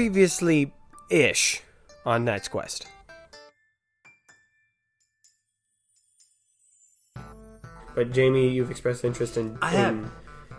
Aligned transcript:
previously 0.00 0.70
ish 1.08 1.62
on 2.04 2.22
Knight's 2.22 2.48
Quest. 2.48 2.86
But 7.94 8.12
Jamie, 8.12 8.46
you've 8.50 8.70
expressed 8.70 9.06
interest 9.06 9.38
in, 9.38 9.56
I 9.62 9.70
have. 9.70 9.94
in 9.94 10.10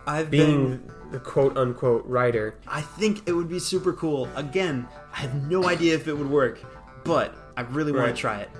I've 0.08 0.28
being 0.28 0.78
been. 0.78 0.92
the 1.12 1.20
quote 1.20 1.56
unquote 1.56 2.04
writer. 2.06 2.56
I 2.66 2.80
think 2.80 3.28
it 3.28 3.32
would 3.32 3.48
be 3.48 3.60
super 3.60 3.92
cool. 3.92 4.28
Again, 4.34 4.88
I 5.12 5.18
have 5.18 5.48
no 5.48 5.68
idea 5.68 5.94
if 5.94 6.08
it 6.08 6.14
would 6.14 6.28
work, 6.28 6.58
but 7.04 7.32
I 7.56 7.60
really 7.60 7.92
want 7.92 8.06
Right. 8.06 8.16
to 8.16 8.20
try 8.20 8.40
it. 8.40 8.50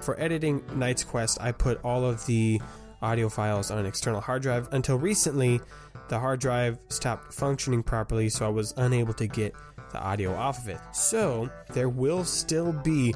For 0.00 0.18
editing 0.18 0.64
Knight's 0.74 1.04
Quest, 1.04 1.36
I 1.38 1.52
put 1.52 1.84
all 1.84 2.02
of 2.06 2.24
the 2.24 2.62
audio 3.02 3.28
files 3.28 3.70
on 3.70 3.78
an 3.78 3.86
external 3.86 4.20
hard 4.20 4.42
drive. 4.42 4.68
Until 4.72 4.96
recently, 4.96 5.60
the 6.08 6.18
hard 6.18 6.40
drive 6.40 6.78
stopped 6.88 7.32
functioning 7.32 7.82
properly, 7.82 8.28
so 8.28 8.46
I 8.46 8.48
was 8.48 8.74
unable 8.76 9.14
to 9.14 9.26
get 9.26 9.54
the 9.92 10.00
audio 10.00 10.34
off 10.34 10.58
of 10.58 10.68
it. 10.68 10.80
So, 10.92 11.50
there 11.72 11.88
will 11.88 12.24
still 12.24 12.72
be 12.72 13.14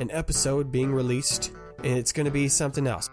an 0.00 0.10
episode 0.10 0.70
being 0.70 0.92
released, 0.92 1.52
and 1.78 1.98
it's 1.98 2.12
going 2.12 2.26
to 2.26 2.32
be 2.32 2.48
something 2.48 2.86
else. 2.86 3.10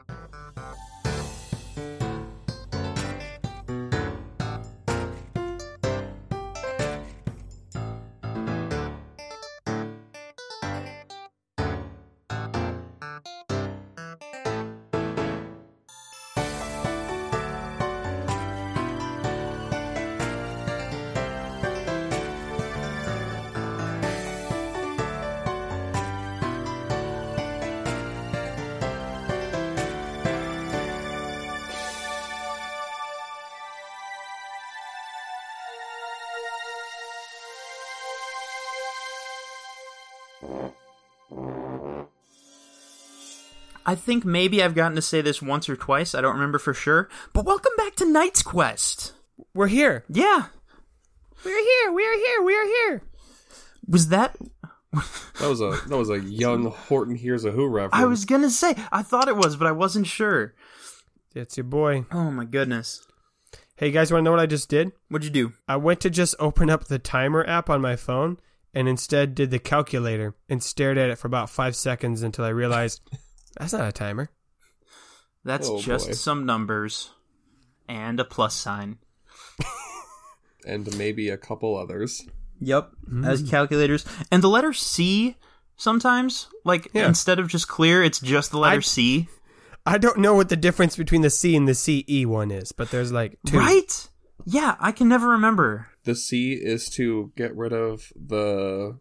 I 43.92 43.96
think 43.96 44.24
maybe 44.24 44.64
I've 44.64 44.74
gotten 44.74 44.96
to 44.96 45.02
say 45.02 45.20
this 45.20 45.42
once 45.42 45.68
or 45.68 45.76
twice. 45.76 46.16
I 46.16 46.22
don't 46.22 46.36
remember 46.36 46.60
for 46.60 46.74
sure. 46.74 47.10
But 47.34 47.44
welcome 47.44 47.74
back 47.76 47.94
to 47.96 48.06
Knight's 48.06 48.42
Quest. 48.42 49.12
We're 49.54 49.68
here. 49.68 50.06
Yeah. 50.08 50.46
We're 51.44 51.62
here. 51.62 51.92
We're 51.92 52.16
here. 52.16 52.42
We're 52.42 52.68
here. 52.68 53.02
Was 53.86 54.08
that. 54.08 54.38
That 54.94 55.50
was 55.50 55.60
a 55.60 55.72
that 55.90 55.98
was 55.98 56.10
a 56.10 56.22
young 56.22 56.68
Horton 56.68 57.16
Hears 57.16 57.44
a 57.44 57.52
Who 57.52 57.68
reference. 57.68 58.02
I 58.02 58.06
was 58.06 58.24
gonna 58.24 58.50
say. 58.50 58.76
I 58.94 59.02
thought 59.02 59.28
it 59.28 59.36
was, 59.36 59.58
but 59.58 59.68
I 59.68 59.74
wasn't 59.74 60.08
sure. 60.08 60.54
It's 61.36 61.58
your 61.58 61.66
boy. 61.66 62.06
Oh 62.14 62.32
my 62.32 62.46
goodness. 62.46 63.06
Hey, 63.76 63.88
you 63.88 63.92
guys 63.92 64.10
want 64.10 64.22
to 64.22 64.24
know 64.24 64.32
what 64.32 64.40
I 64.40 64.46
just 64.46 64.70
did? 64.70 64.94
What'd 65.10 65.26
you 65.26 65.32
do? 65.32 65.54
I 65.68 65.76
went 65.76 66.00
to 66.02 66.10
just 66.10 66.36
open 66.40 66.70
up 66.70 66.86
the 66.86 66.98
timer 66.98 67.46
app 67.46 67.70
on 67.70 67.82
my 67.82 67.98
phone 67.98 68.38
and 68.74 68.88
instead 68.88 69.36
did 69.36 69.52
the 69.52 69.60
calculator 69.60 70.34
and 70.48 70.64
stared 70.64 70.98
at 70.98 71.10
it 71.10 71.18
for 71.18 71.28
about 71.28 71.50
five 71.50 71.76
seconds 71.76 72.22
until 72.22 72.46
I 72.46 72.50
realized 72.50 73.02
that's 73.58 73.74
not 73.74 73.88
a 73.88 73.92
timer. 73.92 74.30
That's 75.44 75.68
Oh, 75.68 75.82
just 75.82 76.08
boy. 76.08 76.14
some 76.14 76.46
numbers 76.46 77.12
and 77.88 78.20
a 78.20 78.26
plus 78.26 78.56
sign. 78.56 79.00
and 80.66 80.96
maybe 80.98 81.30
a 81.30 81.38
couple 81.38 81.76
others. 81.78 82.28
Yep. 82.60 82.92
As 83.26 83.42
hmm. 83.42 83.48
calculators. 83.48 84.06
And 84.32 84.44
the 84.44 84.50
letter 84.50 84.74
C 84.74 85.36
sometimes, 85.76 86.48
like 86.64 86.90
Yeah. 86.94 87.08
instead 87.08 87.40
of 87.40 87.48
just 87.48 87.68
clear, 87.68 88.04
it's 88.04 88.20
just 88.20 88.52
the 88.52 88.60
letter 88.60 88.78
I- 88.78 88.82
C. 88.82 89.28
I 89.84 89.98
don't 89.98 90.20
know 90.20 90.36
what 90.36 90.50
the 90.50 90.56
difference 90.56 90.96
between 90.96 91.22
the 91.22 91.32
C 91.32 91.56
and 91.56 91.68
the 91.68 91.74
CE 91.74 92.24
one 92.28 92.52
is, 92.52 92.72
but 92.72 92.92
there's 92.92 93.12
like 93.12 93.40
two. 93.48 93.58
Right? 93.58 94.10
Yeah, 94.46 94.76
I 94.80 94.92
can 94.92 95.08
never 95.10 95.30
remember. 95.30 95.88
The 96.04 96.14
C 96.14 96.54
is 96.54 96.88
to 96.92 97.32
get 97.36 97.56
rid 97.56 97.74
of 97.74 98.12
the 98.16 99.00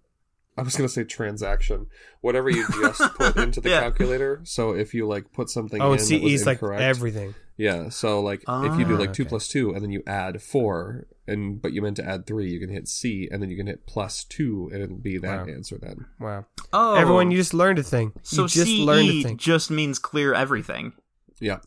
I 0.60 0.62
was 0.62 0.76
gonna 0.76 0.88
say 0.88 1.04
transaction. 1.04 1.86
Whatever 2.20 2.50
you 2.50 2.66
just 2.80 3.00
put 3.14 3.36
into 3.44 3.60
the 3.60 3.70
Yeah. 3.70 3.80
calculator. 3.80 4.40
So 4.44 4.72
if 4.72 4.94
you 4.94 5.06
like 5.06 5.32
put 5.32 5.48
something 5.50 5.80
Oh, 5.80 5.92
in 5.92 5.98
and 5.98 6.06
CE 6.06 6.12
is 6.34 6.46
like 6.46 6.62
everything. 6.62 7.34
Yeah. 7.56 7.88
So 7.88 8.20
like 8.20 8.42
if 8.46 8.78
you 8.78 8.84
do 8.84 8.94
Ah, 8.96 8.98
like 8.98 9.12
two 9.12 9.22
okay. 9.24 9.28
plus 9.30 9.48
two 9.48 9.72
and 9.72 9.82
then 9.82 9.90
you 9.90 10.02
add 10.06 10.40
four 10.42 11.06
and 11.26 11.60
but 11.60 11.72
you 11.72 11.82
meant 11.82 11.96
to 11.96 12.04
add 12.06 12.26
three, 12.26 12.50
you 12.50 12.60
can 12.60 12.70
hit 12.70 12.88
C 12.88 13.28
and 13.30 13.42
then 13.42 13.50
you 13.50 13.56
can 13.56 13.66
hit 13.66 13.86
plus 13.86 14.24
two 14.24 14.70
and 14.72 14.82
it'll 14.82 14.96
be 14.96 15.18
that 15.18 15.46
Wow. 15.46 15.52
answer 15.52 15.78
then. 15.78 16.06
Wow. 16.18 16.46
Oh. 16.72 16.94
Everyone, 16.94 17.30
you 17.30 17.36
just 17.36 17.54
learned 17.54 17.78
a 17.78 17.82
thing. 17.82 18.12
so 18.22 18.42
you 18.42 18.48
just 18.48 18.66
CE 18.66 18.78
learned 18.80 19.08
a 19.10 19.22
thing. 19.22 19.36
just 19.36 19.70
means 19.70 19.98
clear 19.98 20.34
everything. 20.34 20.92
Yeah. 21.40 21.58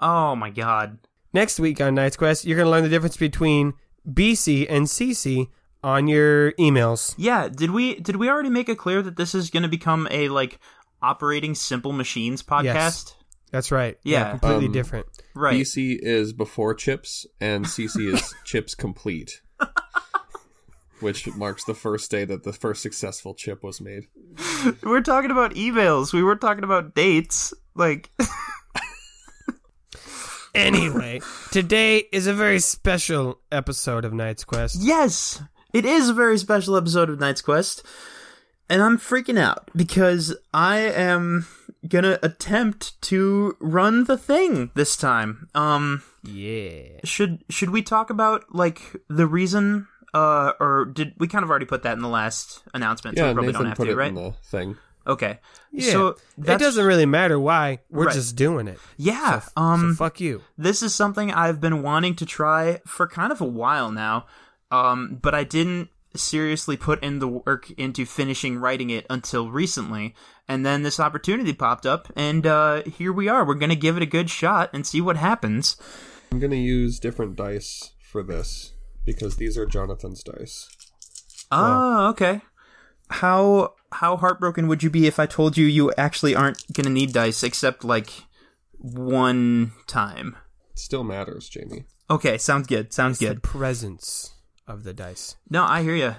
Oh 0.00 0.34
my 0.36 0.50
god. 0.50 0.98
Next 1.32 1.60
week 1.60 1.80
on 1.80 1.94
Knight's 1.94 2.16
Quest, 2.16 2.44
you're 2.44 2.56
going 2.56 2.66
to 2.66 2.70
learn 2.70 2.82
the 2.82 2.88
difference 2.88 3.16
between 3.16 3.74
BC 4.08 4.66
and 4.68 4.86
CC 4.86 5.46
on 5.82 6.08
your 6.08 6.52
emails. 6.52 7.14
Yeah, 7.16 7.48
did 7.48 7.70
we 7.70 7.96
did 7.96 8.16
we 8.16 8.28
already 8.28 8.50
make 8.50 8.68
it 8.68 8.78
clear 8.78 9.02
that 9.02 9.16
this 9.16 9.34
is 9.34 9.50
going 9.50 9.62
to 9.62 9.68
become 9.68 10.06
a 10.10 10.28
like 10.28 10.58
operating 11.02 11.54
simple 11.54 11.92
machines 11.92 12.42
podcast? 12.42 13.14
That's 13.50 13.72
right. 13.72 13.98
Yeah. 14.04 14.30
completely 14.30 14.66
Um, 14.66 14.72
different. 14.72 15.06
Right. 15.34 15.56
BC 15.56 15.98
is 16.00 16.32
before 16.32 16.74
chips 16.74 17.26
and 17.40 17.64
CC 17.64 18.14
is 18.14 18.34
chips 18.44 18.74
complete. 18.74 19.40
Which 21.00 21.26
marks 21.34 21.64
the 21.64 21.74
first 21.74 22.10
day 22.10 22.26
that 22.26 22.44
the 22.44 22.52
first 22.52 22.82
successful 22.82 23.34
chip 23.34 23.62
was 23.64 23.80
made. 23.80 24.04
We're 24.82 25.00
talking 25.00 25.30
about 25.30 25.54
emails. 25.54 26.12
We 26.12 26.22
weren't 26.22 26.42
talking 26.42 26.62
about 26.62 26.94
dates. 26.94 27.54
Like 27.74 28.10
Anyway, 30.54 31.20
today 31.52 31.98
is 32.12 32.26
a 32.26 32.34
very 32.34 32.58
special 32.58 33.40
episode 33.52 34.04
of 34.04 34.12
Knight's 34.12 34.44
Quest. 34.44 34.82
Yes, 34.82 35.40
it 35.72 35.84
is 35.84 36.08
a 36.08 36.14
very 36.14 36.38
special 36.38 36.76
episode 36.76 37.10
of 37.10 37.18
Knight's 37.20 37.42
Quest, 37.42 37.84
and 38.68 38.82
I'm 38.82 38.98
freaking 38.98 39.38
out 39.38 39.70
because 39.74 40.34
I 40.54 40.78
am 40.78 41.46
gonna 41.88 42.18
attempt 42.22 43.00
to 43.02 43.56
run 43.60 44.04
the 44.04 44.16
thing 44.18 44.70
this 44.74 44.96
time. 44.96 45.48
Um, 45.54 46.02
Yeah. 46.22 46.82
should 47.04 47.44
should 47.48 47.70
we 47.70 47.82
talk 47.82 48.10
about 48.10 48.54
like 48.54 48.80
the 49.08 49.26
reason? 49.26 49.86
Uh, 50.12 50.52
or 50.58 50.86
did 50.86 51.14
we 51.18 51.28
kind 51.28 51.44
of 51.44 51.50
already 51.50 51.64
put 51.66 51.84
that 51.84 51.92
in 51.92 52.00
the 52.02 52.08
last 52.08 52.62
announcement? 52.74 53.16
so 53.16 53.22
Yeah, 53.24 53.30
we 53.30 53.34
probably 53.34 53.46
Nathan 53.52 53.62
don't 53.62 53.68
have 53.70 53.76
put 53.78 53.84
to, 53.84 53.92
it 53.92 53.96
right? 53.96 54.08
in 54.08 54.14
the 54.16 54.32
thing. 54.44 54.76
Okay. 55.06 55.38
Yeah. 55.72 55.92
So 55.92 56.16
it 56.44 56.58
doesn't 56.58 56.84
really 56.84 57.06
matter 57.06 57.38
why. 57.40 57.78
We're 57.90 58.06
Right. 58.06 58.14
just 58.14 58.34
doing 58.36 58.66
it. 58.68 58.78
Yeah. 58.96 59.38
So 59.40 59.50
um. 59.56 59.94
fuck 59.94 60.20
you. 60.20 60.42
this 60.58 60.82
is 60.82 60.94
something 60.94 61.32
I've 61.32 61.60
been 61.60 61.82
wanting 61.82 62.16
to 62.16 62.26
try 62.26 62.80
for 62.86 63.06
kind 63.08 63.30
of 63.32 63.40
a 63.40 63.44
while 63.46 63.90
now, 63.92 64.26
um, 64.70 65.18
but 65.20 65.34
I 65.34 65.44
didn't 65.44 65.88
seriously 66.16 66.76
put 66.76 67.02
in 67.04 67.20
the 67.20 67.28
work 67.28 67.70
into 67.72 68.04
finishing 68.04 68.58
writing 68.58 68.90
it 68.90 69.06
until 69.08 69.48
recently. 69.50 70.14
And 70.48 70.66
then 70.66 70.82
this 70.82 70.98
opportunity 70.98 71.52
popped 71.52 71.86
up, 71.86 72.12
and 72.16 72.44
uh, 72.46 72.82
here 72.82 73.12
we 73.12 73.28
are. 73.28 73.44
We're 73.46 73.54
going 73.54 73.70
to 73.70 73.76
give 73.76 73.96
it 73.96 74.02
a 74.02 74.06
good 74.06 74.28
shot 74.28 74.70
and 74.72 74.84
see 74.86 75.00
what 75.00 75.16
happens. 75.16 75.76
I'm 76.32 76.38
gonna 76.40 76.56
use 76.56 77.00
different 77.00 77.34
dice 77.36 77.90
for 78.10 78.22
this 78.22 78.72
because 79.04 79.36
these 79.36 79.56
are 79.58 79.66
Jonathan's 79.66 80.22
dice. 80.22 80.68
Oh, 81.50 82.08
okay. 82.10 82.40
How 83.10 83.74
how 83.92 84.16
heartbroken 84.16 84.68
would 84.68 84.84
you 84.84 84.90
be 84.90 85.06
if 85.08 85.18
I 85.18 85.26
told 85.26 85.56
you 85.56 85.66
you 85.66 85.92
actually 85.98 86.34
aren't 86.36 86.72
going 86.72 86.84
to 86.84 86.90
need 86.90 87.12
dice 87.12 87.42
except 87.42 87.82
like 87.84 88.10
one 88.78 89.72
time? 89.88 90.36
It 90.72 90.78
still 90.78 91.02
matters, 91.04 91.48
Jamie. 91.48 91.84
Okay, 92.08 92.38
sounds 92.38 92.66
good. 92.68 92.92
Sounds 92.92 93.18
The 93.18 93.26
good. 93.28 93.42
presence 93.42 94.34
of 94.70 94.84
the 94.84 94.94
dice. 94.94 95.36
No, 95.50 95.64
I 95.64 95.82
hear 95.82 95.94
you. 95.94 96.14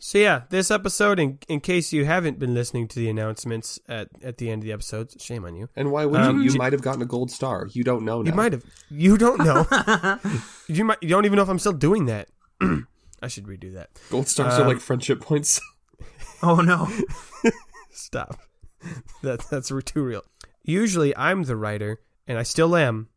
So 0.00 0.18
yeah, 0.18 0.42
this 0.50 0.70
episode, 0.70 1.18
in, 1.18 1.38
in 1.48 1.58
case 1.60 1.92
you 1.92 2.04
haven't 2.04 2.38
been 2.38 2.54
listening 2.54 2.86
to 2.88 3.00
the 3.00 3.08
announcements 3.08 3.80
at, 3.88 4.08
at 4.22 4.38
the 4.38 4.48
end 4.48 4.62
of 4.62 4.66
the 4.66 4.72
episodes, 4.72 5.16
shame 5.20 5.44
on 5.44 5.56
you. 5.56 5.68
And 5.74 5.90
why 5.90 6.04
would 6.06 6.20
Um, 6.20 6.40
you? 6.40 6.52
You 6.52 6.58
might 6.58 6.72
have 6.72 6.82
gotten 6.82 7.02
a 7.02 7.06
gold 7.06 7.32
star. 7.32 7.66
You 7.72 7.82
don't 7.82 8.04
know 8.04 8.22
now. 8.22 8.30
You 8.30 8.36
might 8.36 8.52
have. 8.52 8.64
You 8.90 9.18
don't 9.18 9.38
know. 9.42 9.66
you 10.68 10.84
might. 10.84 10.98
You 11.02 11.08
don't 11.08 11.24
even 11.24 11.36
know 11.36 11.42
if 11.42 11.48
I'm 11.48 11.58
still 11.58 11.72
doing 11.72 12.06
that. 12.06 12.28
I 13.22 13.26
should 13.26 13.46
redo 13.46 13.74
that. 13.74 13.90
Gold 14.10 14.28
stars 14.28 14.54
Um, 14.54 14.62
are 14.62 14.68
like 14.68 14.80
friendship 14.80 15.20
points. 15.20 15.60
Oh 16.40 16.60
no. 16.60 16.86
Stop. 17.90 18.38
that 19.24 19.40
that's 19.50 19.72
too 19.84 20.02
real. 20.04 20.22
Usually, 20.62 21.16
I'm 21.16 21.42
the 21.42 21.56
writer, 21.56 22.00
and 22.28 22.38
I 22.38 22.44
still 22.44 22.76
am. 22.76 23.08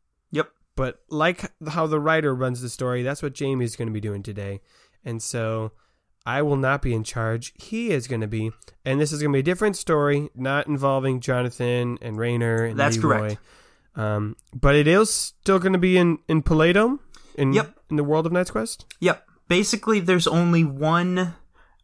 But 0.76 1.00
like 1.10 1.52
how 1.68 1.88
the 1.88 2.00
writer 2.00 2.34
runs 2.34 2.62
the 2.62 2.70
story, 2.70 3.04
that's 3.04 3.22
what 3.22 3.34
Jamie's 3.34 3.76
going 3.76 3.88
to 3.88 3.94
be 3.94 4.00
doing 4.02 4.24
today. 4.24 4.62
And 5.04 5.22
so 5.22 5.72
I 6.26 6.42
will 6.44 6.56
not 6.58 6.82
be 6.82 6.94
in 6.94 7.04
charge. 7.04 7.54
He 7.62 7.92
is 7.92 8.08
going 8.08 8.22
to 8.22 8.28
be. 8.28 8.52
And 8.86 9.00
this 9.00 9.12
is 9.12 9.22
going 9.22 9.32
to 9.32 9.36
be 9.36 9.40
a 9.42 9.44
different 9.44 9.76
story, 9.76 10.30
not 10.36 10.68
involving 10.68 11.20
Jonathan 11.20 11.98
and 12.02 12.18
Rayner 12.18 12.66
and 12.66 12.80
That's 12.80 12.98
Leroy. 12.98 13.18
correct. 13.18 13.38
Um, 13.96 14.36
but 14.54 14.76
it 14.76 14.88
is 14.88 15.14
still 15.14 15.60
going 15.60 15.74
to 15.74 15.80
be 15.80 15.98
in, 15.98 16.20
in 16.30 16.42
Paladome? 16.44 17.00
In, 17.36 17.54
Yep. 17.54 17.76
in 17.90 17.96
the 17.98 18.04
world 18.04 18.26
of 18.26 18.32
Knight's 18.32 18.52
Quest? 18.52 18.86
Yep. 19.02 19.26
Basically, 19.48 20.00
there's 20.00 20.28
only 20.28 20.64
one 20.64 21.36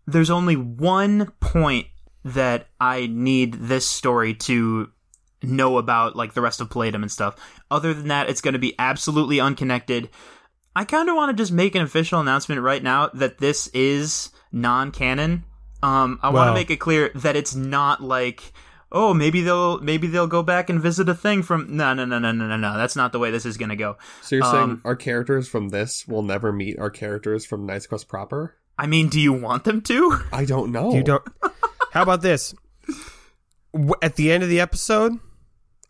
there's 0.09 0.29
only 0.29 0.55
one 0.55 1.31
point 1.41 1.87
that 2.23 2.67
I 2.79 3.07
need 3.07 3.55
this 3.55 3.85
story 3.85 4.33
to 4.35 4.89
know 5.43 5.77
about, 5.77 6.15
like 6.15 6.33
the 6.33 6.41
rest 6.41 6.61
of 6.61 6.69
Palladium 6.69 7.03
and 7.03 7.11
stuff. 7.11 7.35
Other 7.69 7.93
than 7.93 8.07
that, 8.07 8.29
it's 8.29 8.41
going 8.41 8.53
to 8.53 8.59
be 8.59 8.75
absolutely 8.79 9.39
unconnected. 9.39 10.09
I 10.75 10.83
kind 10.83 11.09
of 11.09 11.15
want 11.15 11.35
to 11.35 11.41
just 11.41 11.51
make 11.51 11.75
an 11.75 11.81
official 11.81 12.19
announcement 12.19 12.61
right 12.61 12.83
now 12.83 13.09
that 13.13 13.39
this 13.39 13.67
is 13.67 14.29
non-canon. 14.51 15.43
Um, 15.81 16.19
I 16.21 16.29
want 16.29 16.49
to 16.49 16.53
make 16.53 16.71
it 16.71 16.77
clear 16.77 17.11
that 17.15 17.35
it's 17.35 17.55
not 17.55 18.01
like, 18.01 18.53
oh, 18.91 19.13
maybe 19.13 19.41
they'll 19.41 19.79
maybe 19.79 20.07
they'll 20.07 20.27
go 20.27 20.41
back 20.41 20.69
and 20.69 20.81
visit 20.81 21.07
a 21.09 21.13
thing 21.13 21.43
from. 21.43 21.75
No, 21.77 21.93
no, 21.93 22.05
no, 22.05 22.17
no, 22.19 22.31
no, 22.31 22.47
no, 22.47 22.57
no. 22.57 22.77
That's 22.77 22.95
not 22.95 23.11
the 23.11 23.19
way 23.19 23.31
this 23.31 23.45
is 23.45 23.57
going 23.57 23.69
to 23.69 23.75
go. 23.75 23.97
So 24.21 24.35
you're 24.35 24.45
saying 24.45 24.63
Um, 24.63 24.81
our 24.85 24.95
characters 24.95 25.47
from 25.47 25.69
this 25.69 26.07
will 26.07 26.23
never 26.23 26.51
meet 26.51 26.79
our 26.79 26.89
characters 26.89 27.45
from 27.45 27.65
Knights 27.65 27.85
Quest 27.85 28.07
proper? 28.07 28.55
I 28.77 28.87
mean, 28.87 29.09
do 29.09 29.19
you 29.19 29.33
want 29.33 29.63
them 29.63 29.81
to? 29.81 30.19
I 30.31 30.45
don't 30.45 30.71
know. 30.71 30.93
You 30.93 31.03
don't. 31.03 31.23
How 31.91 32.03
about 32.03 32.21
this? 32.21 32.53
At 34.01 34.15
the 34.15 34.31
end 34.31 34.43
of 34.43 34.49
the 34.49 34.59
episode, 34.59 35.13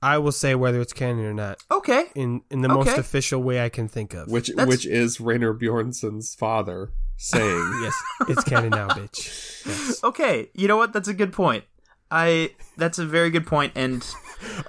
I 0.01 0.17
will 0.19 0.31
say 0.31 0.53
whether 0.55 0.79
it's 0.79 0.94
canon 0.94 1.25
or 1.25 1.33
not 1.33 1.63
Okay. 1.71 2.05
in 2.15 2.41
in 2.51 2.61
the 2.61 2.69
most 2.69 2.97
official 2.97 3.41
way 3.41 3.63
I 3.63 3.69
can 3.69 3.88
think 3.88 4.13
of. 4.13 4.27
Which 4.29 4.47
That's- 4.49 4.67
which 4.67 4.85
is 4.85 5.19
Rainer 5.19 5.53
Bjornson's 5.53 6.35
father 6.35 6.91
saying, 7.17 7.79
yes, 7.81 7.94
it's 8.29 8.44
canon 8.44 8.69
now, 8.71 8.89
bitch. 8.89 9.65
Yes. 9.65 9.99
Okay. 10.03 10.49
You 10.53 10.67
know 10.67 10.77
what? 10.77 10.94
That's 10.94 11.07
a 11.07 11.13
good 11.13 11.33
point. 11.33 11.63
I 12.09 12.51
that's 12.77 12.99
a 12.99 13.05
very 13.05 13.29
good 13.29 13.45
point 13.45 13.73
and 13.75 14.05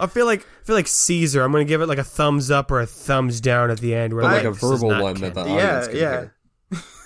I 0.00 0.06
feel 0.06 0.26
like 0.26 0.40
I 0.40 0.64
feel 0.64 0.74
like 0.76 0.88
Caesar. 0.88 1.42
I'm 1.42 1.52
gonna 1.52 1.64
give 1.64 1.80
it 1.82 1.86
like 1.86 1.98
a 1.98 2.04
thumbs 2.04 2.50
up 2.50 2.70
or 2.70 2.80
a 2.80 2.86
thumbs 2.86 3.40
down 3.40 3.70
at 3.70 3.78
the 3.78 3.94
end. 3.94 4.14
Where 4.14 4.22
but 4.22 4.32
like 4.32 4.44
like, 4.44 4.52
a 4.52 4.52
verbal 4.52 4.90
not 4.90 5.02
one 5.02 5.14
that 5.20 5.34
the 5.34 5.44
canon. 5.44 5.56
Yeah, 5.58 5.66
audience 5.68 5.86
can 5.88 5.96
yeah. 5.96 6.10
hear. 6.10 6.34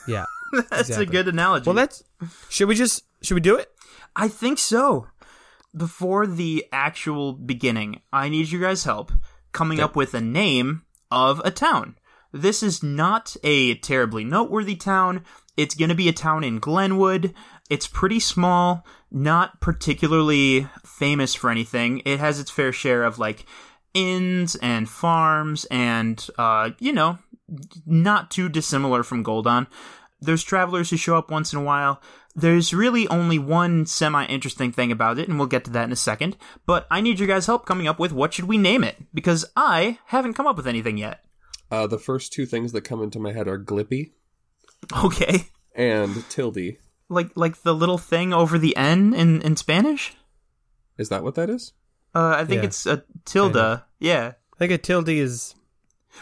yeah. 0.08 0.24
that's 0.70 0.88
Exactly. 0.88 1.04
a 1.04 1.06
good 1.06 1.28
analogy. 1.28 1.66
Well, 1.66 1.74
that's. 1.74 2.02
Should 2.48 2.68
we 2.68 2.74
just 2.74 3.04
should 3.22 3.34
we 3.34 3.40
do 3.40 3.56
it? 3.56 3.70
I 4.14 4.28
think 4.28 4.58
so. 4.58 5.06
Before 5.74 6.26
the 6.26 6.66
actual 6.72 7.32
beginning, 7.32 8.00
I 8.12 8.28
need 8.28 8.50
you 8.50 8.60
guys' 8.60 8.84
help 8.84 9.12
coming 9.52 9.80
up 9.80 9.96
with 9.96 10.14
a 10.14 10.20
name 10.20 10.82
of 11.10 11.40
a 11.44 11.50
town. 11.50 11.96
This 12.32 12.62
is 12.62 12.82
not 12.82 13.36
a 13.42 13.74
terribly 13.76 14.24
noteworthy 14.24 14.76
town. 14.76 15.24
It's 15.56 15.74
going 15.74 15.90
to 15.90 15.94
be 15.94 16.08
a 16.08 16.12
town 16.12 16.44
in 16.44 16.58
Glenwood. 16.58 17.34
It's 17.68 17.86
pretty 17.86 18.20
small, 18.20 18.86
not 19.10 19.60
particularly 19.60 20.66
famous 20.84 21.34
for 21.34 21.50
anything. 21.50 22.02
It 22.04 22.20
has 22.20 22.40
its 22.40 22.50
fair 22.50 22.72
share 22.72 23.04
of 23.04 23.18
like 23.18 23.44
inns 23.94 24.54
and 24.56 24.88
farms 24.88 25.66
and 25.66 26.26
uh, 26.38 26.70
you 26.78 26.92
know, 26.92 27.18
not 27.84 28.30
too 28.30 28.48
dissimilar 28.48 29.02
from 29.02 29.22
Goldon. 29.22 29.66
There's 30.22 30.42
travelers 30.42 30.90
who 30.90 30.96
show 30.96 31.16
up 31.16 31.30
once 31.30 31.52
in 31.52 31.58
a 31.58 31.62
while. 31.62 32.00
There's 32.34 32.72
really 32.72 33.06
only 33.08 33.38
one 33.38 33.84
semi 33.86 34.24
interesting 34.26 34.72
thing 34.72 34.90
about 34.92 35.18
it, 35.18 35.28
and 35.28 35.38
we'll 35.38 35.48
get 35.48 35.64
to 35.64 35.70
that 35.72 35.84
in 35.84 35.92
a 35.92 35.96
second. 35.96 36.36
But 36.64 36.86
I 36.90 37.00
need 37.00 37.18
your 37.18 37.28
guys' 37.28 37.46
help 37.46 37.66
coming 37.66 37.86
up 37.88 37.98
with 37.98 38.12
what 38.12 38.32
should 38.32 38.46
we 38.46 38.56
name 38.56 38.84
it 38.84 38.96
because 39.12 39.44
I 39.56 39.98
haven't 40.06 40.34
come 40.34 40.46
up 40.46 40.56
with 40.56 40.66
anything 40.66 40.96
yet. 40.96 41.24
Uh, 41.70 41.86
the 41.86 41.98
first 41.98 42.32
two 42.32 42.46
things 42.46 42.72
that 42.72 42.82
come 42.82 43.02
into 43.02 43.18
my 43.18 43.32
head 43.32 43.48
are 43.48 43.58
Glippy 43.58 44.12
Okay, 45.04 45.48
and 45.74 46.24
Tildy. 46.28 46.78
like 47.08 47.30
like 47.34 47.62
the 47.62 47.74
little 47.74 47.98
thing 47.98 48.32
over 48.32 48.58
the 48.58 48.76
N 48.76 49.12
in 49.14 49.42
in 49.42 49.56
Spanish. 49.56 50.14
Is 50.98 51.08
that 51.08 51.22
what 51.22 51.34
that 51.36 51.48
is? 51.50 51.72
Uh, 52.14 52.34
I 52.38 52.44
think 52.44 52.62
Yeah. 52.62 52.66
it's 52.68 52.86
a 52.86 53.04
tilde. 53.24 53.52
Kinda. 53.54 53.86
Yeah, 53.98 54.32
I 54.54 54.56
think 54.58 54.72
a 54.72 54.78
tilde 54.78 55.08
is 55.08 55.54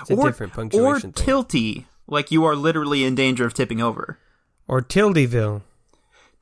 it's 0.01 0.11
a 0.11 0.15
or 0.15 0.27
different 0.27 0.53
or 0.53 0.57
punctuation 0.57 1.13
thing. 1.13 1.27
tilty, 1.27 1.85
like 2.11 2.31
you 2.31 2.45
are 2.45 2.57
literally 2.57 3.05
in 3.05 3.15
danger 3.15 3.45
of 3.47 3.55
tipping 3.55 3.81
over. 3.81 4.19
or 4.69 4.81
Tildeville. 4.83 5.63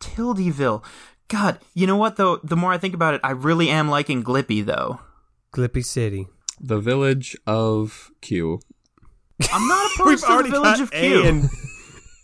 Tildeville. 0.01 0.83
God, 1.29 1.59
you 1.75 1.87
know 1.87 1.97
what 1.97 2.17
though? 2.17 2.37
The 2.43 2.57
more 2.57 2.73
I 2.73 2.79
think 2.79 2.95
about 2.95 3.15
it, 3.15 3.21
I 3.23 3.31
really 3.33 3.69
am 3.69 3.89
liking 3.89 4.23
Glippy 4.25 4.65
though. 4.65 5.01
Glippy 5.53 5.85
City. 5.85 6.27
The 6.61 6.79
village 6.81 7.37
of 7.47 8.11
Q. 8.21 8.61
I'm 9.53 9.69
not 9.69 9.91
opposed 9.99 10.27
to 10.27 10.43
the 10.43 10.49
village 10.51 10.81
of 10.81 10.91
Q. 10.91 11.23
A 11.25 11.29
and, 11.29 11.51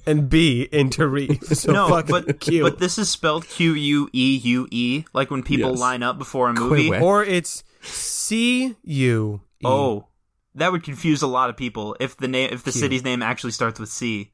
and 0.07 0.29
B 0.31 0.69
into 0.73 1.07
Reef. 1.07 1.41
So 1.55 1.73
no, 1.73 1.89
fuck 1.89 2.07
but 2.09 2.41
Q. 2.41 2.63
but 2.63 2.79
this 2.79 2.99
is 2.99 3.11
spelled 3.11 3.47
Q 3.47 3.75
U 3.75 4.09
E 4.13 4.37
U 4.43 4.69
E, 4.71 5.05
like 5.13 5.31
when 5.31 5.43
people 5.43 5.71
Yes. 5.71 5.79
line 5.81 6.03
up 6.03 6.19
before 6.19 6.49
a 6.49 6.53
movie. 6.55 6.89
Quiwe. 6.91 7.01
or 7.03 7.23
it's 7.25 7.63
C 7.83 8.75
U. 8.85 9.41
E. 9.61 9.67
Oh, 9.67 10.07
that 10.55 10.73
would 10.73 10.83
confuse 10.83 11.23
a 11.23 11.27
lot 11.27 11.51
of 11.51 11.57
people 11.57 11.97
if 12.01 12.17
the 12.17 12.29
name 12.29 12.51
if 12.53 12.63
the 12.65 12.73
Q. 12.73 12.81
city's 12.81 13.05
name 13.05 13.23
actually 13.23 13.53
starts 13.53 13.79
with 13.81 13.89
C. 13.89 14.33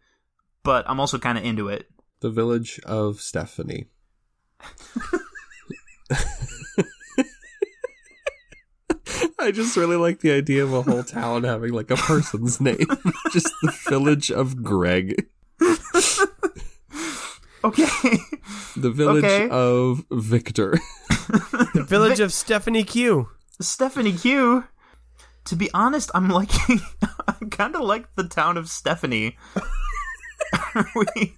But 0.63 0.85
I'm 0.89 1.01
also 1.01 1.19
kind 1.19 1.39
of 1.39 1.45
into 1.45 1.69
it. 1.69 1.89
The 2.21 2.31
village 2.31 2.79
of 2.85 3.21
Stephanie. 3.21 3.87
I 9.39 9.51
just 9.53 9.77
really 9.77 9.97
like 9.97 10.21
the 10.21 10.33
idea 10.33 10.63
of 10.63 10.73
a 10.75 10.83
whole 10.83 11.03
town 11.03 11.45
having 11.45 11.73
like 11.73 11.91
a 11.91 11.97
person's 11.97 12.61
name. 12.61 12.77
just 13.33 13.49
the 13.63 13.75
village 13.89 14.31
of 14.31 14.63
Greg. 14.63 15.27
Okay, 17.63 17.85
The 18.75 18.91
village 18.91 19.23
Okay. 19.23 19.47
of 19.51 20.03
Victor. 20.11 20.79
the 21.75 21.85
village 21.87 22.19
of 22.19 22.33
Stephanie 22.33 22.85
Q. 22.85 23.29
Stephanie 23.61 24.15
Q. 24.15 24.65
To 25.47 25.57
be 25.57 25.71
honest, 25.75 26.11
I'm 26.15 26.29
liking. 26.31 26.81
I 27.27 27.35
kind 27.51 27.75
of 27.75 27.83
like 27.83 28.15
the 28.15 28.25
town 28.25 28.57
of 28.57 28.69
Stephanie. 28.69 29.37
we, 30.95 31.37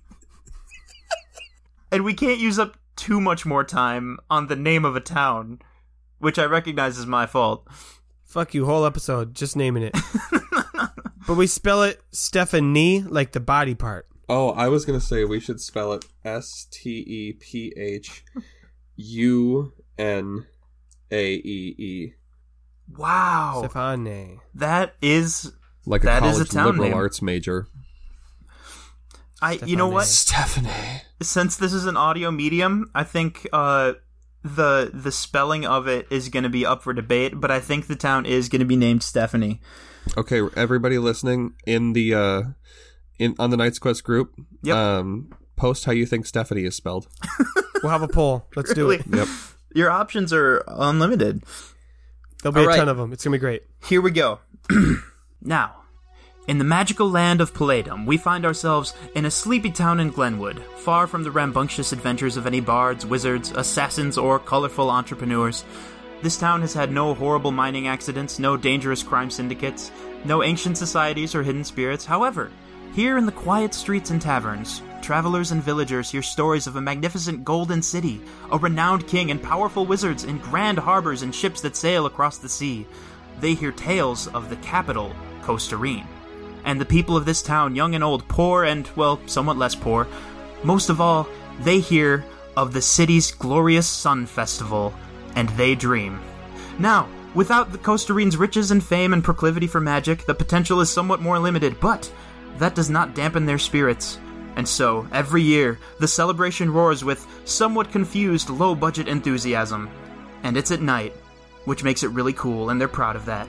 and 1.90 2.04
we 2.04 2.14
can't 2.14 2.38
use 2.38 2.58
up 2.58 2.76
too 2.96 3.20
much 3.20 3.44
more 3.44 3.64
time 3.64 4.18
on 4.30 4.46
the 4.46 4.56
name 4.56 4.84
of 4.84 4.96
a 4.96 5.00
town, 5.00 5.60
which 6.18 6.38
I 6.38 6.44
recognize 6.44 6.98
is 6.98 7.06
my 7.06 7.26
fault. 7.26 7.66
Fuck 8.24 8.54
you, 8.54 8.64
whole 8.64 8.86
episode, 8.86 9.34
just 9.34 9.56
naming 9.56 9.82
it. 9.82 9.96
but 11.26 11.36
we 11.36 11.46
spell 11.46 11.82
it 11.82 12.00
Stephanie 12.10 13.02
like 13.02 13.32
the 13.32 13.40
body 13.40 13.74
part. 13.74 14.06
Oh, 14.28 14.50
I 14.50 14.68
was 14.68 14.84
gonna 14.84 15.00
say 15.00 15.24
we 15.24 15.40
should 15.40 15.60
spell 15.60 15.92
it 15.92 16.06
S 16.24 16.66
T 16.70 17.04
E 17.06 17.32
P 17.34 17.72
H 17.76 18.24
U 18.96 19.74
N 19.98 20.46
A 21.10 21.34
E 21.34 21.74
E. 21.76 22.14
Wow, 22.96 23.58
Stephanie. 23.60 24.38
that 24.54 24.94
is 25.02 25.52
Like 25.86 26.02
a 26.02 26.06
That 26.06 26.22
is 26.24 26.30
a 26.36 26.44
college 26.44 26.50
town 26.50 26.66
liberal 26.66 26.84
name. 26.88 26.94
arts 26.94 27.22
major. 27.22 27.66
I. 29.40 29.54
You 29.64 29.76
know 29.76 29.88
what? 29.88 30.06
Stephanie. 30.06 30.70
Since 31.20 31.56
this 31.56 31.72
is 31.72 31.86
an 31.86 31.96
audio 31.96 32.30
medium, 32.30 32.90
I 32.94 33.04
think 33.04 33.46
uh, 33.52 33.94
the 34.44 34.90
the 34.92 35.10
spelling 35.12 35.64
of 35.66 35.88
it 35.88 36.06
is 36.10 36.28
going 36.28 36.42
to 36.44 36.48
be 36.50 36.64
up 36.66 36.82
for 36.82 36.92
debate. 36.92 37.40
But 37.40 37.50
I 37.50 37.60
think 37.60 37.86
the 37.86 37.96
town 37.96 38.26
is 38.26 38.48
going 38.48 38.60
to 38.60 38.66
be 38.66 38.76
named 38.76 39.02
Stephanie. 39.02 39.60
Okay, 40.16 40.42
everybody 40.56 40.98
listening 40.98 41.54
in 41.66 41.92
the 41.92 42.14
uh 42.14 42.42
in 43.18 43.34
on 43.38 43.50
the 43.50 43.56
Knights 43.56 43.78
Quest 43.78 44.04
group, 44.04 44.32
Yep. 44.62 44.76
um 44.76 45.30
post 45.56 45.84
how 45.84 45.92
you 45.92 46.06
think 46.06 46.26
Stephanie 46.26 46.64
is 46.64 46.74
spelled. 46.76 47.06
We'll 47.82 47.90
have 47.92 48.02
a 48.02 48.08
poll. 48.08 48.46
Let's 48.56 48.72
do 48.74 48.90
it. 48.90 49.02
Yep. 49.12 49.28
Your 49.74 49.90
options 49.90 50.32
are 50.32 50.62
unlimited. 50.68 51.42
There'll 52.42 52.54
be 52.54 52.60
All 52.60 52.66
a 52.66 52.68
right. 52.68 52.76
ton 52.76 52.88
of 52.88 52.96
them. 52.96 53.12
It's 53.12 53.24
gonna 53.24 53.36
be 53.36 53.40
great. 53.40 53.62
Here 53.88 54.00
we 54.00 54.10
go. 54.10 54.40
now, 55.40 55.76
in 56.48 56.58
the 56.58 56.64
magical 56.64 57.08
land 57.08 57.40
of 57.40 57.54
Palladium, 57.54 58.04
we 58.04 58.16
find 58.16 58.44
ourselves 58.44 58.94
in 59.14 59.24
a 59.24 59.30
sleepy 59.30 59.70
town 59.70 60.00
in 60.00 60.10
Glenwood, 60.10 60.60
far 60.76 61.06
from 61.06 61.22
the 61.22 61.30
rambunctious 61.30 61.92
adventures 61.92 62.36
of 62.36 62.46
any 62.46 62.60
bards, 62.60 63.06
wizards, 63.06 63.52
assassins, 63.52 64.18
or 64.18 64.40
colorful 64.40 64.90
entrepreneurs. 64.90 65.64
This 66.20 66.36
town 66.36 66.60
has 66.62 66.74
had 66.74 66.90
no 66.90 67.14
horrible 67.14 67.52
mining 67.52 67.86
accidents, 67.86 68.40
no 68.40 68.56
dangerous 68.56 69.04
crime 69.04 69.30
syndicates, 69.30 69.92
no 70.24 70.42
ancient 70.42 70.78
societies 70.78 71.34
or 71.34 71.44
hidden 71.44 71.62
spirits. 71.64 72.04
However, 72.04 72.50
here 72.92 73.18
in 73.18 73.26
the 73.26 73.32
quiet 73.32 73.72
streets 73.72 74.10
and 74.10 74.20
taverns, 74.20 74.82
travelers 75.02 75.50
and 75.50 75.62
villagers 75.62 76.10
hear 76.10 76.22
stories 76.22 76.66
of 76.66 76.76
a 76.76 76.80
magnificent 76.80 77.44
golden 77.44 77.82
city, 77.82 78.20
a 78.50 78.58
renowned 78.58 79.06
king, 79.06 79.30
and 79.30 79.42
powerful 79.42 79.84
wizards 79.84 80.24
in 80.24 80.38
grand 80.38 80.78
harbors 80.78 81.22
and 81.22 81.34
ships 81.34 81.60
that 81.60 81.76
sail 81.76 82.06
across 82.06 82.38
the 82.38 82.48
sea. 82.48 82.86
They 83.40 83.54
hear 83.54 83.72
tales 83.72 84.28
of 84.28 84.48
the 84.48 84.56
capital, 84.56 85.14
Costarine. 85.42 86.06
And 86.64 86.80
the 86.80 86.86
people 86.86 87.16
of 87.16 87.24
this 87.24 87.42
town, 87.42 87.74
young 87.74 87.94
and 87.94 88.04
old, 88.04 88.26
poor 88.28 88.64
and, 88.64 88.88
well, 88.94 89.20
somewhat 89.26 89.56
less 89.56 89.74
poor, 89.74 90.06
most 90.62 90.88
of 90.90 91.00
all, 91.00 91.28
they 91.60 91.80
hear 91.80 92.24
of 92.56 92.72
the 92.72 92.82
city's 92.82 93.32
glorious 93.32 93.86
sun 93.86 94.26
festival, 94.26 94.94
and 95.34 95.48
they 95.50 95.74
dream. 95.74 96.20
Now, 96.78 97.08
without 97.34 97.72
the 97.72 97.78
Costarine's 97.78 98.36
riches 98.36 98.70
and 98.70 98.82
fame 98.82 99.12
and 99.12 99.24
proclivity 99.24 99.66
for 99.66 99.80
magic, 99.80 100.24
the 100.24 100.34
potential 100.34 100.80
is 100.80 100.90
somewhat 100.90 101.20
more 101.20 101.38
limited, 101.38 101.80
but 101.80 102.12
that 102.58 102.74
does 102.74 102.90
not 102.90 103.14
dampen 103.14 103.46
their 103.46 103.58
spirits. 103.58 104.18
And 104.56 104.68
so, 104.68 105.06
every 105.12 105.42
year, 105.42 105.78
the 105.98 106.08
celebration 106.08 106.72
roars 106.72 107.04
with 107.04 107.26
somewhat 107.44 107.90
confused, 107.90 108.50
low 108.50 108.74
budget 108.74 109.08
enthusiasm. 109.08 109.90
And 110.42 110.56
it's 110.56 110.70
at 110.70 110.82
night, 110.82 111.14
which 111.64 111.84
makes 111.84 112.02
it 112.02 112.10
really 112.10 112.32
cool, 112.32 112.70
and 112.70 112.80
they're 112.80 112.88
proud 112.88 113.16
of 113.16 113.24
that. 113.26 113.48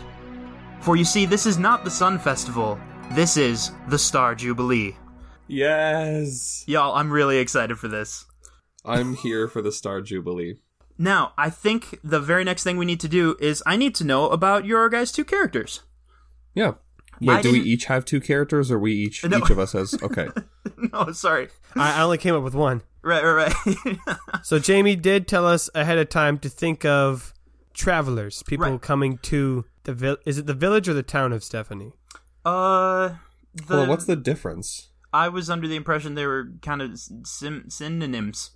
For 0.82 0.96
you 0.96 1.06
see, 1.06 1.26
this 1.26 1.46
is 1.46 1.58
not 1.58 1.84
the 1.84 1.92
Sun 1.92 2.20
Festival, 2.20 2.80
this 3.12 3.38
is 3.38 3.72
the 3.90 4.00
Star 4.00 4.36
Jubilee. 4.36 4.96
Yes. 5.48 6.64
Y'all, 6.68 6.96
I'm 6.96 7.12
really 7.12 7.38
excited 7.38 7.78
for 7.78 7.88
this. 7.88 8.26
I'm 8.86 9.16
here 9.16 9.48
for 9.48 9.62
the 9.62 9.72
Star 9.72 10.02
Jubilee. 10.02 10.58
Now, 10.98 11.34
I 11.38 11.50
think 11.50 12.00
the 12.04 12.20
very 12.20 12.44
next 12.44 12.64
thing 12.64 12.78
we 12.78 12.86
need 12.86 13.00
to 13.02 13.08
do 13.08 13.36
is 13.40 13.64
I 13.66 13.76
need 13.76 13.96
to 13.96 14.04
know 14.04 14.30
about 14.30 14.66
your 14.66 14.90
guys' 14.90 15.12
two 15.12 15.26
characters. 15.26 15.82
Yeah. 16.54 16.74
Wait, 17.22 17.36
I 17.36 17.42
do 17.42 17.52
we 17.52 17.60
didn't- 17.60 17.68
each 17.68 17.86
have 17.86 18.06
two 18.06 18.20
characters, 18.22 18.72
or 18.72 18.80
we 18.80 18.94
each 18.94 19.24
No. 19.24 19.38
each 19.38 19.50
of 19.50 19.60
us 19.60 19.72
has? 19.74 19.94
Okay. 20.04 20.28
no, 20.92 21.12
sorry. 21.12 21.50
I, 21.76 22.00
I 22.00 22.02
only 22.04 22.18
came 22.18 22.36
up 22.36 22.44
with 22.44 22.56
one. 22.56 22.82
Right, 23.02 23.24
right, 23.24 23.54
right. 23.66 23.98
So 24.44 24.60
Jamie 24.60 24.96
did 24.96 25.28
tell 25.28 25.46
us 25.46 25.70
ahead 25.76 25.98
of 25.98 26.10
time 26.10 26.38
to 26.40 26.50
think 26.50 26.86
of 26.86 27.34
travelers, 27.74 28.44
people 28.44 28.70
Right. 28.70 28.82
coming 28.82 29.18
to 29.24 29.66
the 29.84 29.94
vil- 29.94 30.18
is 30.26 30.38
it 30.38 30.46
the 30.46 30.54
village 30.54 30.88
or 30.88 30.94
the 30.94 31.04
town 31.04 31.34
of 31.34 31.44
Stephanie? 31.44 31.94
uh, 32.46 33.16
the, 33.54 33.78
well, 33.78 33.88
what's 33.88 34.06
the 34.06 34.16
difference? 34.16 34.90
I 35.14 35.30
was 35.30 35.50
under 35.50 35.68
the 35.68 35.76
impression 35.76 36.16
they 36.16 36.26
were 36.26 36.50
kind 36.62 36.82
of 36.82 36.98
sim- 37.24 37.70
synonyms. 37.70 38.52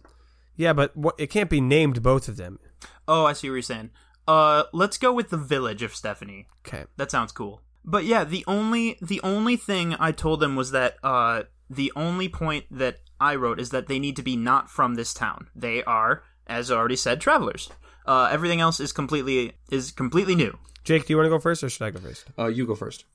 Yeah, 0.56 0.74
but 0.74 0.96
what, 0.98 1.16
it 1.20 1.28
can't 1.28 1.50
be 1.52 1.62
named 1.62 2.02
both 2.02 2.28
of 2.28 2.38
them. 2.38 2.60
Oh, 3.08 3.26
I 3.26 3.34
see 3.34 3.48
what 3.50 3.54
you're 3.56 3.62
saying. 3.62 3.92
Uh, 4.28 4.64
let's 4.74 4.98
go 4.98 5.14
with 5.14 5.30
the 5.30 5.38
village 5.38 5.84
of 5.84 5.96
Stephanie. 5.96 6.48
Okay. 6.68 6.86
That 6.98 7.12
sounds 7.12 7.32
cool. 7.32 7.62
But 7.88 8.04
yeah, 8.04 8.26
the 8.26 8.44
only 8.48 9.00
the 9.02 9.22
only 9.22 9.56
thing 9.56 9.96
I 9.98 10.12
told 10.12 10.42
them 10.42 10.56
was 10.56 10.72
that 10.72 10.98
uh 11.04 11.44
the 11.70 11.92
only 11.96 12.30
point 12.30 12.66
that 12.70 12.98
I 13.20 13.36
wrote 13.36 13.60
is 13.60 13.70
that 13.72 13.88
they 13.88 13.98
need 13.98 14.18
to 14.18 14.22
be 14.22 14.36
not 14.36 14.70
from 14.70 14.96
this 14.96 15.14
town. 15.14 15.48
They 15.56 15.84
are, 15.86 16.24
as 16.46 16.70
already 16.70 16.98
said, 16.98 17.20
travelers. 17.20 17.70
Uh, 18.06 18.30
everything 18.32 18.62
else 18.62 18.80
is 18.80 18.92
completely 18.92 19.54
is 19.72 19.92
completely 19.92 20.36
new. 20.36 20.58
Jake, 20.84 21.06
do 21.06 21.14
you 21.14 21.18
want 21.18 21.26
to 21.26 21.30
go 21.30 21.40
first 21.40 21.64
or 21.64 21.70
should 21.70 21.84
I 21.84 21.90
go 21.90 22.00
first? 22.00 22.26
Uh, 22.38 22.48
you 22.48 22.68
go 22.68 22.76
first. 22.76 23.06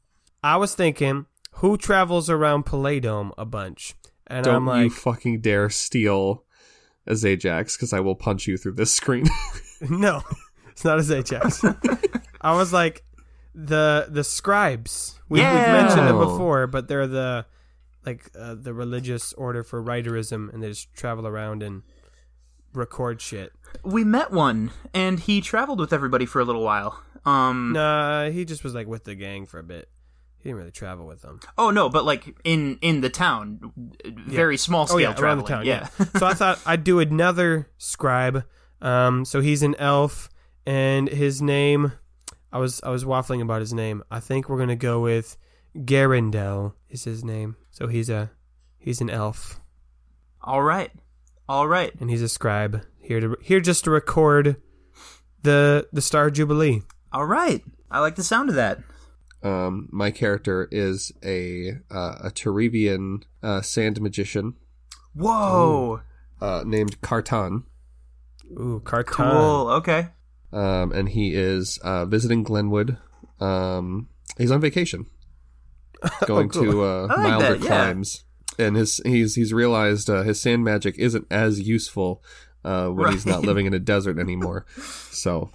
I 0.42 0.56
was 0.56 0.74
thinking 0.74 1.26
who 1.56 1.76
travels 1.76 2.28
around 2.28 2.66
Paladome 2.66 3.32
a 3.38 3.44
bunch, 3.44 3.94
and 4.26 4.44
Don't 4.44 4.56
I'm 4.56 4.66
like, 4.66 4.84
you 4.84 4.90
fucking 4.90 5.40
dare 5.40 5.70
steal 5.70 6.44
a 7.06 7.12
Zajax, 7.12 7.76
because 7.76 7.92
I 7.92 8.00
will 8.00 8.14
punch 8.14 8.46
you 8.46 8.56
through 8.56 8.72
this 8.72 8.92
screen. 8.92 9.26
no, 9.80 10.22
it's 10.70 10.84
not 10.84 10.98
a 10.98 11.16
Ajax. 11.16 11.64
I 12.40 12.54
was 12.54 12.72
like, 12.72 13.04
the 13.54 14.06
the 14.10 14.24
scribes. 14.24 15.18
We, 15.28 15.40
Yeah. 15.40 15.52
We've 15.54 15.82
mentioned 15.82 16.08
them 16.08 16.18
before, 16.18 16.66
but 16.66 16.88
they're 16.88 17.06
the 17.06 17.46
like 18.04 18.30
uh, 18.38 18.54
the 18.54 18.74
religious 18.74 19.32
order 19.34 19.62
for 19.62 19.82
writerism, 19.82 20.52
and 20.52 20.62
they 20.62 20.68
just 20.68 20.92
travel 20.94 21.26
around 21.26 21.62
and 21.62 21.82
record 22.72 23.20
shit. 23.20 23.52
We 23.84 24.04
met 24.04 24.30
one, 24.32 24.70
and 24.94 25.20
he 25.20 25.40
traveled 25.40 25.78
with 25.80 25.92
everybody 25.92 26.26
for 26.26 26.40
a 26.40 26.44
little 26.44 26.62
while. 26.64 27.02
Um, 27.24 27.72
Nah, 27.72 28.30
he 28.30 28.44
just 28.44 28.64
was 28.64 28.74
like 28.74 28.86
with 28.86 29.04
the 29.04 29.14
gang 29.14 29.46
for 29.46 29.58
a 29.58 29.62
bit. 29.62 29.88
He 30.38 30.48
didn't 30.48 30.58
really 30.58 30.70
travel 30.72 31.06
with 31.06 31.22
them. 31.22 31.38
oh 31.56 31.70
no, 31.70 31.88
but 31.88 32.04
like 32.04 32.34
in 32.42 32.78
in 32.82 33.00
the 33.00 33.10
town, 33.10 33.72
very 34.26 34.56
small 34.56 34.86
scale 34.88 34.96
Oh 34.96 34.98
yeah, 34.98 35.12
traveling. 35.12 35.24
around 35.24 35.38
the 35.38 35.48
town. 35.48 35.66
yeah. 35.66 35.88
Yeah. 36.00 36.18
so 36.18 36.26
I 36.26 36.34
thought 36.34 36.60
I'd 36.66 36.82
do 36.82 36.98
another 36.98 37.68
scribe. 37.78 38.44
Um, 38.80 39.24
so 39.24 39.40
he's 39.40 39.62
an 39.62 39.76
elf, 39.78 40.28
and 40.66 41.08
his 41.08 41.40
name, 41.40 41.92
I 42.52 42.58
was 42.58 42.80
I 42.82 42.90
was 42.90 43.04
waffling 43.04 43.40
about 43.40 43.60
his 43.60 43.72
name. 43.72 44.02
I 44.10 44.20
think 44.20 44.48
we're 44.48 44.58
gonna 44.58 44.76
go 44.76 45.00
with 45.00 45.36
Garendel 45.76 46.74
is 46.90 47.04
his 47.04 47.24
name. 47.24 47.56
So 47.70 47.86
he's 47.88 48.08
a 48.10 48.30
he's 48.78 49.00
an 49.00 49.08
elf, 49.10 49.60
All 50.42 50.62
right, 50.62 50.90
all 51.48 51.66
right. 51.68 51.92
and 52.00 52.10
he's 52.10 52.22
a 52.22 52.28
scribe 52.28 52.84
here 53.00 53.20
to 53.20 53.36
here 53.40 53.60
just 53.60 53.84
to 53.84 53.90
record 53.90 54.56
the 55.42 55.88
the 55.92 56.02
Star 56.02 56.30
Jubilee. 56.30 56.82
All 57.12 57.26
right. 57.26 57.62
I 57.90 58.00
like 58.00 58.14
the 58.16 58.22
sound 58.24 58.48
of 58.48 58.54
that. 58.56 58.78
um, 59.42 59.88
my 59.92 60.10
character 60.10 60.68
is 60.70 61.12
a 61.24 61.72
uh, 61.90 62.14
a 62.24 62.30
Terevian 62.30 63.22
uh, 63.42 63.60
sand 63.60 64.00
magician 64.00 64.54
Whoa. 65.14 66.00
uh, 66.40 66.62
named 66.66 67.00
Kartan, 67.02 67.64
Ooh, 68.58 68.80
Carton. 68.84 69.12
Cool. 69.14 69.68
Okay. 69.70 70.08
Um, 70.52 70.92
and 70.92 71.08
he 71.08 71.34
is 71.34 71.78
uh, 71.78 72.04
visiting 72.04 72.42
Glenwood. 72.42 72.98
Um, 73.40 74.08
he's 74.38 74.50
on 74.50 74.60
vacation, 74.60 75.06
going 76.26 76.48
cool. 76.48 76.64
to 76.64 76.84
uh, 76.84 77.06
like 77.08 77.18
milder 77.18 77.48
that, 77.54 77.60
yeah. 77.60 77.66
climes, 77.66 78.24
and 78.58 78.76
his 78.76 79.00
he's 79.04 79.34
he's 79.34 79.52
realized 79.52 80.08
uh, 80.10 80.22
his 80.22 80.40
sand 80.40 80.64
magic 80.64 80.96
isn't 80.98 81.26
as 81.30 81.60
useful 81.60 82.22
uh, 82.64 82.88
when 82.88 83.12
he's 83.12 83.26
not 83.26 83.42
living 83.42 83.66
in 83.66 83.74
a 83.74 83.78
desert 83.92 84.18
anymore. 84.18 84.66
So, 85.10 85.50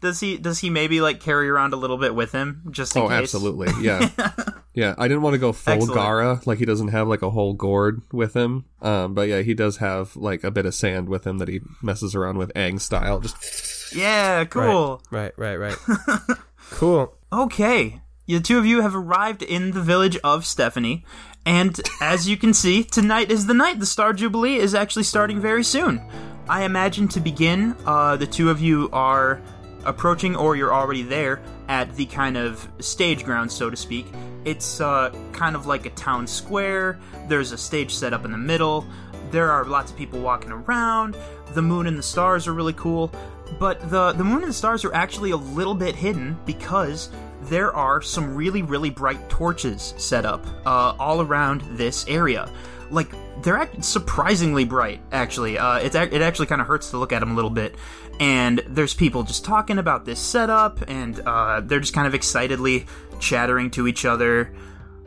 Does 0.00 0.20
he 0.20 0.36
does 0.36 0.60
he 0.60 0.70
maybe 0.70 1.00
like 1.00 1.18
carry 1.20 1.48
around 1.48 1.72
a 1.72 1.76
little 1.76 1.98
bit 1.98 2.14
with 2.14 2.30
him 2.30 2.62
just 2.70 2.94
in 2.94 3.02
oh, 3.02 3.08
case? 3.08 3.18
absolutely, 3.18 3.68
yeah. 3.84 4.08
Yeah, 4.78 4.94
I 4.96 5.08
didn't 5.08 5.22
want 5.22 5.34
to 5.34 5.38
go 5.38 5.52
full 5.52 5.74
Excellent. 5.74 6.00
Gaara, 6.00 6.46
like 6.46 6.58
he 6.58 6.64
doesn't 6.64 6.88
have 6.88 7.08
like 7.08 7.22
a 7.22 7.30
whole 7.30 7.52
gourd 7.52 8.00
with 8.12 8.34
him. 8.36 8.64
Um, 8.80 9.12
but 9.12 9.26
yeah, 9.26 9.40
he 9.40 9.52
does 9.52 9.78
have 9.78 10.14
like 10.14 10.44
a 10.44 10.52
bit 10.52 10.66
of 10.66 10.74
sand 10.74 11.08
with 11.08 11.26
him 11.26 11.38
that 11.38 11.48
he 11.48 11.62
messes 11.82 12.14
around 12.14 12.38
with 12.38 12.52
Ang 12.54 12.78
style. 12.78 13.18
Just 13.18 13.92
Yeah, 13.92 14.44
cool. 14.44 15.02
Right, 15.10 15.32
right, 15.36 15.56
right. 15.56 15.76
cool. 16.70 17.12
Okay. 17.32 18.00
The 18.28 18.38
two 18.38 18.56
of 18.56 18.66
you 18.66 18.82
have 18.82 18.94
arrived 18.94 19.42
in 19.42 19.72
the 19.72 19.82
village 19.82 20.16
of 20.22 20.46
Stephanie, 20.46 21.04
and 21.44 21.80
as 22.00 22.28
you 22.28 22.36
can 22.36 22.54
see, 22.54 22.84
tonight 22.84 23.32
is 23.32 23.46
the 23.46 23.54
night. 23.54 23.80
The 23.80 23.86
Star 23.86 24.12
Jubilee 24.12 24.58
is 24.58 24.76
actually 24.76 25.02
starting 25.02 25.40
very 25.40 25.64
soon. 25.64 26.00
I 26.48 26.62
imagine 26.62 27.08
to 27.08 27.20
begin, 27.20 27.74
uh, 27.84 28.16
the 28.16 28.28
two 28.28 28.48
of 28.48 28.60
you 28.60 28.90
are 28.92 29.42
approaching, 29.88 30.36
or 30.36 30.54
you're 30.54 30.74
already 30.74 31.02
there, 31.02 31.40
at 31.68 31.96
the 31.96 32.06
kind 32.06 32.36
of 32.36 32.68
stage 32.78 33.24
ground, 33.24 33.50
so 33.50 33.70
to 33.70 33.76
speak. 33.76 34.06
It's 34.44 34.80
uh, 34.80 35.12
kind 35.32 35.56
of 35.56 35.66
like 35.66 35.86
a 35.86 35.90
town 35.90 36.26
square. 36.26 36.98
There's 37.26 37.52
a 37.52 37.58
stage 37.58 37.94
set 37.94 38.12
up 38.12 38.24
in 38.24 38.30
the 38.30 38.38
middle. 38.38 38.86
There 39.30 39.50
are 39.50 39.64
lots 39.64 39.90
of 39.90 39.96
people 39.96 40.20
walking 40.20 40.52
around. 40.52 41.16
The 41.54 41.62
moon 41.62 41.86
and 41.86 41.98
the 41.98 42.02
stars 42.02 42.46
are 42.46 42.54
really 42.54 42.72
cool. 42.74 43.12
But 43.58 43.90
the, 43.90 44.12
the 44.12 44.24
moon 44.24 44.42
and 44.42 44.48
the 44.48 44.54
stars 44.54 44.84
are 44.84 44.94
actually 44.94 45.32
a 45.32 45.36
little 45.36 45.74
bit 45.74 45.94
hidden 45.94 46.38
because 46.46 47.10
there 47.42 47.74
are 47.74 48.00
some 48.02 48.34
really, 48.34 48.62
really 48.62 48.90
bright 48.90 49.28
torches 49.28 49.94
set 49.96 50.24
up 50.24 50.46
uh, 50.66 50.94
all 50.98 51.20
around 51.20 51.62
this 51.76 52.06
area. 52.08 52.50
Like, 52.90 53.12
they're 53.42 53.68
surprisingly 53.80 54.64
bright, 54.64 55.00
actually. 55.12 55.58
Uh, 55.58 55.78
it's, 55.78 55.94
it 55.94 56.22
actually 56.22 56.46
kind 56.46 56.60
of 56.60 56.66
hurts 56.66 56.90
to 56.90 56.98
look 56.98 57.12
at 57.12 57.20
them 57.20 57.32
a 57.32 57.34
little 57.34 57.50
bit. 57.50 57.74
And 58.20 58.62
there's 58.66 58.94
people 58.94 59.22
just 59.22 59.44
talking 59.44 59.78
about 59.78 60.04
this 60.04 60.18
setup, 60.18 60.82
and 60.88 61.20
uh, 61.20 61.60
they're 61.60 61.80
just 61.80 61.94
kind 61.94 62.06
of 62.06 62.14
excitedly 62.14 62.86
chattering 63.20 63.70
to 63.72 63.86
each 63.86 64.04
other. 64.04 64.52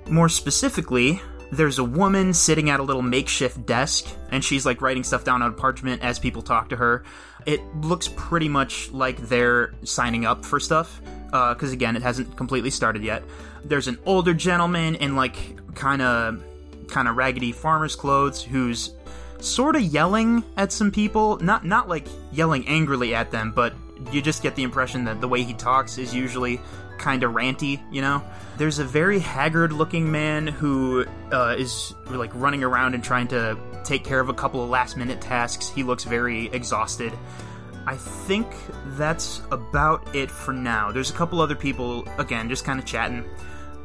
More 0.08 0.30
specifically, 0.30 1.22
there's 1.52 1.80
a 1.80 1.84
woman 1.84 2.34
sitting 2.34 2.70
at 2.70 2.80
a 2.80 2.84
little 2.84 3.02
makeshift 3.02 3.66
desk, 3.66 4.06
and 4.30 4.44
she's 4.44 4.66
like 4.66 4.82
writing 4.82 5.04
stuff 5.04 5.26
down 5.26 5.42
on 5.42 5.54
parchment 5.54 6.02
as 6.02 6.20
people 6.20 6.42
talk 6.42 6.70
to 6.70 6.78
her. 6.78 7.04
It 7.46 7.62
looks 7.82 8.10
pretty 8.16 8.48
much 8.48 8.92
like 8.92 9.18
they're 9.18 9.74
signing 9.84 10.26
up 10.26 10.46
for 10.46 10.60
stuff, 10.60 11.02
because 11.26 11.74
again, 11.74 11.98
it 11.98 12.02
hasn't 12.02 12.38
completely 12.38 12.70
started 12.70 13.04
yet. 13.04 13.24
There's 13.66 13.88
an 13.88 13.98
older 14.06 14.34
gentleman 14.34 14.96
in 14.96 15.16
like 15.16 15.36
kind 15.76 16.02
of 16.02 16.42
kind 16.88 17.08
of 17.08 17.16
raggedy 17.16 17.52
farmer's 17.52 17.96
clothes 17.96 18.42
who's 18.42 18.94
sort 19.44 19.76
of 19.76 19.82
yelling 19.82 20.44
at 20.58 20.72
some 20.72 20.92
people 20.92 21.38
not 21.38 21.66
not 21.66 21.90
like 21.90 22.08
yelling 22.32 22.68
angrily 22.68 23.14
at 23.16 23.32
them 23.32 23.52
but 23.52 23.74
you 24.12 24.22
just 24.22 24.42
get 24.42 24.56
the 24.56 24.64
impression 24.64 25.06
that 25.06 25.22
the 25.22 25.28
way 25.28 25.44
he 25.44 25.54
talks 25.54 25.98
is 25.98 26.14
usually 26.14 26.60
kind 26.98 27.24
of 27.24 27.32
ranty 27.32 27.82
you 27.92 28.02
know 28.02 28.24
there's 28.58 28.80
a 28.80 28.84
very 28.84 29.20
haggard 29.20 29.74
looking 29.74 30.12
man 30.12 30.46
who 30.46 31.06
uh, 31.32 31.56
is 31.58 31.94
like 32.10 32.32
running 32.36 32.64
around 32.64 32.94
and 32.94 33.04
trying 33.04 33.28
to 33.28 33.58
take 33.84 34.04
care 34.04 34.20
of 34.20 34.30
a 34.30 34.34
couple 34.34 34.64
of 34.64 34.70
last 34.70 34.98
minute 34.98 35.20
tasks 35.20 35.70
he 35.70 35.84
looks 35.84 36.04
very 36.04 36.48
exhausted 36.48 37.12
I 37.86 37.96
think 37.96 38.48
that's 38.90 39.42
about 39.52 40.16
it 40.16 40.30
for 40.30 40.54
now. 40.54 40.92
There's 40.92 41.10
a 41.10 41.14
couple 41.14 41.42
other 41.42 41.56
people, 41.56 42.08
again, 42.20 42.48
just 42.48 42.64
kind 42.64 42.80
of 42.80 42.86
chatting. 42.86 43.26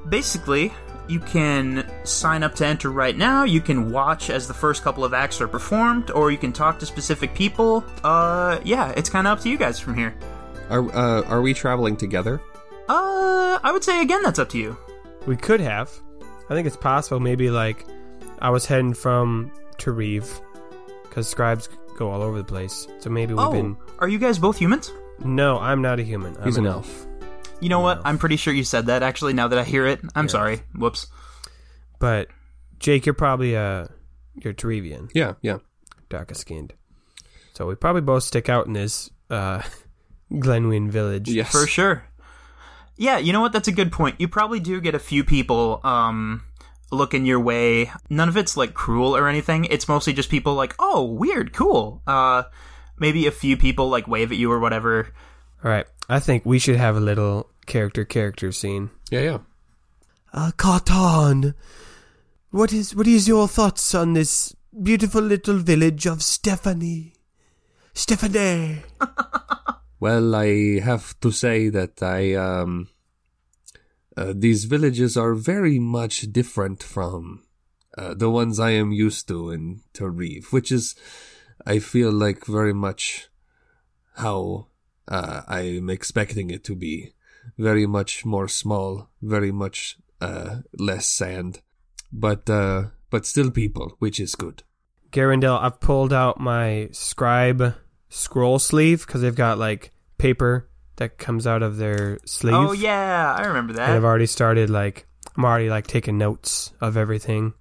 Basically, 0.08 0.72
you 1.08 1.20
can 1.20 1.90
sign 2.04 2.42
up 2.42 2.54
to 2.56 2.66
enter 2.66 2.90
right 2.90 3.16
now. 3.16 3.44
You 3.44 3.60
can 3.60 3.90
watch 3.90 4.30
as 4.30 4.48
the 4.48 4.54
first 4.54 4.82
couple 4.82 5.04
of 5.04 5.14
acts 5.14 5.40
are 5.40 5.48
performed, 5.48 6.10
or 6.10 6.30
you 6.30 6.38
can 6.38 6.52
talk 6.52 6.78
to 6.80 6.86
specific 6.86 7.34
people. 7.34 7.84
Uh, 8.02 8.60
yeah, 8.64 8.92
it's 8.96 9.08
kind 9.08 9.26
of 9.26 9.38
up 9.38 9.42
to 9.44 9.48
you 9.48 9.56
guys 9.56 9.78
from 9.78 9.94
here. 9.94 10.14
are 10.70 10.84
uh, 10.94 11.22
are 11.22 11.42
we 11.42 11.54
traveling 11.54 11.96
together? 11.96 12.40
Uh, 12.88 13.58
I 13.62 13.70
would 13.72 13.84
say 13.84 14.02
again, 14.02 14.22
that's 14.22 14.38
up 14.38 14.48
to 14.50 14.58
you. 14.58 14.76
We 15.26 15.36
could 15.36 15.60
have. 15.60 15.90
I 16.48 16.54
think 16.54 16.66
it's 16.66 16.76
possible. 16.76 17.20
Maybe 17.20 17.50
like 17.50 17.84
I 18.40 18.50
was 18.50 18.66
heading 18.66 18.94
from 18.94 19.52
Tareve 19.78 20.40
because 21.02 21.28
scribes 21.28 21.68
go 21.96 22.10
all 22.10 22.22
over 22.22 22.38
the 22.38 22.44
place. 22.44 22.86
So 22.98 23.10
maybe 23.10 23.34
we've 23.34 23.44
oh, 23.44 23.52
been. 23.52 23.76
are 23.98 24.08
you 24.08 24.18
guys 24.18 24.38
both 24.38 24.58
humans? 24.58 24.92
No, 25.24 25.58
I'm 25.58 25.82
not 25.82 25.98
a 25.98 26.02
human. 26.02 26.36
I'm 26.36 26.44
He's 26.44 26.56
an 26.56 26.66
an 26.66 26.72
elf. 26.72 27.06
You 27.60 27.68
know 27.68 27.80
what? 27.80 28.02
I'm 28.04 28.18
pretty 28.18 28.36
sure 28.36 28.52
you 28.52 28.64
said 28.64 28.86
that 28.86 29.02
actually. 29.02 29.32
Now 29.32 29.48
that 29.48 29.58
I 29.58 29.64
hear 29.64 29.86
it, 29.86 30.00
I'm 30.14 30.26
Yeah. 30.26 30.30
sorry. 30.30 30.60
Whoops. 30.74 31.06
But 31.98 32.28
Jake, 32.78 33.06
you're 33.06 33.14
probably 33.14 33.54
a 33.54 33.88
you're 34.34 34.52
Terevian, 34.52 35.10
Yeah, 35.14 35.34
yeah. 35.40 35.58
darker 36.10 36.34
skinned. 36.34 36.74
So 37.54 37.66
we 37.66 37.74
probably 37.74 38.02
both 38.02 38.22
stick 38.22 38.50
out 38.50 38.66
in 38.66 38.74
this 38.74 39.08
uh, 39.30 39.62
Glenwyn 40.32 40.90
village. 40.90 41.30
Yes. 41.30 41.50
For 41.50 41.66
sure. 41.66 42.04
Yeah, 42.98 43.16
you 43.18 43.32
know 43.32 43.40
what? 43.40 43.52
That's 43.52 43.68
a 43.68 43.72
good 43.72 43.92
point. 43.92 44.16
You 44.20 44.28
probably 44.28 44.60
do 44.60 44.78
get 44.80 44.94
a 44.94 44.98
few 44.98 45.24
people 45.24 45.80
um, 45.84 46.42
looking 46.92 47.24
your 47.24 47.40
way. 47.40 47.90
None 48.10 48.28
of 48.28 48.36
it's 48.36 48.56
like 48.58 48.74
cruel 48.74 49.16
or 49.16 49.26
anything. 49.28 49.64
It's 49.66 49.88
mostly 49.88 50.12
just 50.12 50.30
people 50.30 50.54
like, 50.54 50.74
oh, 50.78 51.04
weird, 51.04 51.52
cool. 51.54 52.02
Uh, 52.06 52.42
maybe 52.98 53.26
a 53.26 53.30
few 53.30 53.56
people 53.56 53.88
like 53.88 54.06
wave 54.06 54.32
at 54.32 54.38
you 54.38 54.52
or 54.52 54.58
whatever. 54.60 55.08
All 55.64 55.70
right. 55.70 55.86
I 56.08 56.20
think 56.20 56.46
we 56.46 56.58
should 56.58 56.76
have 56.76 56.96
a 56.96 57.00
little 57.00 57.50
character 57.66 58.04
character 58.04 58.52
scene. 58.52 58.90
Yeah, 59.10 59.20
yeah. 59.20 59.38
Uh, 60.32 60.52
Carton, 60.56 61.54
what 62.50 62.72
is 62.72 62.94
what 62.94 63.06
is 63.06 63.26
your 63.26 63.48
thoughts 63.48 63.94
on 63.94 64.12
this 64.12 64.54
beautiful 64.82 65.22
little 65.22 65.58
village 65.58 66.06
of 66.06 66.22
Stephanie? 66.22 67.14
Stephanie. 67.94 68.82
Well, 69.98 70.34
I 70.34 70.80
have 70.80 71.18
to 71.20 71.32
say 71.32 71.70
that 71.70 72.02
I 72.02 72.34
um 72.34 72.88
uh, 74.16 74.32
these 74.36 74.64
villages 74.64 75.16
are 75.16 75.34
very 75.34 75.78
much 75.78 76.32
different 76.32 76.82
from 76.82 77.44
uh, 77.96 78.14
the 78.14 78.30
ones 78.30 78.60
I 78.60 78.70
am 78.70 78.92
used 78.92 79.28
to 79.28 79.50
in 79.50 79.80
Tarif, 79.94 80.52
which 80.52 80.70
is 80.70 80.94
I 81.66 81.78
feel 81.78 82.12
like 82.12 82.44
very 82.44 82.74
much 82.74 83.28
how 84.16 84.68
uh, 85.08 85.42
I'm 85.48 85.90
expecting 85.90 86.50
it 86.50 86.64
to 86.64 86.74
be. 86.74 87.12
Very 87.58 87.86
much 87.86 88.24
more 88.24 88.48
small, 88.48 89.08
very 89.22 89.52
much 89.52 89.98
uh, 90.20 90.62
less 90.76 91.06
sand, 91.06 91.60
but 92.12 92.50
uh, 92.50 92.86
but 93.08 93.24
still 93.24 93.52
people, 93.52 93.94
which 94.00 94.18
is 94.18 94.34
good. 94.34 94.64
Garandel, 95.12 95.62
I've 95.62 95.78
pulled 95.78 96.12
out 96.12 96.40
my 96.40 96.88
scribe 96.90 97.76
scroll 98.08 98.58
sleeve 98.58 99.06
because 99.06 99.20
they've 99.20 99.34
got 99.34 99.58
like 99.58 99.92
paper 100.18 100.68
that 100.96 101.18
comes 101.18 101.46
out 101.46 101.62
of 101.62 101.76
their 101.76 102.18
sleeve. 102.24 102.54
Oh 102.54 102.72
yeah, 102.72 103.34
I 103.38 103.46
remember 103.46 103.72
And 103.72 103.92
I've 103.92 104.04
already 104.04 104.26
started 104.26 104.70
like 104.70 105.06
I'm 105.36 105.44
already 105.44 105.68
like 105.70 105.86
taking 105.86 106.18
notes 106.18 106.72
of 106.80 106.96
everything, 106.96 107.54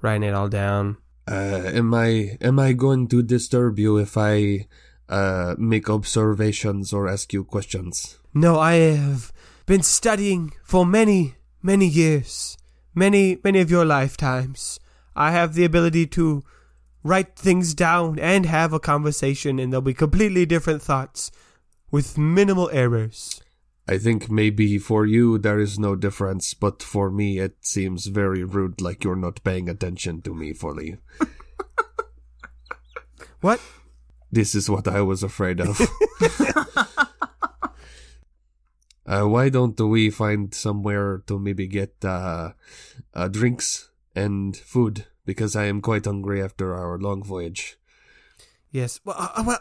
writing 0.00 0.22
it 0.28 0.34
all 0.34 0.48
down. 0.48 0.98
Uh, 1.26 1.70
am 1.72 1.94
I 1.94 2.36
am 2.40 2.58
I 2.58 2.72
going 2.72 3.08
to 3.08 3.22
disturb 3.22 3.78
you 3.78 3.98
if 3.98 4.16
I 4.16 4.66
uh, 5.12 5.54
make 5.58 5.90
observations 5.90 6.92
or 6.92 7.06
ask 7.06 7.32
you 7.32 7.44
questions? 7.44 8.18
No, 8.32 8.58
I 8.58 8.74
have 8.96 9.32
been 9.66 9.82
studying 9.82 10.52
for 10.64 10.86
many, 10.86 11.36
many 11.62 11.86
years, 11.86 12.56
many, 12.94 13.38
many 13.44 13.60
of 13.60 13.70
your 13.70 13.84
lifetimes. 13.84 14.80
I 15.14 15.30
have 15.32 15.54
the 15.54 15.64
ability 15.64 16.06
to 16.18 16.42
write 17.04 17.36
things 17.36 17.74
down 17.74 18.18
and 18.18 18.46
have 18.46 18.72
a 18.72 18.80
conversation, 18.80 19.58
and 19.58 19.72
they'll 19.72 19.82
be 19.82 19.94
completely 19.94 20.46
different 20.46 20.82
thoughts 20.82 21.30
with 21.90 22.16
minimal 22.16 22.70
errors. 22.72 23.40
I 23.86 23.98
think 23.98 24.30
maybe 24.30 24.78
for 24.78 25.04
you 25.04 25.38
there 25.38 25.58
is 25.58 25.78
no 25.78 25.94
difference, 25.94 26.54
but 26.54 26.82
for 26.82 27.10
me 27.10 27.38
it 27.38 27.56
seems 27.60 28.06
very 28.06 28.44
rude, 28.44 28.80
like 28.80 29.04
you're 29.04 29.16
not 29.16 29.44
paying 29.44 29.68
attention 29.68 30.22
to 30.22 30.34
me 30.34 30.54
fully. 30.54 30.96
What? 33.42 33.60
This 34.32 34.54
is 34.54 34.70
what 34.70 34.88
I 34.88 35.02
was 35.02 35.22
afraid 35.22 35.60
of. 35.60 35.78
uh, 39.06 39.24
why 39.28 39.50
don't 39.50 39.78
we 39.78 40.08
find 40.08 40.54
somewhere 40.54 41.22
to 41.26 41.38
maybe 41.38 41.66
get 41.66 42.02
uh, 42.02 42.52
uh, 43.12 43.28
drinks 43.28 43.90
and 44.16 44.56
food? 44.56 45.04
Because 45.26 45.54
I 45.54 45.66
am 45.66 45.82
quite 45.82 46.06
hungry 46.06 46.42
after 46.42 46.74
our 46.74 46.98
long 46.98 47.22
voyage. 47.22 47.76
Yes. 48.70 49.00
Well, 49.04 49.16
uh, 49.18 49.28
uh, 49.36 49.44
well, 49.46 49.60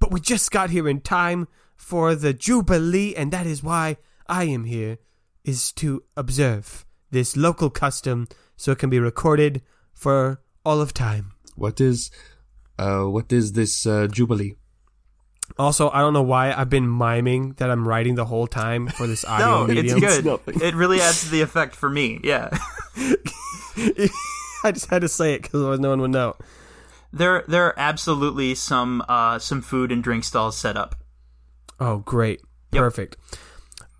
but 0.00 0.10
we 0.10 0.18
just 0.20 0.50
got 0.50 0.70
here 0.70 0.88
in 0.88 1.00
time 1.00 1.46
for 1.76 2.16
the 2.16 2.34
Jubilee, 2.34 3.14
and 3.14 3.32
that 3.32 3.46
is 3.46 3.62
why 3.62 3.98
I 4.26 4.44
am 4.44 4.64
here, 4.64 4.98
is 5.44 5.72
to 5.74 6.02
observe 6.16 6.84
this 7.12 7.36
local 7.36 7.70
custom 7.70 8.26
so 8.56 8.72
it 8.72 8.78
can 8.78 8.90
be 8.90 8.98
recorded 8.98 9.62
for 9.94 10.42
all 10.64 10.80
of 10.80 10.92
time. 10.92 11.32
What 11.54 11.80
is, 11.80 12.10
uh, 12.78 13.04
what 13.04 13.32
is 13.32 13.52
this 13.52 13.86
uh, 13.86 14.06
jubilee? 14.10 14.54
Also, 15.58 15.90
I 15.90 16.00
don't 16.00 16.12
know 16.12 16.22
why 16.22 16.52
I've 16.52 16.68
been 16.70 16.88
miming 16.88 17.54
that 17.54 17.70
I'm 17.70 17.88
writing 17.88 18.14
the 18.16 18.26
whole 18.26 18.46
time 18.46 18.88
for 18.88 19.06
this 19.06 19.24
audio 19.26 19.46
No, 19.46 19.62
it's 19.64 19.74
medium. 19.74 20.00
good. 20.00 20.24
nothing. 20.24 20.60
It 20.60 20.74
really 20.74 21.00
adds 21.00 21.24
to 21.24 21.30
the 21.30 21.40
effect 21.40 21.74
for 21.74 21.88
me. 21.88 22.20
Yeah. 22.22 22.50
I 24.64 24.72
just 24.72 24.90
had 24.90 25.02
to 25.02 25.08
say 25.08 25.34
it 25.34 25.42
because 25.42 25.54
otherwise 25.60 25.80
no 25.80 25.90
one 25.90 26.00
would 26.02 26.10
know. 26.10 26.36
There, 27.12 27.44
there 27.48 27.64
are 27.66 27.74
absolutely 27.78 28.54
some, 28.54 29.02
uh, 29.08 29.38
some 29.38 29.62
food 29.62 29.90
and 29.90 30.02
drink 30.02 30.24
stalls 30.24 30.56
set 30.58 30.76
up. 30.76 30.94
Oh, 31.80 31.98
great. 31.98 32.42
Yep. 32.72 32.80
Perfect. 32.80 33.16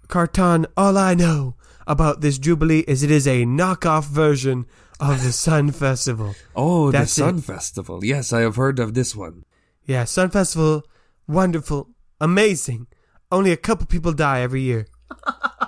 Carton, 0.08 0.66
all 0.76 0.98
I 0.98 1.14
know 1.14 1.54
about 1.86 2.20
this 2.20 2.38
Jubilee 2.38 2.80
is 2.86 3.02
it 3.02 3.10
is 3.10 3.26
a 3.26 3.44
knockoff 3.44 4.04
version 4.06 4.66
of 5.00 5.22
the 5.22 5.32
Sun 5.32 5.72
Festival. 5.72 6.34
Oh, 6.54 6.90
That's 6.90 7.14
the 7.14 7.22
Sun 7.22 7.38
it. 7.38 7.44
Festival. 7.44 8.04
Yes, 8.04 8.32
I 8.32 8.40
have 8.40 8.56
heard 8.56 8.78
of 8.78 8.94
this 8.94 9.14
one. 9.14 9.44
Yeah, 9.84 10.04
Sun 10.04 10.30
Festival, 10.30 10.82
wonderful, 11.26 11.90
amazing. 12.20 12.86
Only 13.30 13.52
a 13.52 13.56
couple 13.56 13.86
people 13.86 14.12
die 14.12 14.40
every 14.40 14.62
year. 14.62 14.86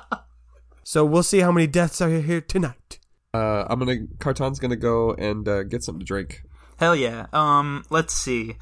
so 0.85 1.05
we'll 1.05 1.23
see 1.23 1.41
how 1.41 1.53
many 1.53 1.67
deaths 1.67 2.01
are 2.01 2.09
here 2.09 2.41
tonight. 2.41 2.99
Uh, 3.33 3.65
I'm 3.69 3.79
gonna. 3.79 4.07
Carton's 4.19 4.59
gonna 4.59 4.77
go 4.77 5.13
and 5.15 5.47
uh, 5.47 5.63
get 5.63 5.85
something 5.85 6.01
to 6.01 6.07
drink. 6.07 6.43
Hell 6.79 6.97
yeah. 6.97 7.27
Um, 7.33 7.85
let's 7.91 8.13
see. 8.13 8.57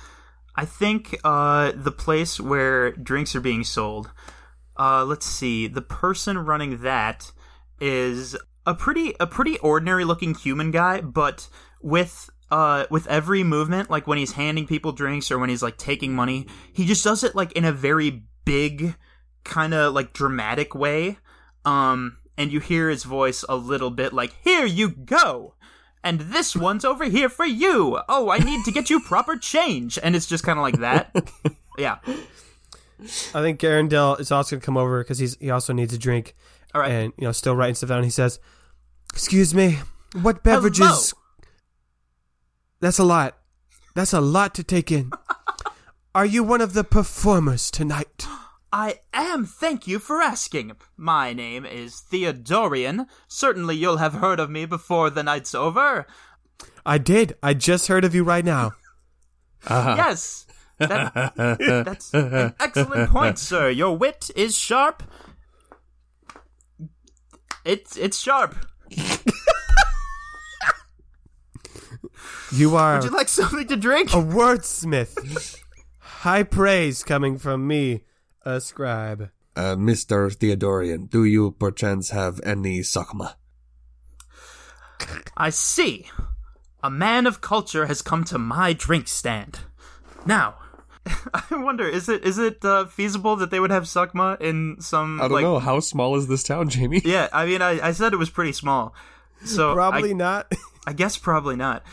I 0.55 0.65
think 0.65 1.17
uh 1.23 1.73
the 1.75 1.93
place 1.93 2.41
where 2.41 2.91
drinks 2.91 3.35
are 3.37 3.41
being 3.41 3.65
sold. 3.65 4.11
Uh, 4.77 5.05
let's 5.05 5.27
see. 5.27 5.69
The 5.69 5.83
person 5.83 6.39
running 6.39 6.83
that 6.83 7.33
is 7.81 8.37
a 8.69 8.75
pretty 8.75 9.15
a 9.19 9.27
pretty 9.27 9.59
ordinary 9.59 10.05
looking 10.05 10.35
human 10.35 10.71
guy, 10.71 11.01
but 11.01 11.49
with 11.81 12.31
uh 12.51 12.87
with 12.91 13.07
every 13.07 13.43
movement, 13.43 13.91
like 13.91 14.07
when 14.07 14.19
he's 14.19 14.33
handing 14.33 14.67
people 14.67 14.93
drinks 14.93 15.31
or 15.31 15.39
when 15.39 15.49
he's 15.49 15.63
like 15.63 15.79
taking 15.79 16.15
money, 16.15 16.47
he 16.73 16.85
just 16.87 17.03
does 17.03 17.25
it 17.25 17.35
like 17.35 17.53
in 17.53 17.65
a 17.65 17.73
very 17.73 18.25
big, 18.45 18.95
kind 19.45 19.75
of 19.75 19.95
like 19.95 20.13
dramatic 20.13 20.75
way. 20.75 21.19
Um, 21.65 22.19
and 22.37 22.53
you 22.53 22.61
hear 22.61 22.89
his 22.89 23.05
voice 23.05 23.45
a 23.49 23.57
little 23.57 23.91
bit 23.91 24.13
like, 24.13 24.37
"Here 24.45 24.67
you 24.67 24.91
go." 24.91 25.55
and 26.05 26.21
this 26.21 26.55
one's 26.55 26.85
over 26.85 27.05
here 27.05 27.29
for 27.29 27.45
you. 27.45 27.99
Oh, 28.09 28.31
I 28.31 28.39
need 28.39 28.65
to 28.65 28.71
get 28.71 28.89
you 28.89 29.01
proper 29.01 29.37
change. 29.37 29.99
And 30.01 30.15
it's 30.15 30.27
just 30.27 30.45
kind 30.45 30.59
of 30.59 30.63
like 30.63 30.79
that. 30.79 31.15
Yeah. 31.79 31.99
I 32.05 33.41
think 33.41 33.61
Garandel 33.61 34.19
is 34.19 34.33
also 34.33 34.57
going 34.57 34.61
to 34.61 34.67
come 34.67 34.77
over 34.77 34.99
because 35.01 35.21
he's 35.21 35.37
he 35.37 35.49
also 35.49 35.73
needs 35.73 35.95
a 35.95 35.99
drink. 35.99 36.35
All 36.75 36.81
right. 36.81 36.91
And, 36.91 37.13
you 37.17 37.25
know, 37.25 37.31
still 37.31 37.55
writing 37.55 37.77
stuff 37.77 37.89
down. 37.89 38.03
He 38.03 38.11
says, 38.11 38.41
Excuse 39.13 39.55
me, 39.55 39.79
what 40.23 40.43
beverages. 40.43 40.87
Hello. 40.87 41.25
That's 42.81 42.99
a 42.99 43.05
lot. 43.05 43.37
That's 43.95 44.13
a 44.13 44.21
lot 44.21 44.55
to 44.55 44.63
take 44.63 44.93
in. 44.93 45.11
Are 46.15 46.27
you 46.27 46.43
one 46.45 46.61
of 46.61 46.73
the 46.73 46.85
performers 46.85 47.71
tonight? 47.71 48.27
I 48.73 48.97
am. 49.15 49.47
Thank 49.47 49.87
you 49.87 49.99
for 49.99 50.21
asking. 50.21 50.73
My 50.97 51.33
name 51.33 51.65
is 51.65 52.01
Theodorian. 52.01 53.07
Certainly 53.27 53.77
you'll 53.77 53.97
have 53.97 54.15
heard 54.15 54.39
of 54.39 54.51
me 54.51 54.67
before 54.67 55.09
the 55.09 55.23
night's 55.23 55.55
over. 55.55 56.07
I 56.85 56.99
did. 56.99 57.37
I 57.43 57.55
just 57.55 57.89
heard 57.89 58.05
of 58.05 58.15
you 58.15 58.25
right 58.25 58.45
now. 58.45 58.73
Uh-huh. 59.67 59.95
Yes. 59.97 60.47
That, 60.79 61.33
that's 61.85 62.15
an 62.15 62.55
excellent 62.61 63.11
point, 63.11 63.41
sir. 63.41 63.71
Your 63.71 63.97
wit 63.97 64.31
is 64.37 64.57
sharp. 64.57 65.03
It's 67.65 67.97
it's 67.97 68.19
sharp. 68.21 68.55
You 72.51 72.77
are 72.77 72.95
Would 72.97 73.05
you 73.05 73.11
like 73.11 73.29
something 73.29 73.67
to 73.69 73.77
drink? 73.77 74.11
a 74.13 74.17
wordsmith. 74.17 75.59
High 75.99 76.43
praise 76.45 77.05
coming 77.05 77.37
from 77.39 77.67
me, 77.67 78.05
a 78.45 78.61
scribe. 78.61 79.31
Uh, 79.55 79.77
Mr. 79.77 80.33
Theodorian, 80.35 81.07
do 81.07 81.25
you 81.25 81.51
perchance 81.53 82.11
have 82.11 82.41
any 82.45 82.81
sakma? 82.81 83.35
I 85.37 85.51
see. 85.51 86.07
A 86.83 86.91
man 86.91 87.27
of 87.27 87.41
culture 87.41 87.87
has 87.87 88.03
come 88.03 88.25
to 88.25 88.39
my 88.39 88.73
drink 88.73 89.09
stand. 89.09 89.61
Now, 90.25 90.57
I 91.51 91.57
wonder 91.57 91.87
is 91.87 92.09
it 92.09 92.25
is 92.25 92.39
it 92.39 92.65
uh, 92.65 92.87
feasible 92.87 93.37
that 93.37 93.51
they 93.51 93.61
would 93.61 93.71
have 93.71 93.85
Sukma 93.85 94.41
in 94.41 94.77
some 94.81 95.21
I 95.21 95.25
don't 95.25 95.33
like 95.33 95.43
know. 95.43 95.59
How 95.59 95.81
small 95.81 96.17
is 96.17 96.29
this 96.29 96.43
town, 96.43 96.69
Jamie? 96.69 97.03
Yeah, 97.05 97.29
I 97.33 97.47
mean 97.47 97.63
I, 97.63 97.89
I 97.89 97.93
said 97.93 98.13
it 98.13 98.19
was 98.19 98.31
pretty 98.31 98.53
small. 98.53 98.95
So 99.45 99.75
Probably 99.75 100.11
I, 100.11 100.15
not. 100.15 100.53
I 100.87 100.93
guess 100.93 101.17
probably 101.17 101.57
not. 101.57 101.85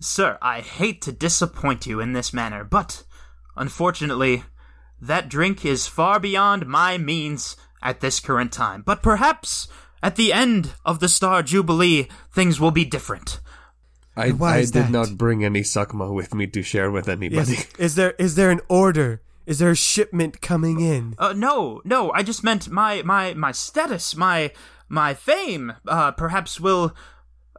Sir, 0.00 0.36
I 0.42 0.60
hate 0.60 1.00
to 1.02 1.12
disappoint 1.12 1.86
you 1.86 2.00
in 2.00 2.12
this 2.12 2.32
manner, 2.32 2.64
but 2.64 3.04
unfortunately, 3.56 4.44
that 5.00 5.28
drink 5.28 5.64
is 5.64 5.86
far 5.86 6.20
beyond 6.20 6.66
my 6.66 6.98
means 6.98 7.56
at 7.82 8.00
this 8.00 8.20
current 8.20 8.52
time. 8.52 8.82
But 8.82 9.02
perhaps 9.02 9.68
at 10.02 10.16
the 10.16 10.32
end 10.32 10.74
of 10.84 11.00
the 11.00 11.08
Star 11.08 11.42
Jubilee, 11.42 12.08
things 12.30 12.60
will 12.60 12.70
be 12.70 12.84
different. 12.84 13.40
I, 14.16 14.30
Why 14.30 14.56
I 14.56 14.58
is 14.58 14.70
did 14.70 14.84
that? 14.84 14.90
not 14.90 15.18
bring 15.18 15.44
any 15.44 15.60
sakma 15.60 16.12
with 16.12 16.34
me 16.34 16.46
to 16.48 16.62
share 16.62 16.90
with 16.90 17.08
anybody. 17.08 17.52
Yes. 17.52 17.66
Is 17.78 17.94
there 17.96 18.12
is 18.18 18.34
there 18.34 18.50
an 18.50 18.60
order? 18.68 19.20
Is 19.44 19.58
there 19.60 19.70
a 19.70 19.76
shipment 19.76 20.40
coming 20.40 20.80
in? 20.80 21.14
Uh, 21.18 21.32
no, 21.36 21.80
no, 21.84 22.10
I 22.12 22.22
just 22.22 22.42
meant 22.42 22.68
my 22.68 23.02
my 23.02 23.34
my 23.34 23.52
status, 23.52 24.16
my 24.16 24.52
my 24.88 25.14
fame. 25.14 25.74
Uh, 25.86 26.10
perhaps 26.12 26.58
will 26.58 26.96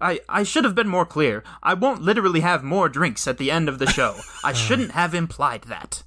I, 0.02 0.20
I 0.30 0.44
should 0.44 0.64
have 0.64 0.76
been 0.76 0.88
more 0.88 1.06
clear. 1.06 1.44
I 1.64 1.74
won't 1.74 2.02
literally 2.02 2.42
have 2.42 2.64
more 2.64 2.90
drinks 2.90 3.28
at 3.28 3.38
the 3.38 3.52
end 3.52 3.70
of 3.70 3.80
the 3.80 3.88
show. 3.88 4.16
I 4.44 4.54
shouldn't 4.54 4.92
have 4.92 5.14
implied 5.14 5.64
that. 5.64 6.04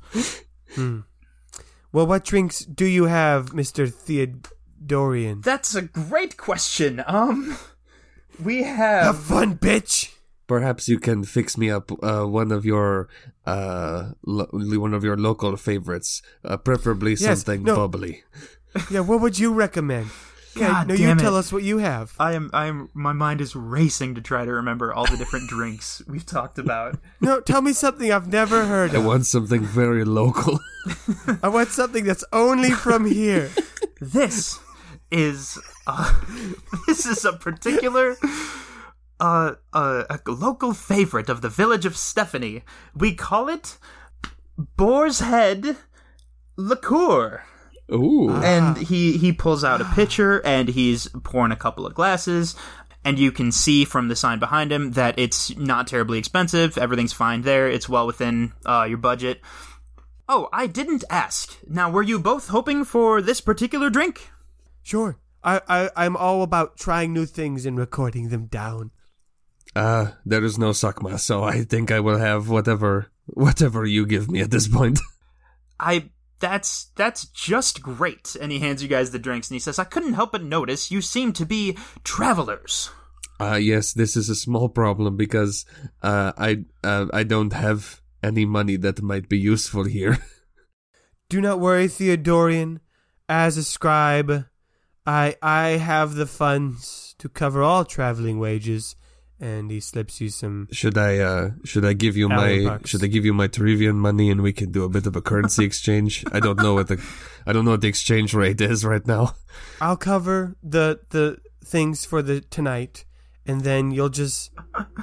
Well, 1.93 2.07
what 2.07 2.25
drinks 2.25 2.61
do 2.61 2.87
you 2.87 3.05
have, 3.05 3.53
Mister 3.53 3.87
Theodorian? 3.87 5.41
That's 5.43 5.75
a 5.75 5.83
great 5.83 6.37
question. 6.37 7.03
Um, 7.07 7.57
we 8.43 8.63
have. 8.63 9.05
Have 9.07 9.19
fun, 9.25 9.57
bitch. 9.59 10.15
Perhaps 10.51 10.89
you 10.91 10.99
can 10.99 11.23
fix 11.23 11.55
me 11.57 11.71
up 11.71 11.93
uh, 12.03 12.25
one 12.27 12.51
of 12.51 12.65
your 12.67 13.07
uh, 13.47 14.11
lo- 14.27 14.51
one 14.51 14.95
of 14.95 15.05
your 15.07 15.17
local 15.17 15.55
favorites, 15.57 16.23
uh, 16.45 16.57
preferably 16.57 17.13
Yes, 17.15 17.23
something 17.23 17.63
no. 17.63 17.77
bubbly. 17.77 18.25
Yeah, 18.91 19.01
what 19.07 19.21
would 19.21 19.39
you 19.39 19.53
recommend? 19.55 20.11
Yeah, 20.57 20.69
God 20.69 20.89
no, 20.89 20.95
you 20.95 21.07
damn 21.07 21.19
tell 21.19 21.37
us 21.37 21.53
what 21.53 21.63
you 21.63 21.79
have. 21.79 22.15
I 22.19 22.35
am. 22.35 22.51
I 22.53 22.67
am. 22.67 22.89
My 22.95 23.13
mind 23.13 23.41
is 23.41 23.55
racing 23.55 24.15
to 24.17 24.21
try 24.21 24.45
to 24.45 24.53
remember 24.53 24.93
all 24.93 25.07
the 25.07 25.17
different 25.17 25.49
drinks 25.57 26.03
we've 26.09 26.27
talked 26.27 26.59
about. 26.59 26.99
No, 27.21 27.39
tell 27.41 27.63
me 27.63 27.73
something 27.73 28.11
I've 28.11 28.27
never 28.33 28.67
heard 28.67 28.91
I 28.95 28.99
of. 28.99 29.05
want 29.07 29.27
something 29.27 29.63
very 29.63 30.05
local. 30.05 30.59
I 31.43 31.49
want 31.49 31.69
something 31.71 32.03
that's 32.05 32.25
only 32.33 32.71
from 32.73 33.07
here. 33.07 33.51
This 34.01 34.59
is. 35.13 35.59
Uh, 35.87 36.11
this 36.89 37.07
is 37.07 37.25
a 37.25 37.33
particular. 37.35 38.17
Uh, 39.21 39.55
uh, 39.73 40.05
a 40.09 40.31
local 40.31 40.73
favorite 40.73 41.29
of 41.29 41.43
the 41.43 41.49
village 41.49 41.87
of 41.87 41.97
Stephanie. 41.97 42.63
We 42.95 43.15
call 43.15 43.49
it 43.49 43.79
Boar's 44.57 45.21
Head 45.21 45.77
liqueur. 46.57 47.45
Ooh, 47.93 48.31
and 48.31 48.77
he 48.77 49.17
he 49.19 49.33
pulls 49.33 49.65
out 49.65 49.81
a 49.81 49.85
pitcher 49.85 50.41
and 50.45 50.69
he's 50.69 51.09
pouring 51.25 51.51
a 51.51 51.57
couple 51.57 51.85
of 51.87 51.95
glasses 51.95 52.55
and 53.05 53.19
you 53.19 53.33
can 53.33 53.51
see 53.51 53.85
from 53.85 54.07
the 54.07 54.15
sign 54.15 54.39
behind 54.39 54.71
him 54.71 54.93
that 54.93 55.19
it's 55.19 55.57
not 55.57 55.89
terribly 55.89 56.17
expensive 56.17 56.79
everything's 56.79 57.13
fine 57.13 57.43
there 57.43 57.69
it's 57.69 57.89
well 57.89 58.07
within 58.07 58.53
uh, 58.65 58.87
your 58.89 58.97
budget 58.99 59.41
oh 60.29 60.49
i 60.53 60.69
didn't 60.69 61.03
ask 61.11 61.59
now 61.67 61.91
were 61.91 62.03
you 62.03 62.21
both 62.21 62.47
hoping 62.47 62.85
for 62.85 63.21
this 63.21 63.41
particular 63.41 63.91
drink 63.91 64.31
Sure. 64.83 65.19
I, 65.43 65.61
I, 65.69 65.91
I'm 65.97 66.17
all 66.17 66.43
about 66.43 66.77
trying 66.77 67.13
new 67.13 67.27
things 67.27 67.65
and 67.65 67.79
recording 67.79 68.29
them 68.29 68.47
down. 68.47 68.91
Uh, 69.77 70.13
there 70.25 70.45
is 70.45 70.59
no 70.59 70.71
sakma, 70.71 71.19
so 71.19 71.45
I 71.45 71.63
think 71.65 71.91
I 71.91 72.01
will 72.01 72.19
have 72.19 72.49
whatever 72.49 73.11
whatever 73.27 73.87
you 73.87 74.07
give 74.07 74.31
me 74.31 74.41
at 74.41 74.51
this 74.51 74.67
point. 74.69 74.99
i 75.81 76.11
that's 76.41 76.91
that's 76.97 77.27
just 77.27 77.81
great 77.81 78.37
and 78.41 78.53
he 78.53 78.59
hands 78.59 78.83
you 78.83 78.89
guys 78.89 79.11
the 79.11 79.19
drinks 79.19 79.49
and 79.49 79.55
he 79.55 79.59
says 79.61 79.79
i 79.79 79.85
couldn't 79.85 80.15
help 80.15 80.33
but 80.33 80.43
notice 80.43 80.91
you 80.91 81.01
seem 81.01 81.33
to 81.33 81.47
be 81.47 81.77
travelers 82.05 82.91
Uh, 83.41 83.57
yes, 83.57 83.95
this 83.95 84.17
is 84.17 84.29
a 84.29 84.35
small 84.35 84.69
problem 84.69 85.17
because 85.17 85.65
uh, 86.03 86.31
I 86.37 86.65
uh, 86.85 87.07
I 87.09 87.25
don't 87.25 87.55
have 87.55 88.03
any 88.23 88.45
money 88.45 88.77
that 88.77 89.01
might 89.01 89.31
be 89.31 89.39
useful 89.39 89.85
here. 89.85 90.19
Do 91.33 91.41
not 91.41 91.59
worry, 91.59 91.89
Theodorian. 91.89 92.81
As 93.31 93.57
a 93.57 93.65
scribe, 93.65 94.45
I 95.07 95.37
I 95.41 95.81
have 95.81 96.17
the 96.21 96.27
funds 96.29 97.15
to 97.17 97.31
cover 97.31 97.63
all 97.63 97.87
traveling 97.87 98.39
wages. 98.39 98.95
And 99.41 99.71
he 99.71 99.81
slips 99.81 100.21
you 100.21 100.29
some. 100.29 100.69
Should 100.71 100.99
I 100.99 101.19
uh 101.19 101.51
should 101.65 101.85
I 101.85 101.95
give 101.95 102.15
you 102.15 102.29
my 102.29 102.63
bucks. 102.65 102.91
should 102.91 103.03
I 103.03 103.07
give 103.07 103.25
you 103.25 103.33
my 103.33 103.49
Terivian 103.49 103.95
money 103.95 104.31
and 104.31 104.43
we 104.43 104.53
can 104.53 104.71
do 104.71 104.85
a 104.85 104.89
bit 104.91 105.07
of 105.07 105.17
a 105.17 105.23
currency 105.23 105.65
exchange? 105.71 106.25
I 106.31 106.41
don't 106.41 106.59
know 106.59 106.75
what 106.75 106.89
the 106.89 107.03
I 107.47 107.55
don't 107.55 107.65
know 107.65 107.71
what 107.71 107.81
the 107.81 107.89
exchange 107.89 108.35
rate 108.35 108.61
is 108.61 108.85
right 108.85 109.07
now. 109.07 109.35
I'll 109.81 109.97
cover 109.97 110.57
the 110.63 111.01
the 111.09 111.39
things 111.65 112.05
for 112.05 112.21
the 112.21 112.43
tonight, 112.43 113.07
and 113.47 113.63
then 113.63 113.93
you'll 113.93 114.11
just 114.11 114.51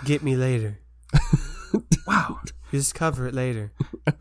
get 0.06 0.22
me 0.22 0.36
later. 0.36 0.80
wow 2.08 2.40
Just 2.72 2.96
cover 2.96 3.28
it 3.28 3.34
later. 3.34 3.72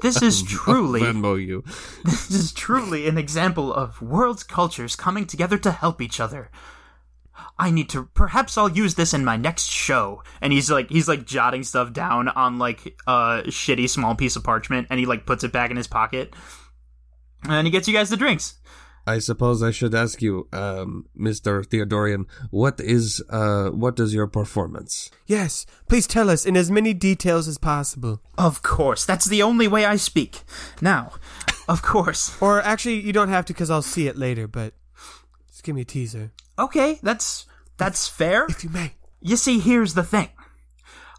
this 0.00 0.22
is 0.22 0.42
truly 0.48 1.00
Venmo 1.00 1.34
you. 1.44 1.64
This 2.04 2.30
is 2.30 2.52
truly 2.52 3.08
an 3.08 3.18
example 3.18 3.74
of 3.74 4.00
world's 4.00 4.44
cultures 4.44 4.96
coming 4.96 5.26
together 5.26 5.58
to 5.58 5.72
help 5.72 6.00
each 6.00 6.20
other. 6.20 6.50
I 7.58 7.70
need 7.70 7.88
to 7.90 8.04
perhaps 8.14 8.58
I'll 8.58 8.70
use 8.70 8.94
this 8.94 9.14
in 9.14 9.24
my 9.24 9.36
next 9.36 9.70
show. 9.70 10.22
And 10.40 10.52
he's 10.52 10.70
like 10.70 10.90
he's 10.90 11.08
like 11.08 11.24
jotting 11.24 11.62
stuff 11.62 11.92
down 11.92 12.28
on 12.28 12.58
like 12.58 12.98
a 13.06 13.44
shitty 13.46 13.88
small 13.88 14.14
piece 14.14 14.36
of 14.36 14.44
parchment 14.44 14.88
and 14.90 15.00
he 15.00 15.06
like 15.06 15.26
puts 15.26 15.44
it 15.44 15.52
back 15.52 15.70
in 15.70 15.76
his 15.76 15.86
pocket. 15.86 16.34
And 17.48 17.66
he 17.66 17.70
gets 17.70 17.88
you 17.88 17.94
guys 17.94 18.10
the 18.10 18.16
drinks. 18.16 18.56
I 19.08 19.20
suppose 19.20 19.62
I 19.62 19.70
should 19.70 19.94
ask 19.94 20.20
you, 20.20 20.48
um, 20.52 21.06
Mr. 21.16 21.64
Theodorian, 21.64 22.26
what 22.50 22.80
is 22.80 23.22
uh 23.30 23.70
what 23.70 24.00
is 24.00 24.12
your 24.12 24.26
performance? 24.26 25.10
Yes, 25.26 25.64
please 25.88 26.06
tell 26.08 26.28
us 26.28 26.44
in 26.44 26.56
as 26.56 26.70
many 26.72 26.92
details 26.92 27.46
as 27.46 27.56
possible. 27.56 28.20
Of 28.36 28.62
course, 28.62 29.04
that's 29.06 29.26
the 29.26 29.42
only 29.42 29.68
way 29.68 29.84
I 29.84 29.96
speak. 29.96 30.40
Now, 30.80 31.12
of 31.68 31.82
course. 31.82 32.36
Or 32.42 32.60
actually, 32.60 33.00
you 33.00 33.12
don't 33.12 33.28
have 33.28 33.44
to 33.46 33.52
because 33.52 33.70
I'll 33.70 33.80
see 33.80 34.08
it 34.08 34.18
later. 34.18 34.48
But 34.48 34.74
just 35.48 35.62
give 35.62 35.76
me 35.76 35.82
a 35.82 35.84
teaser, 35.86 36.32
Okay, 36.58 36.98
that's 37.02 37.46
that's 37.76 38.08
fair. 38.08 38.46
if 38.48 38.64
you 38.64 38.70
may. 38.70 38.92
You 39.20 39.36
see, 39.36 39.58
here's 39.58 39.94
the 39.94 40.04
thing. 40.04 40.30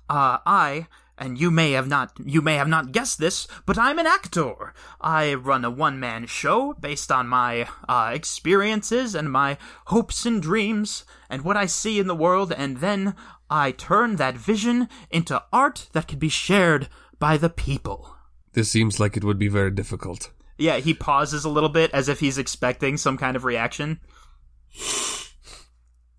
Uh, 0.09 0.39
I, 0.45 0.87
and 1.17 1.39
you 1.39 1.51
may 1.51 1.71
have 1.71 1.87
not, 1.87 2.13
you 2.23 2.41
may 2.41 2.55
have 2.55 2.67
not 2.67 2.91
guessed 2.91 3.19
this, 3.19 3.47
but 3.65 3.77
I'm 3.77 3.99
an 3.99 4.07
actor. 4.07 4.73
I 5.01 5.33
run 5.33 5.65
a 5.65 5.69
one-man 5.69 6.27
show 6.27 6.73
based 6.73 7.11
on 7.11 7.27
my, 7.27 7.67
uh, 7.89 8.11
experiences 8.13 9.13
and 9.15 9.31
my 9.31 9.57
hopes 9.87 10.25
and 10.25 10.41
dreams 10.41 11.03
and 11.29 11.43
what 11.43 11.57
I 11.57 11.65
see 11.65 11.99
in 11.99 12.07
the 12.07 12.15
world, 12.15 12.53
and 12.53 12.77
then 12.77 13.15
I 13.49 13.71
turn 13.71 14.15
that 14.15 14.37
vision 14.37 14.87
into 15.09 15.43
art 15.51 15.89
that 15.93 16.07
can 16.07 16.19
be 16.19 16.29
shared 16.29 16.87
by 17.19 17.37
the 17.37 17.49
people. 17.49 18.15
This 18.53 18.71
seems 18.71 18.99
like 18.99 19.17
it 19.17 19.23
would 19.23 19.39
be 19.39 19.49
very 19.49 19.71
difficult. 19.71 20.31
Yeah, 20.57 20.77
he 20.77 20.93
pauses 20.93 21.45
a 21.45 21.49
little 21.49 21.69
bit 21.69 21.91
as 21.93 22.09
if 22.09 22.19
he's 22.19 22.37
expecting 22.37 22.97
some 22.97 23.17
kind 23.17 23.35
of 23.35 23.43
reaction. 23.43 23.99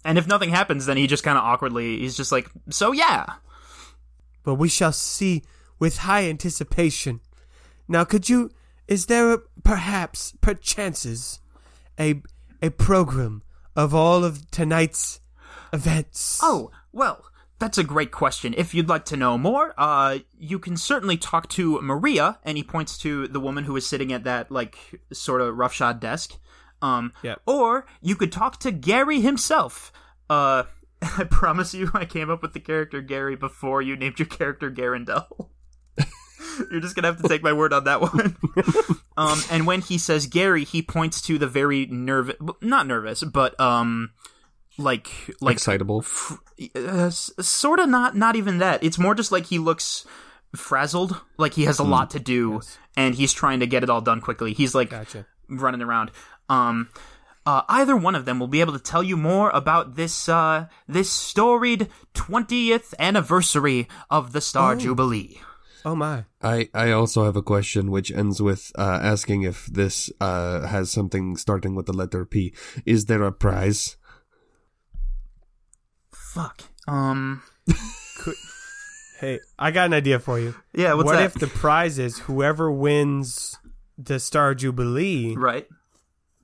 And 0.09 0.17
if 0.17 0.27
nothing 0.27 0.49
happens, 0.49 0.87
then 0.87 0.97
he 0.97 1.07
just 1.07 1.23
kind 1.23 1.37
of 1.37 1.45
awkwardly, 1.45 1.99
he's 1.99 2.17
just 2.17 2.33
like, 2.33 2.49
so 2.71 2.93
yeah. 2.93 3.27
But 4.43 4.55
we 4.55 4.71
shall 4.71 4.91
see 4.91 5.43
with 5.79 5.99
high 5.99 6.27
anticipation. 6.31 7.21
Now, 7.87 8.05
could 8.05 8.31
you? 8.31 8.51
Is 8.87 9.05
there 9.05 9.35
a, 9.35 9.39
perhaps, 9.63 10.33
perchances, 10.41 11.41
a 12.01 12.23
a 12.63 12.71
program 12.71 13.43
of 13.77 13.95
all 13.95 14.25
of 14.25 14.51
tonight's 14.51 15.21
events? 15.75 16.41
Oh, 16.43 16.71
well, 16.91 17.27
that's 17.59 17.77
a 17.77 17.85
great 17.85 18.11
question. 18.11 18.55
If 18.57 18.73
you'd 18.73 18.89
like 18.89 19.05
to 19.07 19.17
know 19.17 19.37
more, 19.37 19.75
uh, 19.77 20.21
you 20.39 20.59
can 20.59 20.79
certainly 20.79 21.19
talk 21.19 21.51
to 21.51 21.83
Maria, 21.83 22.39
and 22.45 22.57
he 22.57 22.65
points 22.65 22.97
to 22.99 23.29
the 23.29 23.41
woman 23.41 23.65
who 23.65 23.77
is 23.77 23.87
sitting 23.87 24.15
at 24.15 24.25
that, 24.25 24.51
like, 24.51 25.03
sort 25.13 25.43
of 25.43 25.59
roughshod 25.59 26.01
desk. 26.01 26.39
Um, 26.83 27.13
Yeah. 27.23 27.37
Or 27.47 27.87
you 28.01 28.15
could 28.17 28.33
talk 28.33 28.59
to 28.61 28.71
Gary 28.71 29.21
himself. 29.21 29.93
Uh, 30.31 30.65
I 31.03 31.25
promise 31.25 31.75
you, 31.75 31.91
I 31.95 32.05
came 32.05 32.31
up 32.31 32.43
with 32.43 32.53
the 32.55 32.61
character 32.61 33.01
Gary 33.01 33.37
before 33.37 33.83
you 33.83 33.97
named 33.97 34.19
your 34.19 34.27
character 34.27 34.71
Garandel. 34.71 35.49
You're 36.71 36.81
just 36.81 36.97
gonna 36.97 37.07
have 37.09 37.23
to 37.23 37.29
take 37.29 37.43
my 37.43 37.53
word 37.53 37.73
on 37.73 37.85
that 37.85 38.01
one. 38.01 38.37
um, 39.17 39.41
and 39.51 39.65
when 39.67 39.81
he 39.81 39.97
says 39.97 40.27
Gary, 40.27 40.65
he 40.65 40.83
points 40.83 41.21
to 41.23 41.39
the 41.39 41.47
very 41.47 41.87
nervous, 41.87 42.35
not 42.61 42.87
nervous, 42.87 43.23
but 43.23 43.59
um, 43.61 44.11
like 44.77 45.09
like 45.41 45.55
Excitable. 45.55 46.05
uh, 46.75 47.11
sort 47.11 47.79
of 47.79 47.89
not 47.89 48.17
not 48.17 48.35
even 48.37 48.59
that 48.59 48.83
it's 48.83 48.99
more 48.99 49.15
just 49.15 49.31
like 49.33 49.47
he 49.47 49.59
looks 49.59 50.05
frazzled 50.57 51.21
like 51.37 51.53
he 51.55 51.65
has 51.65 51.79
a 51.79 51.85
lot 51.85 52.11
to 52.11 52.19
do 52.19 52.61
and 52.97 53.15
he's 53.15 53.33
trying 53.33 53.61
to 53.61 53.67
get 53.67 53.83
it 53.83 53.91
all 53.91 54.01
done 54.01 54.21
quickly 54.21 54.53
he's 54.55 54.75
like 54.75 54.89
Gotcha. 54.91 55.27
running 55.49 55.83
around 55.83 56.11
um 56.49 56.89
uh, 57.47 57.63
either 57.71 57.97
one 57.97 58.15
of 58.15 58.27
them 58.27 58.39
will 58.39 58.47
be 58.47 58.61
able 58.61 58.75
to 58.75 58.79
tell 58.79 59.03
you 59.03 59.17
more 59.17 59.49
about 59.51 59.95
this 59.97 60.29
uh 60.29 60.67
this 60.87 61.11
storied 61.11 61.89
20th 62.15 62.93
anniversary 62.99 63.89
of 64.11 64.33
the 64.33 64.41
star 64.41 64.77
jubilee 64.77 65.41
Oh 65.85 65.95
my! 65.95 66.25
I, 66.43 66.69
I 66.75 66.91
also 66.91 67.25
have 67.25 67.37
a 67.37 67.41
question 67.41 67.93
which 67.93 68.11
ends 68.11 68.43
with 68.43 68.73
uh, 68.77 68.99
asking 69.01 69.43
if 69.43 69.67
this 69.67 70.11
uh, 70.21 70.67
has 70.67 70.91
something 70.91 71.37
starting 71.37 71.77
with 71.77 71.87
the 71.87 71.93
letter 71.93 72.25
P. 72.27 72.53
Is 72.85 73.07
there 73.07 73.23
a 73.23 73.31
prize? 73.33 73.97
fuck 76.13 76.63
um 76.87 77.43
Hey, 79.21 79.41
I 79.59 79.71
got 79.73 79.87
an 79.87 79.95
idea 79.95 80.19
for 80.19 80.39
you. 80.39 80.55
yeah 80.75 80.95
what's 80.95 81.07
what 81.07 81.17
that 81.17 81.25
if 81.25 81.35
the 81.35 81.47
prize 81.47 81.99
is 81.99 82.19
whoever 82.21 82.71
wins 82.71 83.57
the 83.97 84.19
Star 84.21 84.55
Jubilee 84.55 85.35
right 85.37 85.67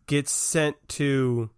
gets 0.07 0.33
sent 0.33 0.77
to 0.91 1.51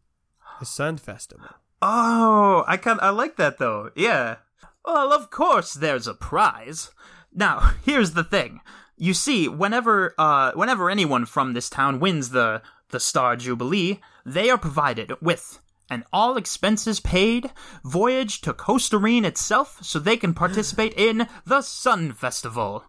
the 0.61 0.67
Sun 0.67 0.99
Festival? 0.99 1.49
Oh, 1.83 2.65
I 2.67 2.77
kind 2.77 2.99
I 3.03 3.11
like 3.11 3.37
that 3.37 3.59
though. 3.59 3.91
Yeah. 3.95 4.37
Well, 4.85 5.13
of 5.13 5.31
course 5.31 5.75
there's 5.75 6.07
a 6.07 6.15
prize. 6.15 6.91
Now, 7.35 7.75
here's 7.85 8.13
the 8.13 8.25
thing. 8.25 8.61
You 8.97 9.15
see, 9.15 9.49
whenever 9.49 10.15
uh 10.19 10.53
whenever 10.53 10.91
anyone 10.91 11.27
from 11.27 11.53
this 11.53 11.69
town 11.69 12.01
wins 12.01 12.31
the 12.31 12.63
the 12.91 13.01
Star 13.01 13.37
Jubilee, 13.37 14.01
they 14.25 14.49
are 14.49 14.59
provided 14.59 15.13
with 15.21 15.61
and 15.89 16.05
all 16.13 16.37
expenses 16.37 16.99
paid, 16.99 17.51
voyage 17.85 18.41
to 18.41 18.53
Costarine 18.53 19.25
itself 19.25 19.79
so 19.83 19.99
they 19.99 20.17
can 20.17 20.35
participate 20.35 20.95
in 20.97 21.29
the 21.45 21.63
Sun 21.63 22.13
Festival. 22.13 22.85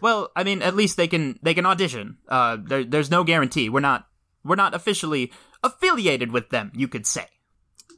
well, 0.00 0.30
I 0.36 0.44
mean, 0.44 0.62
at 0.62 0.76
least 0.76 0.96
they 0.96 1.08
can 1.08 1.38
they 1.42 1.54
can 1.54 1.66
audition. 1.66 2.18
Uh, 2.28 2.56
there, 2.60 2.84
there's 2.84 3.10
no 3.10 3.24
guarantee. 3.24 3.68
We're 3.68 3.80
not 3.80 4.06
we're 4.46 4.56
not 4.56 4.74
officially 4.74 5.32
affiliated 5.62 6.32
with 6.32 6.50
them. 6.50 6.70
You 6.74 6.88
could 6.88 7.06
say. 7.06 7.26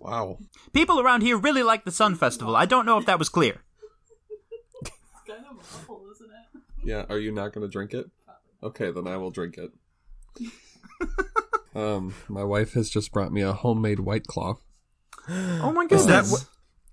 Wow. 0.01 0.39
People 0.73 1.01
around 1.01 1.23
here 1.23 1.37
really 1.37 1.63
like 1.63 1.85
the 1.85 1.91
Sun 1.91 2.15
Festival. 2.17 2.55
I 2.57 2.67
don't 2.67 2.87
know 2.87 2.99
if 2.99 3.07
that 3.07 3.19
was 3.19 3.29
clear. 3.29 3.63
kind 5.27 5.45
of 5.51 5.59
awful, 5.59 6.03
isn't 6.13 6.31
it? 6.31 6.63
Yeah, 6.85 7.05
are 7.09 7.19
you 7.19 7.33
not 7.33 7.53
going 7.53 7.67
to 7.67 7.71
drink 7.71 7.93
it? 7.95 8.07
Okay, 8.63 8.91
then 8.91 9.07
I 9.07 9.17
will 9.17 9.31
drink 9.31 9.59
it. 9.59 9.71
um, 11.75 12.15
my 12.29 12.45
wife 12.45 12.73
has 12.75 12.91
just 12.91 13.13
brought 13.13 13.33
me 13.33 13.43
a 13.43 13.53
homemade 13.53 14.01
white 14.01 14.27
claw. 14.27 14.55
Oh 15.29 15.73
my 15.73 15.83
Is 15.83 15.89
goodness. 15.89 16.07
that 16.07 16.27
what? 16.27 16.45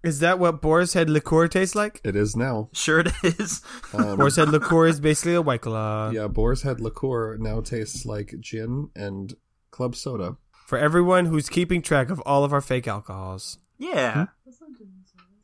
Is 0.04 0.20
that 0.20 0.38
what 0.38 0.62
Boar's 0.62 0.94
Head 0.94 1.10
liqueur 1.10 1.48
tastes 1.48 1.74
like? 1.74 2.00
It 2.04 2.16
is 2.16 2.36
now. 2.36 2.70
Sure 2.74 3.00
it 3.00 3.12
is. 3.24 3.62
Um, 3.94 4.18
Boar's 4.18 4.36
Head 4.36 4.50
liqueur 4.50 4.86
is 4.88 5.00
basically 5.00 5.34
a 5.34 5.42
white 5.42 5.62
claw. 5.62 6.12
yeah, 6.12 6.28
Boar's 6.28 6.62
Head 6.62 6.80
liqueur 6.80 7.38
now 7.38 7.62
tastes 7.62 8.06
like 8.06 8.36
gin 8.40 8.90
and 8.96 9.34
club 9.76 9.96
soda. 9.96 10.38
For 10.68 10.78
everyone 10.78 11.26
who's 11.26 11.50
keeping 11.50 11.82
track 11.82 12.10
of 12.10 12.20
all 12.22 12.44
of 12.44 12.54
our 12.54 12.62
fake 12.62 12.88
alcohols. 12.88 13.60
Yeah. 13.78 14.28
That's 14.46 14.62
not. 14.62 14.70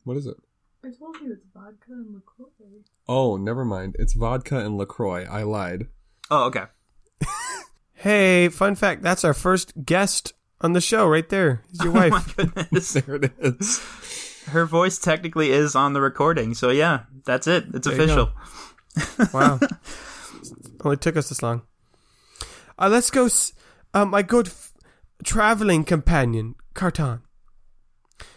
What 0.05 0.17
is 0.17 0.25
it? 0.25 0.37
I 0.83 0.87
told 0.97 1.17
you 1.21 1.33
it's 1.33 1.45
vodka 1.53 1.91
and 1.91 2.15
LaCroix. 2.15 2.47
Oh, 3.07 3.35
never 3.37 3.63
mind. 3.65 3.95
It's 3.99 4.13
vodka 4.13 4.57
and 4.59 4.77
LaCroix. 4.77 5.25
I 5.29 5.43
lied. 5.43 5.87
Oh, 6.31 6.45
okay. 6.45 6.63
Hey, 7.93 8.49
fun 8.49 8.73
fact, 8.73 9.03
that's 9.03 9.23
our 9.23 9.33
first 9.35 9.73
guest 9.85 10.33
on 10.59 10.73
the 10.73 10.81
show 10.81 11.07
right 11.07 11.29
there. 11.29 11.61
Is 11.71 11.83
your 11.83 11.89
Oh 11.95 11.99
my 11.99 12.09
wife. 12.09 12.35
goodness. 12.35 12.93
There 12.93 13.15
it 13.15 13.31
is. 13.37 13.79
Her 14.47 14.65
voice 14.65 14.97
technically 14.97 15.51
is 15.51 15.75
on 15.75 15.93
the 15.93 16.01
recording, 16.01 16.55
so 16.55 16.69
yeah, 16.71 17.01
that's 17.25 17.45
it. 17.45 17.65
It's 17.75 17.85
There 17.87 17.93
official. 17.93 18.31
wow. 19.35 19.59
Only 20.83 20.97
took 20.97 21.15
us 21.15 21.29
this 21.29 21.43
long. 21.43 21.61
Uh, 22.79 22.89
let's 22.89 23.11
go, 23.11 23.25
s- 23.25 23.53
uh, 23.93 24.05
my 24.05 24.21
good 24.21 24.47
f- 24.47 24.73
traveling 25.23 25.83
companion, 25.83 26.55
Carton. 26.73 27.21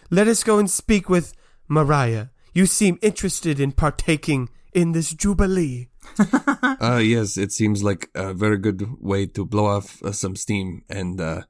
Let 0.09 0.27
us 0.27 0.43
go 0.43 0.59
and 0.59 0.69
speak 0.69 1.09
with 1.09 1.33
Mariah. 1.67 2.27
You 2.53 2.65
seem 2.65 2.99
interested 3.01 3.59
in 3.59 3.71
partaking 3.71 4.49
in 4.73 4.91
this 4.91 5.13
jubilee. 5.13 5.87
Uh, 6.81 6.97
yes, 7.01 7.37
it 7.37 7.51
seems 7.51 7.83
like 7.83 8.09
a 8.15 8.33
very 8.33 8.57
good 8.57 9.01
way 9.01 9.25
to 9.25 9.45
blow 9.45 9.65
off 9.65 10.03
uh, 10.03 10.11
some 10.11 10.35
steam 10.35 10.83
and 10.89 11.19
uh, 11.21 11.41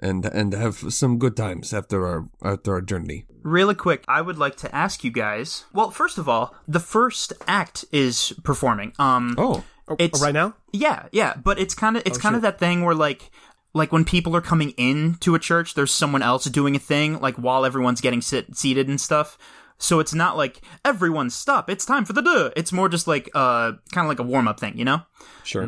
and 0.00 0.24
and 0.26 0.52
have 0.52 0.92
some 0.92 1.18
good 1.18 1.36
times 1.36 1.72
after 1.72 2.06
our 2.06 2.28
after 2.44 2.74
our 2.74 2.80
journey. 2.82 3.24
Really 3.42 3.74
quick, 3.74 4.04
I 4.06 4.20
would 4.20 4.38
like 4.38 4.56
to 4.58 4.72
ask 4.74 5.02
you 5.02 5.10
guys. 5.10 5.64
Well, 5.72 5.90
first 5.90 6.18
of 6.18 6.28
all, 6.28 6.54
the 6.68 6.78
first 6.78 7.32
act 7.48 7.84
is 7.90 8.32
performing. 8.44 8.92
Um, 8.98 9.34
Oh, 9.38 9.54
Oh, 9.54 9.64
It's- 9.98 10.20
right 10.22 10.34
now? 10.34 10.54
yeah, 10.72 11.06
yeah, 11.12 11.34
but 11.42 11.58
it's 11.58 11.74
kind 11.74 11.96
of 11.96 12.02
it's 12.06 12.18
Oh, 12.18 12.20
kind 12.20 12.36
of 12.36 12.42
that 12.42 12.58
thing 12.58 12.84
where 12.84 12.94
like 12.94 13.30
like 13.74 13.92
when 13.92 14.04
people 14.04 14.34
are 14.36 14.40
coming 14.40 14.70
in 14.76 15.14
to 15.20 15.34
a 15.34 15.38
church, 15.38 15.74
there's 15.74 15.92
someone 15.92 16.22
else 16.22 16.44
doing 16.46 16.74
a 16.74 16.78
thing 16.78 17.20
like 17.20 17.36
while 17.36 17.64
everyone's 17.64 18.00
getting 18.00 18.20
sit- 18.20 18.56
seated 18.56 18.88
and 18.88 19.00
stuff. 19.00 19.38
So 19.78 19.98
it's 20.00 20.12
not 20.12 20.36
like 20.36 20.60
everyone 20.84 21.30
stop. 21.30 21.70
It's 21.70 21.86
time 21.86 22.04
for 22.04 22.12
the 22.12 22.20
duh. 22.22 22.50
It's 22.56 22.72
more 22.72 22.88
just 22.88 23.06
like 23.06 23.30
uh 23.34 23.72
kind 23.92 24.04
of 24.04 24.08
like 24.08 24.18
a 24.18 24.22
warm 24.24 24.46
up 24.48 24.60
thing, 24.60 24.76
you 24.76 24.84
know? 24.84 25.02
sure. 25.44 25.62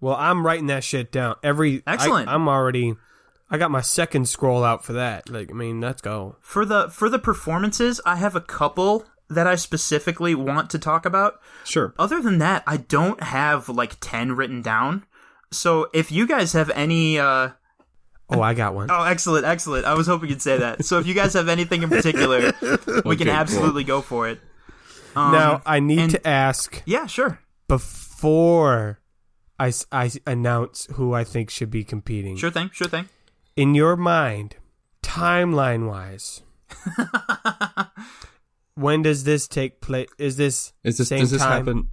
Well, 0.00 0.16
I'm 0.16 0.44
writing 0.44 0.66
that 0.66 0.84
shit 0.84 1.10
down. 1.12 1.36
Every 1.42 1.82
I- 1.86 1.94
Excellent. 1.94 2.28
I'm 2.28 2.48
already. 2.48 2.94
I 3.48 3.58
got 3.58 3.70
my 3.70 3.80
second 3.80 4.28
scroll 4.28 4.64
out 4.64 4.84
for 4.84 4.94
that. 4.94 5.28
Like, 5.30 5.50
I 5.50 5.54
mean, 5.54 5.80
let's 5.80 6.02
go. 6.02 6.36
For 6.40 6.64
the 6.64 6.88
for 6.90 7.08
the 7.08 7.18
performances, 7.18 8.00
I 8.04 8.16
have 8.16 8.34
a 8.34 8.40
couple 8.40 9.06
that 9.28 9.46
I 9.46 9.56
specifically 9.56 10.34
want 10.34 10.70
to 10.70 10.78
talk 10.78 11.04
about. 11.06 11.40
Sure. 11.64 11.94
Other 11.98 12.20
than 12.22 12.38
that, 12.38 12.62
I 12.66 12.76
don't 12.76 13.22
have 13.22 13.68
like 13.68 13.96
10 14.00 14.32
written 14.32 14.62
down. 14.62 15.04
So 15.52 15.88
if 15.94 16.10
you 16.12 16.26
guys 16.26 16.52
have 16.52 16.70
any 16.70 17.18
uh 17.18 17.50
Oh, 18.28 18.40
I 18.42 18.54
got 18.54 18.74
one. 18.74 18.90
Oh, 18.90 19.04
excellent, 19.04 19.46
excellent. 19.46 19.84
I 19.86 19.94
was 19.94 20.08
hoping 20.08 20.28
you'd 20.30 20.42
say 20.42 20.58
that. 20.58 20.84
So 20.84 20.98
if 20.98 21.06
you 21.06 21.14
guys 21.14 21.34
have 21.34 21.48
anything 21.48 21.84
in 21.84 21.88
particular, 21.88 22.52
we 23.04 23.16
can 23.16 23.28
Okay, 23.28 23.30
absolutely 23.30 23.84
go 23.84 24.00
for 24.00 24.28
it. 24.28 24.40
Um, 25.14 25.30
now, 25.32 25.62
I 25.64 25.78
need 25.80 26.00
and- 26.00 26.10
to 26.10 26.26
ask 26.26 26.82
Yeah, 26.86 27.06
sure. 27.06 27.38
before 27.68 29.00
I, 29.60 29.72
I 29.92 30.10
announce 30.26 30.86
who 30.94 31.14
I 31.14 31.22
think 31.24 31.50
should 31.50 31.70
be 31.70 31.84
competing. 31.84 32.36
Sure 32.36 32.50
thing, 32.50 32.70
sure 32.72 32.88
thing. 32.88 33.08
In 33.54 33.74
your 33.76 33.96
mind, 33.96 34.56
timeline 35.02 35.88
wise, 35.88 36.42
when 38.76 39.02
does 39.02 39.24
this 39.24 39.48
take 39.48 39.80
place? 39.80 40.08
Is 40.18 40.36
this 40.36 40.72
Is 40.84 40.98
this 40.98 41.08
same 41.08 41.20
does 41.20 41.30
this 41.32 41.42
time? 41.42 41.66
happen 41.66 41.88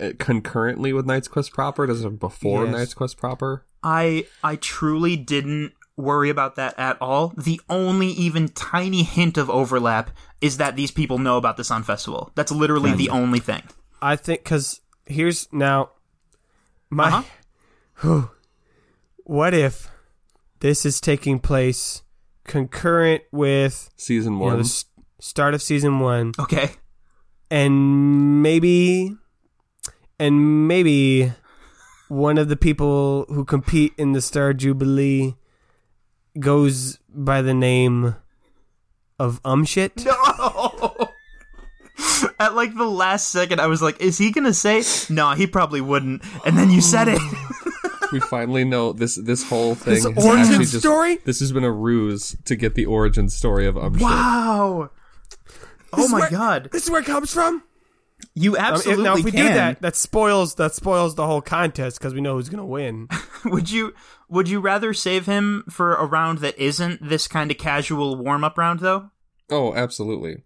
uh, 0.00 0.10
concurrently 0.18 0.92
with 0.92 1.06
Knight's 1.06 1.28
Quest 1.28 1.52
proper? 1.52 1.86
Does 1.86 2.04
it 2.04 2.20
before 2.20 2.64
Yes. 2.64 2.72
Knight's 2.72 2.94
Quest 2.94 3.16
proper? 3.16 3.64
I 3.82 4.26
I 4.42 4.56
truly 4.56 5.16
didn't 5.16 5.72
worry 5.96 6.28
about 6.30 6.56
that 6.56 6.78
at 6.78 6.96
all. 7.00 7.32
The 7.36 7.60
only 7.68 8.08
even 8.08 8.48
tiny 8.48 9.02
hint 9.02 9.36
of 9.38 9.48
overlap 9.50 10.10
is 10.40 10.56
that 10.58 10.76
these 10.76 10.90
people 10.90 11.18
know 11.18 11.36
about 11.38 11.56
the 11.56 11.64
Sun 11.64 11.82
Festival. 11.84 12.30
That's 12.34 12.52
literally 12.52 12.92
the 12.92 13.10
only 13.10 13.38
thing. 13.40 13.62
I 14.02 14.16
think 14.16 14.44
because 14.44 14.80
here's 15.06 15.50
now 15.52 15.90
my. 16.90 17.08
Uh-huh. 17.08 17.22
Whew. 18.02 18.30
what 19.24 19.54
if 19.54 19.88
this 20.60 20.84
is 20.84 21.00
taking 21.00 21.38
place 21.38 22.02
concurrent 22.44 23.22
with 23.32 23.90
Season 23.96 24.34
you 24.34 24.38
know, 24.40 24.44
one. 24.46 24.54
the 24.56 24.64
s- 24.64 24.84
start 25.24 25.54
of 25.54 25.62
season 25.62 26.00
one, 26.00 26.32
Okay. 26.38 26.72
and 27.50 28.42
maybe, 28.42 29.16
and 30.18 30.68
maybe 30.68 31.32
one 32.08 32.36
of 32.36 32.48
the 32.48 32.56
people 32.56 33.24
who 33.28 33.44
compete 33.44 33.94
in 33.96 34.12
the 34.12 34.20
Star 34.20 34.52
Jubilee 34.52 35.34
goes 36.38 36.98
by 37.08 37.40
the 37.40 37.54
name 37.54 38.16
of 39.18 39.42
Umshit. 39.44 40.04
No. 40.04 41.08
At 42.40 42.54
like 42.54 42.74
the 42.76 42.84
last 42.84 43.30
second, 43.30 43.60
I 43.60 43.66
was 43.68 43.80
like, 43.80 44.00
"Is 44.00 44.18
he 44.18 44.30
gonna 44.32 44.52
say?" 44.52 44.82
No, 45.08 45.30
he 45.32 45.46
probably 45.46 45.80
wouldn't. 45.80 46.22
And 46.44 46.58
then 46.58 46.68
you 46.70 46.80
said 46.80 47.06
it. 47.08 47.20
we 48.12 48.18
finally 48.20 48.64
know 48.64 48.92
this. 48.92 49.14
This 49.14 49.48
whole 49.48 49.74
thing. 49.76 49.94
This 49.94 50.04
has 50.04 50.24
origin 50.26 50.38
actually 50.40 50.58
just- 50.66 50.80
story? 50.80 51.16
This 51.24 51.38
has 51.40 51.52
been 51.52 51.64
a 51.64 51.70
ruse 51.70 52.36
to 52.44 52.56
get 52.56 52.74
the 52.74 52.84
origin 52.86 53.28
story 53.28 53.66
of 53.66 53.76
Umshit. 53.76 54.00
wow. 54.02 54.90
Oh 55.92 55.96
This 55.98 56.06
is 56.06 56.12
my 56.12 56.20
where- 56.20 56.30
god! 56.30 56.68
This 56.72 56.84
is 56.84 56.90
where 56.90 57.00
it 57.00 57.06
comes 57.06 57.32
from. 57.32 57.62
You 58.34 58.52
Um, 58.52 58.56
if- 58.56 58.62
absolutely 58.62 59.04
now, 59.04 59.16
if 59.16 59.24
we 59.24 59.30
can. 59.32 59.46
do 59.48 59.54
that, 59.54 59.82
that 59.82 59.96
spoils 59.96 60.54
that 60.56 60.74
spoils 60.74 61.14
the 61.14 61.26
whole 61.26 61.42
contest 61.42 61.98
because 61.98 62.14
we 62.14 62.20
know 62.20 62.34
who's 62.34 62.48
gonna 62.48 62.64
win. 62.66 63.08
would 63.44 63.70
you 63.70 63.92
would 64.28 64.48
you 64.48 64.60
rather 64.60 64.92
save 64.94 65.26
him 65.26 65.64
for 65.70 65.94
a 65.94 66.04
round 66.06 66.38
that 66.38 66.58
isn't 66.58 67.06
this 67.08 67.28
kind 67.28 67.50
of 67.50 67.58
casual 67.58 68.16
warm 68.16 68.42
up 68.44 68.56
round 68.58 68.80
though? 68.80 69.10
Oh, 69.50 69.74
absolutely. 69.74 70.42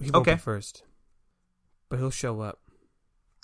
He 0.00 0.10
won't 0.10 0.16
Okay. 0.26 0.34
be 0.34 0.40
first, 0.40 0.82
but 1.88 1.98
he'll 1.98 2.10
show 2.10 2.40
up. 2.40 2.60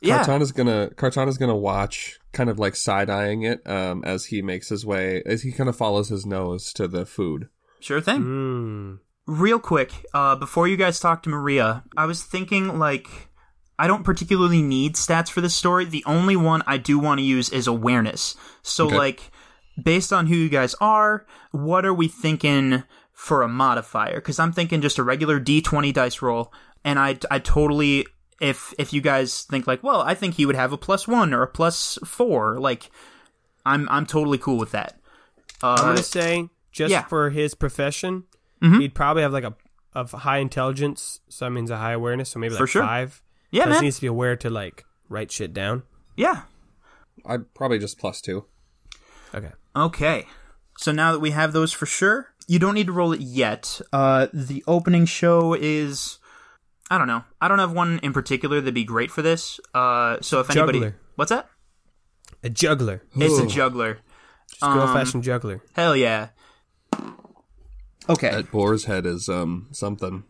Yeah. 0.03 0.18
Cartana's 0.25 0.53
gonna 0.53 0.90
Cartana's 0.97 1.38
gonna 1.38 1.57
watch, 1.57 2.18
kind 2.33 2.49
of 2.51 2.59
like 2.59 2.75
side 2.77 3.11
eyeing 3.11 3.42
it, 3.42 3.61
um, 3.68 4.03
as 4.05 4.27
he 4.27 4.40
makes 4.42 4.68
his 4.70 4.85
way, 4.87 5.23
as 5.27 5.42
he 5.42 5.53
kind 5.53 5.68
of 5.68 5.77
follows 5.77 6.09
his 6.09 6.25
nose 6.27 6.73
to 6.75 6.88
the 6.88 7.05
food. 7.07 7.49
Sure 7.81 8.01
thing. 8.01 8.23
Mm. 8.23 8.99
Real 9.27 9.59
quick, 9.59 10.05
uh, 10.13 10.37
before 10.37 10.69
you 10.69 10.77
guys 10.77 11.01
talk 11.01 11.23
to 11.23 11.31
Maria, 11.31 11.83
I 11.97 12.05
was 12.05 12.23
thinking 12.23 12.79
like 12.79 13.09
I 13.79 13.87
don't 13.87 14.05
particularly 14.05 14.61
need 14.63 14.95
stats 14.95 15.31
for 15.31 15.41
this 15.41 15.55
story. 15.55 15.85
The 15.87 16.05
only 16.07 16.37
one 16.37 16.63
I 16.67 16.77
do 16.77 16.99
want 16.99 17.19
to 17.19 17.25
use 17.25 17.49
is 17.49 17.67
awareness. 17.67 18.37
So 18.63 18.87
Okay. 18.87 18.97
like 18.97 19.31
based 19.83 20.13
on 20.13 20.27
who 20.27 20.37
you 20.37 20.49
guys 20.51 20.75
are, 20.81 21.27
what 21.53 21.85
are 21.87 21.95
we 21.95 22.07
thinking 22.07 22.85
for 23.13 23.43
a 23.43 23.49
modifier? 23.49 24.21
Cuz 24.21 24.39
I'm 24.39 24.53
thinking 24.53 24.81
just 24.83 24.99
a 24.99 25.03
regular 25.03 25.41
d20 25.41 25.93
dice 25.93 26.21
roll 26.23 26.53
and 26.85 26.99
I 26.99 27.19
I 27.31 27.39
totally 27.39 28.07
if 28.43 28.75
if 28.79 28.93
you 28.93 29.01
guys 29.01 29.45
think 29.45 29.67
like, 29.67 29.83
well, 29.83 30.03
I 30.03 30.15
think 30.15 30.35
he 30.35 30.45
would 30.45 30.55
have 30.57 30.73
a 30.73 30.77
plus 30.79 31.09
1 31.09 31.33
or 31.33 31.43
a 31.43 31.49
plus 31.49 31.99
4, 32.05 32.61
like 32.61 32.91
I'm 33.65 33.89
I'm 33.91 34.05
totally 34.05 34.39
cool 34.39 34.59
with 34.59 34.73
that. 34.73 35.01
I'm 35.63 35.73
Uh, 35.79 35.83
gonna 35.83 36.03
say 36.03 36.51
just 36.73 36.93
yeah. 36.93 37.03
for 37.05 37.31
his 37.31 37.55
profession, 37.55 38.25
Mhm. 38.62 38.81
he'd 38.81 38.95
probably 38.95 39.23
have 39.23 39.33
like 39.33 39.45
a 39.45 39.55
of 39.95 40.11
high 40.11 40.38
intelligence, 40.38 41.21
so 41.29 41.45
that 41.45 41.51
means 41.53 41.71
a 41.71 41.77
high 41.79 41.93
awareness, 41.93 42.31
so 42.31 42.38
maybe 42.40 42.55
like 42.55 42.59
For 42.59 42.67
sure. 42.67 42.83
five. 42.83 43.23
yeah, 43.53 43.64
Plus 43.64 43.75
man. 43.75 43.83
he 43.83 43.87
needs 43.87 43.97
to 43.97 44.01
be 44.03 44.07
aware 44.09 44.35
to 44.37 44.51
like 44.51 44.85
write 45.09 45.31
shit 45.31 45.53
down. 45.55 45.85
Yeah. 46.17 46.43
I'd 47.25 47.55
probably 47.55 47.79
just 47.79 47.99
plus 47.99 48.21
two. 48.21 48.47
Okay. 49.35 49.53
Okay. 49.77 50.27
So 50.79 50.90
now 50.93 51.12
that 51.12 51.21
we 51.21 51.31
have 51.31 51.53
those 51.53 51.73
for 51.73 51.87
sure, 51.87 52.35
you 52.49 52.59
don't 52.59 52.75
need 52.75 52.87
to 52.87 52.93
roll 52.93 53.12
it 53.12 53.21
yet. 53.21 53.81
Uh, 53.93 54.27
the 54.33 54.64
opening 54.67 55.07
show 55.07 55.55
is. 55.55 56.19
I 56.90 56.99
don't 56.99 57.07
know. 57.07 57.25
I 57.40 57.49
don't 57.49 57.61
have 57.61 57.73
one 57.73 57.99
in 58.03 58.12
particular 58.12 58.61
that'd 58.61 58.75
be 58.75 58.85
great 58.85 59.11
for 59.11 59.23
this. 59.23 59.59
Uh, 59.73 60.19
so 60.21 60.40
if 60.40 60.51
anybody. 60.51 60.81
Juggler. 60.81 60.97
What's 61.14 61.31
that? 61.31 61.49
A 62.43 62.51
juggler, 62.51 63.03
It's 63.17 63.38
a 63.38 63.47
juggler. 63.47 63.99
just 64.51 64.61
good 64.61 64.69
old 64.79 64.88
Um, 64.90 64.95
fashioned 64.95 65.23
juggler. 65.25 65.62
Hell 65.75 65.97
yeah. 65.97 66.29
Okay, 68.09 68.31
That 68.31 68.51
boar's 68.51 68.85
head 68.85 69.07
is 69.07 69.29
um 69.29 69.69
something. 69.73 70.25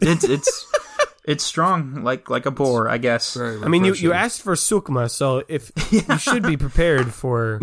it's 0.00 0.24
it's 0.24 0.72
it's 1.24 1.44
strong, 1.44 2.02
like 2.02 2.28
like 2.28 2.46
a 2.46 2.50
boar, 2.50 2.88
I 2.88 2.98
guess. 2.98 3.36
I 3.36 3.68
mean, 3.68 3.84
you, 3.84 3.94
you 3.94 4.12
asked 4.12 4.42
for 4.42 4.54
sukma, 4.54 5.10
so 5.10 5.42
if 5.48 5.72
you 5.90 6.18
should 6.18 6.42
be 6.42 6.56
prepared 6.56 7.12
for 7.12 7.60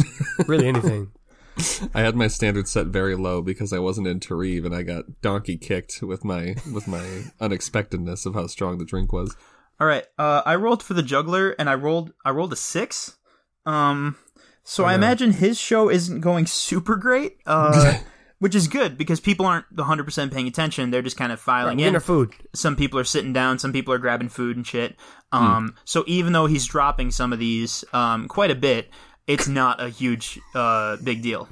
really 0.47 0.67
anything. 0.67 1.11
I 1.93 2.01
had 2.01 2.15
my 2.15 2.27
standards 2.27 2.71
set 2.71 2.87
very 2.87 3.15
low 3.15 3.41
because 3.41 3.73
I 3.73 3.79
wasn't 3.79 4.07
in 4.07 4.19
Tarif 4.19 4.65
and 4.65 4.73
I 4.73 4.83
got 4.83 5.21
donkey 5.21 5.57
kicked 5.57 6.01
with 6.01 6.23
my 6.23 6.55
with 6.73 6.87
my 6.87 7.25
unexpectedness 7.39 8.25
of 8.25 8.33
how 8.33 8.47
strong 8.47 8.77
the 8.77 8.85
drink 8.85 9.13
was. 9.13 9.35
All 9.79 9.85
right, 9.87 10.05
uh, 10.17 10.41
I 10.45 10.55
rolled 10.55 10.81
for 10.81 10.93
the 10.93 11.03
juggler, 11.03 11.51
and 11.51 11.69
I 11.69 11.75
rolled 11.75 12.13
I 12.25 12.31
rolled 12.31 12.53
a 12.53 12.55
six. 12.55 13.17
Um, 13.65 14.15
so 14.63 14.85
I 14.85 14.95
imagine 14.95 15.33
his 15.33 15.59
show 15.59 15.89
isn't 15.89 16.21
going 16.21 16.45
super 16.47 16.95
great. 16.95 17.37
Uh. 17.45 17.99
Which 18.41 18.55
is 18.55 18.67
good 18.67 18.97
because 18.97 19.19
people 19.19 19.45
aren't 19.45 19.71
100% 19.75 20.33
paying 20.33 20.47
attention. 20.47 20.89
They're 20.89 21.03
just 21.03 21.15
kind 21.15 21.31
of 21.31 21.39
filing 21.39 21.79
in. 21.79 21.85
Dinner 21.85 21.99
food. 21.99 22.33
some 22.55 22.75
people 22.75 22.97
are 22.99 23.03
sitting 23.03 23.33
down, 23.33 23.59
some 23.59 23.71
people 23.71 23.93
are 23.93 23.99
grabbing 23.99 24.29
food 24.29 24.57
and 24.57 24.65
shit. 24.65 24.95
Um, 25.31 25.75
so 25.85 26.03
even 26.07 26.33
though 26.33 26.47
he's 26.47 26.65
dropping 26.65 27.11
some 27.11 27.33
of 27.33 27.37
these, 27.37 27.85
um, 27.93 28.27
quite 28.27 28.49
a 28.49 28.55
bit, 28.55 28.89
it's 29.27 29.47
not 29.47 29.79
a 29.79 29.89
huge, 29.89 30.39
uh, 30.55 30.97
big 31.03 31.21
deal. 31.21 31.49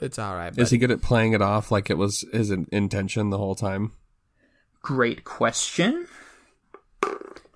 It's 0.00 0.16
all 0.16 0.36
right. 0.36 0.56
Is 0.56 0.70
he 0.70 0.78
good 0.78 0.92
at 0.92 1.02
playing 1.02 1.32
it 1.32 1.42
off 1.42 1.72
like 1.72 1.90
it 1.90 1.98
was 1.98 2.24
his 2.32 2.52
intention 2.52 3.30
the 3.30 3.38
whole 3.38 3.56
time? 3.56 3.94
Great 4.80 5.24
question. 5.24 6.06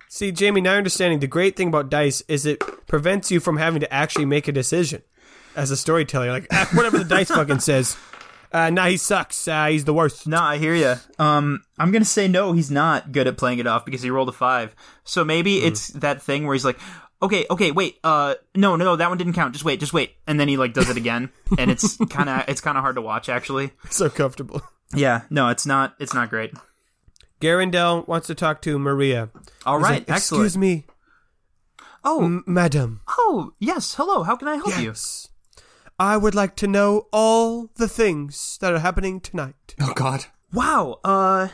See, 0.09 0.33
Jamie, 0.33 0.59
now 0.59 0.73
understanding 0.73 1.19
the 1.19 1.27
great 1.27 1.55
thing 1.55 1.69
about 1.69 1.89
dice 1.89 2.21
is 2.27 2.45
it 2.45 2.59
prevents 2.85 3.31
you 3.31 3.39
from 3.39 3.55
having 3.55 3.79
to 3.79 3.93
actually 3.93 4.25
make 4.25 4.49
a 4.49 4.51
decision 4.51 5.03
as 5.55 5.71
a 5.71 5.77
storyteller. 5.77 6.29
Like, 6.31 6.47
ah, 6.51 6.69
whatever 6.73 6.97
the 6.97 7.03
dice 7.05 7.29
fucking 7.29 7.59
says. 7.59 7.97
Uh, 8.51 8.71
nah, 8.71 8.87
he 8.87 8.97
sucks. 8.97 9.47
Uh, 9.47 9.67
he's 9.67 9.85
the 9.85 9.93
worst. 9.93 10.25
Nah, 10.25 10.43
I 10.43 10.57
hear 10.57 10.73
you. 10.73 10.95
Um, 11.19 11.61
I'm 11.77 11.91
gonna 11.91 12.03
say 12.03 12.27
no. 12.27 12.53
He's 12.53 12.71
not 12.71 13.11
good 13.11 13.27
at 13.27 13.37
playing 13.37 13.59
it 13.59 13.67
off 13.67 13.85
because 13.85 14.01
he 14.01 14.09
rolled 14.09 14.27
a 14.27 14.31
five. 14.31 14.75
So 15.03 15.23
maybe 15.23 15.59
it's 15.59 15.89
that 15.89 16.23
thing 16.23 16.47
where 16.47 16.55
he's 16.55 16.65
like, 16.65 16.79
okay, 17.21 17.45
okay, 17.51 17.69
wait, 17.69 17.99
uh, 18.03 18.33
no, 18.55 18.75
no, 18.75 18.95
that 18.95 19.07
one 19.07 19.19
didn't 19.19 19.33
count. 19.33 19.53
Just 19.53 19.63
wait, 19.65 19.79
just 19.79 19.93
wait, 19.93 20.15
and 20.25 20.39
then 20.39 20.47
he 20.47 20.57
like 20.57 20.73
does 20.73 20.89
it 20.89 20.97
again, 20.97 21.29
and 21.59 21.69
it's 21.69 21.95
kind 22.09 22.27
of 22.27 22.43
it's 22.47 22.59
kind 22.59 22.75
of 22.75 22.81
hard 22.81 22.95
to 22.95 23.03
watch 23.03 23.29
actually. 23.29 23.69
So 23.91 24.09
comfortable. 24.09 24.63
Yeah, 24.95 25.21
no, 25.29 25.49
it's 25.49 25.67
not. 25.67 25.93
It's 25.99 26.15
not 26.15 26.31
great. 26.31 26.51
Garandel 27.41 28.07
wants 28.07 28.25
to 28.25 28.33
talk 28.33 28.63
to 28.63 28.79
Maria. 28.79 29.29
All 29.63 29.77
He's 29.77 29.83
right, 29.83 29.91
like, 29.99 30.09
excellent. 30.09 30.45
Excuse 30.45 30.57
me, 30.57 30.85
Oh, 32.03 32.23
m- 32.25 32.43
madam. 32.47 33.01
oh, 33.07 33.53
yes. 33.59 33.93
Hello. 33.93 34.23
How 34.23 34.35
can 34.35 34.47
I 34.47 34.55
help 34.55 34.75
you? 34.79 34.87
Yes. 34.87 35.27
I 35.99 36.15
would 36.15 36.33
like 36.33 36.55
to 36.57 36.67
know 36.67 37.07
all 37.11 37.69
the 37.75 37.89
things 37.89 38.57
that 38.61 38.71
are 38.73 38.79
happening 38.79 39.19
tonight. 39.19 39.75
Oh 39.81 39.93
God. 39.93 40.25
Wow. 40.53 40.99
Uh, 41.03 41.49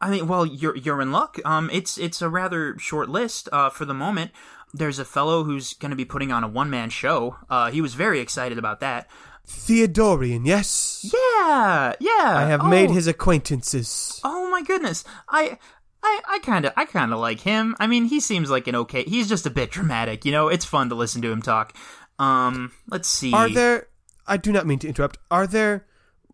I 0.00 0.10
mean, 0.10 0.28
well, 0.28 0.46
you're 0.46 0.76
you're 0.76 1.02
in 1.02 1.10
luck. 1.10 1.38
Um, 1.44 1.68
it's 1.72 1.98
it's 1.98 2.22
a 2.22 2.28
rather 2.28 2.78
short 2.78 3.08
list. 3.08 3.48
Uh, 3.50 3.70
for 3.70 3.84
the 3.84 3.94
moment, 3.94 4.30
there's 4.72 5.00
a 5.00 5.04
fellow 5.04 5.42
who's 5.42 5.74
going 5.74 5.90
to 5.90 5.96
be 5.96 6.04
putting 6.04 6.30
on 6.30 6.44
a 6.44 6.48
one 6.48 6.70
man 6.70 6.90
show. 6.90 7.36
Uh, 7.50 7.70
he 7.72 7.80
was 7.80 7.94
very 7.94 8.20
excited 8.20 8.56
about 8.56 8.80
that. 8.80 9.10
Theodorian, 9.44 10.46
yes. 10.46 11.00
Yeah, 11.12 11.94
yeah. 11.98 12.34
I 12.36 12.44
have 12.44 12.62
oh, 12.62 12.68
made 12.68 12.90
his 12.90 13.08
acquaintances. 13.08 14.20
Oh 14.22 14.48
my 14.50 14.62
goodness. 14.62 15.04
I. 15.28 15.58
I, 16.04 16.20
I 16.28 16.38
kind 16.40 16.64
of 16.64 16.72
I 16.76 16.84
kind 16.84 17.12
of 17.12 17.20
like 17.20 17.38
him. 17.38 17.76
I 17.78 17.86
mean, 17.86 18.06
he 18.06 18.18
seems 18.18 18.50
like 18.50 18.66
an 18.66 18.74
okay. 18.74 19.04
He's 19.04 19.28
just 19.28 19.46
a 19.46 19.50
bit 19.50 19.70
dramatic, 19.70 20.24
you 20.24 20.32
know. 20.32 20.48
It's 20.48 20.64
fun 20.64 20.88
to 20.88 20.96
listen 20.96 21.22
to 21.22 21.30
him 21.30 21.40
talk. 21.40 21.76
Um, 22.22 22.72
let's 22.88 23.08
see. 23.08 23.32
Are 23.32 23.48
there? 23.48 23.88
I 24.26 24.36
do 24.36 24.52
not 24.52 24.66
mean 24.66 24.78
to 24.80 24.88
interrupt. 24.88 25.18
Are 25.30 25.46
there 25.46 25.86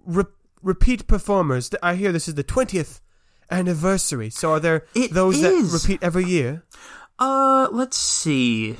re- 0.05 0.24
repeat 0.62 1.07
performers? 1.07 1.70
I 1.83 1.94
hear 1.94 2.12
this 2.12 2.29
is 2.29 2.35
the 2.35 2.42
twentieth 2.42 3.01
anniversary. 3.51 4.31
So 4.31 4.53
are 4.53 4.61
there 4.61 4.85
It 4.94 5.12
those 5.14 5.42
is. 5.42 5.72
that 5.72 5.79
repeat 5.79 6.03
every 6.03 6.24
year? 6.24 6.64
Uh, 7.18 7.68
let's 7.72 7.96
see. 7.96 8.77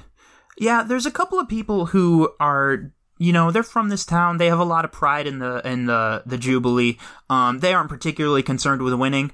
Yeah, 0.59 0.83
there's 0.83 1.07
a 1.07 1.11
couple 1.11 1.38
of 1.38 1.49
people 1.49 1.87
who 1.87 2.31
are, 2.38 2.92
you 3.16 3.33
know, 3.33 3.51
they're 3.51 3.62
from 3.62 3.88
this 3.88 4.05
town. 4.05 4.37
They 4.37 4.49
have 4.49 4.59
a 4.59 4.64
lot 4.64 4.85
of 4.85 4.92
pride 4.92 5.27
in 5.27 5.38
the 5.38 5.66
in 5.66 5.87
the 5.87 6.23
the 6.27 6.37
jubilee. 6.38 6.99
Um, 7.31 7.61
they 7.61 7.73
aren't 7.73 7.88
particularly 7.88 8.42
concerned 8.42 8.83
with 8.83 8.92
winning. 8.94 9.33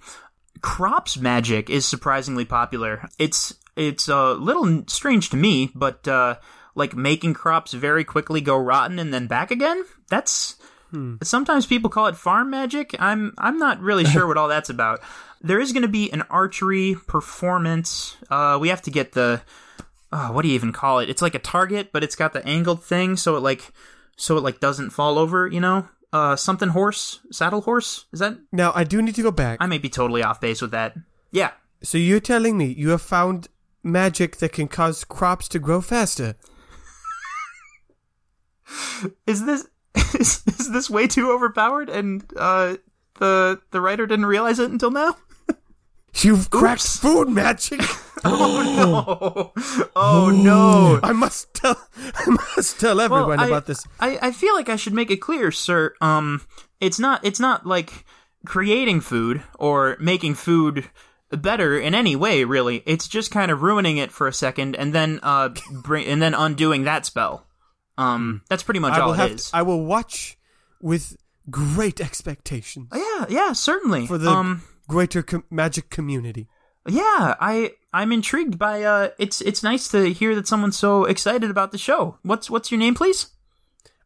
Crops 0.61 1.19
magic 1.19 1.69
is 1.69 1.85
surprisingly 1.87 2.45
popular. 2.45 3.09
It's 3.19 3.55
it's 3.77 4.07
a 4.09 4.35
little 4.35 4.85
strange 4.87 5.31
to 5.31 5.37
me, 5.37 5.71
but 5.75 6.07
uh, 6.07 6.37
like 6.75 6.95
making 6.95 7.35
crops 7.35 7.73
very 7.73 8.05
quickly 8.05 8.41
go 8.41 8.57
rotten 8.57 8.99
and 8.99 9.13
then 9.13 9.27
back 9.27 9.51
again. 9.51 9.85
That's 10.09 10.57
sometimes 11.23 11.67
people 11.67 11.91
call 11.91 12.07
it 12.07 12.17
farm 12.17 12.51
magic. 12.51 12.95
I'm 12.99 13.35
I'm 13.39 13.59
not 13.59 13.81
really 13.81 14.05
sure 14.05 14.27
what 14.27 14.37
all 14.37 14.49
that's 14.49 14.71
about. 14.71 15.01
There 15.41 15.61
is 15.61 15.73
going 15.73 15.83
to 15.83 15.89
be 15.89 16.11
an 16.11 16.23
archery 16.31 16.97
performance. 17.07 18.17
Uh, 18.31 18.59
we 18.61 18.69
have 18.69 18.83
to 18.83 18.91
get 18.91 19.13
the 19.13 19.43
uh, 20.13 20.29
what 20.29 20.43
do 20.43 20.49
you 20.49 20.55
even 20.55 20.73
call 20.73 21.01
it? 21.01 21.11
It's 21.11 21.23
like 21.23 21.35
a 21.35 21.41
target, 21.41 21.91
but 21.93 22.05
it's 22.05 22.17
got 22.17 22.33
the 22.33 22.47
angled 22.47 22.83
thing, 22.85 23.17
so 23.17 23.37
it 23.37 23.41
like 23.41 23.73
so 24.17 24.37
it 24.37 24.43
like 24.43 24.61
doesn't 24.61 24.91
fall 24.91 25.19
over. 25.19 25.47
You 25.47 25.61
know, 25.61 25.89
uh, 26.13 26.37
something 26.37 26.71
horse, 26.71 27.21
saddle 27.31 27.63
horse. 27.63 28.07
Is 28.13 28.21
that? 28.21 28.39
Now 28.53 28.73
I 28.75 28.85
do 28.85 29.03
need 29.03 29.17
to 29.17 29.23
go 29.23 29.33
back. 29.33 29.59
I 29.61 29.67
may 29.67 29.79
be 29.79 29.89
totally 29.89 30.23
off 30.23 30.41
base 30.41 30.63
with 30.63 30.71
that. 30.71 30.97
Yeah, 31.31 31.51
so 31.83 31.99
you're 31.99 32.21
telling 32.21 32.57
me 32.57 32.67
you 32.67 32.91
have 32.91 33.03
found 33.03 33.49
magic 33.83 34.39
that 34.39 34.53
can 34.53 34.69
cause 34.69 35.05
crops 35.05 35.49
to 35.49 35.59
grow 35.59 35.81
faster? 35.81 36.37
Is 39.27 39.45
this 39.45 39.67
is, 40.15 40.43
is 40.47 40.71
this 40.73 40.91
way 40.91 41.07
too 41.07 41.31
overpowered? 41.31 41.89
And 41.89 42.25
uh, 42.37 42.77
the 43.19 43.61
the 43.71 43.81
writer 43.81 44.07
didn't 44.07 44.27
realize 44.27 44.59
it 44.59 44.71
until 44.71 44.91
now. 44.91 45.17
You've 46.19 46.49
cracked 46.51 46.83
Oops. 46.83 46.99
food 46.99 47.29
magic. 47.29 47.81
Oh 48.27 49.53
no! 49.55 49.91
Oh 49.95 50.31
no! 50.31 50.99
I 51.03 51.13
must 51.13 51.53
tell. 51.53 51.77
I 52.15 52.25
must 52.31 52.81
tell 52.81 52.99
everyone 52.99 53.39
I, 53.39 53.47
about 53.47 53.67
this. 53.67 53.87
I, 54.01 54.19
I 54.23 54.33
feel 54.33 54.55
like 54.55 54.71
I 54.71 54.77
should 54.77 54.95
make 54.95 55.11
it 55.11 55.19
clear, 55.19 55.51
sir. 55.51 55.93
Um, 56.01 56.41
it's 56.81 56.99
not 56.99 57.23
it's 57.23 57.39
not 57.39 57.67
like 57.67 58.07
creating 58.47 59.03
food 59.03 59.43
or 59.59 59.99
making 60.01 60.37
food 60.37 60.89
better 61.31 61.79
in 61.79 61.95
any 61.95 62.17
way, 62.17 62.45
really. 62.45 62.83
It's 62.87 63.09
just 63.09 63.31
kind 63.31 63.51
of 63.51 63.61
ruining 63.61 63.99
it 63.99 64.11
for 64.11 64.27
a 64.27 64.33
second 64.33 64.75
and 64.75 64.95
then 64.95 65.21
uh 65.23 65.51
bring 65.71 66.07
and 66.07 66.23
then 66.23 66.33
undoing 66.33 66.85
that 66.85 67.05
spell. 67.05 67.47
Um, 67.97 68.43
that's 68.49 68.63
pretty 68.63 68.81
much 68.81 68.95
I 68.95 69.01
all 69.01 69.09
will 69.09 69.15
it 69.15 69.19
have. 69.19 69.31
is. 69.33 69.51
To, 69.51 69.57
I 69.57 69.63
will 69.63 69.85
watch 69.85 70.37
with 70.81 71.17
great 71.51 72.01
expectations 72.01 72.89
yeah, 72.95 73.27
yeah, 73.29 73.53
certainly. 73.53 74.07
for 74.07 74.19
the 74.19 74.31
um, 74.31 74.63
greater 74.89 75.23
com- 75.23 75.45
magic 75.51 75.91
community. 75.91 76.49
yeah, 76.89 77.35
I 77.41 77.73
I'm 77.93 78.13
intrigued 78.13 78.59
by 78.59 78.83
uh, 78.83 79.11
it's 79.19 79.41
it's 79.41 79.63
nice 79.63 79.89
to 79.89 80.13
hear 80.13 80.35
that 80.35 80.49
someone's 80.49 80.79
so 80.79 81.05
excited 81.05 81.51
about 81.51 81.71
the 81.73 81.79
show. 81.79 82.19
What's 82.23 82.51
what's 82.51 82.71
your 82.71 82.79
name, 82.79 82.95
please? 82.95 83.29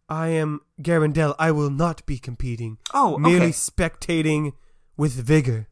I 0.08 0.28
am 0.28 0.60
Garandel. 0.80 1.34
I 1.38 1.50
will 1.50 1.70
not 1.70 2.04
be 2.06 2.18
competing. 2.18 2.78
Oh, 2.94 3.18
merely 3.18 3.50
spectating 3.50 4.52
with 4.96 5.12
vigor. 5.12 5.68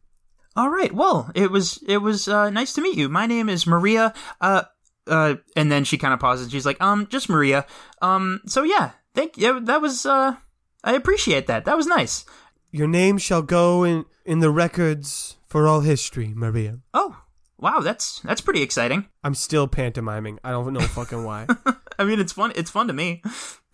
All 0.55 0.71
right. 0.71 0.93
Well, 0.93 1.31
it 1.35 1.51
was 1.51 1.83
it 1.87 1.99
was 1.99 2.29
uh, 2.29 2.51
nice 2.51 2.73
to 2.75 2.81
meet 2.83 2.97
you. 2.97 3.09
My 3.09 3.27
name 3.27 3.49
is 3.49 3.67
Maria. 3.67 4.15
Uh, 4.41 4.63
uh, 5.07 5.37
and 5.55 5.71
then 5.71 5.85
she 5.85 5.99
kind 5.99 6.15
of 6.15 6.21
pauses. 6.21 6.51
She's 6.51 6.67
like, 6.67 6.81
um, 6.81 7.07
just 7.09 7.29
Maria. 7.29 7.67
Um, 8.03 8.41
so 8.47 8.63
yeah, 8.63 8.93
thank 9.15 9.37
you. 9.37 9.61
That 9.61 9.81
was 9.81 10.07
uh, 10.07 10.37
I 10.85 10.93
appreciate 10.95 11.47
that. 11.49 11.65
That 11.65 11.77
was 11.77 11.87
nice. 11.87 12.25
Your 12.71 12.87
name 12.89 13.19
shall 13.19 13.43
go 13.43 13.85
in 13.85 14.05
in 14.25 14.41
the 14.41 14.51
records 14.51 15.37
for 15.47 15.67
all 15.67 15.81
history, 15.81 16.33
Maria. 16.35 16.81
Oh, 16.95 17.23
wow. 17.59 17.81
That's 17.81 18.21
that's 18.21 18.41
pretty 18.41 18.63
exciting. 18.63 19.07
I'm 19.25 19.35
still 19.35 19.67
pantomiming. 19.67 20.39
I 20.45 20.51
don't 20.51 20.73
know 20.73 20.81
fucking 20.81 21.25
why. 21.25 21.47
I 21.99 22.05
mean, 22.05 22.21
it's 22.21 22.33
fun. 22.33 22.53
It's 22.55 22.71
fun 22.71 22.89
to 22.89 22.93
me. 22.93 23.23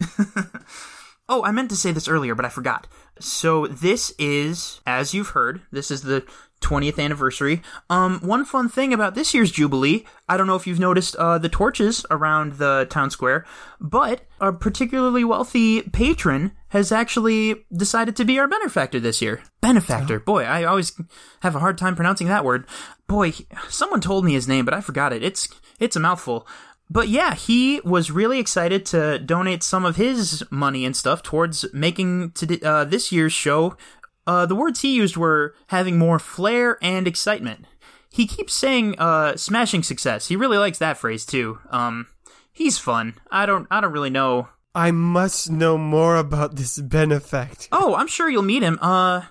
oh, 1.28 1.44
I 1.44 1.50
meant 1.50 1.70
to 1.70 1.76
say 1.76 1.92
this 1.92 2.08
earlier, 2.08 2.34
but 2.34 2.44
I 2.44 2.48
forgot. 2.48 2.86
So 3.18 3.66
this 3.66 4.14
is, 4.18 4.80
as 4.86 5.12
you've 5.12 5.30
heard, 5.30 5.62
this 5.70 5.90
is 5.90 6.02
the 6.02 6.24
20th 6.62 6.98
anniversary. 6.98 7.62
Um, 7.90 8.20
one 8.20 8.44
fun 8.44 8.68
thing 8.68 8.94
about 8.94 9.14
this 9.14 9.34
year's 9.34 9.50
Jubilee, 9.50 10.04
I 10.28 10.36
don't 10.36 10.46
know 10.46 10.56
if 10.56 10.66
you've 10.66 10.78
noticed 10.80 11.16
uh, 11.16 11.38
the 11.38 11.48
torches 11.48 12.06
around 12.10 12.54
the 12.54 12.86
town 12.88 13.10
square, 13.10 13.44
but 13.80 14.22
a 14.40 14.52
particularly 14.52 15.24
wealthy 15.24 15.82
patron 15.82 16.52
has 16.68 16.90
actually 16.90 17.66
decided 17.76 18.16
to 18.16 18.24
be 18.24 18.38
our 18.38 18.48
benefactor 18.48 18.98
this 18.98 19.20
year. 19.20 19.42
Benefactor, 19.60 20.18
boy, 20.18 20.44
I 20.44 20.64
always 20.64 20.98
have 21.40 21.54
a 21.54 21.60
hard 21.60 21.76
time 21.76 21.94
pronouncing 21.94 22.28
that 22.28 22.44
word. 22.44 22.66
Boy, 23.06 23.34
someone 23.68 24.00
told 24.00 24.24
me 24.24 24.32
his 24.32 24.48
name, 24.48 24.64
but 24.64 24.74
I 24.74 24.80
forgot 24.80 25.12
it. 25.12 25.22
It's 25.22 25.48
it's 25.78 25.96
a 25.96 26.00
mouthful. 26.00 26.46
But 26.92 27.08
yeah, 27.08 27.34
he 27.34 27.80
was 27.84 28.10
really 28.10 28.38
excited 28.38 28.84
to 28.86 29.18
donate 29.18 29.62
some 29.62 29.86
of 29.86 29.96
his 29.96 30.44
money 30.50 30.84
and 30.84 30.94
stuff 30.94 31.22
towards 31.22 31.64
making 31.72 32.32
to, 32.32 32.60
uh, 32.62 32.84
this 32.84 33.10
year's 33.10 33.32
show. 33.32 33.76
Uh, 34.26 34.46
the 34.46 34.54
words 34.54 34.80
he 34.80 34.94
used 34.94 35.16
were 35.16 35.54
having 35.68 35.98
more 35.98 36.18
flair 36.18 36.78
and 36.82 37.08
excitement. 37.08 37.66
He 38.10 38.26
keeps 38.26 38.52
saying 38.52 38.98
uh, 38.98 39.36
"smashing 39.36 39.82
success." 39.82 40.28
He 40.28 40.36
really 40.36 40.58
likes 40.58 40.78
that 40.78 40.98
phrase 40.98 41.24
too. 41.24 41.58
Um, 41.70 42.06
he's 42.52 42.78
fun. 42.78 43.14
I 43.30 43.46
don't 43.46 43.66
I 43.70 43.80
don't 43.80 43.92
really 43.92 44.10
know 44.10 44.48
I 44.74 44.90
must 44.90 45.50
know 45.50 45.76
more 45.76 46.16
about 46.16 46.56
this 46.56 46.78
benefactor. 46.78 47.68
Oh, 47.72 47.94
I'm 47.94 48.06
sure 48.06 48.30
you'll 48.30 48.42
meet 48.42 48.62
him. 48.62 48.78
Uh, 48.80 49.22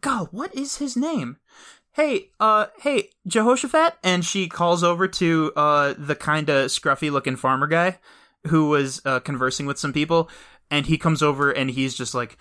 God, 0.00 0.28
what 0.32 0.54
is 0.54 0.76
his 0.76 0.96
name? 0.96 1.36
Hey, 1.92 2.30
uh, 2.40 2.66
hey, 2.80 3.10
Jehoshaphat, 3.26 3.94
and 4.02 4.24
she 4.24 4.48
calls 4.48 4.82
over 4.82 5.06
to 5.08 5.52
uh 5.56 5.94
the 5.98 6.14
kind 6.14 6.48
of 6.48 6.70
scruffy 6.70 7.10
looking 7.10 7.36
farmer 7.36 7.66
guy 7.66 7.98
who 8.46 8.68
was 8.68 9.02
uh, 9.04 9.20
conversing 9.20 9.66
with 9.66 9.78
some 9.78 9.92
people, 9.92 10.30
and 10.70 10.86
he 10.86 10.96
comes 10.96 11.22
over 11.22 11.50
and 11.50 11.70
he's 11.70 11.94
just 11.94 12.14
like, 12.14 12.38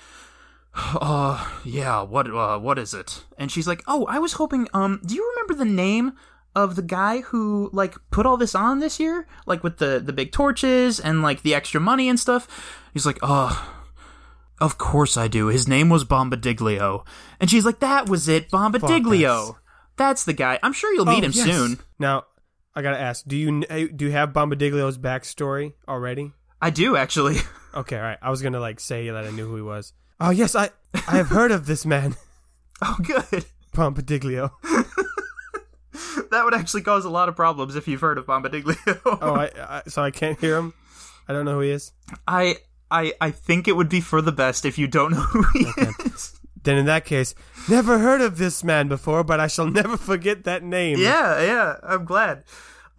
uh, 0.75 1.47
yeah, 1.65 2.01
what, 2.01 2.29
uh, 2.29 2.57
what 2.59 2.79
is 2.79 2.93
it? 2.93 3.23
And 3.37 3.51
she's 3.51 3.67
like, 3.67 3.83
oh, 3.87 4.05
I 4.05 4.19
was 4.19 4.33
hoping, 4.33 4.67
um, 4.73 5.01
do 5.05 5.15
you 5.15 5.27
remember 5.35 5.53
the 5.55 5.69
name 5.69 6.13
of 6.55 6.75
the 6.75 6.81
guy 6.81 7.21
who 7.21 7.69
like 7.73 7.95
put 8.11 8.25
all 8.25 8.37
this 8.37 8.55
on 8.55 8.79
this 8.79 8.99
year, 8.99 9.27
like 9.45 9.63
with 9.63 9.77
the 9.77 9.99
the 10.03 10.11
big 10.11 10.31
torches 10.31 10.99
and 10.99 11.21
like 11.21 11.43
the 11.43 11.53
extra 11.53 11.79
money 11.79 12.09
and 12.09 12.19
stuff? 12.19 12.47
He's 12.93 13.05
like, 13.05 13.19
oh. 13.21 13.75
Of 14.61 14.77
course 14.77 15.15
I 15.15 15.29
do. 15.29 15.47
His 15.47 15.69
name 15.69 15.87
was 15.87 16.03
Bombadiglio. 16.03 17.05
And 17.39 17.49
she's 17.49 17.63
like, 17.63 17.79
that 17.79 18.09
was 18.09 18.27
it, 18.27 18.49
Bombadiglio. 18.51 19.55
That's 19.95 20.25
the 20.25 20.33
guy. 20.33 20.59
I'm 20.61 20.73
sure 20.73 20.93
you'll 20.93 21.05
meet 21.05 21.23
Oh, 21.23 21.27
him 21.27 21.31
yes. 21.33 21.45
soon. 21.45 21.79
Now, 21.97 22.25
I 22.75 22.81
gotta 22.81 22.99
ask: 22.99 23.25
Do 23.25 23.37
you 23.37 23.61
do 23.87 24.03
you 24.05 24.11
have 24.11 24.33
Bombadiglio's 24.33 24.97
backstory 24.97 25.73
already? 25.87 26.33
I 26.61 26.69
do, 26.71 26.95
actually. 26.95 27.37
Okay, 27.71 27.97
all 27.97 28.01
right. 28.01 28.17
I 28.19 28.31
was 28.31 28.41
gonna 28.41 28.59
like 28.59 28.79
say 28.79 29.11
that 29.11 29.25
I 29.25 29.29
knew 29.29 29.47
who 29.47 29.55
he 29.55 29.61
was. 29.61 29.93
Oh 30.19 30.29
yes, 30.31 30.55
I 30.55 30.69
I 31.07 31.17
have 31.17 31.29
heard 31.29 31.51
of 31.51 31.65
this 31.65 31.85
man, 31.85 32.15
oh, 32.81 32.97
good. 33.03 33.45
Bombadiglio. 33.73 34.51
That 36.31 36.45
would 36.45 36.53
actually 36.53 36.83
cause 36.83 37.05
a 37.05 37.09
lot 37.09 37.27
of 37.27 37.35
problems 37.35 37.75
if 37.75 37.87
you've 37.87 38.01
heard 38.01 38.17
of 38.17 38.25
Bombadiglio. 38.27 38.99
Oh, 39.21 39.33
I, 39.35 39.49
I 39.57 39.81
so 39.87 40.03
I 40.03 40.11
can't 40.11 40.39
hear 40.39 40.55
him. 40.57 40.73
I 41.27 41.33
don't 41.33 41.43
know 41.43 41.55
who 41.55 41.61
he 41.61 41.71
is. 41.71 41.91
I, 42.27 42.57
I, 42.91 43.13
I 43.19 43.31
think 43.31 43.67
it 43.67 43.75
would 43.75 43.89
be 43.89 43.99
for 43.99 44.21
the 44.21 44.31
best 44.31 44.63
if 44.65 44.77
you 44.77 44.87
don't 44.87 45.11
know 45.11 45.21
who 45.21 45.43
he 45.53 45.65
is. 46.05 46.39
Then 46.63 46.77
in 46.77 46.85
that 46.85 47.05
case, 47.05 47.33
never 47.67 47.99
heard 47.99 48.21
of 48.21 48.37
this 48.37 48.63
man 48.63 48.87
before, 48.87 49.23
but 49.23 49.39
I 49.39 49.47
shall 49.47 49.67
never 49.67 49.97
forget 49.97 50.43
that 50.43 50.63
name. 50.63 50.99
Yeah, 50.99 51.41
yeah, 51.41 51.77
I'm 51.83 52.05
glad. 52.05 52.43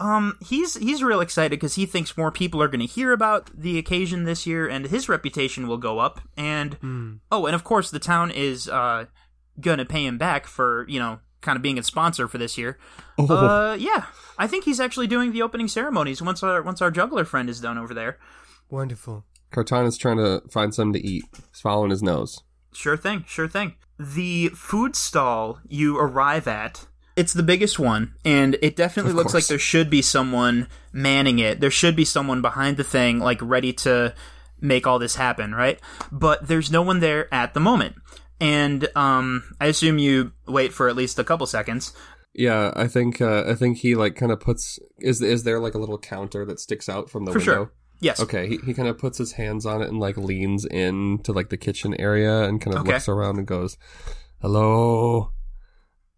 Um, 0.00 0.38
he's 0.40 0.74
he's 0.76 1.02
real 1.02 1.20
excited 1.20 1.50
because 1.50 1.74
he 1.74 1.86
thinks 1.86 2.16
more 2.16 2.32
people 2.32 2.62
are 2.62 2.68
going 2.68 2.80
to 2.80 2.86
hear 2.86 3.12
about 3.12 3.50
the 3.54 3.78
occasion 3.78 4.24
this 4.24 4.46
year, 4.46 4.66
and 4.66 4.86
his 4.86 5.08
reputation 5.08 5.68
will 5.68 5.76
go 5.76 5.98
up. 5.98 6.20
And 6.36 7.20
oh, 7.30 7.46
and 7.46 7.54
of 7.54 7.62
course, 7.64 7.90
the 7.90 7.98
town 7.98 8.30
is 8.30 8.68
uh 8.68 9.04
gonna 9.60 9.84
pay 9.84 10.06
him 10.06 10.16
back 10.16 10.46
for 10.46 10.86
you 10.88 10.98
know 10.98 11.20
kind 11.42 11.56
of 11.56 11.62
being 11.62 11.78
a 11.78 11.82
sponsor 11.82 12.28
for 12.28 12.38
this 12.38 12.56
year. 12.58 12.78
Uh, 13.18 13.76
yeah, 13.78 14.06
I 14.38 14.46
think 14.46 14.64
he's 14.64 14.80
actually 14.80 15.06
doing 15.06 15.32
the 15.32 15.42
opening 15.42 15.68
ceremonies 15.68 16.22
once 16.22 16.42
our 16.42 16.62
once 16.62 16.80
our 16.80 16.90
juggler 16.90 17.24
friend 17.24 17.50
is 17.50 17.60
done 17.60 17.76
over 17.78 17.92
there. 17.92 18.18
Wonderful. 18.70 19.24
Cartana's 19.50 19.98
trying 19.98 20.16
to 20.16 20.42
find 20.48 20.74
something 20.74 21.00
to 21.00 21.06
eat. 21.06 21.24
He's 21.34 21.60
following 21.60 21.90
his 21.90 22.02
nose. 22.02 22.42
Sure 22.72 22.96
thing, 22.96 23.24
sure 23.26 23.48
thing. 23.48 23.74
The 23.98 24.48
food 24.54 24.96
stall 24.96 25.58
you 25.68 25.98
arrive 25.98 26.46
at, 26.48 26.86
it's 27.20 27.32
the 27.34 27.42
biggest 27.42 27.78
one, 27.78 28.14
and 28.24 28.56
it 28.62 28.74
definitely 28.76 29.10
Of 29.12 29.16
looks 29.18 29.34
like 29.34 29.46
there 29.46 29.58
should 29.72 29.88
be 29.90 30.02
someone 30.02 30.66
manning 30.92 31.38
it. 31.38 31.60
There 31.60 31.70
should 31.80 31.94
be 31.94 32.04
someone 32.04 32.40
behind 32.42 32.76
the 32.76 32.84
thing, 32.84 33.18
like 33.18 33.40
ready 33.42 33.72
to 33.84 34.14
make 34.60 34.86
all 34.86 34.98
this 34.98 35.14
happen, 35.16 35.54
right? 35.54 35.78
But 36.10 36.48
there's 36.48 36.70
no 36.70 36.82
one 36.82 37.00
there 37.00 37.32
at 37.32 37.54
the 37.54 37.60
moment. 37.60 37.94
And 38.40 38.88
um, 38.96 39.54
I 39.60 39.66
assume 39.66 39.98
you 39.98 40.32
wait 40.48 40.72
for 40.72 40.88
at 40.88 40.96
least 40.96 41.18
a 41.18 41.24
couple 41.24 41.46
seconds. 41.46 41.92
Yeah, 42.32 42.72
I 42.76 42.86
think 42.88 43.20
uh, 43.20 43.44
I 43.46 43.54
think 43.54 43.78
he 43.78 43.94
like 43.94 44.14
kind 44.16 44.32
of 44.32 44.40
puts 44.40 44.78
is 45.00 45.20
is 45.20 45.42
there 45.42 45.58
like 45.60 45.74
a 45.74 45.78
little 45.78 45.98
counter 45.98 46.44
that 46.46 46.60
sticks 46.60 46.88
out 46.88 47.10
from 47.10 47.24
the 47.26 47.32
For 47.32 47.38
window? 47.38 47.52
sure. 47.54 47.72
Yes. 48.02 48.18
Okay, 48.20 48.48
he, 48.48 48.56
he 48.64 48.72
kind 48.72 48.88
of 48.88 48.96
puts 48.96 49.18
his 49.18 49.32
hands 49.32 49.66
on 49.66 49.82
it 49.82 49.88
and 49.88 49.98
like 50.00 50.16
leans 50.16 50.64
in 50.64 51.18
to 51.24 51.32
like 51.32 51.50
the 51.50 51.58
kitchen 51.58 51.92
area 52.00 52.44
and 52.44 52.58
kind 52.60 52.74
of 52.74 52.80
Okay. 52.82 52.92
looks 52.92 53.08
around 53.10 53.36
and 53.38 53.46
goes, 53.46 53.76
"Hello, 54.40 55.32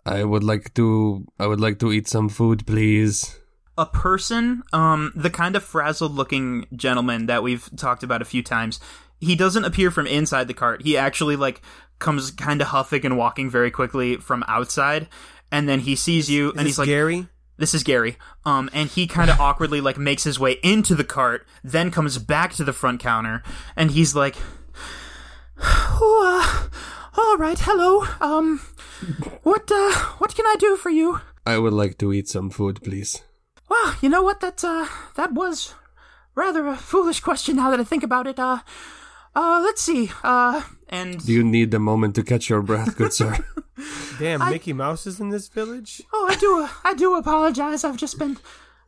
I 0.04 0.24
would 0.24 0.44
like 0.44 0.74
to 0.74 1.26
I 1.38 1.46
would 1.46 1.60
like 1.60 1.78
to 1.80 1.92
eat 1.92 2.08
some 2.08 2.28
food, 2.28 2.66
please." 2.66 3.38
a 3.78 3.86
person, 3.86 4.62
um, 4.72 5.12
the 5.16 5.30
kind 5.30 5.56
of 5.56 5.62
frazzled 5.62 6.12
looking 6.12 6.66
gentleman 6.76 7.26
that 7.26 7.42
we've 7.42 7.70
talked 7.76 8.02
about 8.02 8.22
a 8.22 8.26
few 8.26 8.42
times, 8.42 8.80
he 9.18 9.34
doesn't 9.34 9.64
appear 9.64 9.90
from 9.90 10.06
inside 10.06 10.46
the 10.46 10.54
cart. 10.54 10.82
He 10.82 10.96
actually 10.96 11.36
like 11.36 11.62
comes 11.98 12.30
kind 12.30 12.60
of 12.60 12.68
huffing 12.68 13.06
and 13.06 13.16
walking 13.16 13.48
very 13.48 13.70
quickly 13.70 14.16
from 14.16 14.44
outside, 14.46 15.08
and 15.50 15.68
then 15.68 15.80
he 15.80 15.96
sees 15.96 16.28
you 16.28 16.48
Is 16.48 16.50
and 16.52 16.60
this 16.60 16.66
he's 16.66 16.78
like, 16.78 16.86
Gary? 16.86 17.28
"This 17.56 17.74
is 17.74 17.82
Gary." 17.82 18.16
Um, 18.44 18.68
and 18.72 18.88
he 18.88 19.06
kind 19.06 19.30
of 19.30 19.40
awkwardly 19.40 19.80
like 19.80 19.96
makes 19.96 20.24
his 20.24 20.38
way 20.38 20.58
into 20.62 20.94
the 20.94 21.04
cart, 21.04 21.46
then 21.64 21.90
comes 21.90 22.18
back 22.18 22.52
to 22.54 22.64
the 22.64 22.72
front 22.72 23.00
counter, 23.00 23.42
and 23.74 23.92
he's 23.92 24.14
like, 24.14 24.36
"Oh, 25.58 26.68
uh, 26.70 26.76
all 27.16 27.36
right, 27.36 27.58
hello. 27.58 28.04
Um, 28.20 28.60
what 29.42 29.70
uh, 29.70 29.92
what 30.18 30.34
can 30.34 30.46
I 30.46 30.56
do 30.58 30.76
for 30.76 30.90
you?" 30.90 31.20
I 31.46 31.58
would 31.58 31.72
like 31.72 31.98
to 31.98 32.12
eat 32.12 32.28
some 32.28 32.50
food, 32.50 32.80
please. 32.82 33.22
Well, 33.68 33.94
you 34.00 34.08
know 34.08 34.22
what? 34.22 34.40
That 34.40 34.62
uh, 34.64 34.86
that 35.16 35.32
was 35.32 35.74
rather 36.34 36.66
a 36.68 36.76
foolish 36.76 37.20
question. 37.20 37.56
Now 37.56 37.70
that 37.70 37.80
I 37.80 37.84
think 37.84 38.02
about 38.02 38.26
it, 38.26 38.38
uh, 38.38 38.60
uh, 39.34 39.60
let's 39.62 39.82
see. 39.82 40.10
Uh, 40.22 40.62
and 40.88 41.24
Do 41.24 41.32
you 41.32 41.42
need 41.44 41.74
a 41.74 41.78
moment 41.78 42.14
to 42.16 42.22
catch 42.22 42.48
your 42.50 42.62
breath, 42.62 42.96
good 42.96 43.12
sir? 43.12 43.36
Damn, 44.18 44.48
Mickey 44.50 44.72
Mouse 44.72 45.06
is 45.06 45.20
in 45.20 45.30
this 45.30 45.48
village. 45.48 46.02
oh, 46.12 46.26
I 46.30 46.36
do, 46.36 46.68
I 46.84 46.94
do 46.94 47.14
apologize. 47.16 47.82
I've 47.82 47.96
just 47.96 48.18
been, 48.18 48.36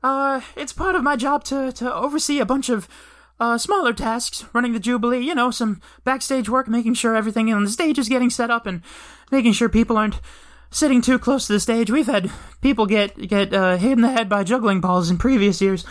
uh, 0.03 0.41
it's 0.55 0.73
part 0.73 0.95
of 0.95 1.03
my 1.03 1.17
job 1.17 1.45
to 1.45 1.73
to 1.73 1.93
oversee 1.95 2.41
a 2.41 2.47
bunch 2.47 2.69
of. 2.71 2.89
Uh, 3.45 3.59
smaller 3.59 3.93
tasks, 3.93 4.47
running 4.55 4.73
the 4.73 4.81
Jubilee, 4.81 5.21
you 5.21 5.35
know, 5.35 5.51
some 5.51 5.79
backstage 6.03 6.49
work, 6.49 6.67
making 6.67 6.95
sure 6.95 7.15
everything 7.15 7.53
on 7.53 7.63
the 7.63 7.71
stage 7.71 7.99
is 7.99 8.09
getting 8.09 8.31
set 8.31 8.51
up, 8.51 8.65
and 8.65 8.81
making 9.31 9.53
sure 9.53 9.69
people 9.69 9.99
aren't 9.99 10.19
sitting 10.71 11.03
too 11.03 11.19
close 11.19 11.47
to 11.47 11.53
the 11.53 11.61
stage. 11.61 11.91
We've 11.91 12.07
had 12.07 12.31
people 12.63 12.87
get 12.87 13.29
get 13.29 13.53
uh, 13.53 13.77
hit 13.77 13.93
in 13.93 14.01
the 14.01 14.09
head 14.11 14.31
by 14.31 14.45
juggling 14.45 14.81
balls 14.81 15.11
in 15.11 15.19
previous 15.19 15.61
years. 15.61 15.85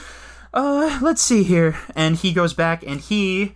Uh, 0.51 0.97
let's 0.99 1.21
see 1.21 1.43
here. 1.43 1.77
And 1.95 2.15
he 2.15 2.33
goes 2.33 2.55
back 2.55 2.81
and 2.87 2.99
he 2.99 3.53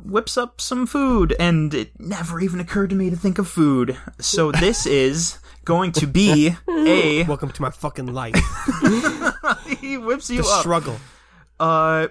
whips 0.00 0.38
up 0.38 0.60
some 0.60 0.86
food, 0.86 1.34
and 1.40 1.74
it 1.74 1.98
never 1.98 2.38
even 2.38 2.60
occurred 2.60 2.90
to 2.90 2.96
me 2.96 3.10
to 3.10 3.16
think 3.16 3.38
of 3.40 3.48
food. 3.48 3.98
So 4.20 4.52
this 4.60 4.86
is 4.86 5.40
going 5.64 5.90
to 5.92 6.06
be 6.06 6.54
a. 6.68 7.24
Welcome 7.24 7.50
to 7.50 7.62
my 7.62 7.70
fucking 7.70 8.14
life. 8.14 8.36
he 9.80 9.98
whips 9.98 10.30
you 10.30 10.42
the 10.42 10.48
up. 10.48 10.60
struggle. 10.60 10.96
Uh, 11.58 12.06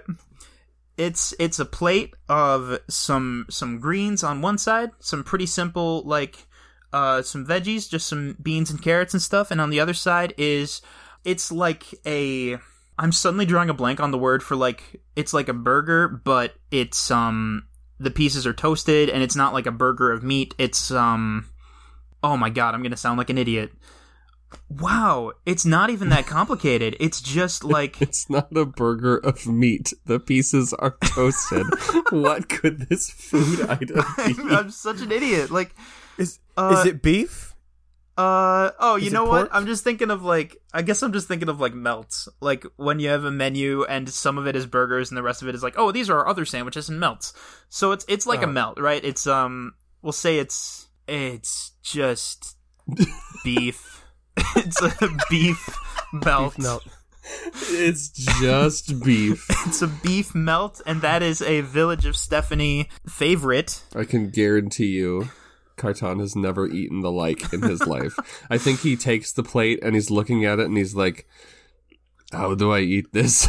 it's 1.00 1.32
it's 1.38 1.58
a 1.58 1.64
plate 1.64 2.14
of 2.28 2.78
some 2.88 3.46
some 3.48 3.80
greens 3.80 4.22
on 4.22 4.42
one 4.42 4.58
side, 4.58 4.90
some 5.00 5.24
pretty 5.24 5.46
simple 5.46 6.02
like 6.04 6.46
uh 6.92 7.22
some 7.22 7.46
veggies, 7.46 7.88
just 7.88 8.06
some 8.06 8.36
beans 8.42 8.70
and 8.70 8.82
carrots 8.82 9.14
and 9.14 9.22
stuff, 9.22 9.50
and 9.50 9.62
on 9.62 9.70
the 9.70 9.80
other 9.80 9.94
side 9.94 10.34
is 10.36 10.82
it's 11.24 11.50
like 11.50 11.94
a 12.04 12.58
I'm 12.98 13.12
suddenly 13.12 13.46
drawing 13.46 13.70
a 13.70 13.74
blank 13.74 13.98
on 13.98 14.10
the 14.10 14.18
word 14.18 14.42
for 14.42 14.56
like 14.56 15.00
it's 15.16 15.32
like 15.32 15.48
a 15.48 15.54
burger, 15.54 16.06
but 16.06 16.54
it's 16.70 17.10
um 17.10 17.64
the 17.98 18.10
pieces 18.10 18.46
are 18.46 18.52
toasted 18.52 19.08
and 19.08 19.22
it's 19.22 19.36
not 19.36 19.54
like 19.54 19.66
a 19.66 19.72
burger 19.72 20.12
of 20.12 20.22
meat. 20.22 20.54
It's 20.58 20.90
um 20.90 21.48
oh 22.22 22.36
my 22.36 22.50
god, 22.50 22.74
I'm 22.74 22.82
gonna 22.82 22.98
sound 22.98 23.16
like 23.16 23.30
an 23.30 23.38
idiot. 23.38 23.72
Wow, 24.68 25.32
it's 25.46 25.64
not 25.64 25.90
even 25.90 26.08
that 26.10 26.26
complicated. 26.26 26.96
It's 27.00 27.20
just 27.20 27.64
like 27.76 28.00
It's 28.02 28.28
not 28.30 28.54
a 28.56 28.64
burger 28.64 29.16
of 29.18 29.46
meat. 29.46 29.92
The 30.06 30.18
pieces 30.20 30.72
are 30.74 30.96
toasted. 31.04 31.66
what 32.10 32.48
could 32.48 32.88
this 32.88 33.10
food 33.10 33.60
item 33.68 34.04
be? 34.16 34.34
I'm 34.54 34.70
such 34.70 35.00
an 35.02 35.12
idiot. 35.12 35.50
Like, 35.50 35.74
Is 36.18 36.38
Uh, 36.56 36.76
is 36.78 36.86
it 36.86 37.02
beef? 37.02 37.54
uh, 38.18 38.70
oh, 38.78 38.96
you 38.96 39.06
Is 39.06 39.12
it 39.12 39.14
know 39.14 39.24
what? 39.24 39.48
I'm 39.52 39.64
just 39.66 39.82
thinking 39.82 40.10
of 40.10 40.22
like, 40.22 40.56
I 40.74 40.82
guess 40.82 41.02
I'm 41.02 41.12
just 41.12 41.26
thinking 41.26 41.48
of 41.48 41.58
like 41.60 41.72
melts. 41.72 42.28
Like 42.40 42.66
when 42.76 42.98
you 42.98 43.08
have 43.08 43.24
a 43.24 43.30
menu 43.30 43.84
and 43.84 44.08
some 44.10 44.36
of 44.36 44.46
it 44.46 44.54
is 44.56 44.66
burgers 44.66 45.10
and 45.10 45.16
the 45.16 45.22
rest 45.22 45.40
of 45.42 45.48
it 45.48 45.54
is 45.54 45.62
like, 45.62 45.74
oh, 45.78 45.90
these 45.90 46.10
are 46.10 46.18
our 46.18 46.28
other 46.28 46.44
sandwiches 46.44 46.88
and 46.90 47.00
melts. 47.00 47.32
So 47.70 47.92
it's 47.92 48.04
it's 48.08 48.26
like 48.26 48.42
a 48.42 48.46
Oh. 48.46 48.52
melt, 48.52 48.78
right? 48.80 49.02
It's 49.02 49.26
um, 49.26 49.72
we'll 50.02 50.12
say 50.12 50.38
it's 50.38 50.88
it's 51.08 51.72
just 51.82 52.56
beef. 53.44 53.99
It's 54.56 54.80
a 54.82 55.08
beef 55.28 55.76
melt. 56.12 56.56
Beef 56.56 56.62
melt. 56.62 56.86
It's 57.68 58.08
just 58.40 59.02
beef. 59.04 59.46
It's 59.66 59.82
a 59.82 59.86
beef 59.86 60.34
melt, 60.34 60.80
and 60.86 61.02
that 61.02 61.22
is 61.22 61.42
a 61.42 61.60
Village 61.60 62.06
of 62.06 62.16
Stephanie 62.16 62.88
favorite. 63.08 63.82
I 63.94 64.04
can 64.04 64.30
guarantee 64.30 64.86
you, 64.86 65.28
Carton 65.76 66.18
has 66.18 66.34
never 66.34 66.66
eaten 66.66 67.00
the 67.00 67.12
like 67.12 67.52
in 67.52 67.62
his 67.62 67.86
life. 67.86 68.16
I 68.50 68.58
think 68.58 68.80
he 68.80 68.96
takes 68.96 69.32
the 69.32 69.42
plate 69.42 69.80
and 69.82 69.94
he's 69.94 70.10
looking 70.10 70.44
at 70.44 70.58
it 70.58 70.66
and 70.66 70.76
he's 70.76 70.94
like, 70.94 71.28
"How 72.32 72.54
do 72.54 72.72
I 72.72 72.80
eat 72.80 73.12
this?" 73.12 73.46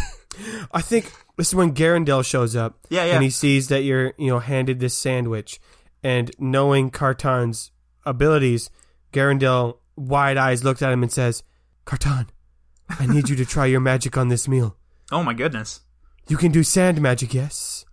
I 0.72 0.82
think 0.82 1.12
this 1.38 1.50
is 1.50 1.56
when 1.56 1.74
Garandel 1.74 2.24
shows 2.24 2.56
up. 2.56 2.80
Yeah, 2.90 3.06
yeah. 3.06 3.16
And 3.16 3.24
he 3.24 3.30
sees 3.30 3.68
that 3.70 3.84
you're, 3.84 4.14
you 4.18 4.28
know, 4.28 4.40
handed 4.40 4.80
this 4.80 4.98
sandwich. 4.98 5.60
And 6.04 6.32
knowing 6.40 6.90
Carton's 6.90 7.72
abilities, 8.06 8.70
Garandel, 9.14 9.78
wide 10.08 10.38
eyes, 10.38 10.64
looks 10.64 10.82
at 10.82 10.92
him 10.92 11.04
and 11.04 11.12
says, 11.12 11.44
Carton, 11.86 12.30
I 12.90 13.06
need 13.06 13.30
you 13.30 13.36
to 13.36 13.46
try 13.46 13.66
your 13.66 13.80
magic 13.80 14.18
on 14.18 14.28
this 14.30 14.48
meal. 14.48 14.78
Oh 15.14 15.24
my 15.24 15.34
goodness. 15.34 15.82
You 16.30 16.38
can 16.38 16.54
do 16.54 16.64
sand 16.64 17.02
magic, 17.02 17.34
yes? 17.34 17.84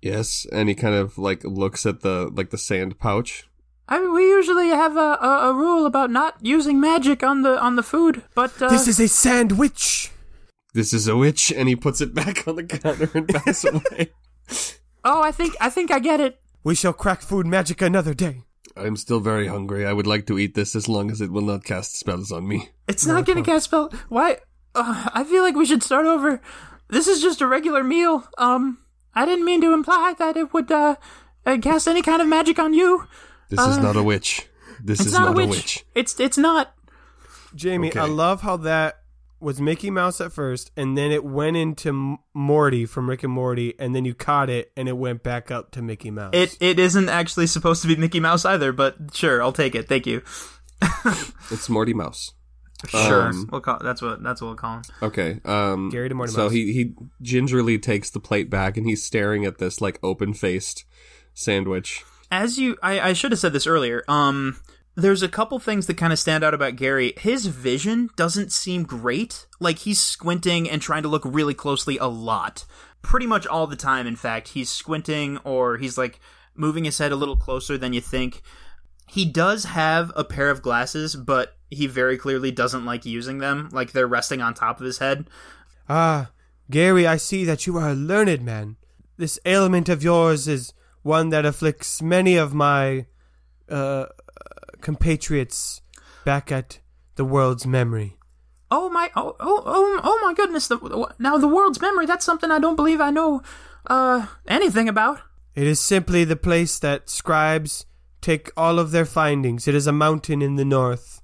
Yes, 0.00 0.46
and 0.50 0.70
he 0.70 0.74
kind 0.74 0.94
of 0.94 1.18
like 1.18 1.44
looks 1.44 1.84
at 1.84 2.00
the 2.00 2.30
like 2.32 2.48
the 2.48 2.56
sand 2.56 2.98
pouch. 2.98 3.46
I 3.90 4.00
mean, 4.00 4.14
we 4.14 4.22
usually 4.30 4.68
have 4.68 4.96
a, 4.96 5.18
a, 5.20 5.50
a 5.50 5.52
rule 5.52 5.84
about 5.84 6.10
not 6.10 6.38
using 6.40 6.80
magic 6.80 7.22
on 7.22 7.42
the 7.42 7.60
on 7.60 7.76
the 7.76 7.82
food, 7.82 8.22
but 8.34 8.60
uh, 8.62 8.68
This 8.70 8.88
is 8.88 8.98
a 8.98 9.06
sandwich. 9.08 10.10
This 10.72 10.94
is 10.94 11.06
a 11.06 11.14
witch, 11.16 11.52
and 11.52 11.68
he 11.68 11.76
puts 11.76 12.00
it 12.00 12.14
back 12.14 12.48
on 12.48 12.56
the 12.56 12.64
counter 12.64 13.10
and 13.12 13.26
backs 13.26 13.64
away. 13.64 14.10
oh, 15.04 15.22
I 15.22 15.30
think 15.30 15.54
I 15.60 15.68
think 15.68 15.90
I 15.90 15.98
get 15.98 16.20
it. 16.20 16.40
We 16.62 16.74
shall 16.74 16.94
crack 16.94 17.20
food 17.20 17.46
magic 17.46 17.82
another 17.82 18.14
day. 18.14 18.44
I'm 18.76 18.96
still 18.96 19.20
very 19.20 19.46
hungry. 19.46 19.86
I 19.86 19.92
would 19.92 20.06
like 20.06 20.26
to 20.26 20.38
eat 20.38 20.54
this 20.54 20.74
as 20.74 20.88
long 20.88 21.10
as 21.10 21.20
it 21.20 21.30
will 21.30 21.42
not 21.42 21.64
cast 21.64 21.96
spells 21.96 22.32
on 22.32 22.48
me. 22.48 22.70
It's 22.88 23.06
not 23.06 23.24
gonna 23.24 23.42
cast 23.42 23.66
spell. 23.66 23.92
Why? 24.08 24.38
Uh, 24.74 25.08
I 25.14 25.24
feel 25.24 25.42
like 25.42 25.54
we 25.54 25.66
should 25.66 25.82
start 25.82 26.06
over. 26.06 26.40
This 26.88 27.06
is 27.06 27.22
just 27.22 27.40
a 27.40 27.46
regular 27.46 27.84
meal. 27.84 28.24
Um, 28.36 28.78
I 29.14 29.24
didn't 29.24 29.44
mean 29.44 29.60
to 29.60 29.72
imply 29.72 30.14
that 30.18 30.36
it 30.36 30.52
would 30.52 30.70
uh, 30.72 30.96
uh 31.46 31.58
cast 31.62 31.86
any 31.86 32.02
kind 32.02 32.20
of 32.20 32.28
magic 32.28 32.58
on 32.58 32.74
you. 32.74 33.06
This 33.48 33.60
is 33.60 33.78
not 33.78 33.96
a 33.96 34.02
witch. 34.02 34.48
This 34.82 35.00
is 35.00 35.12
not, 35.12 35.34
not, 35.34 35.44
a 35.44 35.46
witch. 35.46 35.84
It's 35.94 36.18
it's 36.18 36.36
not. 36.36 36.74
Jamie, 37.54 37.94
I 37.94 38.06
love 38.06 38.42
how 38.42 38.56
that 38.58 39.03
was 39.40 39.60
Mickey 39.60 39.90
Mouse 39.90 40.20
at 40.20 40.32
first, 40.32 40.70
and 40.76 40.96
then 40.96 41.10
it 41.12 41.24
went 41.24 41.56
into 41.56 42.18
Morty 42.32 42.86
from 42.86 43.08
Rick 43.10 43.22
and 43.24 43.32
Morty, 43.32 43.74
and 43.78 43.94
then 43.94 44.04
you 44.04 44.14
caught 44.14 44.48
it, 44.48 44.72
and 44.76 44.88
it 44.88 44.96
went 44.96 45.22
back 45.22 45.50
up 45.50 45.70
to 45.72 45.82
Mickey 45.82 46.10
Mouse. 46.10 46.30
It 46.34 46.56
it 46.60 46.78
isn't 46.78 47.08
actually 47.08 47.46
supposed 47.46 47.82
to 47.82 47.88
be 47.88 47.96
Mickey 47.96 48.20
Mouse 48.20 48.44
either, 48.44 48.72
but 48.72 48.96
sure, 49.12 49.42
I'll 49.42 49.52
take 49.52 49.74
it. 49.74 49.88
Thank 49.88 50.06
you. 50.06 50.22
It's 51.50 51.68
Morty 51.68 51.94
Mouse. 51.94 52.32
Sure, 52.88 53.28
Um, 53.28 53.48
we'll 53.50 53.60
call 53.62 53.78
that's 53.82 54.02
what 54.02 54.22
that's 54.22 54.40
what 54.42 54.48
we'll 54.48 54.56
call 54.56 54.76
him. 54.76 54.82
Okay. 55.02 55.40
Um 55.44 55.88
Gary 55.90 56.08
to 56.08 56.14
Morty 56.14 56.32
So 56.32 56.44
Mouse. 56.44 56.52
he 56.52 56.72
he 56.72 56.94
gingerly 57.22 57.78
takes 57.78 58.10
the 58.10 58.20
plate 58.20 58.50
back 58.50 58.76
and 58.76 58.86
he's 58.86 59.02
staring 59.02 59.44
at 59.46 59.58
this 59.58 59.80
like 59.80 59.98
open-faced 60.02 60.84
sandwich. 61.32 62.04
As 62.30 62.58
you, 62.58 62.76
I, 62.82 63.00
I 63.00 63.12
should 63.12 63.32
have 63.32 63.38
said 63.38 63.52
this 63.52 63.66
earlier. 63.66 64.02
Um, 64.08 64.56
there's 64.96 65.22
a 65.22 65.28
couple 65.28 65.58
things 65.58 65.86
that 65.86 65.96
kind 65.96 66.12
of 66.12 66.18
stand 66.18 66.44
out 66.44 66.54
about 66.54 66.76
Gary. 66.76 67.14
His 67.16 67.46
vision 67.46 68.10
doesn't 68.16 68.52
seem 68.52 68.84
great. 68.84 69.46
Like 69.58 69.78
he's 69.78 70.00
squinting 70.00 70.70
and 70.70 70.80
trying 70.80 71.02
to 71.02 71.08
look 71.08 71.24
really 71.24 71.54
closely 71.54 71.98
a 71.98 72.06
lot, 72.06 72.64
pretty 73.02 73.26
much 73.26 73.46
all 73.46 73.66
the 73.66 73.76
time. 73.76 74.06
In 74.06 74.16
fact, 74.16 74.48
he's 74.48 74.70
squinting 74.70 75.38
or 75.38 75.78
he's 75.78 75.98
like 75.98 76.20
moving 76.54 76.84
his 76.84 76.98
head 76.98 77.12
a 77.12 77.16
little 77.16 77.36
closer 77.36 77.76
than 77.76 77.92
you 77.92 78.00
think. 78.00 78.42
He 79.08 79.24
does 79.24 79.64
have 79.64 80.12
a 80.14 80.24
pair 80.24 80.48
of 80.48 80.62
glasses, 80.62 81.16
but 81.16 81.56
he 81.70 81.86
very 81.86 82.16
clearly 82.16 82.50
doesn't 82.50 82.84
like 82.84 83.04
using 83.04 83.38
them. 83.38 83.68
Like 83.72 83.92
they're 83.92 84.06
resting 84.06 84.40
on 84.40 84.54
top 84.54 84.80
of 84.80 84.86
his 84.86 84.98
head. 84.98 85.26
Ah, 85.88 86.30
Gary, 86.70 87.06
I 87.06 87.16
see 87.16 87.44
that 87.44 87.66
you 87.66 87.76
are 87.76 87.90
a 87.90 87.94
learned 87.94 88.42
man. 88.42 88.76
This 89.16 89.38
ailment 89.44 89.88
of 89.88 90.02
yours 90.02 90.48
is 90.48 90.72
one 91.02 91.28
that 91.28 91.44
afflicts 91.44 92.00
many 92.00 92.36
of 92.36 92.54
my 92.54 93.06
uh, 93.68 94.06
compatriots 94.84 95.80
back 96.24 96.52
at 96.52 96.78
the 97.16 97.24
world's 97.24 97.66
memory. 97.66 98.16
Oh 98.70 98.88
my! 98.90 99.10
Oh 99.16 99.34
oh 99.40 99.62
oh! 99.64 100.00
Oh 100.04 100.20
my 100.22 100.34
goodness! 100.34 100.68
The, 100.68 101.14
now 101.18 101.36
the 101.38 101.48
world's 101.48 101.80
memory. 101.80 102.06
That's 102.06 102.24
something 102.24 102.50
I 102.50 102.58
don't 102.60 102.76
believe 102.76 103.00
I 103.00 103.10
know 103.10 103.42
uh 103.86 104.26
anything 104.46 104.88
about. 104.88 105.20
It 105.54 105.66
is 105.66 105.80
simply 105.80 106.24
the 106.24 106.36
place 106.36 106.78
that 106.78 107.08
scribes 107.08 107.86
take 108.20 108.50
all 108.56 108.78
of 108.78 108.90
their 108.90 109.04
findings. 109.04 109.68
It 109.68 109.74
is 109.74 109.86
a 109.86 109.92
mountain 109.92 110.42
in 110.42 110.56
the 110.56 110.64
north, 110.64 111.20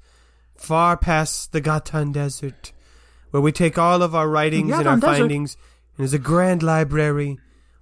far 0.57 0.97
past 0.97 1.53
the 1.53 1.61
Gatan 1.61 2.13
Desert, 2.13 2.73
where 3.31 3.41
we 3.41 3.53
take 3.53 3.79
all 3.79 4.03
of 4.03 4.15
our 4.15 4.29
writings 4.29 4.73
and 4.73 4.87
our 4.87 4.97
Desert? 4.97 5.19
findings. 5.19 5.57
It 5.99 6.03
is 6.05 6.15
a 6.15 6.19
grand 6.19 6.63
library 6.63 7.39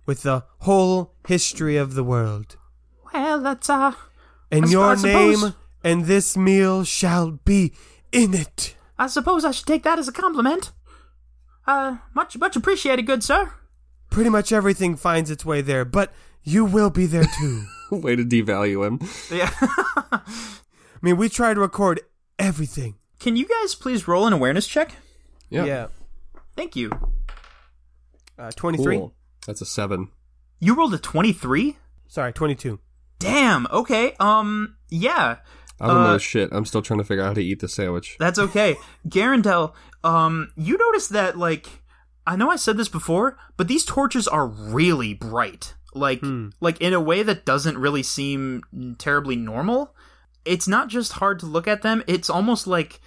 with 0.06 0.22
the 0.22 0.44
whole 0.60 1.12
history 1.26 1.76
of 1.76 1.94
the 1.94 2.04
world. 2.04 2.56
Well, 3.12 3.40
that's 3.40 3.68
uh. 3.68 3.92
And 4.50 4.64
I 4.66 4.68
your 4.70 4.92
I 4.92 4.94
suppose- 4.94 5.42
name 5.42 5.54
and 5.88 6.04
this 6.04 6.36
meal 6.36 6.84
shall 6.84 7.30
be 7.30 7.72
in 8.12 8.34
it. 8.34 8.76
I 8.98 9.06
suppose 9.06 9.42
I 9.42 9.52
should 9.52 9.66
take 9.66 9.84
that 9.84 9.98
as 9.98 10.06
a 10.06 10.12
compliment. 10.12 10.70
Uh, 11.66 11.96
much 12.14 12.36
much 12.36 12.56
appreciated, 12.56 13.06
good 13.06 13.24
sir. 13.24 13.52
Pretty 14.10 14.28
much 14.28 14.52
everything 14.52 14.96
finds 14.96 15.30
its 15.30 15.46
way 15.46 15.62
there, 15.62 15.86
but 15.86 16.12
you 16.42 16.64
will 16.66 16.90
be 16.90 17.06
there 17.06 17.24
too. 17.38 17.64
Way 17.90 18.16
to 18.16 18.24
devalue 18.24 18.86
him. 18.86 19.00
Yeah. 19.30 19.50
I 19.60 20.20
mean, 21.00 21.16
we 21.16 21.30
try 21.30 21.54
to 21.54 21.60
record 21.60 22.00
everything. 22.38 22.96
Can 23.18 23.36
you 23.36 23.46
guys 23.46 23.74
please 23.74 24.06
roll 24.06 24.26
an 24.26 24.34
awareness 24.34 24.66
check? 24.66 24.94
Yeah. 25.48 25.64
yeah. 25.64 25.86
Thank 26.54 26.76
you. 26.76 26.90
Uh, 28.38 28.50
23? 28.54 28.96
Cool. 28.96 29.14
That's 29.46 29.62
a 29.62 29.66
7. 29.66 30.10
You 30.60 30.74
rolled 30.74 30.92
a 30.92 30.98
twenty-three. 30.98 31.78
Sorry, 32.08 32.32
22. 32.32 32.78
Damn. 33.18 33.66
Okay. 33.70 34.12
Um. 34.20 34.76
Yeah. 34.90 35.36
I 35.80 35.86
don't 35.88 35.96
Uh, 35.98 36.12
know 36.12 36.18
shit. 36.18 36.48
I'm 36.52 36.64
still 36.64 36.82
trying 36.82 36.98
to 36.98 37.04
figure 37.04 37.22
out 37.22 37.28
how 37.28 37.34
to 37.34 37.44
eat 37.44 37.60
the 37.60 37.68
sandwich. 37.68 38.16
That's 38.18 38.38
okay. 38.38 38.76
Garandel, 39.08 39.72
um, 40.04 40.50
you 40.56 40.76
notice 40.78 41.08
that, 41.08 41.38
like, 41.38 41.82
I 42.26 42.36
know 42.36 42.50
I 42.50 42.56
said 42.56 42.76
this 42.76 42.88
before, 42.88 43.38
but 43.56 43.68
these 43.68 43.84
torches 43.84 44.26
are 44.28 44.46
really 44.46 45.14
bright. 45.14 45.74
Like, 45.94 46.22
like 46.60 46.80
in 46.80 46.92
a 46.92 47.00
way 47.00 47.22
that 47.22 47.44
doesn't 47.46 47.78
really 47.78 48.02
seem 48.02 48.62
terribly 48.98 49.36
normal. 49.36 49.94
It's 50.44 50.68
not 50.68 50.88
just 50.88 51.14
hard 51.14 51.38
to 51.40 51.46
look 51.46 51.66
at 51.66 51.82
them; 51.82 52.02
it's 52.06 52.28
almost 52.30 52.66
like 52.66 53.00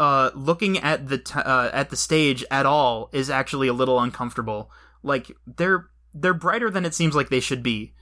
uh, 0.00 0.30
looking 0.34 0.78
at 0.78 1.08
the 1.08 1.18
t- 1.18 1.38
uh, 1.38 1.70
at 1.72 1.90
the 1.90 1.96
stage 1.96 2.44
at 2.50 2.66
all 2.66 3.08
is 3.12 3.30
actually 3.30 3.68
a 3.68 3.72
little 3.72 4.00
uncomfortable. 4.00 4.70
Like 5.02 5.30
they're 5.46 5.86
they're 6.12 6.34
brighter 6.34 6.70
than 6.70 6.84
it 6.84 6.92
seems 6.94 7.14
like 7.14 7.28
they 7.30 7.40
should 7.40 7.62
be 7.62 7.94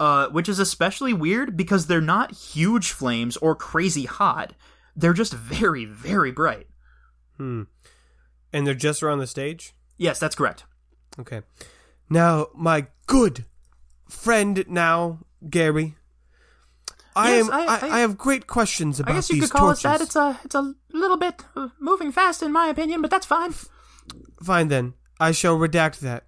uh, 0.00 0.28
which 0.28 0.48
is 0.48 0.58
especially 0.58 1.12
weird 1.12 1.56
because 1.56 1.86
they're 1.86 2.00
not 2.00 2.32
huge 2.32 2.90
flames 2.92 3.36
or 3.38 3.54
crazy 3.54 4.04
hot. 4.04 4.52
They're 4.96 5.12
just 5.12 5.32
very, 5.32 5.84
very 5.84 6.30
bright. 6.32 6.66
Hmm. 7.36 7.62
And 8.52 8.66
they're 8.66 8.74
just 8.74 9.02
around 9.02 9.18
the 9.18 9.26
stage? 9.26 9.74
Yes, 9.96 10.18
that's 10.18 10.34
correct. 10.36 10.64
Okay. 11.18 11.42
Now, 12.08 12.48
my 12.54 12.86
good 13.06 13.44
friend 14.08 14.64
now, 14.68 15.20
Gary. 15.48 15.96
I 17.16 17.36
Yes, 17.36 17.46
am. 17.48 17.52
I- 17.52 17.66
I, 17.66 17.88
I- 17.96 18.00
have 18.00 18.18
great 18.18 18.46
questions 18.46 18.98
about 19.00 19.12
these 19.14 19.14
I 19.14 19.18
guess 19.18 19.30
you 19.36 19.40
could 19.42 19.50
call 19.50 19.68
torches. 19.68 19.84
us 19.84 19.98
that. 19.98 20.00
It's 20.00 20.16
a, 20.16 20.40
it's 20.44 20.54
a 20.54 20.74
little 20.92 21.16
bit 21.16 21.42
moving 21.80 22.10
fast 22.12 22.42
in 22.42 22.52
my 22.52 22.66
opinion, 22.68 23.00
but 23.02 23.10
that's 23.10 23.26
fine. 23.26 23.54
Fine 24.42 24.68
then. 24.68 24.94
I 25.20 25.30
shall 25.32 25.56
redact 25.56 26.00
that. 26.00 26.24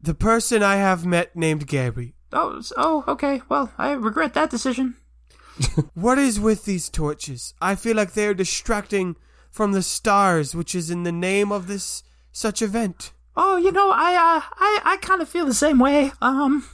The 0.00 0.14
person 0.14 0.62
I 0.62 0.76
have 0.76 1.06
met 1.06 1.34
named 1.34 1.66
Gary. 1.66 2.14
Oh, 2.32 2.60
oh, 2.76 3.04
okay. 3.08 3.42
Well, 3.48 3.72
I 3.78 3.92
regret 3.92 4.34
that 4.34 4.50
decision. 4.50 4.96
What 5.94 6.18
is 6.18 6.40
with 6.40 6.64
these 6.64 6.88
torches? 6.88 7.52
I 7.60 7.74
feel 7.74 7.94
like 7.96 8.12
they 8.14 8.26
are 8.26 8.34
distracting 8.34 9.16
from 9.50 9.72
the 9.72 9.82
stars, 9.82 10.54
which 10.54 10.74
is 10.74 10.90
in 10.90 11.02
the 11.02 11.12
name 11.12 11.52
of 11.52 11.66
this 11.66 12.02
such 12.32 12.62
event. 12.62 13.12
Oh, 13.36 13.56
you 13.58 13.70
know, 13.70 13.90
I, 13.90 14.14
uh, 14.14 14.40
I, 14.58 14.80
I 14.84 14.96
kind 15.02 15.20
of 15.20 15.28
feel 15.28 15.44
the 15.44 15.52
same 15.54 15.78
way. 15.78 16.12
Um, 16.22 16.66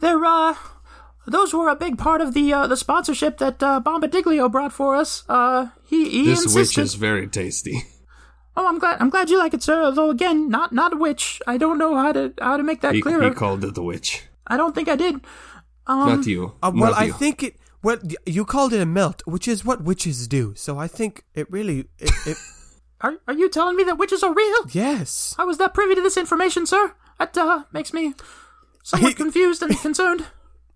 they're, 0.00 0.24
uh, 0.24 0.54
those 1.26 1.54
were 1.54 1.68
a 1.68 1.76
big 1.76 1.98
part 1.98 2.20
of 2.20 2.34
the, 2.34 2.52
uh, 2.52 2.66
the 2.66 2.76
sponsorship 2.76 3.38
that, 3.38 3.62
uh, 3.62 3.80
Bombadiglio 3.80 4.50
brought 4.50 4.72
for 4.72 4.96
us. 4.96 5.22
Uh, 5.28 5.68
he, 5.88 6.08
he 6.10 6.24
This 6.26 6.42
insisted. 6.44 6.58
witch 6.58 6.78
is 6.78 6.94
very 6.94 7.28
tasty. 7.28 7.82
Oh, 8.56 8.66
I'm 8.66 8.78
glad. 8.78 8.96
I'm 9.00 9.10
glad 9.10 9.28
you 9.30 9.38
like 9.38 9.52
it, 9.54 9.62
sir. 9.62 9.82
Although 9.84 10.08
again, 10.10 10.48
not 10.48 10.72
not 10.72 10.94
a 10.94 10.96
witch. 10.96 11.42
I 11.46 11.58
don't 11.58 11.76
know 11.76 11.94
how 11.94 12.12
to 12.12 12.32
how 12.40 12.56
to 12.56 12.62
make 12.62 12.80
that 12.80 12.94
He, 12.94 13.02
clearer. 13.02 13.28
he 13.28 13.34
called 13.34 13.62
it 13.64 13.74
the 13.74 13.82
witch. 13.82 14.22
I 14.46 14.56
don't 14.56 14.74
think 14.74 14.88
I 14.88 14.96
did. 14.96 15.20
Um, 15.86 16.08
Not 16.16 16.26
you. 16.26 16.54
Uh, 16.62 16.72
well, 16.74 16.90
Not 16.92 17.00
I 17.00 17.04
you. 17.06 17.12
think 17.12 17.42
it. 17.42 17.56
Well, 17.82 17.98
you 18.24 18.44
called 18.44 18.72
it 18.72 18.80
a 18.80 18.86
melt, 18.86 19.22
which 19.26 19.46
is 19.46 19.64
what 19.64 19.82
witches 19.84 20.26
do. 20.26 20.54
So 20.56 20.78
I 20.78 20.88
think 20.88 21.24
it 21.34 21.50
really. 21.50 21.88
It, 21.98 22.10
it, 22.26 22.36
Are 23.02 23.18
are 23.28 23.34
you 23.34 23.50
telling 23.50 23.76
me 23.76 23.84
that 23.84 23.98
witches 23.98 24.22
are 24.22 24.32
real? 24.32 24.56
yes. 24.70 25.34
I 25.38 25.44
was 25.44 25.58
that 25.58 25.74
privy 25.74 25.94
to 25.96 26.00
this 26.00 26.16
information, 26.16 26.64
sir. 26.64 26.94
That 27.18 27.36
uh 27.36 27.64
makes 27.70 27.92
me 27.92 28.14
somewhat 28.82 29.16
confused 29.22 29.62
and 29.62 29.78
concerned. 29.78 30.24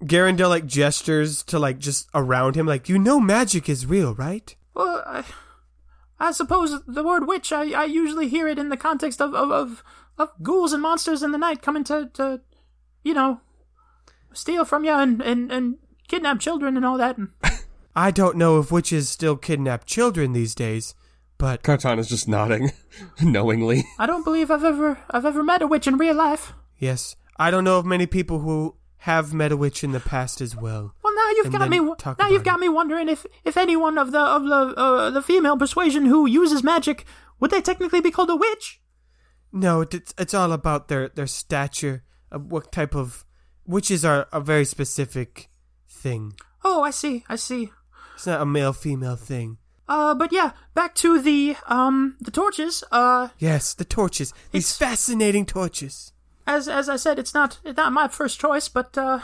Garandel 0.05 0.51
like 0.51 0.67
gestures 0.67 1.43
to 1.45 1.59
like 1.59 1.79
just 1.79 2.09
around 2.15 2.57
him, 2.57 2.67
like 2.67 2.91
you 2.91 2.99
know, 2.99 3.21
magic 3.21 3.69
is 3.71 3.87
real, 3.87 4.15
right? 4.15 4.55
Well, 4.75 5.03
I, 5.07 5.25
I 6.19 6.33
suppose 6.33 6.83
the 6.87 7.03
word 7.03 7.27
witch. 7.27 7.53
I, 7.53 7.71
I 7.73 7.85
usually 7.85 8.29
hear 8.29 8.47
it 8.49 8.59
in 8.59 8.69
the 8.69 8.77
context 8.77 9.21
of, 9.23 9.35
of 9.35 9.51
of 9.51 9.83
of 10.19 10.31
ghouls 10.43 10.75
and 10.75 10.83
monsters 10.83 11.23
in 11.23 11.33
the 11.33 11.39
night 11.39 11.63
coming 11.63 11.85
to 11.85 12.11
to, 12.15 12.43
you 13.03 13.15
know, 13.15 13.41
steal 14.33 14.65
from 14.65 14.85
you 14.85 14.93
and 14.93 15.21
and 15.23 15.51
and 15.53 15.77
kidnap 16.09 16.41
children 16.41 16.77
and 16.77 16.85
all 16.87 16.99
that. 16.99 17.19
And 17.19 17.29
I 17.97 18.11
don't 18.11 18.37
know 18.37 18.59
if 18.61 18.71
witches 18.71 19.09
still 19.09 19.37
kidnap 19.37 19.85
children 19.85 20.33
these 20.33 20.55
days, 20.55 20.95
but 21.39 21.63
Carton 21.63 21.99
is 21.99 22.09
just 22.09 22.29
nodding 22.29 22.73
knowingly. 23.23 23.85
I 23.99 24.07
don't 24.07 24.25
believe 24.25 24.51
I've 24.51 24.65
ever 24.65 24.99
I've 25.11 25.25
ever 25.27 25.43
met 25.43 25.63
a 25.63 25.67
witch 25.67 25.87
in 25.87 25.97
real 25.99 26.15
life. 26.17 26.53
yes, 26.79 27.17
I 27.37 27.51
don't 27.51 27.65
know 27.65 27.79
of 27.79 27.87
many 27.87 28.07
people 28.07 28.41
who 28.41 28.77
have 29.05 29.33
met 29.33 29.51
a 29.51 29.57
witch 29.57 29.83
in 29.83 29.93
the 29.93 30.01
past 30.01 30.41
as 30.43 30.55
well. 30.55 30.95
Well, 31.03 31.15
now 31.15 31.31
you've 31.31 31.47
And 31.47 31.55
got 31.59 31.69
me. 31.71 31.81
Now 32.19 32.29
you've 32.29 32.45
got 32.45 32.59
it. 32.59 32.61
me 32.61 32.69
wondering 32.69 33.09
if 33.09 33.25
if 33.45 33.57
anyone 33.57 33.97
of 33.99 34.13
the 34.13 34.21
of 34.21 34.45
the 34.45 34.75
uh, 34.77 35.11
the 35.11 35.23
female 35.23 35.57
persuasion 35.57 36.05
who 36.07 36.27
uses 36.27 36.63
magic 36.63 37.05
would 37.41 37.51
they 37.51 37.63
technically 37.63 38.03
be 38.03 38.11
called 38.11 38.29
a 38.31 38.37
witch? 38.37 38.81
No, 39.53 39.81
it's 39.81 40.15
it's 40.19 40.35
all 40.35 40.53
about 40.53 40.89
their 40.89 41.09
their 41.09 41.27
stature, 41.27 42.05
of 42.31 42.53
what 42.53 42.71
type 42.71 42.95
of 42.95 43.25
witches 43.71 44.05
are 44.05 44.27
a 44.33 44.41
very 44.41 44.65
specific 44.65 45.49
thing. 45.89 46.33
Oh, 46.65 46.83
I 46.83 46.91
see, 46.91 47.25
I 47.29 47.37
see. 47.37 47.71
It's 48.15 48.27
not 48.27 48.41
a 48.43 48.47
male 48.47 48.73
female 48.73 49.17
thing. 49.17 49.59
Uh, 49.89 50.15
but 50.15 50.31
yeah, 50.33 50.51
back 50.75 50.95
to 50.97 51.21
the 51.21 51.57
um 51.67 52.17
the 52.21 52.31
torches. 52.31 52.85
Uh, 52.93 53.29
Yes, 53.39 53.75
the 53.75 53.85
torches. 53.85 54.33
These 54.53 54.77
fascinating 54.77 55.47
torches. 55.47 56.13
as 56.47 56.69
as 56.69 56.89
I 56.89 56.97
said, 56.97 57.19
it's 57.19 57.35
not 57.35 57.59
it's 57.65 57.77
not 57.77 57.93
my 57.93 58.09
first 58.09 58.39
choice, 58.41 58.69
but 58.69 58.97
uh, 58.99 59.21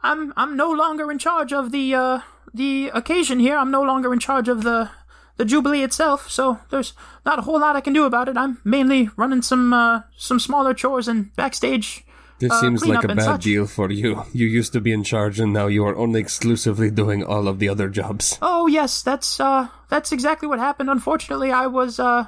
I'm 0.00 0.32
I'm 0.36 0.56
no 0.56 0.70
longer 0.72 1.10
in 1.12 1.18
charge 1.18 1.52
of 1.52 1.70
the 1.72 1.94
uh 1.94 2.20
the 2.54 2.90
occasion 2.94 3.38
here. 3.40 3.56
I'm 3.56 3.70
no 3.70 3.82
longer 3.82 4.12
in 4.12 4.18
charge 4.18 4.48
of 4.48 4.62
the 4.62 4.90
the 5.36 5.44
jubilee 5.44 5.82
itself. 5.84 6.28
So 6.30 6.58
there's 6.70 6.94
not 7.24 7.38
a 7.38 7.42
whole 7.42 7.60
lot 7.60 7.76
I 7.76 7.80
can 7.80 7.92
do 7.94 8.04
about 8.04 8.28
it. 8.28 8.36
I'm 8.36 8.58
mainly 8.64 9.08
running 9.16 9.42
some 9.42 9.72
uh 9.72 10.00
some 10.16 10.40
smaller 10.40 10.74
chores 10.74 11.08
and 11.08 11.34
backstage. 11.36 12.04
This 12.42 12.50
Uh, 12.52 12.60
seems 12.60 12.84
like 12.84 13.04
a 13.04 13.14
bad 13.14 13.24
such. 13.38 13.44
deal 13.44 13.66
for 13.68 13.88
you. 13.92 14.24
You 14.32 14.46
used 14.60 14.72
to 14.72 14.80
be 14.80 14.90
in 14.92 15.04
charge 15.04 15.38
and 15.38 15.52
now 15.52 15.68
you 15.68 15.86
are 15.86 15.94
only 16.04 16.18
exclusively 16.18 16.90
doing 16.90 17.22
all 17.22 17.46
of 17.46 17.60
the 17.60 17.68
other 17.68 17.88
jobs. 17.88 18.36
Oh 18.42 18.66
yes, 18.66 19.00
that's 19.08 19.38
uh 19.38 19.68
that's 19.92 20.10
exactly 20.10 20.48
what 20.48 20.58
happened. 20.58 20.90
Unfortunately, 20.90 21.50
I 21.52 21.66
was 21.68 22.00
uh. 22.00 22.26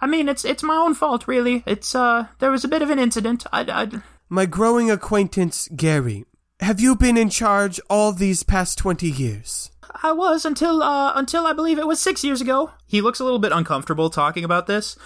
I 0.00 0.06
mean, 0.06 0.28
it's 0.28 0.44
it's 0.44 0.62
my 0.62 0.76
own 0.76 0.94
fault, 0.94 1.26
really. 1.26 1.62
It's 1.66 1.94
uh, 1.94 2.26
there 2.38 2.52
was 2.52 2.64
a 2.64 2.68
bit 2.68 2.82
of 2.82 2.90
an 2.90 2.98
incident. 3.00 3.46
I, 3.52 3.60
I 3.82 3.88
My 4.28 4.46
growing 4.46 4.90
acquaintance, 4.90 5.68
Gary. 5.74 6.24
Have 6.60 6.80
you 6.80 6.94
been 6.94 7.16
in 7.16 7.30
charge 7.30 7.80
all 7.90 8.12
these 8.12 8.42
past 8.44 8.78
20 8.78 9.10
years? 9.10 9.70
I 10.02 10.12
was 10.12 10.44
until 10.44 10.82
uh 10.82 11.12
until 11.22 11.46
I 11.46 11.52
believe 11.54 11.78
it 11.80 11.86
was 11.86 12.00
six 12.00 12.22
years 12.22 12.40
ago. 12.40 12.70
He 12.86 13.00
looks 13.00 13.20
a 13.20 13.24
little 13.24 13.40
bit 13.40 13.52
uncomfortable 13.52 14.08
talking 14.10 14.44
about 14.44 14.66
this. 14.66 14.96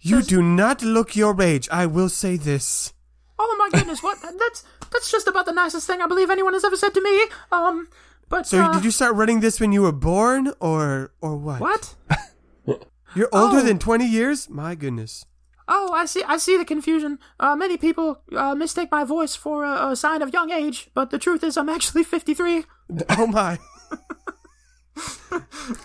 You 0.00 0.22
do 0.22 0.40
not 0.42 0.82
look 0.82 1.16
your 1.16 1.34
age, 1.42 1.68
I 1.72 1.84
will 1.86 2.08
say 2.08 2.36
this. 2.38 2.94
Oh 3.38 3.56
my 3.58 3.68
goodness, 3.78 4.02
what? 4.02 4.18
That's 4.22 4.64
that's 4.90 5.10
just 5.10 5.26
about 5.28 5.46
the 5.46 5.52
nicest 5.52 5.86
thing 5.86 6.00
I 6.00 6.06
believe 6.06 6.30
anyone 6.30 6.52
has 6.54 6.64
ever 6.64 6.76
said 6.76 6.94
to 6.94 7.00
me. 7.02 7.26
Um, 7.52 7.88
but 8.28 8.46
So 8.46 8.60
uh, 8.62 8.72
did 8.72 8.84
you 8.84 8.90
start 8.90 9.14
running 9.14 9.40
this 9.40 9.60
when 9.60 9.72
you 9.72 9.82
were 9.82 9.92
born 9.92 10.52
or 10.60 11.12
or 11.20 11.36
what? 11.36 11.60
what? 11.60 11.94
You're 13.14 13.28
older 13.32 13.58
Oh. 13.58 13.62
than 13.62 13.78
20 13.78 14.04
years? 14.06 14.48
My 14.50 14.74
goodness. 14.74 15.24
Oh, 15.66 15.92
I 15.92 16.04
see. 16.06 16.22
I 16.26 16.36
see 16.38 16.56
the 16.56 16.64
confusion. 16.64 17.18
Uh, 17.40 17.54
many 17.56 17.76
people 17.76 18.20
uh, 18.36 18.54
mistake 18.54 18.90
my 18.90 19.04
voice 19.04 19.34
for 19.36 19.64
a, 19.64 19.90
a 19.90 19.96
sign 19.96 20.22
of 20.22 20.32
young 20.32 20.50
age, 20.50 20.88
but 20.94 21.10
the 21.10 21.18
truth 21.18 21.42
is, 21.44 21.56
I'm 21.56 21.68
actually 21.68 22.04
53. 22.04 22.64
Oh 23.18 23.26
my. 23.26 23.58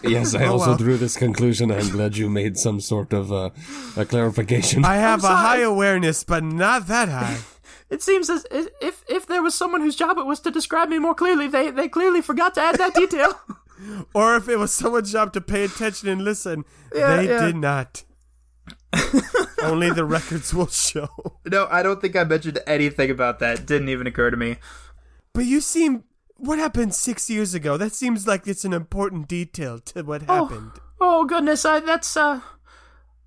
Yes, 0.04 0.34
I 0.36 0.46
Oh, 0.46 0.54
also 0.54 0.68
well. 0.70 0.78
drew 0.78 0.98
this 0.98 1.18
conclusion. 1.18 1.72
I'm 1.72 1.90
glad 1.90 2.16
you 2.18 2.30
made 2.30 2.58
some 2.58 2.80
sort 2.80 3.14
of 3.14 3.32
uh, 3.32 3.50
a 3.98 4.06
clarification. 4.06 4.86
I 4.86 4.96
have 4.96 5.20
a 5.20 5.28
sorry. 5.28 5.38
high 5.38 5.60
awareness, 5.62 6.24
but 6.24 6.44
not 6.44 6.88
that 6.88 7.10
high. 7.10 7.40
It 7.90 8.02
seems 8.02 8.30
as 8.30 8.46
if 8.52 9.04
if 9.10 9.28
there 9.28 9.42
was 9.44 9.54
someone 9.54 9.82
whose 9.82 9.96
job 9.96 10.18
it 10.18 10.26
was 10.26 10.40
to 10.42 10.52
describe 10.52 10.90
me 10.90 11.00
more 11.00 11.14
clearly, 11.14 11.48
they 11.48 11.70
they 11.72 11.88
clearly 11.88 12.22
forgot 12.22 12.54
to 12.56 12.62
add 12.62 12.78
that 12.78 12.94
detail. 12.96 13.34
Or 14.14 14.38
if 14.38 14.48
it 14.48 14.56
was 14.58 14.74
someone's 14.74 15.12
job 15.12 15.34
to 15.34 15.42
pay 15.42 15.66
attention 15.66 16.08
and 16.08 16.24
listen, 16.24 16.64
Yeah, 16.96 17.18
they 17.18 17.28
yeah. 17.28 17.46
did 17.46 17.58
not. 17.58 18.04
Only 19.62 19.90
the 19.90 20.06
records 20.06 20.54
will 20.54 20.68
show. 20.68 21.10
no, 21.46 21.68
I 21.70 21.84
don't 21.84 22.00
think 22.00 22.16
I 22.16 22.24
mentioned 22.24 22.60
anything 22.66 23.10
about 23.12 23.40
that. 23.40 23.66
Didn't 23.66 23.90
even 23.90 24.08
occur 24.08 24.30
to 24.32 24.38
me. 24.38 24.56
But 25.34 25.46
you 25.46 25.60
seem. 25.60 26.04
What 26.38 26.60
happened 26.60 26.94
six 26.94 27.30
years 27.30 27.54
ago? 27.54 27.78
That 27.78 27.94
seems 27.94 28.28
like 28.28 28.48
it's 28.48 28.66
an 28.66 28.74
important 28.74 29.28
detail 29.28 29.80
to 29.80 30.02
what 30.04 30.24
happened. 30.24 30.72
Oh 31.00 31.26
goodness, 31.26 31.64
I, 31.66 31.80
that's 31.80 32.18
uh, 32.18 32.42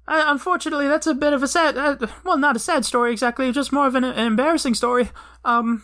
uh, 0.09 0.24
unfortunately 0.26 0.88
that's 0.88 1.07
a 1.07 1.14
bit 1.14 1.32
of 1.32 1.42
a 1.42 1.48
sad, 1.48 1.76
uh, 1.78 1.96
well, 2.24 2.36
not 2.38 2.57
a 2.57 2.61
sad 2.61 2.84
story 2.84 3.12
exactly, 3.12 3.50
just 3.52 3.72
more 3.72 3.86
of 3.86 3.94
an, 3.94 4.04
an 4.04 4.26
embarrassing 4.26 4.74
story. 4.74 5.11
Um, 5.44 5.82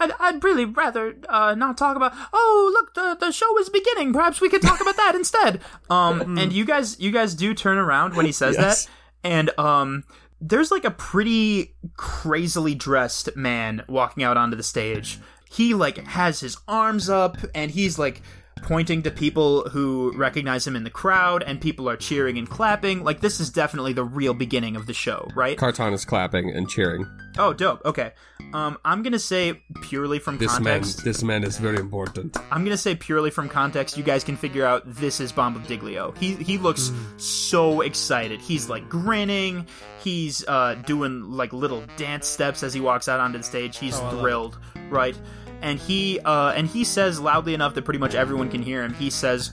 I'd, 0.00 0.10
I'd 0.18 0.42
really 0.42 0.64
rather 0.64 1.16
uh, 1.28 1.54
not 1.54 1.76
talk 1.78 1.96
about. 1.96 2.12
Oh, 2.32 2.70
look, 2.72 2.94
the 2.94 3.16
the 3.26 3.32
show 3.32 3.58
is 3.58 3.68
beginning. 3.68 4.12
Perhaps 4.12 4.40
we 4.40 4.48
could 4.48 4.62
talk 4.62 4.80
about 4.80 4.96
that 4.96 5.14
instead. 5.14 5.60
Um, 5.90 6.38
and 6.38 6.52
you 6.52 6.64
guys, 6.64 6.98
you 6.98 7.10
guys 7.12 7.34
do 7.34 7.52
turn 7.54 7.76
around 7.78 8.14
when 8.16 8.26
he 8.26 8.32
says 8.32 8.56
Yes. 8.58 8.84
that, 8.86 8.90
and 9.22 9.58
um, 9.58 10.04
there's 10.40 10.70
like 10.70 10.84
a 10.84 10.90
pretty 10.90 11.74
crazily 11.96 12.74
dressed 12.74 13.36
man 13.36 13.84
walking 13.88 14.24
out 14.24 14.36
onto 14.36 14.56
the 14.56 14.62
stage. 14.62 15.18
He 15.54 15.74
like 15.74 15.98
has 16.06 16.40
his 16.40 16.56
arms 16.66 17.08
up 17.08 17.36
and 17.54 17.70
he's 17.70 17.98
like 17.98 18.22
pointing 18.62 19.02
to 19.02 19.10
people 19.10 19.68
who 19.68 20.10
recognize 20.16 20.66
him 20.66 20.74
in 20.74 20.84
the 20.84 20.90
crowd 20.90 21.42
and 21.42 21.60
people 21.60 21.86
are 21.88 21.98
cheering 21.98 22.38
and 22.38 22.48
clapping. 22.48 23.04
Like 23.04 23.20
this 23.20 23.38
is 23.38 23.50
definitely 23.50 23.92
the 23.92 24.04
real 24.04 24.32
beginning 24.32 24.74
of 24.74 24.86
the 24.86 24.94
show, 24.94 25.28
right? 25.36 25.58
Carton 25.58 25.92
is 25.92 26.04
clapping 26.06 26.48
and 26.50 26.66
cheering. 26.68 27.06
oh, 27.36 27.52
dope. 27.52 27.84
Okay. 27.84 28.12
Um 28.54 28.78
I'm 28.84 29.02
going 29.02 29.12
to 29.12 29.18
say 29.18 29.60
purely 29.82 30.18
from 30.18 30.38
This 30.38 30.52
context. 30.52 30.98
man, 30.98 31.04
this 31.04 31.22
man 31.22 31.44
is 31.44 31.58
very 31.58 31.76
important. 31.78 32.36
I'm 32.50 32.64
gonna 32.64 32.76
say 32.76 32.94
purely 32.94 33.30
from 33.30 33.48
context, 33.48 33.96
you 33.98 34.02
guys 34.04 34.24
can 34.24 34.36
figure 34.36 34.64
out 34.64 34.82
this 34.86 35.20
is 35.20 35.30
Bombadiglio. 35.32 36.16
He 36.16 36.34
he 36.34 36.56
looks 36.58 36.90
so 37.18 37.80
excited. 37.82 38.40
He's 38.40 38.68
like 38.68 38.88
grinning. 38.88 39.66
He's 40.02 40.44
uh, 40.46 40.74
doing 40.86 41.22
like 41.30 41.52
little 41.52 41.82
dance 41.96 42.26
steps 42.28 42.62
as 42.62 42.74
he 42.74 42.80
walks 42.80 43.08
out 43.08 43.20
onto 43.20 43.38
the 43.38 43.44
stage. 43.44 43.78
He's 43.78 43.98
thrilled, 43.98 44.58
right? 44.90 45.16
And 45.64 45.78
he 45.78 46.20
uh, 46.20 46.52
and 46.54 46.66
he 46.66 46.84
says 46.84 47.18
loudly 47.18 47.54
enough 47.54 47.72
that 47.74 47.86
pretty 47.86 47.98
much 47.98 48.14
everyone 48.14 48.50
can 48.50 48.62
hear 48.62 48.84
him. 48.84 48.92
He 48.92 49.08
says, 49.08 49.52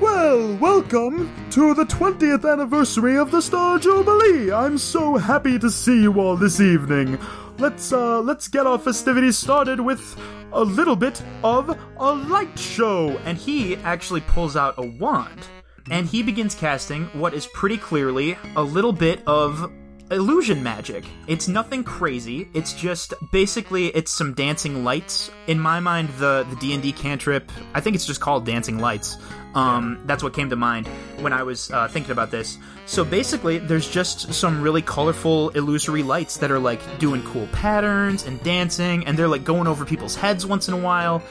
Well, 0.00 0.56
welcome 0.58 1.34
to 1.50 1.74
the 1.74 1.84
20th 1.84 2.48
anniversary 2.48 3.18
of 3.18 3.32
the 3.32 3.42
Star 3.42 3.80
Jubilee. 3.80 4.52
I'm 4.52 4.78
so 4.78 5.16
happy 5.16 5.58
to 5.58 5.70
see 5.70 6.02
you 6.02 6.20
all 6.20 6.36
this 6.36 6.60
evening. 6.60 7.18
Let's 7.58 7.92
uh 7.92 8.20
let's 8.20 8.46
get 8.46 8.64
our 8.64 8.78
festivities 8.78 9.36
started 9.36 9.80
with 9.80 10.16
a 10.52 10.62
little 10.62 10.94
bit 10.94 11.20
of 11.42 11.76
a 11.96 12.12
light 12.12 12.56
show. 12.56 13.18
and 13.24 13.36
he 13.36 13.74
actually 13.78 14.20
pulls 14.20 14.54
out 14.54 14.74
a 14.78 14.86
wand 14.86 15.48
and 15.90 16.06
he 16.06 16.22
begins 16.22 16.54
casting 16.54 17.06
what 17.06 17.34
is 17.34 17.48
pretty 17.48 17.76
clearly 17.76 18.38
a 18.54 18.62
little 18.62 18.92
bit 18.92 19.20
of 19.26 19.68
illusion 20.10 20.62
magic. 20.62 21.04
It's 21.26 21.48
nothing 21.48 21.84
crazy. 21.84 22.48
It's 22.54 22.72
just 22.72 23.14
basically 23.32 23.86
it's 23.88 24.10
some 24.10 24.34
dancing 24.34 24.84
lights. 24.84 25.30
In 25.46 25.58
my 25.58 25.80
mind, 25.80 26.08
the 26.18 26.46
the 26.50 26.56
D 26.56 26.74
and 26.74 26.82
D 26.82 26.92
cantrip, 26.92 27.50
I 27.74 27.80
think 27.80 27.96
it's 27.96 28.06
just 28.06 28.20
called 28.20 28.44
dancing 28.44 28.78
lights. 28.78 29.16
Um, 29.54 30.02
that's 30.04 30.22
what 30.22 30.34
came 30.34 30.50
to 30.50 30.56
mind 30.56 30.88
when 31.20 31.32
I 31.32 31.44
was 31.44 31.70
uh, 31.70 31.86
thinking 31.88 32.10
about 32.10 32.30
this. 32.30 32.58
So 32.86 33.04
basically, 33.04 33.58
there's 33.58 33.88
just 33.88 34.34
some 34.34 34.60
really 34.60 34.82
colorful, 34.82 35.50
illusory 35.50 36.02
lights 36.02 36.38
that 36.38 36.50
are 36.50 36.58
like 36.58 36.80
doing 36.98 37.22
cool 37.22 37.46
patterns 37.48 38.26
and 38.26 38.42
dancing, 38.42 39.06
and 39.06 39.16
they're 39.16 39.28
like 39.28 39.44
going 39.44 39.66
over 39.66 39.84
people's 39.84 40.16
heads 40.16 40.44
once 40.44 40.68
in 40.68 40.74
a 40.74 40.78
while 40.78 41.22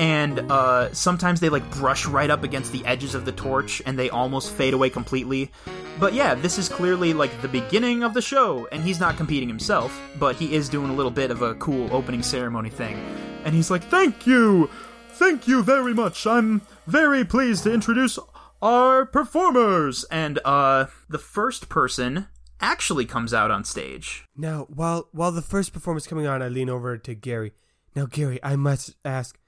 and 0.00 0.40
uh, 0.50 0.92
sometimes 0.94 1.40
they 1.40 1.50
like 1.50 1.70
brush 1.72 2.06
right 2.06 2.30
up 2.30 2.42
against 2.42 2.72
the 2.72 2.84
edges 2.86 3.14
of 3.14 3.26
the 3.26 3.32
torch 3.32 3.82
and 3.84 3.98
they 3.98 4.08
almost 4.08 4.50
fade 4.50 4.72
away 4.72 4.88
completely. 4.88 5.52
But 5.98 6.14
yeah, 6.14 6.34
this 6.34 6.56
is 6.56 6.70
clearly 6.70 7.12
like 7.12 7.42
the 7.42 7.48
beginning 7.48 8.02
of 8.02 8.14
the 8.14 8.22
show, 8.22 8.66
and 8.72 8.82
he's 8.82 8.98
not 8.98 9.18
competing 9.18 9.48
himself, 9.48 10.00
but 10.18 10.36
he 10.36 10.54
is 10.54 10.70
doing 10.70 10.90
a 10.90 10.94
little 10.94 11.10
bit 11.10 11.30
of 11.30 11.42
a 11.42 11.54
cool 11.56 11.94
opening 11.94 12.22
ceremony 12.22 12.70
thing. 12.70 12.96
And 13.44 13.54
he's 13.54 13.70
like, 13.70 13.84
Thank 13.84 14.26
you! 14.26 14.70
Thank 15.10 15.46
you 15.46 15.62
very 15.62 15.92
much. 15.92 16.26
I'm 16.26 16.62
very 16.86 17.26
pleased 17.26 17.64
to 17.64 17.74
introduce 17.74 18.18
our 18.62 19.04
performers. 19.04 20.04
And 20.04 20.38
uh, 20.46 20.86
the 21.10 21.18
first 21.18 21.68
person 21.68 22.28
actually 22.58 23.04
comes 23.04 23.34
out 23.34 23.50
on 23.50 23.64
stage. 23.64 24.24
Now, 24.34 24.66
while 24.70 25.08
while 25.12 25.32
the 25.32 25.42
first 25.42 25.74
performance 25.74 26.06
coming 26.06 26.26
on, 26.26 26.40
I 26.40 26.48
lean 26.48 26.70
over 26.70 26.96
to 26.96 27.14
Gary. 27.14 27.52
Now, 27.94 28.06
Gary, 28.06 28.38
I 28.42 28.56
must 28.56 28.94
ask, 29.04 29.38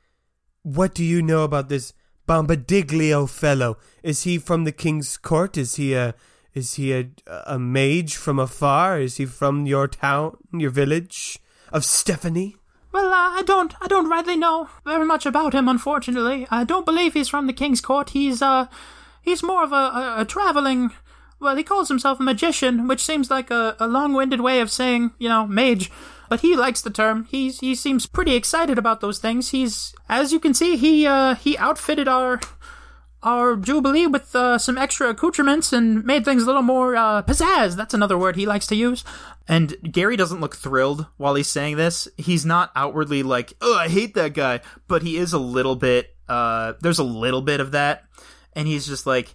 what 0.63 0.95
do 0.95 1.05
you 1.05 1.23
know 1.23 1.45
about 1.45 1.69
this 1.69 1.93
Bombadiglio 2.29 3.29
fellow? 3.29 3.77
Is 4.03 4.23
he 4.23 4.39
from 4.39 4.65
the 4.65 4.73
king's 4.73 5.17
court? 5.17 5.57
Is 5.57 5.77
he 5.77 5.95
a 5.95 6.15
is 6.55 6.75
he 6.75 6.93
a 6.93 7.11
a 7.47 7.59
mage 7.59 8.17
from 8.17 8.39
afar? 8.39 9.01
Is 9.01 9.17
he 9.17 9.27
from 9.27 9.67
your 9.67 9.89
town, 9.89 10.37
your 10.53 10.71
village 10.71 11.39
of 11.73 11.85
Stephanie? 11.85 12.57
Well, 12.93 13.07
uh, 13.07 13.39
I 13.39 13.43
don't, 13.47 13.75
I 13.81 13.89
don't 13.89 14.11
rightly 14.11 14.37
know 14.37 14.69
very 14.85 15.07
much 15.07 15.25
about 15.25 15.55
him. 15.55 15.67
Unfortunately, 15.67 16.47
I 16.51 16.65
don't 16.65 16.85
believe 16.85 17.15
he's 17.15 17.29
from 17.29 17.47
the 17.47 17.55
king's 17.55 17.81
court. 17.81 18.11
He's, 18.11 18.43
uh, 18.43 18.67
he's 19.23 19.43
more 19.43 19.65
of 19.65 19.73
a, 19.73 19.75
a, 19.75 20.15
a 20.19 20.25
traveling. 20.27 20.91
Well, 21.41 21.57
he 21.57 21.63
calls 21.63 21.89
himself 21.89 22.21
a 22.21 22.23
magician, 22.23 22.87
which 22.87 23.03
seems 23.03 23.31
like 23.31 23.51
a, 23.51 23.77
a 23.81 23.89
long-winded 23.89 24.43
way 24.43 24.61
of 24.61 24.71
saying, 24.71 25.13
you 25.19 25.29
know, 25.29 25.47
mage. 25.47 25.91
But 26.33 26.41
he 26.41 26.57
likes 26.57 26.81
the 26.81 26.89
term. 26.89 27.27
He's, 27.31 27.61
he 27.61 27.75
seems 27.75 28.07
pretty 28.07 28.35
excited 28.35 28.79
about 28.79 29.03
those 29.03 29.19
things. 29.19 29.51
He's, 29.51 29.95
as 30.09 30.33
you 30.33 30.41
can 30.41 30.55
see, 30.55 30.79
he, 30.79 31.07
uh, 31.07 31.35
he 31.35 31.59
outfitted 31.59 32.09
our, 32.09 32.41
our 33.23 33.55
jubilee 33.55 34.07
with 34.07 34.35
uh, 34.35 34.57
some 34.57 34.79
extra 34.79 35.11
accoutrements 35.11 35.75
and 35.75 36.03
made 36.07 36.25
things 36.25 36.45
a 36.45 36.47
little 36.47 36.63
more 36.63 36.97
uh, 36.97 37.23
pizzazz. 37.23 37.77
That's 37.77 37.93
another 37.93 38.17
word 38.17 38.37
he 38.37 38.47
likes 38.47 38.67
to 38.69 38.75
use. 38.75 39.05
And 39.47 39.77
Gary 39.83 40.17
doesn't 40.17 40.41
look 40.41 40.57
thrilled 40.57 41.05
while 41.19 41.35
he's 41.35 41.51
saying 41.51 41.77
this. 41.77 42.09
He's 42.17 42.47
not 42.47 42.73
outwardly 42.75 43.23
like, 43.23 43.53
"Oh, 43.61 43.77
I 43.77 43.91
hate 43.91 44.15
that 44.15 44.33
guy," 44.33 44.61
but 44.89 45.03
he 45.03 45.19
is 45.19 45.35
a 45.35 45.39
little 45.39 45.77
bit. 45.77 46.17
Uh, 46.31 46.73
there's 46.81 46.99
a 46.99 47.05
little 47.05 47.43
bit 47.43 47.61
of 47.61 47.73
that, 47.73 48.05
and 48.55 48.67
he's 48.67 48.87
just 48.87 49.07
like, 49.07 49.35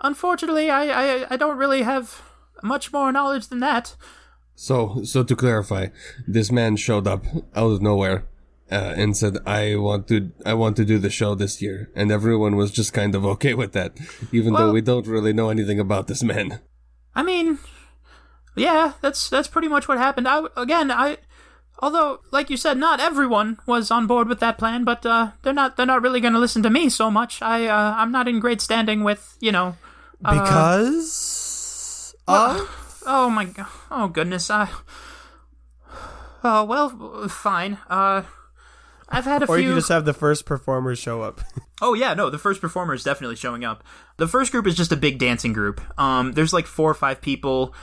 "Unfortunately, 0.00 0.70
I 0.70 0.86
I, 0.88 1.26
I 1.30 1.36
don't 1.36 1.56
really 1.56 1.82
have 1.82 2.20
much 2.64 2.92
more 2.92 3.12
knowledge 3.12 3.46
than 3.46 3.60
that." 3.60 3.94
So, 4.54 5.02
so 5.04 5.24
to 5.24 5.34
clarify, 5.34 5.88
this 6.26 6.52
man 6.52 6.76
showed 6.76 7.06
up 7.06 7.24
out 7.54 7.72
of 7.72 7.82
nowhere 7.82 8.26
uh, 8.70 8.94
and 8.96 9.16
said, 9.16 9.38
"I 9.46 9.76
want 9.76 10.08
to, 10.08 10.30
I 10.46 10.54
want 10.54 10.76
to 10.76 10.84
do 10.84 10.98
the 10.98 11.10
show 11.10 11.34
this 11.34 11.60
year," 11.60 11.90
and 11.94 12.10
everyone 12.10 12.56
was 12.56 12.70
just 12.70 12.92
kind 12.92 13.14
of 13.14 13.24
okay 13.26 13.54
with 13.54 13.72
that, 13.72 13.98
even 14.32 14.54
though 14.54 14.72
we 14.72 14.80
don't 14.80 15.06
really 15.06 15.32
know 15.32 15.50
anything 15.50 15.78
about 15.78 16.06
this 16.06 16.22
man. 16.22 16.60
I 17.14 17.22
mean, 17.22 17.58
yeah, 18.56 18.94
that's 19.00 19.28
that's 19.28 19.48
pretty 19.48 19.68
much 19.68 19.88
what 19.88 19.98
happened. 19.98 20.26
I 20.26 20.44
again, 20.56 20.90
I 20.90 21.18
although 21.80 22.20
like 22.30 22.48
you 22.48 22.56
said, 22.56 22.78
not 22.78 23.00
everyone 23.00 23.58
was 23.66 23.90
on 23.90 24.06
board 24.06 24.28
with 24.28 24.40
that 24.40 24.56
plan, 24.56 24.84
but 24.84 25.04
uh, 25.04 25.32
they're 25.42 25.52
not 25.52 25.76
they're 25.76 25.84
not 25.84 26.00
really 26.02 26.20
going 26.20 26.34
to 26.34 26.40
listen 26.40 26.62
to 26.62 26.70
me 26.70 26.88
so 26.88 27.10
much. 27.10 27.42
I 27.42 27.66
uh, 27.66 27.94
I'm 27.98 28.12
not 28.12 28.28
in 28.28 28.40
great 28.40 28.60
standing 28.60 29.04
with 29.04 29.36
you 29.40 29.52
know. 29.52 29.76
Because 30.22 32.14
of 32.28 32.81
Oh 33.06 33.30
my 33.30 33.44
god! 33.44 33.66
Oh 33.90 34.08
goodness! 34.08 34.50
I. 34.50 34.68
Oh 36.44 36.64
well, 36.64 37.28
fine. 37.28 37.78
Uh, 37.88 38.22
I've 39.08 39.24
had 39.24 39.42
a 39.42 39.44
or 39.44 39.46
few. 39.46 39.54
Or 39.54 39.58
you 39.58 39.68
could 39.70 39.76
just 39.76 39.88
have 39.90 40.04
the 40.04 40.14
first 40.14 40.46
performers 40.46 40.98
show 40.98 41.22
up. 41.22 41.40
Oh 41.84 41.94
yeah, 41.94 42.14
no, 42.14 42.30
the 42.30 42.38
first 42.38 42.60
performer 42.60 42.94
is 42.94 43.02
definitely 43.02 43.34
showing 43.34 43.64
up. 43.64 43.82
The 44.16 44.28
first 44.28 44.52
group 44.52 44.68
is 44.68 44.76
just 44.76 44.92
a 44.92 44.96
big 44.96 45.18
dancing 45.18 45.52
group. 45.52 45.80
Um, 45.98 46.30
there's 46.30 46.52
like 46.52 46.66
four 46.66 46.88
or 46.88 46.94
five 46.94 47.20
people. 47.20 47.74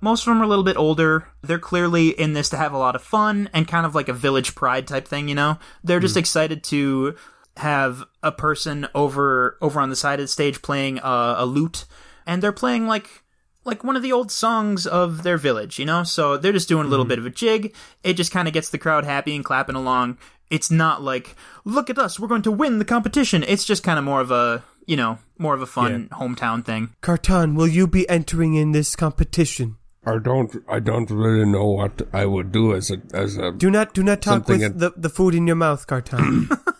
Most 0.00 0.20
of 0.20 0.26
them 0.26 0.40
are 0.40 0.44
a 0.44 0.46
little 0.46 0.62
bit 0.62 0.76
older. 0.76 1.26
They're 1.42 1.58
clearly 1.58 2.10
in 2.10 2.34
this 2.34 2.50
to 2.50 2.56
have 2.56 2.72
a 2.72 2.78
lot 2.78 2.94
of 2.94 3.02
fun 3.02 3.50
and 3.52 3.66
kind 3.66 3.84
of 3.84 3.96
like 3.96 4.08
a 4.08 4.12
village 4.12 4.54
pride 4.54 4.86
type 4.86 5.08
thing, 5.08 5.28
you 5.28 5.34
know? 5.34 5.58
They're 5.82 5.98
just 5.98 6.16
excited 6.16 6.62
to 6.64 7.16
have 7.56 8.04
a 8.22 8.30
person 8.30 8.86
over 8.94 9.58
over 9.60 9.80
on 9.80 9.90
the 9.90 9.96
side 9.96 10.20
of 10.20 10.24
the 10.24 10.28
stage 10.28 10.62
playing 10.62 11.00
uh, 11.00 11.34
a 11.38 11.44
lute 11.44 11.84
and 12.28 12.40
they're 12.40 12.52
playing 12.52 12.86
like 12.86 13.24
like 13.68 13.84
one 13.84 13.94
of 13.94 14.02
the 14.02 14.12
old 14.12 14.32
songs 14.32 14.86
of 14.86 15.22
their 15.22 15.36
village, 15.36 15.78
you 15.78 15.84
know? 15.84 16.02
So 16.02 16.36
they're 16.36 16.52
just 16.52 16.68
doing 16.68 16.86
a 16.86 16.88
little 16.88 17.04
mm-hmm. 17.04 17.10
bit 17.10 17.18
of 17.20 17.26
a 17.26 17.30
jig. 17.30 17.74
It 18.02 18.14
just 18.14 18.32
kind 18.32 18.48
of 18.48 18.54
gets 18.54 18.70
the 18.70 18.78
crowd 18.78 19.04
happy 19.04 19.36
and 19.36 19.44
clapping 19.44 19.76
along. 19.76 20.18
It's 20.50 20.70
not 20.70 21.02
like, 21.02 21.36
look 21.64 21.90
at 21.90 21.98
us, 21.98 22.18
we're 22.18 22.28
going 22.28 22.42
to 22.42 22.50
win 22.50 22.78
the 22.78 22.84
competition. 22.84 23.44
It's 23.44 23.64
just 23.64 23.82
kind 23.82 23.98
of 23.98 24.04
more 24.04 24.20
of 24.20 24.30
a, 24.30 24.64
you 24.86 24.96
know, 24.96 25.18
more 25.36 25.54
of 25.54 25.60
a 25.60 25.66
fun 25.66 26.08
hometown 26.08 26.64
thing. 26.64 26.94
Carton, 27.02 27.54
will 27.54 27.68
you 27.68 27.86
be 27.86 28.08
entering 28.08 28.54
in 28.54 28.72
this 28.72 28.96
competition? 28.96 29.76
I 30.06 30.16
don't, 30.16 30.56
I 30.66 30.80
don't 30.80 31.10
really 31.10 31.44
know 31.44 31.66
what 31.66 32.00
I 32.14 32.24
would 32.24 32.50
do 32.50 32.74
as 32.74 32.90
a, 32.90 32.96
as 33.12 33.36
a. 33.36 33.52
Do 33.52 33.70
not 33.70 33.92
do 33.92 34.02
not 34.02 34.22
talk 34.22 34.48
with 34.48 34.62
in- 34.62 34.78
the, 34.78 34.92
the 34.96 35.10
food 35.10 35.34
in 35.34 35.46
your 35.46 35.56
mouth, 35.56 35.86
Carton. 35.86 36.48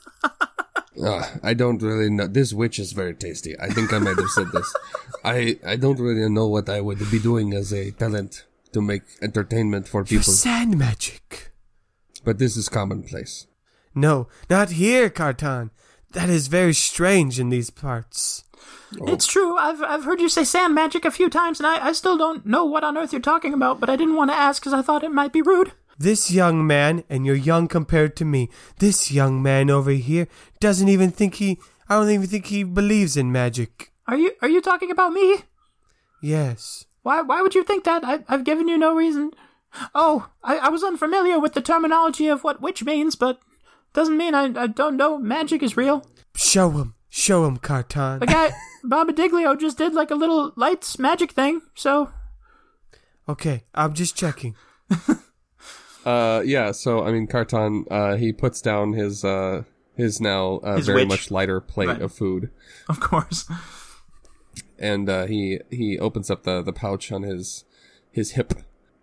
Uh, 1.02 1.26
I 1.42 1.54
don't 1.54 1.80
really 1.82 2.10
know. 2.10 2.26
This 2.26 2.52
witch 2.52 2.78
is 2.78 2.92
very 2.92 3.14
tasty. 3.14 3.58
I 3.60 3.68
think 3.68 3.92
I 3.92 3.98
might 3.98 4.16
have 4.18 4.30
said 4.30 4.50
this. 4.52 4.74
I, 5.24 5.58
I 5.66 5.76
don't 5.76 6.00
really 6.00 6.28
know 6.28 6.46
what 6.48 6.68
I 6.68 6.80
would 6.80 6.98
be 7.10 7.18
doing 7.18 7.52
as 7.54 7.72
a 7.72 7.90
talent 7.92 8.44
to 8.72 8.80
make 8.82 9.02
entertainment 9.22 9.86
for 9.88 10.00
Your 10.00 10.20
people, 10.20 10.32
sand 10.32 10.76
magic. 10.78 11.52
but 12.24 12.38
this 12.38 12.56
is 12.56 12.68
commonplace. 12.68 13.46
No, 13.94 14.28
not 14.50 14.70
here, 14.70 15.08
Carton. 15.10 15.70
That 16.12 16.28
is 16.30 16.46
very 16.48 16.74
strange 16.74 17.38
in 17.38 17.50
these 17.50 17.70
parts. 17.70 18.44
It's 19.06 19.26
true. 19.26 19.56
I've 19.56 19.82
I've 19.82 20.04
heard 20.04 20.20
you 20.20 20.28
say 20.28 20.44
sand 20.44 20.74
magic 20.74 21.04
a 21.04 21.10
few 21.10 21.28
times, 21.28 21.60
and 21.60 21.66
I, 21.66 21.88
I 21.88 21.92
still 21.92 22.16
don't 22.16 22.46
know 22.46 22.64
what 22.64 22.84
on 22.84 22.96
earth 22.96 23.12
you're 23.12 23.20
talking 23.20 23.52
about. 23.54 23.78
But 23.80 23.90
I 23.90 23.96
didn't 23.96 24.16
want 24.16 24.30
to 24.30 24.36
ask 24.36 24.60
because 24.62 24.72
I 24.72 24.82
thought 24.82 25.04
it 25.04 25.12
might 25.12 25.32
be 25.32 25.42
rude. 25.42 25.72
This 25.98 26.30
young 26.30 26.66
man, 26.66 27.02
and 27.10 27.26
you're 27.26 27.34
young 27.34 27.66
compared 27.66 28.14
to 28.16 28.24
me, 28.24 28.50
this 28.78 29.10
young 29.10 29.42
man 29.42 29.68
over 29.68 29.90
here 29.90 30.28
doesn't 30.60 30.88
even 30.88 31.10
think 31.10 31.36
he. 31.36 31.58
I 31.88 31.96
don't 31.96 32.10
even 32.10 32.26
think 32.28 32.46
he 32.46 32.62
believes 32.62 33.16
in 33.16 33.32
magic. 33.32 33.92
Are 34.06 34.16
you 34.16 34.32
are 34.40 34.48
you 34.48 34.60
talking 34.60 34.90
about 34.90 35.12
me? 35.12 35.42
Yes. 36.22 36.86
Why 37.02 37.22
why 37.22 37.42
would 37.42 37.54
you 37.54 37.64
think 37.64 37.84
that? 37.84 38.04
I, 38.04 38.20
I've 38.28 38.44
given 38.44 38.68
you 38.68 38.78
no 38.78 38.94
reason. 38.94 39.32
Oh, 39.94 40.28
I, 40.42 40.58
I 40.58 40.68
was 40.68 40.84
unfamiliar 40.84 41.38
with 41.38 41.54
the 41.54 41.60
terminology 41.60 42.28
of 42.28 42.44
what 42.44 42.62
witch 42.62 42.84
means, 42.84 43.16
but 43.16 43.40
doesn't 43.92 44.16
mean 44.16 44.34
I, 44.34 44.44
I 44.62 44.66
don't 44.68 44.96
know 44.96 45.18
magic 45.18 45.62
is 45.62 45.76
real. 45.76 46.06
Show 46.36 46.70
him. 46.70 46.94
Show 47.10 47.44
him, 47.46 47.56
Carton. 47.56 48.20
The 48.20 48.26
guy 48.26 48.52
Bombadiglio 48.84 49.58
just 49.58 49.78
did 49.78 49.94
like 49.94 50.10
a 50.10 50.14
little 50.14 50.52
lights 50.56 50.98
magic 50.98 51.32
thing, 51.32 51.62
so 51.74 52.10
Okay, 53.28 53.64
I'm 53.74 53.92
just 53.94 54.16
checking. 54.16 54.54
Uh, 56.08 56.40
yeah. 56.44 56.72
So 56.72 57.04
I 57.04 57.12
mean, 57.12 57.26
Carton, 57.26 57.84
uh, 57.90 58.16
he 58.16 58.32
puts 58.32 58.60
down 58.62 58.92
his 58.94 59.24
uh 59.24 59.64
his 59.96 60.20
now 60.20 60.58
uh, 60.58 60.76
His 60.76 60.86
very 60.86 61.02
witch. 61.02 61.08
much 61.08 61.30
lighter 61.30 61.60
plate 61.60 61.88
Right. 61.88 62.02
of 62.02 62.12
food, 62.12 62.50
of 62.88 63.00
course. 63.00 63.48
and 64.78 65.08
uh, 65.08 65.26
he 65.26 65.60
he 65.70 65.98
opens 65.98 66.30
up 66.30 66.44
the 66.44 66.62
the 66.62 66.72
pouch 66.72 67.10
on 67.12 67.22
his 67.22 67.64
his 68.10 68.32
hip, 68.32 68.54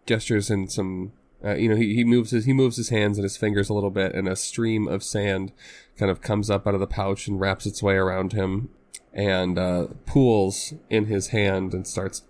gestures 0.06 0.50
in 0.50 0.68
some. 0.68 1.12
Uh, 1.44 1.54
you 1.54 1.70
know, 1.70 1.76
he, 1.76 1.94
he 1.94 2.04
moves 2.04 2.32
his 2.32 2.46
he 2.46 2.54
moves 2.54 2.78
his 2.78 2.90
hands 2.90 3.18
and 3.18 3.24
his 3.24 3.38
fingers 3.38 3.70
a 3.70 3.74
little 3.74 3.92
bit, 3.92 4.16
and 4.16 4.28
a 4.28 4.36
stream 4.36 4.88
of 4.88 5.04
sand 5.04 5.52
kind 5.98 6.10
of 6.10 6.22
comes 6.22 6.50
up 6.50 6.66
out 6.66 6.74
of 6.74 6.80
the 6.80 6.88
pouch 6.88 7.28
and 7.28 7.40
wraps 7.40 7.66
its 7.68 7.84
way 7.84 7.94
around 7.96 8.34
him, 8.34 8.70
and 9.14 9.60
uh, 9.60 9.88
pools 10.08 10.74
in 10.90 11.06
his 11.06 11.28
hand 11.28 11.74
and 11.74 11.86
starts 11.86 12.24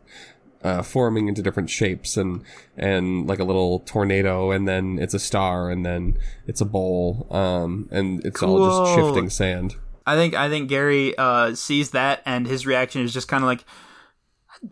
uh, 0.65 0.81
forming 0.81 1.27
into 1.27 1.41
different 1.41 1.69
shapes 1.69 2.17
and 2.17 2.43
and 2.75 3.27
like 3.27 3.39
a 3.39 3.43
little 3.43 3.79
tornado 3.81 4.51
and 4.51 4.67
then 4.67 4.97
it's 4.99 5.13
a 5.13 5.19
star 5.19 5.69
and 5.69 5.85
then 5.85 6.17
it's 6.47 6.61
a 6.61 6.65
bowl 6.65 7.27
um 7.29 7.87
and 7.91 8.25
it's 8.25 8.41
all 8.41 8.67
just 8.67 8.95
shifting 8.95 9.29
sand 9.29 9.75
I 10.05 10.15
think 10.15 10.35
I 10.35 10.49
think 10.49 10.69
Gary 10.69 11.17
uh, 11.17 11.55
sees 11.55 11.91
that, 11.91 12.21
and 12.25 12.45
his 12.45 12.65
reaction 12.65 13.01
is 13.01 13.11
just 13.11 13.27
kind 13.27 13.43
of 13.43 13.47
like, 13.47 13.65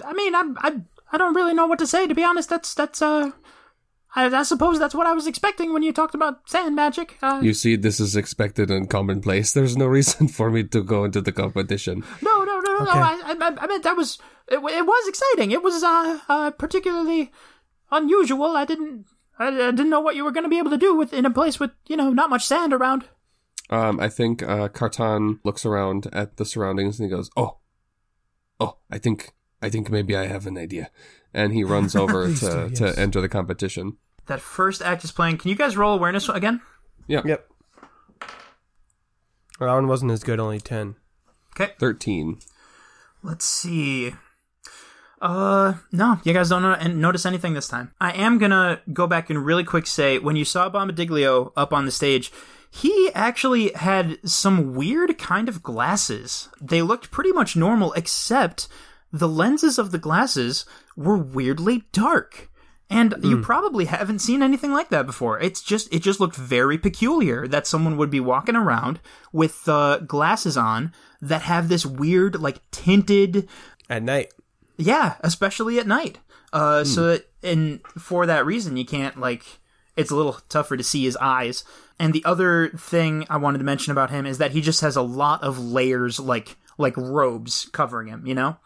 I 0.05 0.13
mean, 0.13 0.35
I, 0.35 0.43
I 0.57 0.81
I 1.11 1.17
don't 1.17 1.33
really 1.33 1.53
know 1.53 1.65
what 1.65 1.79
to 1.79 1.87
say 1.87 2.05
to 2.07 2.13
be 2.13 2.23
honest. 2.23 2.49
That's 2.49 2.75
that's 2.75 3.01
uh, 3.01 3.31
I, 4.15 4.25
I 4.25 4.43
suppose 4.43 4.77
that's 4.77 4.93
what 4.93 5.07
I 5.07 5.13
was 5.13 5.25
expecting 5.25 5.73
when 5.73 5.81
you 5.81 5.91
talked 5.91 6.13
about 6.13 6.47
sand 6.47 6.75
magic. 6.75 7.17
Uh, 7.21 7.39
you 7.41 7.53
see 7.53 7.75
this 7.75 7.99
is 7.99 8.15
expected 8.15 8.69
and 8.69 8.89
commonplace 8.89 9.53
there's 9.53 9.75
no 9.75 9.87
reason 9.87 10.27
for 10.37 10.51
me 10.51 10.63
to 10.65 10.83
go 10.83 11.03
into 11.03 11.21
the 11.21 11.31
competition 11.31 12.03
no, 12.21 12.43
no, 12.43 12.52
no, 12.83 12.93
no, 12.93 12.99
no. 12.99 13.01
I, 13.01 13.35
I 13.39 13.63
I 13.63 13.67
meant 13.67 13.83
that 13.83 13.97
was 13.97 14.19
it, 14.47 14.55
it 14.55 14.85
was 14.85 15.07
exciting. 15.07 15.51
It 15.51 15.63
was 15.63 15.83
uh, 15.83 16.19
uh 16.29 16.51
particularly 16.51 17.31
unusual. 17.91 18.55
I 18.55 18.65
didn't. 18.65 19.05
I, 19.39 19.47
I 19.47 19.71
didn't 19.71 19.89
know 19.89 20.01
what 20.01 20.15
you 20.15 20.23
were 20.23 20.31
going 20.31 20.43
to 20.43 20.49
be 20.49 20.59
able 20.59 20.71
to 20.71 20.77
do 20.77 20.95
with 20.95 21.13
in 21.13 21.25
a 21.25 21.31
place 21.31 21.59
with 21.59 21.71
you 21.87 21.97
know 21.97 22.11
not 22.11 22.29
much 22.29 22.45
sand 22.45 22.73
around. 22.73 23.05
um 23.69 23.99
i 23.99 24.09
think 24.09 24.43
uh 24.43 24.67
carton 24.67 25.39
looks 25.43 25.65
around 25.65 26.07
at 26.11 26.37
the 26.37 26.45
surroundings 26.45 26.99
and 26.99 27.09
he 27.09 27.15
goes 27.15 27.29
oh 27.37 27.57
oh 28.59 28.77
i 28.91 28.97
think 28.97 29.33
i 29.61 29.69
think 29.69 29.89
maybe 29.89 30.15
i 30.15 30.27
have 30.27 30.45
an 30.45 30.57
idea 30.57 30.91
and 31.33 31.53
he 31.53 31.63
runs 31.75 31.95
over 31.95 32.27
to 32.27 32.39
do, 32.39 32.67
yes. 32.69 32.77
to 32.79 32.99
enter 32.99 33.21
the 33.21 33.29
competition 33.29 33.97
That 34.27 34.41
first 34.41 34.81
act 34.81 35.03
is 35.03 35.11
playing. 35.11 35.37
Can 35.37 35.49
you 35.49 35.55
guys 35.55 35.75
roll 35.75 35.93
awareness 35.93 36.29
again? 36.29 36.61
Yeah. 37.07 37.21
Yep. 37.25 37.49
Well, 39.59 39.69
that 39.69 39.75
one 39.75 39.87
wasn't 39.87 40.11
as 40.11 40.23
good, 40.23 40.39
only 40.39 40.59
10. 40.59 40.95
Okay. 41.55 41.73
13 41.79 42.39
Let's 43.23 43.45
see. 43.45 44.13
Uh, 45.21 45.75
no, 45.93 46.19
you 46.25 46.33
guys 46.33 46.49
don't 46.49 46.99
notice 46.99 47.25
anything 47.25 47.53
this 47.53 47.69
time. 47.69 47.93
I 48.01 48.11
am 48.11 48.37
gonna 48.37 48.81
go 48.91 49.07
back 49.07 49.29
and 49.29 49.45
really 49.45 49.63
quick 49.63 49.87
say 49.87 50.19
when 50.19 50.35
you 50.35 50.43
saw 50.43 50.69
Bombadiglio 50.69 51.53
up 51.55 51.71
on 51.71 51.85
the 51.85 51.91
stage, 51.91 52.31
he 52.69 53.09
actually 53.15 53.71
had 53.71 54.17
some 54.27 54.73
weird 54.73 55.17
kind 55.17 55.47
of 55.47 55.63
glasses. 55.63 56.49
They 56.59 56.81
looked 56.81 57.11
pretty 57.11 57.31
much 57.31 57.55
normal, 57.55 57.93
except 57.93 58.67
the 59.13 59.29
lenses 59.29 59.79
of 59.79 59.91
the 59.91 59.97
glasses 59.97 60.65
were 60.97 61.17
weirdly 61.17 61.85
dark. 61.93 62.49
And 62.93 63.15
you 63.23 63.41
probably 63.41 63.85
haven't 63.85 64.19
seen 64.19 64.43
anything 64.43 64.71
like 64.71 64.89
that 64.89 65.07
before. 65.07 65.39
It's 65.39 65.61
just 65.61 65.91
it 65.91 66.03
just 66.03 66.19
looked 66.19 66.35
very 66.35 66.77
peculiar 66.77 67.47
that 67.47 67.65
someone 67.65 67.97
would 67.97 68.11
be 68.11 68.19
walking 68.19 68.55
around 68.55 68.99
with 69.31 69.67
uh, 69.67 69.97
glasses 69.97 70.55
on 70.55 70.93
that 71.21 71.41
have 71.41 71.69
this 71.69 71.85
weird 71.85 72.39
like 72.39 72.61
tinted 72.69 73.47
At 73.89 74.03
night. 74.03 74.31
yeah, 74.77 75.15
especially 75.21 75.79
at 75.79 75.87
night. 75.87 76.19
Uh, 76.51 76.83
so 76.83 77.07
that, 77.07 77.27
and 77.41 77.81
for 77.97 78.27
that 78.27 78.45
reason, 78.45 78.77
you 78.77 78.85
can't 78.85 79.19
like. 79.19 79.43
It's 79.95 80.11
a 80.11 80.15
little 80.15 80.37
tougher 80.49 80.77
to 80.77 80.83
see 80.83 81.03
his 81.03 81.17
eyes. 81.17 81.63
And 81.99 82.13
the 82.13 82.25
other 82.25 82.69
thing 82.69 83.25
I 83.29 83.37
wanted 83.37 83.59
to 83.59 83.63
mention 83.63 83.91
about 83.91 84.09
him 84.09 84.25
is 84.25 84.37
that 84.39 84.51
he 84.51 84.61
just 84.61 84.81
has 84.81 84.95
a 84.95 85.01
lot 85.01 85.41
of 85.41 85.57
layers, 85.57 86.19
like 86.19 86.57
like 86.77 86.95
robes 86.97 87.69
covering 87.71 88.07
him. 88.07 88.27
You 88.27 88.35
know, 88.35 88.57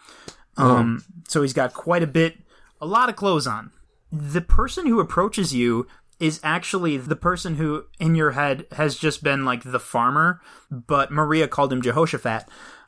um. 0.57 1.05
So 1.29 1.41
he's 1.43 1.53
got 1.53 1.73
quite 1.73 2.03
a 2.03 2.07
bit, 2.07 2.37
a 2.81 2.85
lot 2.85 3.07
of 3.09 3.15
clothes 3.15 3.47
on. 3.47 3.71
The 4.11 4.41
person 4.41 4.87
who 4.87 4.99
approaches 4.99 5.53
you 5.53 5.87
is 6.19 6.39
actually 6.43 6.97
the 6.97 7.15
person 7.15 7.55
who, 7.55 7.85
in 7.99 8.15
your 8.15 8.31
head, 8.31 8.65
has 8.71 8.95
just 8.97 9.23
been 9.23 9.45
like 9.45 9.63
the 9.63 9.79
farmer, 9.79 10.41
but 10.71 11.11
Maria 11.11 11.47
called 11.47 11.71
him 11.71 11.81
Jehoshaphat. 11.81 12.45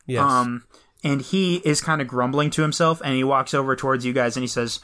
Yes. 0.07 0.23
Um, 0.23 0.65
and 1.03 1.21
he 1.21 1.57
is 1.57 1.81
kind 1.81 2.01
of 2.01 2.07
grumbling 2.07 2.49
to 2.51 2.61
himself, 2.61 3.01
and 3.03 3.15
he 3.15 3.23
walks 3.23 3.53
over 3.53 3.75
towards 3.75 4.05
you 4.05 4.13
guys, 4.13 4.35
and 4.35 4.43
he 4.43 4.47
says, 4.47 4.79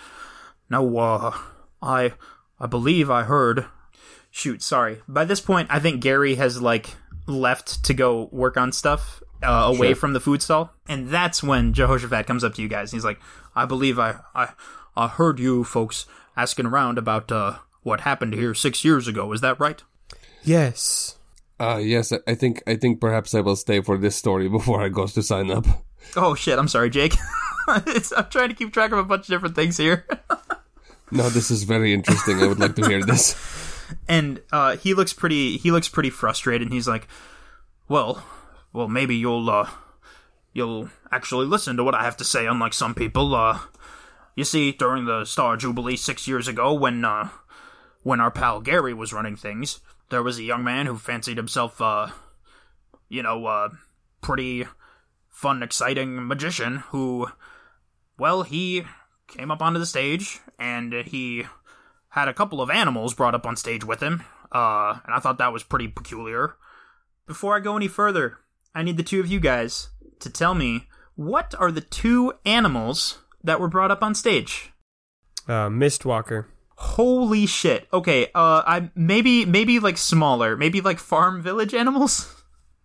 "No, 0.70 0.98
uh, 0.98 1.36
I, 1.82 2.14
I 2.60 2.68
believe 2.68 3.10
I 3.10 3.24
heard. 3.24 3.66
Shoot, 4.32 4.62
sorry. 4.62 5.02
By 5.08 5.26
this 5.26 5.42
point, 5.42 5.70
I 5.72 5.80
think 5.80 6.02
Gary 6.02 6.36
has 6.36 6.62
like 6.62 6.96
left 7.26 7.84
to 7.86 7.94
go 7.94 8.30
work 8.32 8.58
on 8.58 8.72
stuff 8.72 9.24
uh, 9.42 9.72
away 9.76 9.94
from 9.94 10.14
the 10.14 10.20
food 10.20 10.42
stall, 10.42 10.72
and 10.88 11.10
that's 11.10 11.42
when 11.42 11.74
Jehoshaphat 11.74 12.28
comes 12.28 12.44
up 12.44 12.54
to 12.56 12.62
you 12.62 12.68
guys. 12.68 12.92
And 12.92 12.98
he's 12.98 13.06
like, 13.06 13.20
"I 13.56 13.66
believe 13.66 13.98
I, 13.98 14.18
I, 14.36 14.50
I 14.96 15.08
heard 15.08 15.40
you 15.40 15.64
folks 15.64 16.06
asking 16.38 16.66
around 16.68 16.98
about 16.98 17.32
uh, 17.32 17.58
what 17.84 18.02
happened 18.02 18.34
here 18.34 18.54
six 18.54 18.84
years 18.84 19.08
ago. 19.08 19.32
Is 19.34 19.42
that 19.42 19.60
right? 19.60 19.82
Yes. 20.44 21.18
Uh, 21.60 21.78
yes, 21.82 22.12
I- 22.12 22.20
I 22.28 22.36
think 22.36 22.62
I 22.68 22.76
think 22.76 23.00
perhaps 23.02 23.34
I 23.34 23.42
will 23.42 23.56
stay 23.56 23.82
for 23.82 23.98
this 23.98 24.16
story 24.16 24.48
before 24.58 24.82
I 24.82 24.90
go 24.90 25.08
to 25.08 25.24
sign 25.24 25.50
up. 25.52 25.66
Oh 26.16 26.36
shit! 26.36 26.60
I'm 26.60 26.68
sorry, 26.68 26.90
Jake. 26.90 27.16
it's, 27.88 28.12
I'm 28.12 28.30
trying 28.30 28.50
to 28.50 28.56
keep 28.56 28.72
track 28.74 28.92
of 28.92 28.98
a 29.00 29.04
bunch 29.04 29.22
of 29.22 29.28
different 29.28 29.56
things 29.56 29.78
here. 29.78 30.06
No, 31.12 31.30
this 31.30 31.52
is 31.52 31.64
very 31.66 31.94
interesting. 31.94 32.42
I 32.42 32.48
would 32.48 32.58
like 32.60 32.76
to 32.78 32.88
hear 32.88 33.04
this. 33.04 33.36
and 34.10 34.42
uh, 34.52 34.76
he 34.76 34.96
looks 34.96 35.14
pretty. 35.14 35.56
He 35.58 35.70
looks 35.70 35.88
pretty 35.88 36.10
frustrated. 36.10 36.64
And 36.66 36.74
he's 36.74 36.88
like, 36.88 37.08
"Well, 37.88 38.24
well, 38.74 38.88
maybe 38.88 39.16
you'll 39.16 39.48
uh, 39.48 39.70
you'll 40.52 40.90
actually 41.12 41.46
listen 41.46 41.78
to 41.78 41.84
what 41.84 41.94
I 41.94 42.04
have 42.04 42.18
to 42.18 42.24
say. 42.24 42.48
Unlike 42.48 42.74
some 42.74 42.96
people, 42.96 43.36
uh, 43.36 43.60
you 44.36 44.44
see, 44.44 44.72
during 44.74 45.06
the 45.06 45.26
Star 45.26 45.58
Jubilee 45.58 45.96
six 45.96 46.28
years 46.28 46.48
ago, 46.48 46.74
when 46.74 47.04
uh, 47.04 47.30
when 48.04 48.20
our 48.20 48.32
pal 48.32 48.62
Gary 48.62 48.94
was 48.94 49.14
running 49.14 49.36
things, 49.36 49.80
there 50.10 50.22
was 50.22 50.38
a 50.38 50.44
young 50.44 50.64
man 50.64 50.86
who 50.86 50.98
fancied 50.98 51.38
himself, 51.38 51.82
uh, 51.82 52.10
you 53.10 53.24
know, 53.24 53.46
uh, 53.46 53.70
pretty 54.22 54.66
fun, 55.30 55.64
exciting 55.64 56.28
magician 56.28 56.78
who, 56.90 57.28
well, 58.18 58.44
he 58.44 58.84
came 59.28 59.52
up 59.52 59.62
onto 59.62 59.80
the 59.80 59.86
stage 59.86 60.40
and 60.60 60.94
he 60.94 61.46
had 62.10 62.28
a 62.28 62.34
couple 62.34 62.62
of 62.62 62.70
animals 62.70 63.14
brought 63.14 63.36
up 63.36 63.46
on 63.46 63.56
stage 63.56 63.84
with 63.84 64.02
him, 64.02 64.24
uh, 64.52 65.00
and 65.06 65.14
I 65.14 65.20
thought 65.20 65.38
that 65.40 65.52
was 65.54 65.64
pretty 65.64 65.88
peculiar. 65.88 66.56
Before 67.28 67.56
I 67.56 67.60
go 67.60 67.76
any 67.76 67.88
further, 67.88 68.38
I 68.74 68.84
need 68.84 68.98
the 68.98 69.04
two 69.04 69.20
of 69.20 69.28
you 69.28 69.40
guys 69.40 69.90
to 70.20 70.30
tell 70.30 70.54
me 70.54 70.88
what 71.16 71.56
are 71.58 71.72
the 71.72 71.82
two 71.82 72.34
animals 72.46 73.20
that 73.46 73.60
were 73.60 73.68
brought 73.70 73.92
up 73.92 74.04
on 74.04 74.16
stage. 74.16 74.72
Uh, 75.48 75.70
Mistwalker. 75.70 76.46
Holy 76.78 77.46
shit! 77.46 77.88
Okay, 77.94 78.26
uh, 78.36 78.62
I 78.68 78.90
maybe 78.96 79.46
maybe 79.46 79.80
like 79.80 79.98
smaller, 79.98 80.58
maybe 80.58 80.82
like 80.82 81.00
farm 81.00 81.42
village 81.42 81.74
animals. 81.74 82.32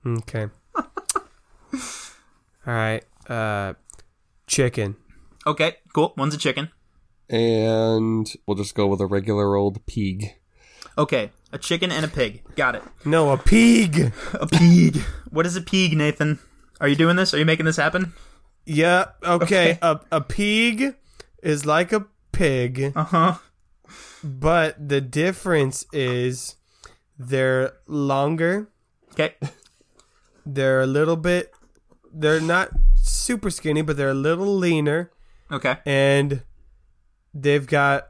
Okay. 0.06 0.48
All 0.74 0.88
right. 2.66 3.04
Uh, 3.28 3.74
chicken. 4.46 4.96
Okay, 5.46 5.76
cool. 5.92 6.14
One's 6.16 6.34
a 6.34 6.38
chicken. 6.38 6.70
And 7.28 8.32
we'll 8.46 8.56
just 8.56 8.74
go 8.74 8.86
with 8.86 9.00
a 9.00 9.06
regular 9.06 9.56
old 9.56 9.84
pig. 9.84 10.34
Okay, 10.96 11.30
a 11.52 11.58
chicken 11.58 11.92
and 11.92 12.04
a 12.04 12.08
pig. 12.08 12.42
Got 12.56 12.76
it. 12.76 12.82
No, 13.04 13.30
a 13.30 13.36
pig. 13.36 14.12
A 14.34 14.46
pig. 14.46 14.96
what 15.30 15.44
is 15.44 15.54
a 15.56 15.60
pig, 15.60 15.96
Nathan? 15.96 16.38
Are 16.80 16.88
you 16.88 16.96
doing 16.96 17.16
this? 17.16 17.34
Are 17.34 17.38
you 17.38 17.44
making 17.44 17.66
this 17.66 17.76
happen? 17.76 18.14
Yeah. 18.70 19.06
Okay. 19.24 19.78
A 19.82 19.98
a 20.12 20.20
pig 20.20 20.94
is 21.42 21.66
like 21.66 21.92
a 21.92 22.06
pig, 22.30 22.92
Uh 22.94 23.04
huh. 23.04 23.34
but 24.22 24.76
the 24.88 25.00
difference 25.00 25.86
is 25.92 26.54
they're 27.18 27.72
longer. 27.88 28.68
Okay. 29.12 29.34
They're 30.46 30.80
a 30.80 30.86
little 30.86 31.16
bit. 31.16 31.52
They're 32.12 32.40
not 32.40 32.70
super 32.94 33.50
skinny, 33.50 33.82
but 33.82 33.96
they're 33.96 34.10
a 34.10 34.14
little 34.14 34.56
leaner, 34.56 35.10
Okay. 35.50 35.78
and 35.84 36.42
they've 37.34 37.66
got 37.66 38.09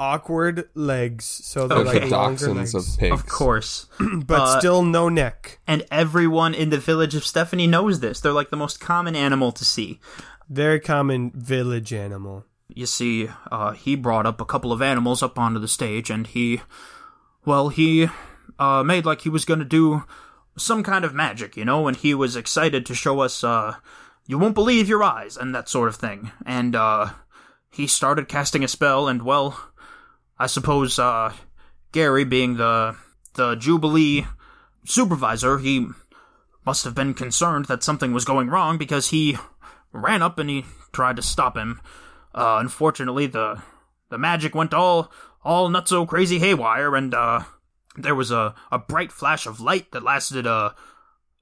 awkward 0.00 0.68
legs. 0.74 1.24
So 1.24 1.66
they're 1.66 1.78
Okay. 1.78 2.00
like 2.02 2.10
longer 2.10 2.46
Dachshunds 2.48 2.56
legs, 2.56 2.74
of 2.74 2.98
pigs. 2.98 3.12
Of 3.14 3.26
course. 3.26 3.86
but 4.26 4.40
uh, 4.40 4.58
still 4.58 4.82
no 4.82 5.08
neck. 5.08 5.58
And 5.66 5.84
everyone 5.90 6.54
in 6.54 6.70
the 6.70 6.78
village 6.78 7.14
of 7.14 7.24
Stephanie 7.24 7.66
knows 7.66 8.00
this. 8.00 8.20
They're 8.20 8.32
like 8.32 8.50
the 8.50 8.56
most 8.56 8.80
common 8.80 9.16
animal 9.16 9.52
to 9.52 9.64
see. 9.64 10.00
Very 10.48 10.80
common 10.80 11.30
village 11.34 11.92
animal. 11.92 12.44
You 12.68 12.86
see, 12.86 13.28
uh, 13.50 13.72
he 13.72 13.96
brought 13.96 14.26
up 14.26 14.40
a 14.40 14.44
couple 14.44 14.72
of 14.72 14.80
animals 14.82 15.22
up 15.22 15.38
onto 15.38 15.58
the 15.58 15.68
stage, 15.68 16.10
and 16.10 16.26
he, 16.26 16.60
well, 17.44 17.70
he 17.70 18.08
uh, 18.58 18.82
made 18.82 19.04
like 19.06 19.22
he 19.22 19.28
was 19.30 19.44
going 19.44 19.58
to 19.60 19.64
do 19.64 20.04
some 20.56 20.82
kind 20.82 21.04
of 21.04 21.14
magic, 21.14 21.56
you 21.56 21.64
know, 21.64 21.88
and 21.88 21.96
he 21.96 22.14
was 22.14 22.36
excited 22.36 22.84
to 22.86 22.94
show 22.94 23.20
us, 23.20 23.42
uh, 23.42 23.76
you 24.26 24.38
won't 24.38 24.54
believe 24.54 24.88
your 24.88 25.02
eyes, 25.02 25.36
and 25.36 25.54
that 25.54 25.68
sort 25.68 25.88
of 25.88 25.96
thing. 25.96 26.30
And 26.44 26.76
uh, 26.76 27.10
he 27.70 27.86
started 27.86 28.28
casting 28.28 28.62
a 28.62 28.68
spell, 28.68 29.08
and 29.08 29.22
well, 29.22 29.58
I 30.38 30.46
suppose 30.46 30.98
uh, 30.98 31.32
Gary, 31.92 32.24
being 32.24 32.56
the 32.56 32.96
the 33.34 33.56
Jubilee 33.56 34.26
supervisor, 34.84 35.58
he 35.58 35.88
must 36.64 36.84
have 36.84 36.94
been 36.94 37.14
concerned 37.14 37.64
that 37.66 37.82
something 37.82 38.12
was 38.12 38.24
going 38.24 38.48
wrong 38.48 38.78
because 38.78 39.10
he 39.10 39.36
ran 39.92 40.22
up 40.22 40.38
and 40.38 40.50
he 40.50 40.64
tried 40.92 41.16
to 41.16 41.22
stop 41.22 41.56
him. 41.56 41.80
Uh, 42.34 42.58
unfortunately, 42.60 43.26
the 43.26 43.62
the 44.10 44.18
magic 44.18 44.54
went 44.54 44.74
all 44.74 45.10
all 45.42 45.68
nutso 45.68 46.06
crazy 46.06 46.38
haywire, 46.38 46.94
and 46.94 47.14
uh, 47.14 47.40
there 47.96 48.14
was 48.14 48.30
a, 48.30 48.54
a 48.70 48.78
bright 48.78 49.10
flash 49.10 49.46
of 49.46 49.60
light 49.60 49.90
that 49.92 50.04
lasted 50.04 50.46
uh 50.46 50.70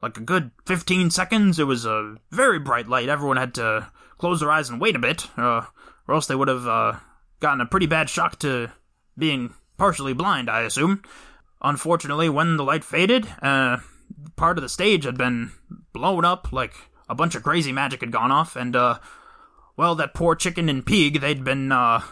like 0.01 0.17
a 0.17 0.21
good 0.21 0.53
fifteen 0.65 1.11
seconds. 1.11 1.59
It 1.59 1.65
was 1.65 1.85
a 1.85 2.17
very 2.31 2.59
bright 2.59 2.89
light. 2.89 3.09
Everyone 3.09 3.37
had 3.37 3.55
to 3.55 3.91
close 4.19 4.41
their 4.41 4.51
eyes 4.51 4.71
and 4.71 4.81
wait 4.81 4.97
a 4.97 5.01
bit, 5.01 5.27
uh, 5.37 5.67
or 6.07 6.15
else 6.15 6.27
they 6.27 6.35
would 6.35 6.49
have 6.49 6.67
uh, 6.67 6.95
gotten 7.41 7.61
a 7.61 7.67
pretty 7.67 7.87
bad 7.87 8.09
shock 8.09 8.39
to 8.39 8.71
being 9.19 9.55
partially 9.77 10.13
blind. 10.13 10.49
I 10.51 10.63
assume. 10.63 11.03
Unfortunately, 11.63 12.29
when 12.29 12.57
the 12.57 12.65
light 12.65 12.85
faded, 12.85 13.27
uh, 13.43 13.79
part 14.37 14.59
of 14.59 14.63
the 14.63 14.69
stage 14.69 15.05
had 15.05 15.17
been 15.17 15.53
blown 15.93 16.25
up, 16.25 16.53
like 16.53 16.75
a 17.09 17.15
bunch 17.15 17.35
of 17.35 17.43
crazy 17.43 17.73
magic 17.73 18.01
had 18.01 18.13
gone 18.13 18.31
off, 18.31 18.57
and 18.57 18.77
uh, 18.77 18.99
well, 19.77 19.95
that 19.95 20.15
poor 20.15 20.35
chicken 20.35 20.69
and 20.69 20.85
pig, 20.85 21.21
they'd 21.21 21.45
been 21.45 21.73
uh, 21.73 22.03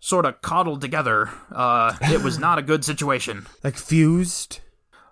sort 0.00 0.26
of 0.26 0.40
coddled 0.42 0.80
together. 0.80 1.30
Uh, 1.50 1.96
it 2.02 2.22
was 2.22 2.38
not 2.38 2.58
a 2.58 2.62
good 2.62 2.84
situation. 2.84 3.46
Like 3.64 3.76
fused. 3.76 4.60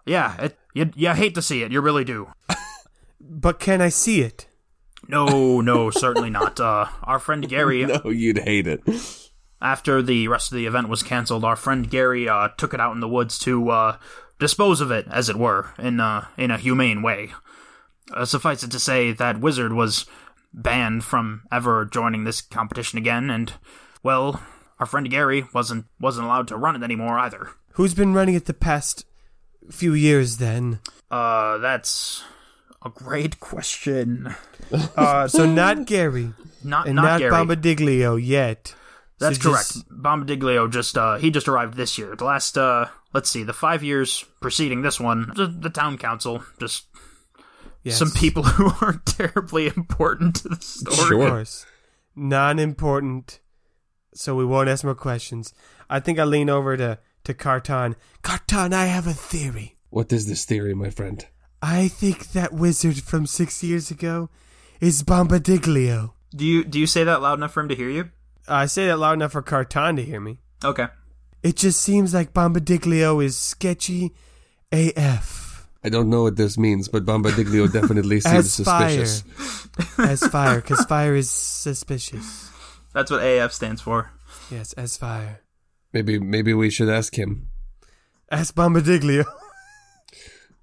Yeah, 0.04 0.36
it, 0.38 0.58
you, 0.74 0.90
you 0.94 1.10
hate 1.10 1.34
to 1.36 1.42
see 1.42 1.62
it, 1.62 1.72
you 1.72 1.80
really 1.80 2.04
do. 2.04 2.28
But 3.20 3.58
can 3.58 3.80
I 3.80 3.88
see 3.88 4.20
it? 4.20 4.46
No, 5.08 5.60
no, 5.60 5.90
certainly 5.90 6.28
not. 6.28 6.60
Uh, 6.60 6.86
our 7.02 7.18
friend 7.18 7.48
Gary, 7.48 7.84
No, 7.86 8.10
you'd 8.10 8.38
hate 8.38 8.66
it. 8.66 8.82
After 9.62 10.02
the 10.02 10.28
rest 10.28 10.52
of 10.52 10.56
the 10.56 10.66
event 10.66 10.88
was 10.88 11.02
canceled, 11.02 11.44
our 11.44 11.56
friend 11.56 11.88
Gary 11.88 12.28
uh, 12.28 12.48
took 12.56 12.74
it 12.74 12.80
out 12.80 12.92
in 12.94 13.00
the 13.00 13.08
woods 13.08 13.38
to 13.40 13.70
uh, 13.70 13.96
dispose 14.38 14.80
of 14.80 14.90
it, 14.90 15.06
as 15.10 15.28
it 15.28 15.36
were, 15.36 15.70
in 15.78 16.00
uh, 16.00 16.26
in 16.36 16.50
a 16.50 16.58
humane 16.58 17.00
way. 17.02 17.30
Uh, 18.12 18.24
suffice 18.24 18.62
it 18.62 18.70
to 18.72 18.78
say, 18.80 19.12
that 19.12 19.40
wizard 19.40 19.72
was 19.72 20.04
banned 20.52 21.04
from 21.04 21.42
ever 21.50 21.84
joining 21.86 22.24
this 22.24 22.40
competition 22.42 22.98
again, 22.98 23.30
and 23.30 23.54
well, 24.02 24.42
our 24.78 24.86
friend 24.86 25.08
Gary 25.08 25.46
wasn't 25.54 25.86
wasn't 26.00 26.26
allowed 26.26 26.48
to 26.48 26.56
run 26.56 26.76
it 26.76 26.82
anymore 26.82 27.18
either. 27.18 27.50
Who's 27.74 27.94
been 27.94 28.12
running 28.12 28.34
it 28.34 28.46
the 28.46 28.52
past 28.52 29.06
few 29.70 29.94
years 29.94 30.36
then? 30.38 30.80
Uh, 31.10 31.58
that's 31.58 32.24
a 32.84 32.90
great 32.90 33.40
question. 33.40 34.34
Uh, 34.96 35.28
So 35.28 35.44
not 35.44 35.84
Gary 35.84 36.32
not 36.64 36.86
and 36.86 36.96
not, 36.96 37.02
not, 37.02 37.18
Gary. 37.18 37.30
Bombadiglio 37.30 38.16
yet. 38.22 38.74
That's 39.22 39.42
So 39.42 39.50
correct. 39.50 39.72
just- 39.74 39.88
Bombadiglio 39.90 40.70
just 40.70 40.98
uh 40.98 41.16
he 41.16 41.30
just 41.30 41.48
arrived 41.48 41.74
this 41.74 41.96
year. 41.98 42.14
The 42.16 42.24
last 42.24 42.58
uh 42.58 42.86
let's 43.14 43.30
see, 43.30 43.42
the 43.42 43.52
five 43.52 43.82
years 43.82 44.24
preceding 44.40 44.82
this 44.82 44.98
one, 45.00 45.32
the, 45.36 45.46
the 45.46 45.70
town 45.70 45.98
council, 45.98 46.42
just 46.60 46.84
Yes. 47.84 47.98
some 47.98 48.10
people 48.12 48.42
who 48.54 48.70
aren't 48.80 49.04
terribly 49.06 49.66
important 49.66 50.36
to 50.36 50.48
the 50.50 50.56
story. 50.60 50.94
Of 51.00 51.06
Sure. 51.08 51.28
course. 51.28 51.66
Non-important. 52.14 53.40
So 54.14 54.34
we 54.34 54.44
won't 54.44 54.68
ask 54.68 54.84
more 54.84 54.94
questions. 54.94 55.52
I 55.90 55.98
think 56.00 56.18
I 56.18 56.24
lean 56.24 56.48
over 56.50 56.76
to 56.76 56.98
to 57.24 57.34
Carton. 57.34 57.94
Carton, 58.22 58.72
I 58.72 58.86
have 58.86 59.06
a 59.06 59.12
theory. 59.12 59.76
What 59.90 60.12
is 60.12 60.26
this 60.26 60.44
theory, 60.44 60.74
my 60.74 60.90
friend? 60.90 61.24
I 61.62 61.88
think 61.88 62.32
that 62.32 62.52
wizard 62.52 62.96
from 63.02 63.26
six 63.26 63.62
years 63.62 63.90
ago 63.90 64.28
is 64.80 65.02
Bombadiglio. 65.02 66.12
Do 66.34 66.44
you 66.44 66.64
do 66.64 66.78
you 66.80 66.86
say 66.86 67.04
that 67.04 67.22
loud 67.22 67.38
enough 67.38 67.52
for 67.52 67.60
him 67.60 67.68
to 67.68 67.74
hear 67.76 67.90
you? 67.90 68.10
I 68.48 68.66
say 68.66 68.86
that 68.86 68.98
loud 68.98 69.14
enough 69.14 69.32
for 69.32 69.42
Carton 69.42 69.96
to 69.96 70.02
hear 70.02 70.20
me. 70.20 70.40
Okay. 70.64 70.86
It 71.42 71.56
just 71.56 71.80
seems 71.80 72.14
like 72.14 72.32
Bombadiglio 72.32 73.22
is 73.24 73.36
sketchy 73.36 74.12
AF. 74.70 75.66
I 75.84 75.88
don't 75.88 76.08
know 76.10 76.22
what 76.22 76.36
this 76.36 76.56
means, 76.56 76.88
but 76.88 77.04
Bombadiglio 77.04 77.72
definitely 77.72 78.20
seems 78.20 78.60
As 78.60 78.64
fire. 78.64 79.04
suspicious. 79.04 79.98
As 79.98 80.26
fire, 80.28 80.60
because 80.60 80.84
fire 80.84 81.14
is 81.16 81.28
suspicious. 81.30 82.50
That's 82.92 83.10
what 83.10 83.24
AF 83.24 83.52
stands 83.52 83.80
for. 83.80 84.12
Yes, 84.50 84.72
as 84.74 84.96
fire. 84.96 85.40
Maybe 85.92 86.18
maybe 86.18 86.54
we 86.54 86.70
should 86.70 86.88
ask 86.88 87.18
him. 87.18 87.48
As 88.30 88.52
Bombadiglio. 88.52 89.24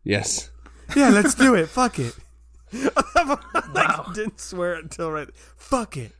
Yes. 0.03 0.49
Yeah, 0.95 1.09
let's 1.09 1.35
do 1.35 1.55
it. 1.55 1.67
Fuck 1.69 1.99
it. 1.99 2.15
I 2.73 4.11
didn't 4.13 4.39
swear 4.39 4.75
until 4.75 5.11
right. 5.11 5.27
Fuck 5.57 5.97
it. 5.97 6.13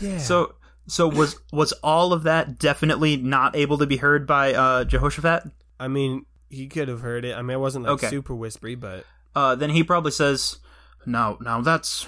Yeah. 0.00 0.18
So 0.18 0.54
so 0.88 1.06
was 1.08 1.36
was 1.52 1.72
all 1.82 2.12
of 2.12 2.24
that 2.24 2.58
definitely 2.58 3.16
not 3.16 3.54
able 3.54 3.78
to 3.78 3.86
be 3.86 3.98
heard 3.98 4.26
by 4.26 4.52
uh 4.54 4.84
Jehoshaphat? 4.84 5.44
I 5.78 5.86
mean, 5.88 6.26
he 6.50 6.66
could 6.66 6.88
have 6.88 7.00
heard 7.02 7.24
it. 7.24 7.36
I 7.36 7.42
mean, 7.42 7.56
it 7.56 7.60
wasn't 7.60 7.84
like 7.84 7.92
Okay. 7.94 8.08
super 8.08 8.34
whispery, 8.34 8.74
but 8.74 9.04
uh, 9.36 9.54
then 9.54 9.70
he 9.70 9.84
probably 9.84 10.10
says, 10.10 10.58
"No, 11.06 11.38
now 11.40 11.60
that's 11.60 12.06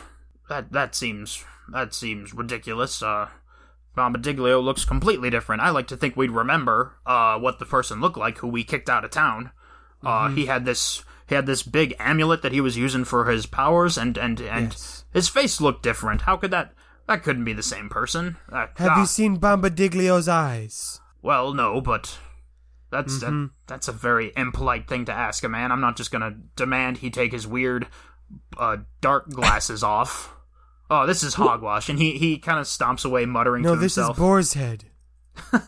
that 0.49 0.73
that 0.73 0.95
seems 0.97 1.45
that 1.73 1.95
seems 1.95 2.35
ridiculous. 2.35 3.01
Uh, 3.03 3.29
Bombadiglio 3.97 4.63
looks 4.63 4.85
completely 4.85 5.31
different. 5.31 5.63
I 5.63 5.71
like 5.71 5.87
to 5.89 5.97
think 5.97 6.17
we'd 6.17 6.31
remember 6.31 6.95
uh, 7.07 7.39
what 7.39 7.59
the 7.59 7.67
person 7.67 8.01
looked 8.01 8.17
like 8.17 8.39
who 8.39 8.49
we 8.49 8.65
kicked 8.65 8.89
out 8.89 9.05
of 9.05 9.11
town. 9.11 9.51
Uh, 10.03 10.29
he 10.31 10.47
had 10.47 10.65
this 10.65 11.05
he 11.29 11.35
had 11.35 11.47
this 11.47 11.63
big 11.63 11.95
amulet 11.99 12.43
that 12.43 12.53
he 12.53 12.61
was 12.61 12.77
using 12.77 13.05
for 13.05 13.27
his 13.27 13.47
powers, 13.47 13.99
and 13.99 14.17
and 14.17 14.41
and 14.41 14.69
Yes. 14.73 15.05
his 15.13 15.29
face 15.29 15.61
looked 15.61 15.83
different. 15.83 16.23
How 16.23 16.37
could 16.37 16.51
that? 16.53 16.73
That 17.11 17.25
couldn't 17.25 17.43
be 17.43 17.53
the 17.53 17.63
same 17.65 17.89
person. 17.89 18.37
That- 18.51 18.71
Have 18.77 18.93
ah, 18.93 19.01
you 19.01 19.07
seen 19.07 19.41
Bombadiglio's 19.41 20.29
eyes? 20.29 21.01
Well, 21.23 21.53
no, 21.53 21.81
but 21.81 22.17
that's 22.93 23.19
that, 23.19 23.51
that's 23.67 23.89
a 23.89 23.93
very 23.93 24.33
impolite 24.37 24.87
thing 24.87 25.07
to 25.07 25.13
ask 25.13 25.43
a 25.43 25.49
man. 25.49 25.73
I'm 25.73 25.81
not 25.81 25.97
just 25.97 26.13
gonna 26.13 26.37
demand 26.55 26.99
he 26.99 27.11
take 27.11 27.33
his 27.33 27.49
weird 27.49 27.89
uh, 28.57 28.77
dark 29.01 29.29
glasses 29.29 29.83
off. 29.99 30.37
Oh, 30.89 31.05
this 31.05 31.25
is 31.25 31.35
hogwash, 31.35 31.89
and 31.89 31.99
he 31.99 32.17
he 32.17 32.39
kind 32.39 32.61
of 32.61 32.67
stomps 32.67 33.05
away, 33.05 33.27
muttering 33.27 33.65
No, 33.65 33.75
to 33.75 33.81
this 33.81 33.97
himself. 33.97 34.17
is 34.17 34.21
boar's 34.21 34.53
head. 34.53 34.85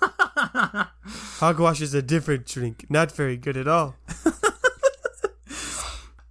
Hogwash 1.40 1.80
is 1.80 1.93
a 1.93 2.03
different 2.03 2.47
drink. 2.47 2.86
Not 2.88 3.11
very 3.11 3.36
good 3.36 3.57
at 3.57 3.66
all. 3.66 3.97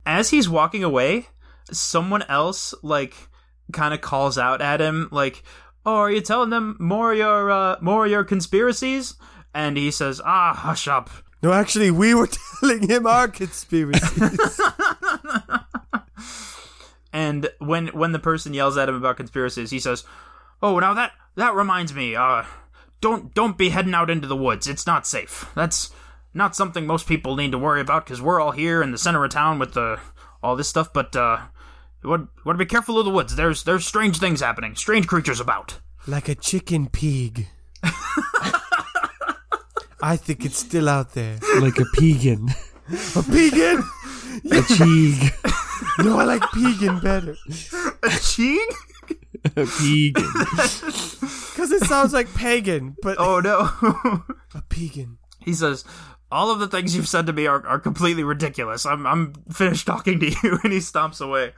As 0.05 0.29
he's 0.29 0.47
walking 0.47 0.85
away, 0.85 1.27
someone 1.69 2.21
else 2.23 2.73
like 2.81 3.27
kind 3.71 3.93
of 3.93 4.01
calls 4.01 4.37
out 4.37 4.61
at 4.61 4.81
him, 4.81 5.09
like, 5.11 5.43
"Oh, 5.85 5.95
are 5.95 6.11
you 6.11 6.21
telling 6.21 6.49
them 6.49 6.77
more 6.79 7.11
of 7.11 7.17
your 7.17 7.51
uh, 7.51 7.77
more 7.81 8.05
of 8.05 8.11
your 8.11 8.23
conspiracies?" 8.23 9.15
And 9.53 9.77
he 9.77 9.91
says, 9.91 10.21
"Ah, 10.23 10.53
hush 10.53 10.87
up." 10.87 11.09
No, 11.43 11.51
actually, 11.53 11.91
we 11.91 12.13
were 12.13 12.29
telling 12.59 12.87
him 12.87 13.07
our 13.07 13.27
conspiracies. 13.27 14.61
And 17.13 17.49
when 17.59 17.87
when 17.87 18.11
the 18.11 18.19
person 18.19 18.53
yells 18.53 18.77
at 18.77 18.89
him 18.89 18.95
about 18.95 19.17
conspiracies, 19.17 19.71
he 19.71 19.79
says, 19.79 20.05
"Oh, 20.61 20.79
now 20.79 20.93
that 20.93 21.11
that 21.35 21.55
reminds 21.55 21.93
me. 21.93 22.15
Uh, 22.15 22.43
don't 23.01 23.33
don't 23.33 23.57
be 23.57 23.69
heading 23.69 23.93
out 23.93 24.09
into 24.09 24.27
the 24.27 24.35
woods. 24.35 24.67
It's 24.67 24.87
not 24.87 25.07
safe. 25.07 25.49
That's 25.55 25.91
not 26.33 26.55
something 26.55 26.85
most 26.85 27.07
people 27.07 27.35
need 27.35 27.51
to 27.51 27.57
worry 27.57 27.81
about 27.81 28.05
because 28.05 28.21
we're 28.21 28.39
all 28.39 28.51
here 28.51 28.81
in 28.81 28.91
the 28.91 28.97
center 28.97 29.23
of 29.25 29.31
town 29.31 29.59
with 29.59 29.73
the 29.73 29.99
all 30.41 30.55
this 30.55 30.69
stuff. 30.69 30.93
But 30.93 31.15
uh, 31.15 31.39
you 32.03 32.09
want 32.09 32.29
want 32.45 32.57
to 32.57 32.65
be 32.65 32.69
careful 32.69 32.97
of 32.99 33.05
the 33.05 33.11
woods. 33.11 33.35
There's 33.35 33.63
there's 33.63 33.85
strange 33.85 34.17
things 34.19 34.41
happening. 34.41 34.75
Strange 34.75 35.07
creatures 35.07 35.39
about. 35.39 35.79
like 36.07 36.27
a 36.29 36.35
chicken 36.35 36.87
pig. 36.89 37.47
I 40.03 40.17
think 40.17 40.45
it's 40.45 40.57
still 40.57 40.89
out 40.89 41.13
there. 41.13 41.37
like 41.59 41.77
a 41.79 41.85
pegan. 41.95 42.49
A 43.15 43.21
pegan? 43.23 43.77
a 44.45 44.61
cheeg. 44.75 45.31
No, 45.99 46.17
I 46.19 46.23
like 46.25 46.41
pegan 46.53 46.99
better. 47.01 47.35
A 48.03 48.09
cheek? 48.21 48.69
A 49.45 49.65
pegan. 49.65 50.13
Because 50.51 51.71
it 51.77 51.83
sounds 51.83 52.13
like 52.13 52.33
pagan, 52.33 52.95
but 53.01 53.17
Oh 53.19 53.39
no. 53.39 53.59
a 54.55 54.61
pegan. 54.69 55.17
he 55.39 55.53
says. 55.53 55.83
All 56.31 56.49
of 56.49 56.59
the 56.59 56.67
things 56.67 56.95
you've 56.95 57.09
said 57.09 57.25
to 57.27 57.33
me 57.33 57.45
are, 57.45 57.65
are 57.67 57.79
completely 57.79 58.23
ridiculous. 58.23 58.85
I'm 58.85 59.05
I'm 59.05 59.33
finished 59.51 59.85
talking 59.85 60.19
to 60.21 60.27
you, 60.29 60.59
and 60.63 60.71
he 60.71 60.79
stomps 60.79 61.19
away. 61.19 61.53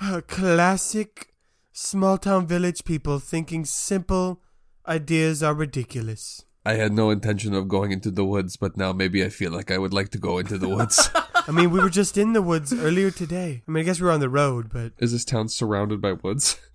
Uh, 0.00 0.20
classic 0.26 1.34
small 1.72 2.18
town 2.18 2.46
village 2.46 2.84
people 2.84 3.18
thinking 3.18 3.64
simple 3.64 4.40
ideas 4.86 5.42
are 5.42 5.54
ridiculous. 5.54 6.44
I 6.64 6.74
had 6.74 6.92
no 6.92 7.10
intention 7.10 7.54
of 7.54 7.68
going 7.68 7.92
into 7.92 8.10
the 8.10 8.24
woods, 8.24 8.56
but 8.56 8.76
now 8.76 8.92
maybe 8.92 9.24
I 9.24 9.28
feel 9.28 9.52
like 9.52 9.70
I 9.70 9.78
would 9.78 9.92
like 9.92 10.08
to 10.10 10.18
go 10.18 10.38
into 10.38 10.58
the 10.58 10.68
woods. 10.68 11.10
I 11.48 11.52
mean, 11.52 11.70
we 11.70 11.80
were 11.80 11.90
just 11.90 12.18
in 12.18 12.32
the 12.32 12.42
woods 12.42 12.72
earlier 12.72 13.12
today. 13.12 13.62
I 13.66 13.70
mean, 13.70 13.82
I 13.82 13.84
guess 13.84 14.00
we 14.00 14.06
were 14.06 14.12
on 14.12 14.18
the 14.18 14.28
road, 14.28 14.68
but 14.72 14.92
Is 14.98 15.12
this 15.12 15.24
town 15.24 15.48
surrounded 15.48 16.00
by 16.00 16.12
woods? 16.12 16.58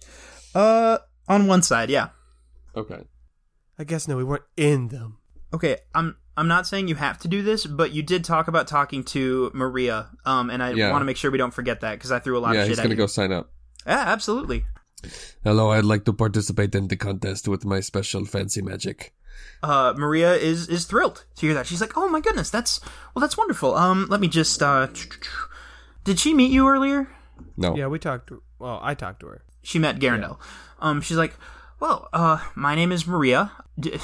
Uh, 0.54 0.98
on 1.30 1.48
one 1.48 1.62
side, 1.62 1.90
yeah. 1.90 2.10
Okay. 2.76 3.04
I 3.80 3.86
guess 3.86 4.06
no, 4.06 4.18
we 4.18 4.24
weren't 4.26 4.44
in 4.58 4.90
them. 4.90 5.20
Okay, 5.54 5.78
I'm 5.96 6.18
I'm 6.38 6.48
not 6.48 6.66
saying 6.66 6.88
you 6.88 6.96
have 6.96 7.18
to 7.20 7.28
do 7.28 7.42
this, 7.44 7.66
but 7.66 7.92
you 7.92 8.02
did 8.04 8.24
talk 8.24 8.48
about 8.48 8.68
talking 8.68 9.04
to 9.06 9.52
Maria, 9.54 10.08
um, 10.26 10.50
and 10.50 10.64
I 10.64 10.72
Yeah. 10.72 10.92
want 10.92 11.02
to 11.02 11.06
make 11.06 11.18
sure 11.18 11.30
we 11.32 11.38
don't 11.38 11.54
forget 11.54 11.82
that 11.82 11.94
because 11.94 12.12
I 12.12 12.20
threw 12.20 12.38
a 12.38 12.40
lot 12.40 12.56
yeah, 12.56 12.62
of 12.62 12.64
shit 12.64 12.68
Yeah, 12.68 12.70
he's 12.72 12.80
at 12.80 12.84
gonna 12.84 12.96
you. 12.96 12.98
go 12.98 13.08
sign 13.08 13.32
up. 13.32 13.52
Yeah, 13.86 14.00
absolutely. 14.08 14.66
Hello, 15.44 15.72
I'd 15.72 15.84
like 15.84 16.06
to 16.06 16.14
participate 16.14 16.74
in 16.76 16.88
the 16.88 16.96
contest 16.96 17.48
with 17.48 17.66
my 17.66 17.80
special 17.80 18.24
fancy 18.26 18.62
magic. 18.62 19.14
Uh, 19.64 19.94
Maria 19.98 20.36
is 20.36 20.68
is 20.70 20.86
thrilled 20.86 21.26
to 21.36 21.46
hear 21.48 21.54
that. 21.56 21.66
She's 21.68 21.82
like, 21.82 21.98
"Oh 21.98 22.08
my 22.08 22.22
goodness, 22.22 22.50
that's 22.50 22.80
well, 23.16 23.22
that's 23.22 23.38
wonderful." 23.38 23.76
Um, 23.76 24.08
let 24.10 24.22
me 24.22 24.28
just 24.28 24.62
uh, 24.62 24.88
did 26.04 26.20
she 26.20 26.34
meet 26.34 26.52
you 26.52 26.68
earlier? 26.68 27.08
No. 27.58 27.76
Yeah, 27.76 27.88
we 27.88 27.98
talked. 28.00 28.32
Well, 28.60 28.80
I 28.82 28.94
talked 28.94 29.20
to 29.22 29.28
her. 29.28 29.44
She 29.64 29.80
met 29.80 30.00
Garandel. 30.00 30.38
Um, 30.80 31.02
she's 31.02 31.18
like, 31.18 31.36
"Well, 31.80 32.08
uh, 32.14 32.40
my 32.56 32.76
name 32.76 32.92
is 32.92 33.06
Maria. 33.08 33.52
D- 33.80 34.00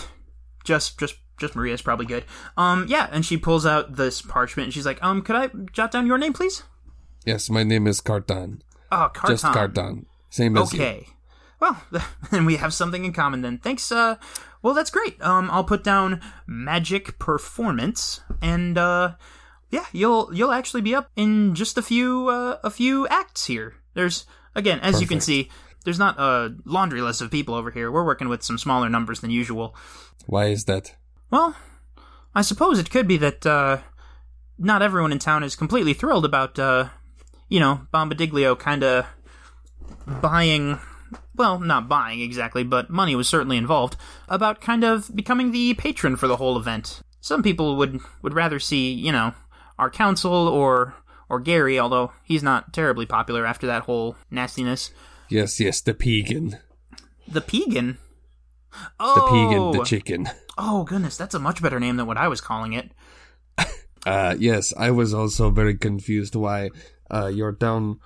just 0.63 0.99
just 0.99 1.15
just 1.37 1.55
Maria 1.55 1.73
is 1.73 1.81
probably 1.81 2.05
good. 2.05 2.25
Um, 2.57 2.85
yeah." 2.87 3.09
And 3.11 3.25
she 3.25 3.37
pulls 3.37 3.65
out 3.65 3.95
this 3.95 4.21
parchment 4.21 4.65
and 4.67 4.73
she's 4.73 4.85
like, 4.85 5.01
"Um, 5.03 5.21
could 5.21 5.35
I 5.35 5.49
jot 5.71 5.91
down 5.91 6.07
your 6.07 6.17
name, 6.17 6.33
please?" 6.33 6.63
Yes, 7.25 7.49
my 7.49 7.63
name 7.63 7.87
is 7.87 7.99
Cartan. 7.99 8.61
Oh, 8.91 9.09
Carton. 9.13 9.33
Just 9.33 9.43
Cartan. 9.43 10.05
Same 10.29 10.57
as 10.57 10.73
you. 10.73 10.79
Okay. 10.79 11.07
Well, 11.59 11.81
then 12.31 12.45
we 12.45 12.57
have 12.57 12.73
something 12.73 13.03
in 13.05 13.13
common 13.13 13.41
then. 13.41 13.57
Thanks. 13.57 13.91
Uh, 13.91 14.15
well, 14.61 14.73
that's 14.73 14.89
great. 14.89 15.21
Um, 15.21 15.49
I'll 15.51 15.63
put 15.63 15.83
down 15.83 16.21
magic 16.45 17.19
performance, 17.19 18.21
and 18.41 18.77
uh, 18.77 19.15
yeah, 19.69 19.85
you'll 19.91 20.29
you'll 20.33 20.51
actually 20.51 20.81
be 20.81 20.95
up 20.95 21.11
in 21.15 21.55
just 21.55 21.77
a 21.77 21.81
few 21.81 22.29
uh, 22.29 22.59
a 22.63 22.69
few 22.69 23.07
acts 23.07 23.45
here. 23.45 23.75
There's 23.93 24.25
again, 24.55 24.79
as 24.81 25.01
you 25.01 25.07
can 25.07 25.19
see, 25.19 25.49
there's 25.83 25.99
not 25.99 26.19
a 26.19 26.55
laundry 26.65 27.01
list 27.01 27.21
of 27.21 27.31
people 27.31 27.55
over 27.55 27.71
here. 27.71 27.91
We're 27.91 28.05
working 28.05 28.29
with 28.29 28.43
some 28.43 28.57
smaller 28.57 28.89
numbers 28.89 29.19
than 29.21 29.31
usual. 29.31 29.75
Why 30.25 30.47
is 30.47 30.65
that? 30.65 30.95
Well, 31.29 31.55
I 32.33 32.41
suppose 32.41 32.79
it 32.79 32.89
could 32.89 33.07
be 33.07 33.17
that 33.17 33.45
uh, 33.45 33.79
not 34.57 34.81
everyone 34.81 35.11
in 35.11 35.19
town 35.19 35.43
is 35.43 35.55
completely 35.55 35.93
thrilled 35.93 36.25
about, 36.25 36.57
uh, 36.57 36.89
you 37.49 37.59
know, 37.59 37.87
Bombadiglio 37.93 38.57
kind 38.57 38.83
of 38.83 39.05
buying. 40.21 40.79
Well, 41.35 41.59
not 41.59 41.87
buying 41.87 42.21
exactly, 42.21 42.63
but 42.63 42.89
money 42.89 43.15
was 43.15 43.29
certainly 43.29 43.57
involved. 43.57 43.95
About 44.27 44.61
kind 44.61 44.83
of 44.83 45.15
becoming 45.15 45.51
the 45.51 45.73
patron 45.75 46.15
for 46.15 46.27
the 46.27 46.37
whole 46.37 46.57
event. 46.57 47.01
Some 47.21 47.43
people 47.43 47.75
would 47.75 47.99
would 48.21 48.33
rather 48.33 48.59
see, 48.59 48.91
you 48.91 49.11
know, 49.11 49.33
our 49.77 49.89
council 49.89 50.33
or 50.33 50.95
or 51.29 51.39
Gary, 51.39 51.79
although 51.79 52.11
he's 52.23 52.43
not 52.43 52.73
terribly 52.73 53.05
popular 53.05 53.45
after 53.45 53.67
that 53.67 53.83
whole 53.83 54.15
nastiness. 54.31 54.91
Yes, 55.29 55.59
yes, 55.59 55.81
the 55.81 55.93
pegan. 55.93 56.57
The 57.27 57.41
Pegan. 57.41 57.97
Oh, 58.99 59.15
the 59.15 59.21
pegan, 59.31 59.71
the 59.71 59.83
chicken. 59.83 60.29
Oh 60.57 60.83
goodness, 60.83 61.17
that's 61.17 61.35
a 61.35 61.39
much 61.39 61.61
better 61.61 61.79
name 61.79 61.97
than 61.97 62.07
what 62.07 62.17
I 62.17 62.27
was 62.27 62.41
calling 62.41 62.73
it. 62.73 62.91
Uh, 64.07 64.35
yes, 64.39 64.73
I 64.77 64.91
was 64.91 65.13
also 65.13 65.49
very 65.49 65.75
confused 65.75 66.33
why 66.33 66.69
uh, 67.11 67.27
your 67.27 67.51
town 67.51 67.99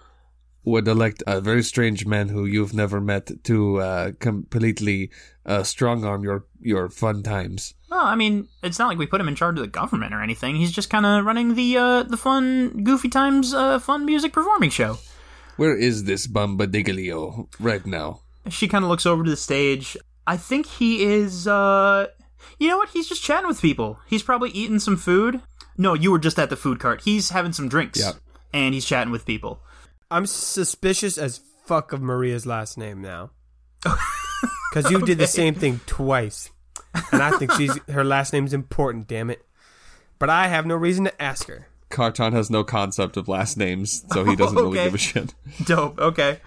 would 0.64 0.88
elect 0.88 1.22
a 1.28 1.39
very 1.39 1.62
strange 1.62 2.08
man 2.08 2.30
who 2.30 2.45
you've 2.45 2.74
never 2.74 2.99
met 2.99 3.30
to 3.43 3.80
uh, 3.80 4.12
completely 4.20 5.12
uh, 5.45 5.62
strong 5.62 6.04
arm 6.04 6.24
your 6.24 6.45
your 6.60 6.89
fun 6.89 7.22
times. 7.22 7.76
Well, 7.91 8.04
I 8.04 8.16
mean, 8.16 8.47
it's 8.64 8.80
not 8.80 8.88
like 8.88 8.97
we 8.97 9.06
put 9.06 9.22
him 9.22 9.28
in 9.28 9.36
charge 9.36 9.58
of 9.58 9.62
the 9.62 9.68
government 9.68 10.14
or 10.14 10.24
anything. 10.24 10.56
He's 10.56 10.72
just 10.72 10.89
kind 10.89 11.06
of 11.06 11.24
running 11.24 11.54
the 11.54 11.78
uh, 11.78 12.04
the 12.04 12.18
fun, 12.18 12.84
goofy 12.84 13.10
times, 13.10 13.54
uh, 13.54 13.78
fun 13.78 14.04
music 14.04 14.34
performing 14.34 14.72
show. 14.72 14.97
Where 15.58 15.78
is 15.78 16.06
this 16.06 16.26
Bombadiglio 16.26 17.47
right 17.60 17.86
now? 17.86 18.22
She 18.49 18.68
kind 18.68 18.84
of 18.84 18.89
looks 18.89 19.06
over 19.06 19.24
to 19.24 19.30
the 19.30 19.38
stage. 19.38 19.97
I 20.26 20.38
think 20.38 20.66
he 20.66 21.04
is. 21.04 21.47
You 22.60 22.70
know 22.70 22.78
what? 22.78 22.89
He's 22.89 23.08
just 23.08 23.24
chatting 23.24 23.48
with 23.48 23.62
people. 23.62 24.00
He's 24.08 24.24
probably 24.24 24.50
eating 24.52 24.80
some 24.80 24.98
food. 24.98 25.42
No, 25.78 25.94
you 25.94 26.12
were 26.12 26.20
just 26.20 26.39
at 26.39 26.50
the 26.50 26.56
food 26.56 26.80
cart. 26.80 27.02
He's 27.04 27.30
having 27.30 27.54
some 27.54 27.70
drinks. 27.70 28.00
Yeah. 28.00 28.14
And 28.54 28.74
he's 28.74 28.86
chatting 28.86 29.12
with 29.12 29.26
people. 29.26 29.62
I'm 30.10 30.26
suspicious 30.26 31.18
as 31.18 31.42
fuck 31.66 31.94
of 31.94 32.02
Maria's 32.02 32.46
last 32.46 32.78
name 32.78 33.02
now. 33.02 33.32
Because 34.72 34.89
you 34.89 35.02
did 35.02 35.18
the 35.18 35.28
same 35.28 35.54
thing 35.54 35.82
twice. 35.86 36.50
And 37.12 37.22
I 37.22 37.32
think 37.32 37.52
she's 37.58 37.78
her 37.89 38.04
last 38.04 38.32
name's 38.32 38.54
important, 38.54 39.08
damn 39.08 39.30
it. 39.30 39.46
But 40.18 40.30
I 40.30 40.48
have 40.48 40.66
no 40.66 40.76
reason 40.76 41.06
to 41.06 41.22
ask 41.22 41.48
her. 41.48 41.68
Carton 41.89 42.32
has 42.32 42.50
no 42.50 42.64
concept 42.64 43.18
of 43.18 43.28
last 43.28 43.58
names, 43.58 44.06
so 44.14 44.24
he 44.24 44.38
doesn't 44.38 44.56
really 44.56 44.78
give 44.78 44.96
a 44.96 44.98
shit. 44.98 45.34
Dope. 45.66 46.00
Okay. 46.00 46.39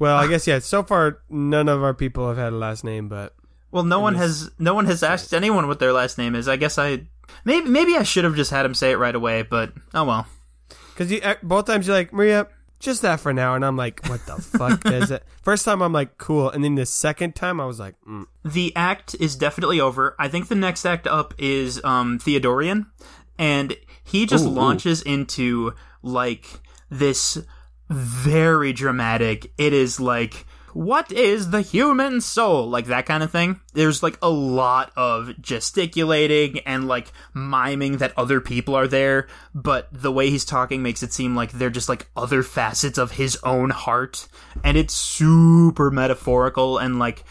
Well, 0.00 0.16
I 0.16 0.26
guess 0.26 0.46
yeah. 0.48 0.58
So 0.58 0.82
far, 0.82 1.20
none 1.30 1.68
of 1.68 1.84
our 1.84 1.94
people 1.94 2.26
have 2.26 2.36
had 2.36 2.52
a 2.52 2.56
last 2.56 2.82
name, 2.82 3.08
but 3.08 3.32
Well, 3.72 3.84
no 3.84 4.00
one 4.00 4.14
has 4.14 4.50
no 4.58 4.74
one 4.74 4.86
has 4.86 5.02
asked 5.02 5.34
anyone 5.34 5.66
what 5.66 5.80
their 5.80 5.92
last 5.92 6.18
name 6.18 6.34
is. 6.34 6.46
I 6.46 6.56
guess 6.56 6.78
I 6.78 7.06
maybe 7.44 7.68
maybe 7.68 7.96
I 7.96 8.02
should 8.02 8.24
have 8.24 8.36
just 8.36 8.50
had 8.50 8.64
him 8.64 8.74
say 8.74 8.92
it 8.92 8.98
right 8.98 9.14
away, 9.14 9.42
but 9.42 9.72
oh 9.94 10.04
well. 10.04 10.26
because 10.92 11.10
you 11.10 11.20
both 11.42 11.66
times 11.66 11.86
you're 11.86 11.96
like 11.96 12.12
Maria, 12.12 12.46
just 12.78 13.02
that 13.02 13.18
for 13.18 13.32
now, 13.32 13.54
and 13.54 13.64
I'm 13.64 13.76
like, 13.76 14.06
what 14.08 14.24
the 14.26 14.36
fuck 14.36 14.84
is 14.92 15.10
it? 15.10 15.24
First 15.42 15.64
time 15.64 15.80
I'm 15.82 15.92
like, 15.92 16.18
cool, 16.18 16.50
and 16.50 16.62
then 16.62 16.74
the 16.74 16.86
second 16.86 17.34
time 17.34 17.60
I 17.60 17.64
was 17.64 17.80
like, 17.80 17.94
mm. 18.06 18.26
The 18.44 18.72
act 18.76 19.16
is 19.18 19.36
definitely 19.36 19.80
over. 19.80 20.14
I 20.18 20.28
think 20.28 20.48
the 20.48 20.54
next 20.54 20.84
act 20.84 21.06
up 21.06 21.32
is 21.38 21.82
um 21.82 22.18
Theodorian 22.18 22.86
and 23.38 23.76
he 24.04 24.26
just 24.26 24.44
Ooh, 24.44 24.48
ooh. 24.48 24.52
launches 24.52 25.02
into 25.02 25.74
like 26.02 26.60
this 26.90 27.38
very 27.88 28.72
dramatic. 28.72 29.52
It 29.58 29.72
is 29.72 29.98
like 29.98 30.46
what 30.74 31.12
is 31.12 31.50
the 31.50 31.62
human 31.62 32.20
soul? 32.20 32.68
Like 32.68 32.86
that 32.86 33.06
kind 33.06 33.22
of 33.22 33.30
thing. 33.30 33.60
There's 33.74 34.02
like 34.02 34.18
a 34.22 34.30
lot 34.30 34.92
of 34.96 35.40
gesticulating 35.40 36.60
and 36.60 36.88
like 36.88 37.12
miming 37.34 37.98
that 37.98 38.12
other 38.16 38.40
people 38.40 38.74
are 38.74 38.88
there, 38.88 39.28
but 39.54 39.88
the 39.92 40.12
way 40.12 40.30
he's 40.30 40.44
talking 40.44 40.82
makes 40.82 41.02
it 41.02 41.12
seem 41.12 41.36
like 41.36 41.52
they're 41.52 41.70
just 41.70 41.88
like 41.88 42.08
other 42.16 42.42
facets 42.42 42.98
of 42.98 43.12
his 43.12 43.38
own 43.42 43.70
heart. 43.70 44.28
And 44.64 44.76
it's 44.76 44.94
super 44.94 45.90
metaphorical 45.90 46.78
and 46.78 46.98
like, 46.98 47.24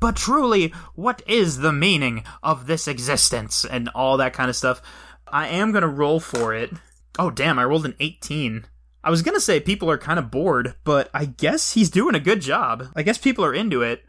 but 0.00 0.16
truly, 0.16 0.72
what 0.94 1.22
is 1.26 1.58
the 1.58 1.72
meaning 1.72 2.24
of 2.42 2.66
this 2.66 2.86
existence? 2.86 3.64
And 3.64 3.88
all 3.90 4.16
that 4.18 4.32
kind 4.32 4.48
of 4.48 4.56
stuff. 4.56 4.80
I 5.26 5.48
am 5.48 5.72
gonna 5.72 5.88
roll 5.88 6.20
for 6.20 6.54
it. 6.54 6.72
Oh, 7.18 7.30
damn, 7.30 7.58
I 7.58 7.64
rolled 7.64 7.84
an 7.84 7.96
18. 7.98 8.64
I 9.08 9.10
was 9.10 9.22
gonna 9.22 9.40
say 9.40 9.58
people 9.58 9.90
are 9.90 9.96
kind 9.96 10.18
of 10.18 10.30
bored, 10.30 10.74
but 10.84 11.08
I 11.14 11.24
guess 11.24 11.72
he's 11.72 11.88
doing 11.88 12.14
a 12.14 12.20
good 12.20 12.42
job. 12.42 12.88
I 12.94 13.02
guess 13.02 13.16
people 13.16 13.42
are 13.42 13.54
into 13.54 13.80
it. 13.80 14.04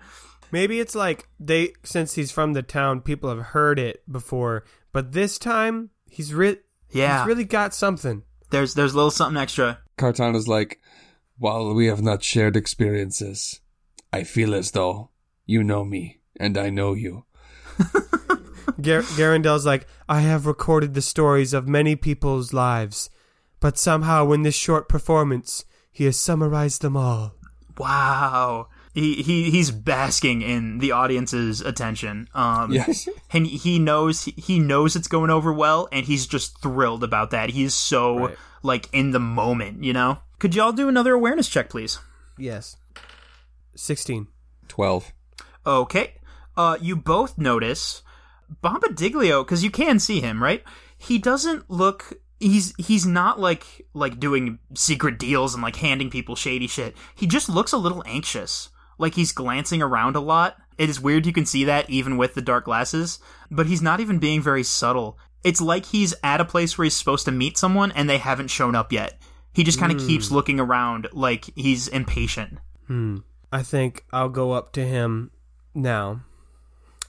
Maybe 0.52 0.82
it's 0.82 0.94
like 0.94 1.30
they, 1.40 1.72
since 1.86 2.16
he's 2.16 2.34
from 2.34 2.52
the 2.52 2.64
town, 2.64 3.00
people 3.00 3.30
have 3.30 3.46
heard 3.56 3.80
it 3.80 4.04
before, 4.12 4.66
but 4.92 5.14
this 5.14 5.40
time 5.40 5.92
he's 6.10 6.34
re- 6.34 6.58
Yeah, 6.92 7.20
he's 7.20 7.28
really 7.30 7.46
got 7.46 7.74
something. 7.74 8.24
there's 8.50 8.74
there's 8.74 8.92
a 8.92 8.98
little 8.98 9.10
something 9.10 9.42
extra. 9.42 9.80
Cartana's 9.98 10.50
like, 10.50 10.82
while 11.38 11.74
we 11.74 11.88
have 11.88 12.02
not 12.02 12.22
shared 12.22 12.58
experiences, 12.58 13.62
I 14.12 14.26
feel 14.26 14.54
as 14.54 14.72
though 14.72 15.12
you 15.46 15.64
know 15.64 15.86
me 15.86 16.20
and 16.38 16.58
I 16.58 16.70
know 16.72 16.94
you. 16.94 17.24
Gar- 18.82 19.04
Garandel's 19.16 19.66
like, 19.66 19.88
I 20.10 20.20
have 20.20 20.46
recorded 20.46 20.94
the 20.94 21.02
stories 21.02 21.54
of 21.54 21.70
many 21.70 21.96
people's 21.96 22.52
lives, 22.52 23.10
but 23.60 23.78
somehow 23.78 24.32
in 24.32 24.44
this 24.44 24.56
short 24.56 24.88
performance, 24.90 25.66
he 25.92 26.06
has 26.06 26.18
summarized 26.18 26.82
them 26.82 26.96
all. 26.98 27.34
Wow. 27.78 28.68
He, 28.94 29.22
he 29.22 29.50
he's 29.52 29.72
basking 29.72 30.42
in 30.42 30.80
the 30.80 30.92
audience's 30.92 31.62
attention. 31.62 32.28
Um, 32.34 32.72
Yes. 32.74 33.08
and 33.32 33.46
he 33.48 33.80
knows 33.80 34.24
he 34.24 34.60
knows 34.60 34.96
it's 34.96 35.08
going 35.08 35.30
over 35.30 35.54
well, 35.54 35.88
and 35.92 36.06
he's 36.06 36.26
just 36.28 36.62
thrilled 36.62 37.04
about 37.04 37.32
that. 37.32 37.52
He's 37.52 37.74
so 37.74 38.18
Right. 38.28 38.38
like 38.64 38.90
in 38.92 39.12
the 39.12 39.20
moment, 39.20 39.84
you 39.84 39.94
know. 39.94 40.20
Could 40.40 40.56
y'all 40.56 40.72
do 40.72 40.90
another 40.90 41.14
awareness 41.14 41.48
check, 41.50 41.70
please? 41.70 42.00
Yes. 42.38 42.78
16. 43.76 44.28
12. 44.68 45.12
Okay. 45.66 46.14
Uh, 46.58 46.78
you 46.82 46.96
both 46.96 47.38
notice 47.38 48.02
Bombadiglio 48.64 49.46
because 49.46 49.64
you 49.64 49.72
can 49.72 50.00
see 50.00 50.20
him, 50.22 50.42
right? 50.44 50.64
He 50.98 51.18
doesn't 51.18 51.70
look. 51.70 52.14
He's 52.40 52.74
he's 52.78 53.06
not 53.06 53.40
like 53.40 53.86
like 53.94 54.20
doing 54.20 54.60
secret 54.74 55.20
deals 55.20 55.54
and 55.54 55.62
like 55.64 55.76
handing 55.76 56.10
people 56.10 56.36
shady 56.36 56.68
shit. 56.68 56.96
He 57.16 57.28
just 57.28 57.50
looks 57.50 57.74
a 57.74 57.78
little 57.78 58.04
anxious, 58.06 58.70
like 58.98 59.16
he's 59.16 59.32
glancing 59.32 59.82
around 59.82 60.16
a 60.16 60.22
lot. 60.22 60.58
It 60.78 60.90
is 60.90 61.02
weird 61.02 61.26
you 61.26 61.34
can 61.34 61.46
see 61.46 61.66
that 61.66 61.90
even 61.90 62.16
with 62.16 62.36
the 62.36 62.42
dark 62.42 62.66
glasses, 62.66 63.20
but 63.52 63.66
he's 63.66 63.82
not 63.82 64.00
even 64.00 64.20
being 64.20 64.42
very 64.42 64.64
subtle. 64.64 65.20
It's 65.44 65.60
like 65.60 65.86
he's 65.86 66.14
at 66.24 66.42
a 66.42 66.46
place 66.46 66.78
where 66.78 66.86
he's 66.86 66.96
supposed 66.96 67.26
to 67.26 67.32
meet 67.32 67.58
someone 67.58 67.92
and 67.92 68.10
they 68.10 68.18
haven't 68.18 68.48
shown 68.48 68.76
up 68.76 68.92
yet. 68.94 69.22
He 69.54 69.64
just 69.64 69.80
kind 69.80 69.92
of 69.92 70.00
keeps 70.00 70.32
looking 70.32 70.60
around 70.60 71.08
like 71.12 71.46
he's 71.56 71.88
impatient. 71.88 72.60
Hmm. 72.88 73.18
I 73.52 73.64
think 73.64 74.06
I'll 74.14 74.30
go 74.30 74.52
up 74.52 74.74
to 74.74 74.86
him 74.86 75.32
now. 75.74 76.22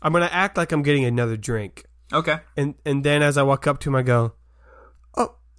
I'm 0.02 0.12
going 0.12 0.26
to 0.26 0.34
act 0.34 0.56
like 0.56 0.72
I'm 0.72 0.82
getting 0.82 1.04
another 1.04 1.36
drink. 1.36 1.84
Okay. 2.12 2.38
And 2.56 2.74
and 2.84 3.04
then 3.04 3.22
as 3.22 3.36
I 3.36 3.42
walk 3.42 3.66
up 3.66 3.78
to 3.80 3.90
him, 3.90 3.94
I 3.94 4.02
go, 4.02 4.16
"Oh, 4.24 4.32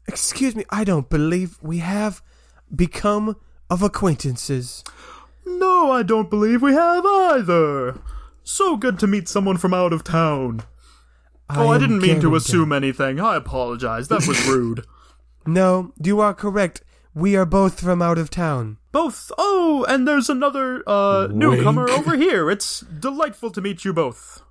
excuse 0.08 0.56
me. 0.56 0.66
I 0.70 0.84
don't 0.84 1.10
believe 1.10 1.58
we 1.62 1.80
have 1.80 2.22
become 2.76 3.36
of 3.70 3.82
acquaintances." 3.82 4.84
No, 5.46 5.92
I 5.92 6.04
don't 6.04 6.30
believe 6.30 6.62
we 6.62 6.74
have 6.74 7.04
either. 7.06 8.00
So 8.44 8.78
good 8.78 9.00
to 9.00 9.08
meet 9.08 9.28
someone 9.28 9.58
from 9.58 9.74
out 9.74 9.92
of 9.94 10.04
town. 10.04 10.62
oh, 11.50 11.70
I 11.70 11.78
didn't 11.80 12.00
mean 12.00 12.22
to 12.22 12.36
assume 12.36 12.72
anything. 12.72 13.20
I 13.20 13.36
apologize. 13.36 14.08
That 14.08 14.28
was 14.28 14.48
rude. 14.48 14.86
No, 15.46 15.94
you 16.02 16.20
are 16.20 16.34
correct. 16.36 16.84
We 17.14 17.36
are 17.36 17.46
both 17.46 17.80
from 17.82 18.02
out 18.02 18.18
of 18.20 18.30
town. 18.30 18.78
both. 18.92 19.32
Oh, 19.38 19.86
and 19.90 20.08
there's 20.08 20.30
another 20.30 20.84
uh, 20.88 21.28
newcomer 21.32 21.90
over 21.90 22.16
here. 22.16 22.50
It's 22.50 22.82
delightful 22.82 23.50
to 23.52 23.62
meet 23.62 23.84
you 23.84 23.92
both. 23.94 24.44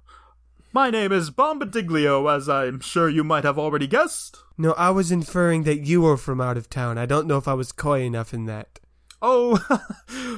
My 0.73 0.89
name 0.89 1.11
is 1.11 1.31
Bombadiglio, 1.33 2.33
as 2.33 2.49
I'm 2.49 2.79
sure 2.79 3.09
you 3.09 3.25
might 3.25 3.43
have 3.43 3.59
already 3.59 3.89
guessed. 3.89 4.39
No, 4.57 4.73
I 4.73 4.91
was 4.91 5.11
inferring 5.11 5.65
that 5.65 5.81
you 5.81 6.03
were 6.03 6.17
from 6.17 6.41
out 6.41 6.57
of 6.57 6.71
town. 6.71 6.97
I 6.97 7.07
don't 7.07 7.27
know 7.27 7.39
if 7.39 7.49
I 7.49 7.55
was 7.55 7.73
coy 7.73 8.03
enough 8.03 8.33
in 8.33 8.45
that. 8.47 8.79
Oh, 9.21 9.59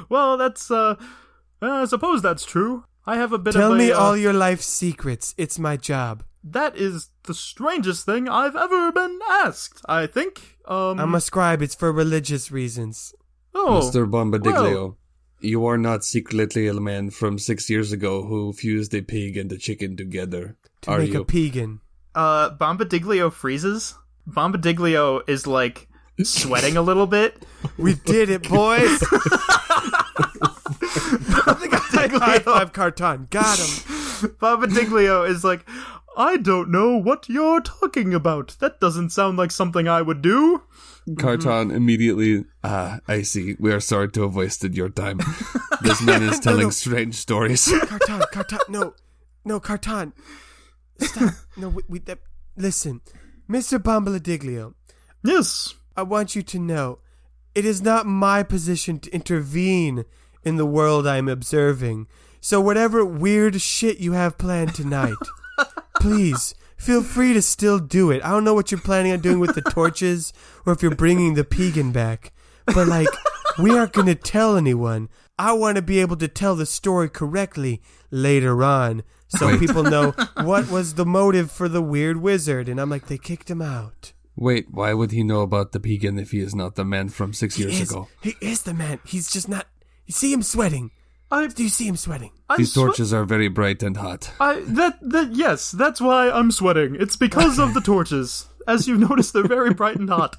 well, 0.08 0.38
that's, 0.38 0.70
uh, 0.70 0.96
I 1.60 1.84
suppose 1.84 2.22
that's 2.22 2.46
true. 2.46 2.84
I 3.04 3.16
have 3.16 3.32
a 3.32 3.38
bit 3.38 3.52
Tell 3.52 3.72
of 3.72 3.78
a, 3.78 3.78
me 3.78 3.92
uh, 3.92 3.98
all 3.98 4.16
your 4.16 4.32
life 4.32 4.62
secrets. 4.62 5.34
It's 5.36 5.58
my 5.58 5.76
job. 5.76 6.24
That 6.42 6.76
is 6.76 7.10
the 7.24 7.34
strangest 7.34 8.06
thing 8.06 8.26
I've 8.26 8.56
ever 8.56 8.90
been 8.90 9.18
asked, 9.28 9.82
I 9.86 10.06
think. 10.06 10.56
Um, 10.66 10.98
I'm 10.98 11.14
a 11.14 11.20
scribe. 11.20 11.60
It's 11.60 11.74
for 11.74 11.92
religious 11.92 12.50
reasons. 12.50 13.14
oh, 13.54 13.82
Mr. 13.82 14.10
Bombadiglio, 14.10 14.74
well. 14.74 14.98
You 15.42 15.66
are 15.66 15.78
not 15.78 16.04
secretly 16.04 16.66
a 16.68 16.74
man 16.74 17.10
from 17.10 17.38
six 17.38 17.68
years 17.70 17.92
ago 17.92 18.22
who 18.24 18.52
fused 18.52 18.94
a 18.94 19.02
pig 19.02 19.36
and 19.36 19.50
a 19.52 19.58
chicken 19.58 19.96
together, 19.96 20.56
To 20.82 20.90
are 20.92 20.98
make 20.98 21.12
you? 21.12 21.20
a 21.22 21.24
pagan. 21.24 21.80
uh 22.14 22.50
Bombadiglio 22.56 23.32
freezes. 23.32 23.94
Bombadiglio 24.28 25.22
is 25.28 25.46
like 25.46 25.88
sweating 26.22 26.76
a 26.76 26.82
little 26.82 27.06
bit. 27.06 27.42
We 27.78 27.94
did 27.94 28.30
it, 28.30 28.48
boys. 28.48 29.00
High 31.12 32.38
five, 32.40 32.72
Carton. 32.72 33.26
Got 33.30 33.58
him. 33.58 33.66
Bombadiglio 34.40 35.28
is 35.28 35.44
like, 35.44 35.66
I 36.16 36.36
don't 36.36 36.70
know 36.70 36.96
what 36.96 37.28
you're 37.28 37.60
talking 37.60 38.14
about. 38.14 38.56
That 38.60 38.80
doesn't 38.80 39.10
sound 39.10 39.38
like 39.38 39.50
something 39.50 39.88
I 39.88 40.02
would 40.02 40.22
do. 40.22 40.62
Carton 41.18 41.70
immediately, 41.70 42.44
ah, 42.62 43.00
I 43.08 43.22
see. 43.22 43.56
We 43.58 43.72
are 43.72 43.80
sorry 43.80 44.10
to 44.12 44.22
have 44.22 44.36
wasted 44.36 44.76
your 44.76 44.88
time. 44.88 45.20
this 45.80 46.00
man 46.02 46.22
is 46.22 46.38
telling 46.40 46.64
no. 46.64 46.70
strange 46.70 47.14
stories. 47.16 47.72
Carton, 47.86 48.22
Carton. 48.32 48.58
No, 48.68 48.94
no, 49.44 49.60
Carton. 49.60 50.12
Stop. 51.00 51.34
No, 51.56 51.68
we. 51.68 51.82
we 51.88 51.98
that, 52.00 52.18
listen, 52.56 53.00
Mr. 53.48 53.78
Bombaladiglio. 53.78 54.74
Yes. 55.24 55.74
I 55.96 56.02
want 56.02 56.34
you 56.34 56.42
to 56.42 56.58
know, 56.58 56.98
it 57.54 57.64
is 57.64 57.82
not 57.82 58.06
my 58.06 58.42
position 58.42 58.98
to 59.00 59.10
intervene 59.10 60.04
in 60.42 60.56
the 60.56 60.66
world 60.66 61.06
I 61.06 61.18
am 61.18 61.28
observing. 61.28 62.06
So 62.40 62.60
whatever 62.60 63.04
weird 63.04 63.60
shit 63.60 63.98
you 63.98 64.12
have 64.12 64.38
planned 64.38 64.74
tonight, 64.74 65.16
please 66.00 66.54
feel 66.82 67.02
free 67.02 67.32
to 67.32 67.40
still 67.40 67.78
do 67.78 68.10
it. 68.10 68.24
I 68.24 68.30
don't 68.30 68.44
know 68.44 68.54
what 68.54 68.72
you're 68.72 68.80
planning 68.80 69.12
on 69.12 69.20
doing 69.20 69.38
with 69.38 69.54
the 69.54 69.62
torches 69.70 70.32
or 70.66 70.72
if 70.72 70.82
you're 70.82 70.94
bringing 70.94 71.34
the 71.34 71.44
pagan 71.44 71.92
back, 71.92 72.32
but 72.66 72.88
like 72.88 73.08
we 73.58 73.70
aren't 73.70 73.92
going 73.92 74.08
to 74.08 74.16
tell 74.16 74.56
anyone. 74.56 75.08
I 75.38 75.52
want 75.52 75.76
to 75.76 75.82
be 75.82 76.00
able 76.00 76.16
to 76.16 76.28
tell 76.28 76.56
the 76.56 76.66
story 76.66 77.08
correctly 77.08 77.80
later 78.10 78.62
on 78.64 79.02
so 79.28 79.46
Wait. 79.46 79.60
people 79.60 79.84
know 79.84 80.10
what 80.42 80.70
was 80.70 80.94
the 80.94 81.06
motive 81.06 81.50
for 81.50 81.68
the 81.68 81.80
weird 81.80 82.18
wizard 82.18 82.68
and 82.68 82.80
I'm 82.80 82.90
like 82.90 83.06
they 83.06 83.18
kicked 83.18 83.48
him 83.48 83.62
out. 83.62 84.12
Wait, 84.34 84.66
why 84.70 84.92
would 84.92 85.12
he 85.12 85.22
know 85.22 85.42
about 85.42 85.72
the 85.72 85.80
pagan 85.80 86.18
if 86.18 86.32
he 86.32 86.40
is 86.40 86.54
not 86.54 86.74
the 86.74 86.84
man 86.84 87.10
from 87.10 87.32
six 87.32 87.58
years 87.58 87.80
is, 87.80 87.90
ago? 87.90 88.08
He 88.22 88.34
is 88.40 88.62
the 88.62 88.74
man. 88.74 88.98
He's 89.04 89.30
just 89.30 89.48
not. 89.48 89.68
You 90.06 90.12
see 90.12 90.32
him 90.32 90.42
sweating. 90.42 90.90
I, 91.32 91.46
Do 91.46 91.62
you 91.62 91.70
see 91.70 91.88
him 91.88 91.96
sweating? 91.96 92.30
I'm 92.50 92.58
These 92.58 92.72
swe- 92.74 92.84
torches 92.84 93.14
are 93.14 93.24
very 93.24 93.48
bright 93.48 93.82
and 93.82 93.96
hot. 93.96 94.30
I 94.38 94.60
that 94.66 94.98
that 95.00 95.32
yes, 95.34 95.70
that's 95.70 95.98
why 96.00 96.30
I'm 96.30 96.50
sweating. 96.50 96.94
It's 97.00 97.16
because 97.16 97.58
of 97.58 97.72
the 97.72 97.80
torches. 97.92 98.46
As 98.68 98.86
you 98.86 98.96
notice, 98.98 99.32
they're 99.32 99.48
very 99.48 99.72
bright 99.72 99.96
and 99.96 100.10
hot. 100.10 100.36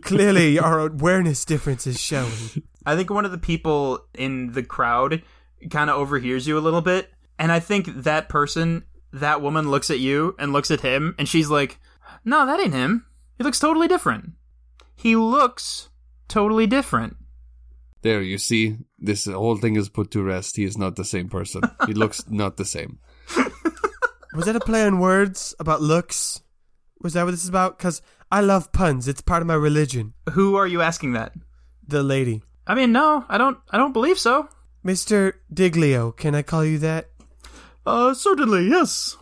Clearly, 0.00 0.58
our 0.58 0.80
awareness 0.80 1.44
difference 1.44 1.86
is 1.86 2.00
showing. 2.00 2.64
I 2.86 2.96
think 2.96 3.10
one 3.10 3.24
of 3.26 3.30
the 3.30 3.38
people 3.38 4.00
in 4.14 4.52
the 4.52 4.62
crowd 4.62 5.22
kind 5.70 5.88
of 5.90 5.96
overhears 5.96 6.46
you 6.48 6.58
a 6.58 6.60
little 6.60 6.80
bit, 6.80 7.10
and 7.38 7.52
I 7.52 7.60
think 7.60 7.86
that 8.02 8.28
person, 8.28 8.84
that 9.12 9.40
woman, 9.42 9.70
looks 9.70 9.90
at 9.90 10.00
you 10.00 10.34
and 10.38 10.52
looks 10.52 10.70
at 10.70 10.80
him, 10.80 11.14
and 11.18 11.28
she's 11.28 11.48
like, 11.50 11.78
"No, 12.24 12.46
that 12.46 12.58
ain't 12.58 12.72
him. 12.74 13.04
He 13.36 13.44
looks 13.44 13.60
totally 13.60 13.86
different. 13.88 14.32
He 14.96 15.14
looks 15.16 15.90
totally 16.28 16.66
different." 16.66 17.16
There, 18.02 18.20
you 18.20 18.38
see, 18.38 18.76
this 18.98 19.26
whole 19.26 19.56
thing 19.56 19.76
is 19.76 19.88
put 19.88 20.10
to 20.10 20.22
rest. 20.22 20.56
He 20.56 20.64
is 20.64 20.76
not 20.76 20.96
the 20.96 21.04
same 21.04 21.28
person. 21.28 21.62
He 21.86 21.94
looks 21.94 22.28
not 22.28 22.56
the 22.56 22.64
same. 22.64 22.98
Was 24.34 24.46
that 24.46 24.56
a 24.56 24.60
play 24.60 24.84
on 24.84 24.98
words 24.98 25.54
about 25.60 25.82
looks? 25.82 26.42
Was 27.00 27.14
that 27.14 27.24
what 27.24 27.32
this 27.32 27.42
is 27.42 27.48
about? 27.48 27.78
Because 27.78 28.02
I 28.30 28.40
love 28.40 28.72
puns. 28.72 29.06
It's 29.06 29.20
part 29.20 29.42
of 29.42 29.48
my 29.48 29.54
religion. 29.54 30.14
Who 30.32 30.56
are 30.56 30.66
you 30.66 30.80
asking 30.80 31.12
that? 31.12 31.32
The 31.86 32.02
lady. 32.02 32.42
I 32.66 32.74
mean, 32.74 32.92
no, 32.92 33.24
I 33.28 33.38
don't. 33.38 33.58
I 33.70 33.76
don't 33.76 33.92
believe 33.92 34.18
so. 34.18 34.48
Mr. 34.84 35.34
Diglio, 35.52 36.16
can 36.16 36.34
I 36.34 36.42
call 36.42 36.64
you 36.64 36.78
that? 36.78 37.10
Uh, 37.84 38.14
certainly, 38.14 38.68
yes. 38.68 39.16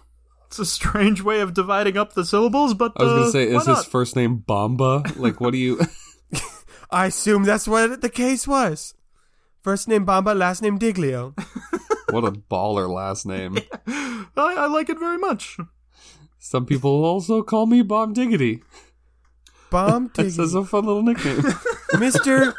It's 0.46 0.58
a 0.58 0.66
strange 0.66 1.22
way 1.22 1.40
of 1.40 1.54
dividing 1.54 1.96
up 1.96 2.12
the 2.12 2.24
syllables, 2.24 2.74
but 2.74 2.92
I 2.96 3.02
was 3.02 3.12
uh, 3.12 3.16
gonna 3.16 3.30
say, 3.30 3.52
why 3.52 3.60
is 3.60 3.66
his 3.66 3.84
first 3.84 4.16
name 4.16 4.36
Bomba? 4.36 5.04
Like, 5.16 5.40
what 5.40 5.52
do 5.52 5.58
you? 5.58 5.80
I 6.92 7.06
assume 7.06 7.44
that's 7.44 7.68
what 7.68 8.00
the 8.00 8.08
case 8.10 8.46
was. 8.48 8.94
First 9.62 9.88
name 9.88 10.06
Bamba, 10.06 10.36
last 10.36 10.62
name 10.62 10.78
Diglio. 10.78 11.34
What 12.10 12.24
a 12.24 12.32
baller 12.32 12.92
last 12.92 13.24
name. 13.24 13.56
I, 13.86 14.26
I 14.36 14.66
like 14.66 14.88
it 14.90 14.98
very 14.98 15.16
much. 15.18 15.56
Some 16.40 16.66
people 16.66 17.04
also 17.04 17.40
call 17.44 17.66
me 17.66 17.82
Bomb 17.82 18.14
Diggity. 18.14 18.64
Bomb 19.70 20.10
This 20.16 20.36
is 20.36 20.52
a 20.56 20.64
fun 20.64 20.86
little 20.86 21.04
nickname. 21.04 21.36
Mr. 21.94 22.52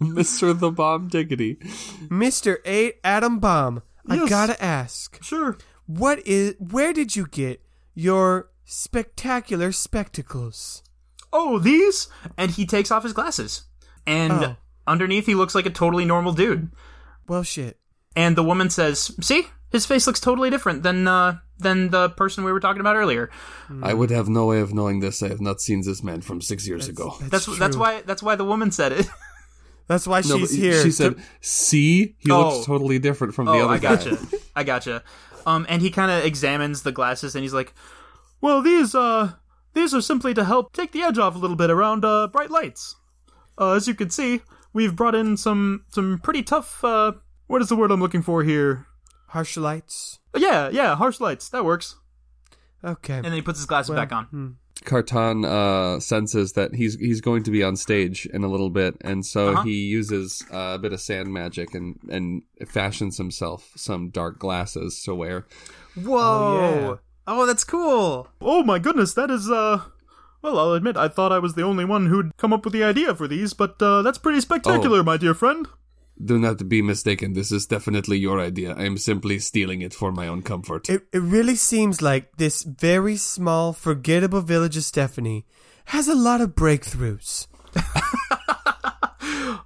Mr. 0.00 0.58
the 0.58 0.70
Bomb 0.70 1.08
Diggity. 1.08 1.56
Mr. 2.08 2.56
A. 2.64 2.94
Adam 3.04 3.38
Bomb. 3.38 3.82
I 4.08 4.14
Yes. 4.16 4.30
gotta 4.30 4.64
ask, 4.64 5.22
Sure. 5.22 5.58
what 5.84 6.26
is? 6.26 6.54
Where 6.58 6.94
did 6.94 7.16
you 7.16 7.26
get 7.26 7.60
your 7.94 8.48
spectacular 8.64 9.72
spectacles? 9.72 10.82
Oh, 11.34 11.58
these? 11.58 12.08
And 12.38 12.50
he 12.52 12.64
takes 12.64 12.90
off 12.90 13.02
his 13.02 13.12
glasses. 13.12 13.64
And 14.06 14.32
Oh. 14.32 14.56
underneath, 14.86 15.26
he 15.26 15.34
looks 15.34 15.54
like 15.54 15.66
a 15.66 15.70
totally 15.70 16.04
normal 16.04 16.32
dude. 16.32 16.70
Well, 17.26 17.42
shit. 17.42 17.78
And 18.16 18.36
the 18.36 18.44
woman 18.44 18.70
says, 18.70 19.10
"See, 19.20 19.48
his 19.70 19.84
face 19.86 20.06
looks 20.06 20.20
totally 20.20 20.48
different 20.48 20.82
than 20.84 21.08
uh, 21.08 21.38
than 21.58 21.90
the 21.90 22.10
person 22.10 22.44
we 22.44 22.52
were 22.52 22.60
talking 22.60 22.80
about 22.80 22.94
earlier." 22.96 23.28
I 23.82 23.92
would 23.94 24.10
have 24.10 24.28
no 24.28 24.46
way 24.46 24.60
of 24.60 24.72
knowing 24.72 25.00
this. 25.00 25.20
I 25.22 25.28
have 25.28 25.40
not 25.40 25.60
seen 25.60 25.82
this 25.84 26.02
man 26.04 26.20
from 26.20 26.40
six 26.40 26.68
years 26.68 26.86
ago. 26.88 27.16
That's 27.22 27.46
that's 27.58 27.74
true. 27.74 27.80
why 27.82 28.02
that's 28.06 28.22
why 28.22 28.36
the 28.36 28.44
woman 28.44 28.70
said 28.70 28.92
it. 28.92 29.08
That's 29.86 30.06
why 30.06 30.22
No, 30.24 30.38
she's 30.38 30.52
here. 30.52 30.78
She 30.78 30.84
to- 30.84 30.92
said, 30.92 31.14
"See, 31.42 32.16
he 32.18 32.30
Oh. 32.30 32.54
looks 32.54 32.64
totally 32.66 32.98
different 32.98 33.34
from 33.34 33.44
the 33.44 33.52
oh, 33.52 33.64
other 33.64 33.74
I 33.74 33.78
guy." 33.78 33.96
gotcha. 33.96 34.18
I 34.56 34.64
gotcha. 34.64 35.02
Um, 35.44 35.66
and 35.68 35.82
he 35.82 35.90
kind 35.90 36.10
of 36.10 36.24
examines 36.24 36.82
the 36.84 36.92
glasses, 36.92 37.34
and 37.34 37.42
he's 37.42 37.52
like, 37.52 37.74
Well, 38.40 38.62
these 38.62 38.94
uh 38.94 39.32
these 39.74 39.92
are 39.94 40.00
simply 40.00 40.32
to 40.34 40.44
help 40.44 40.72
take 40.72 40.92
the 40.92 41.02
edge 41.02 41.18
off 41.18 41.34
a 41.34 41.38
little 41.38 41.56
bit 41.56 41.70
around 41.70 42.04
uh 42.04 42.26
bright 42.28 42.50
lights. 42.50 42.96
Uh, 43.58 43.72
as 43.72 43.86
you 43.86 43.94
can 43.94 44.10
see, 44.10 44.40
we've 44.72 44.96
brought 44.96 45.14
in 45.14 45.36
some 45.36 45.84
some 45.88 46.18
pretty 46.22 46.42
tough 46.42 46.82
uh 46.84 47.12
what 47.46 47.60
is 47.62 47.68
the 47.68 47.76
word 47.76 47.90
I'm 47.90 48.00
looking 48.00 48.22
for 48.22 48.42
here? 48.42 48.86
harsh 49.28 49.56
lights. 49.56 50.20
Yeah, 50.36 50.68
yeah, 50.70 50.94
harsh 50.94 51.18
lights. 51.20 51.48
That 51.48 51.64
works. 51.64 51.96
Okay. 52.84 53.14
and 53.14 53.24
then 53.24 53.32
he 53.32 53.42
puts 53.42 53.58
his 53.58 53.66
glasses 53.66 53.94
back 53.94 54.12
on. 54.12 54.24
hmm. 54.26 54.48
Carton 54.84 55.44
uh, 55.44 55.98
senses 56.00 56.52
that 56.52 56.74
he's 56.74 56.96
he's 56.96 57.20
going 57.20 57.42
to 57.44 57.50
be 57.50 57.62
on 57.62 57.74
stage 57.76 58.26
in 58.26 58.44
a 58.44 58.48
little 58.48 58.70
bit, 58.70 58.96
and 59.00 59.24
so 59.24 59.52
Uh-huh. 59.52 59.62
he 59.62 59.86
uses 59.86 60.44
uh, 60.52 60.74
a 60.74 60.78
bit 60.78 60.92
of 60.92 61.00
sand 61.00 61.32
magic 61.32 61.74
and 61.74 61.98
and 62.10 62.42
fashions 62.66 63.16
himself 63.16 63.70
some 63.76 64.10
dark 64.10 64.38
glasses 64.38 65.02
to 65.04 65.14
wear. 65.14 65.46
Whoa! 65.94 66.58
yeah. 66.58 66.96
Oh, 67.26 67.46
that's 67.46 67.64
cool. 67.64 68.28
Oh 68.40 68.62
my 68.62 68.78
goodness, 68.78 69.14
that 69.14 69.30
is 69.30 69.50
uh 69.50 69.82
well, 70.42 70.58
I'll 70.58 70.72
admit 70.74 70.96
I 70.96 71.08
thought 71.08 71.32
I 71.32 71.38
was 71.38 71.54
the 71.54 71.62
only 71.62 71.84
one 71.86 72.06
who'd 72.06 72.36
come 72.36 72.52
up 72.52 72.64
with 72.64 72.74
the 72.74 72.84
idea 72.84 73.14
for 73.14 73.26
these, 73.26 73.54
but 73.54 73.80
uh 73.80 74.02
that's 74.02 74.18
pretty 74.18 74.40
spectacular, 74.40 75.02
my 75.02 75.16
dear 75.16 75.34
friend. 75.34 75.66
Do 76.22 76.38
not 76.38 76.68
be 76.68 76.80
mistaken. 76.80 77.32
This 77.32 77.50
is 77.50 77.66
definitely 77.66 78.18
your 78.18 78.38
idea. 78.38 78.74
I 78.74 78.84
am 78.84 78.98
simply 78.98 79.40
stealing 79.40 79.80
it 79.80 79.92
for 79.92 80.12
my 80.12 80.28
own 80.28 80.42
comfort. 80.42 80.88
It, 80.88 81.02
it 81.12 81.18
really 81.18 81.56
seems 81.56 82.00
like 82.00 82.36
this 82.36 82.62
very 82.62 83.16
small, 83.16 83.72
forgettable 83.72 84.40
village 84.40 84.76
of 84.76 84.84
Stephanie 84.84 85.44
has 85.86 86.06
a 86.06 86.14
lot 86.14 86.40
of 86.40 86.54
breakthroughs. 86.54 87.48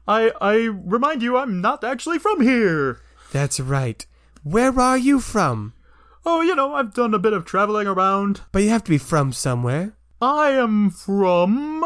I 0.08 0.32
I 0.40 0.54
remind 0.72 1.22
you 1.22 1.36
I'm 1.36 1.60
not 1.60 1.84
actually 1.84 2.18
from 2.18 2.40
here. 2.40 3.00
That's 3.30 3.60
right. 3.60 4.04
Where 4.42 4.78
are 4.80 4.96
you 4.96 5.20
from? 5.20 5.74
Oh, 6.24 6.40
you 6.40 6.54
know, 6.54 6.74
I've 6.74 6.94
done 6.94 7.14
a 7.14 7.18
bit 7.18 7.32
of 7.32 7.44
traveling 7.44 7.86
around. 7.86 8.42
But 8.52 8.62
you 8.62 8.70
have 8.70 8.84
to 8.84 8.90
be 8.90 8.98
from 8.98 9.32
somewhere. 9.32 9.96
I 10.20 10.50
am 10.50 10.90
from 10.90 11.80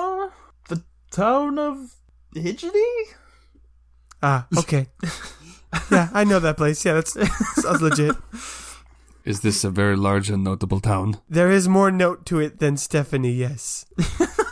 the 0.69 0.83
town 1.11 1.59
of 1.59 1.95
Hidgety? 2.35 2.79
Ah, 4.23 4.47
okay. 4.57 4.87
yeah, 5.91 6.09
I 6.13 6.25
know 6.25 6.39
that 6.39 6.57
place. 6.57 6.85
Yeah, 6.85 6.95
that's 6.95 7.13
sounds 7.61 7.83
legit. 7.83 8.17
Is 9.25 9.41
this 9.41 9.63
a 9.63 9.71
very 9.71 9.97
large 9.97 10.31
and 10.31 10.43
notable 10.43 10.81
town? 10.81 11.21
There 11.29 11.51
is 11.51 11.69
more 11.69 11.93
note 11.93 12.27
to 12.27 12.41
it 12.41 12.59
than 12.59 12.77
Stephanie, 12.77 13.31
yes. 13.31 13.87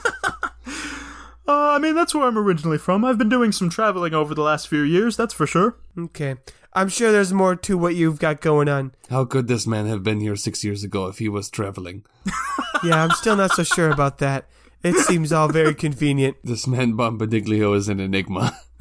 Uh, 1.48 1.72
I 1.74 1.78
mean, 1.80 1.96
that's 1.96 2.14
where 2.14 2.28
I'm 2.28 2.38
originally 2.38 2.78
from. 2.78 3.04
I've 3.04 3.18
been 3.18 3.28
doing 3.28 3.50
some 3.50 3.70
traveling 3.70 4.14
over 4.14 4.36
the 4.36 4.42
last 4.42 4.68
few 4.68 4.82
years, 4.82 5.16
that's 5.16 5.34
for 5.34 5.48
sure. 5.48 5.76
Okay. 5.98 6.36
I'm 6.72 6.88
sure 6.88 7.10
there's 7.10 7.32
more 7.32 7.56
to 7.56 7.76
what 7.76 7.96
you've 7.96 8.20
got 8.20 8.40
going 8.40 8.68
on. 8.68 8.92
How 9.08 9.24
could 9.24 9.48
this 9.48 9.66
man 9.66 9.86
have 9.86 10.04
been 10.04 10.20
here 10.20 10.36
six 10.36 10.62
years 10.62 10.84
ago 10.84 11.08
if 11.08 11.18
he 11.18 11.28
was 11.28 11.50
traveling? 11.50 12.04
Yeah, 12.82 13.04
I'm 13.04 13.10
still 13.10 13.36
not 13.36 13.50
so 13.52 13.62
sure 13.62 13.90
about 13.90 14.18
that. 14.18 14.46
It 14.82 14.94
seems 14.96 15.34
all 15.34 15.48
very 15.48 15.74
convenient. 15.74 16.38
This 16.44 16.66
man 16.66 16.94
Bombadiglio 16.94 17.76
is 17.76 17.90
an 17.90 18.00
enigma. 18.00 18.58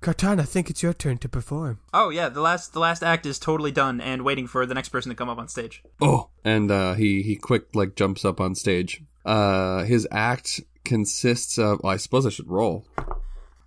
Cartana, 0.00 0.40
I 0.40 0.44
think 0.44 0.70
it's 0.70 0.82
your 0.82 0.94
turn 0.94 1.18
to 1.18 1.28
perform. 1.28 1.80
Oh 1.92 2.08
yeah, 2.08 2.30
the 2.30 2.40
last 2.40 2.72
the 2.72 2.78
last 2.78 3.02
act 3.02 3.26
is 3.26 3.38
totally 3.38 3.70
done 3.70 4.00
and 4.00 4.24
waiting 4.24 4.46
for 4.46 4.64
the 4.64 4.72
next 4.74 4.88
person 4.88 5.10
to 5.10 5.16
come 5.16 5.28
up 5.28 5.36
on 5.36 5.48
stage. 5.48 5.82
Oh, 6.00 6.30
and 6.42 6.70
uh, 6.70 6.94
he 6.94 7.20
he 7.22 7.36
quick 7.36 7.74
like 7.74 7.96
jumps 7.96 8.24
up 8.24 8.40
on 8.40 8.54
stage. 8.54 9.02
Uh, 9.26 9.82
his 9.84 10.08
act 10.10 10.62
consists 10.84 11.58
of. 11.58 11.80
Well, 11.82 11.92
I 11.92 11.96
suppose 11.98 12.24
I 12.24 12.30
should 12.30 12.48
roll. 12.48 12.86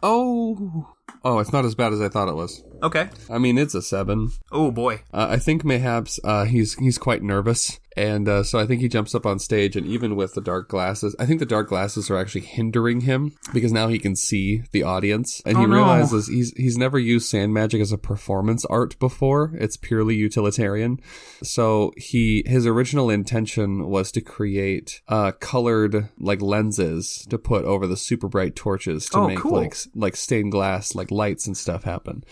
Oh, 0.02 0.95
oh, 1.23 1.40
it's 1.40 1.53
not 1.53 1.65
as 1.65 1.76
bad 1.76 1.94
as 1.94 2.02
I 2.02 2.10
thought 2.10 2.30
it 2.30 2.36
was. 2.36 2.64
Okay. 2.84 3.10
I 3.30 3.38
mean, 3.38 3.57
it's 3.60 3.76
a 3.76 3.82
seven. 3.82 4.30
Oh 4.52 4.72
boy. 4.72 5.02
Uh, 5.14 5.28
I 5.32 5.38
think 5.38 5.64
mayhaps 5.64 6.19
uh, 6.23 6.45
he's 6.45 6.73
he's 6.76 6.98
quite 6.98 7.22
nervous, 7.22 7.80
and 7.95 8.28
uh, 8.28 8.41
so 8.41 8.57
I 8.57 8.65
think 8.65 8.82
he 8.82 8.88
jumps 8.90 9.14
up 9.14 9.28
on 9.28 9.38
stage, 9.38 9.76
and 9.76 9.86
even 9.86 10.15
with 10.15 10.34
the 10.34 10.41
dark 10.41 10.68
glasses, 10.68 11.15
I 11.19 11.28
think 11.28 11.40
the 11.40 11.45
dark 11.45 11.69
glasses 11.69 12.10
are 12.10 12.18
actually 12.18 12.41
hindering 12.41 13.02
him 13.02 13.34
because 13.53 13.72
now 13.72 13.88
he 13.88 13.99
can 13.99 14.15
see 14.15 14.64
the 14.72 14.82
audience, 14.82 15.44
and 15.45 15.57
he 15.60 15.64
Oh, 15.64 15.68
no. 15.68 15.76
realizes 15.76 16.28
he's 16.28 16.53
he's 16.57 16.76
never 16.76 16.98
used 16.98 17.30
sand 17.30 17.53
magic 17.53 17.82
as 17.82 17.91
a 17.91 17.99
performance 17.99 18.65
art 18.65 18.98
before. 18.98 19.52
It's 19.60 19.78
purely 19.78 20.15
utilitarian. 20.15 20.98
So 21.44 21.91
he 21.98 22.41
his 22.48 22.65
original 22.65 23.11
intention 23.11 23.90
was 23.90 24.11
to 24.14 24.22
create 24.22 25.02
uh, 25.07 25.34
colored 25.34 26.10
like 26.19 26.41
lenses 26.41 27.28
to 27.30 27.38
put 27.38 27.64
over 27.65 27.86
the 27.86 27.98
super 27.98 28.28
bright 28.28 28.56
torches 28.56 29.06
to 29.10 29.18
Oh, 29.19 29.28
make 29.28 29.38
cool. 29.38 29.52
like 29.52 29.76
like 29.94 30.15
stained 30.15 30.52
glass 30.52 30.95
like 30.95 31.01
lights 31.10 31.48
and 31.48 31.57
stuff 31.57 31.84
happen. 31.84 32.23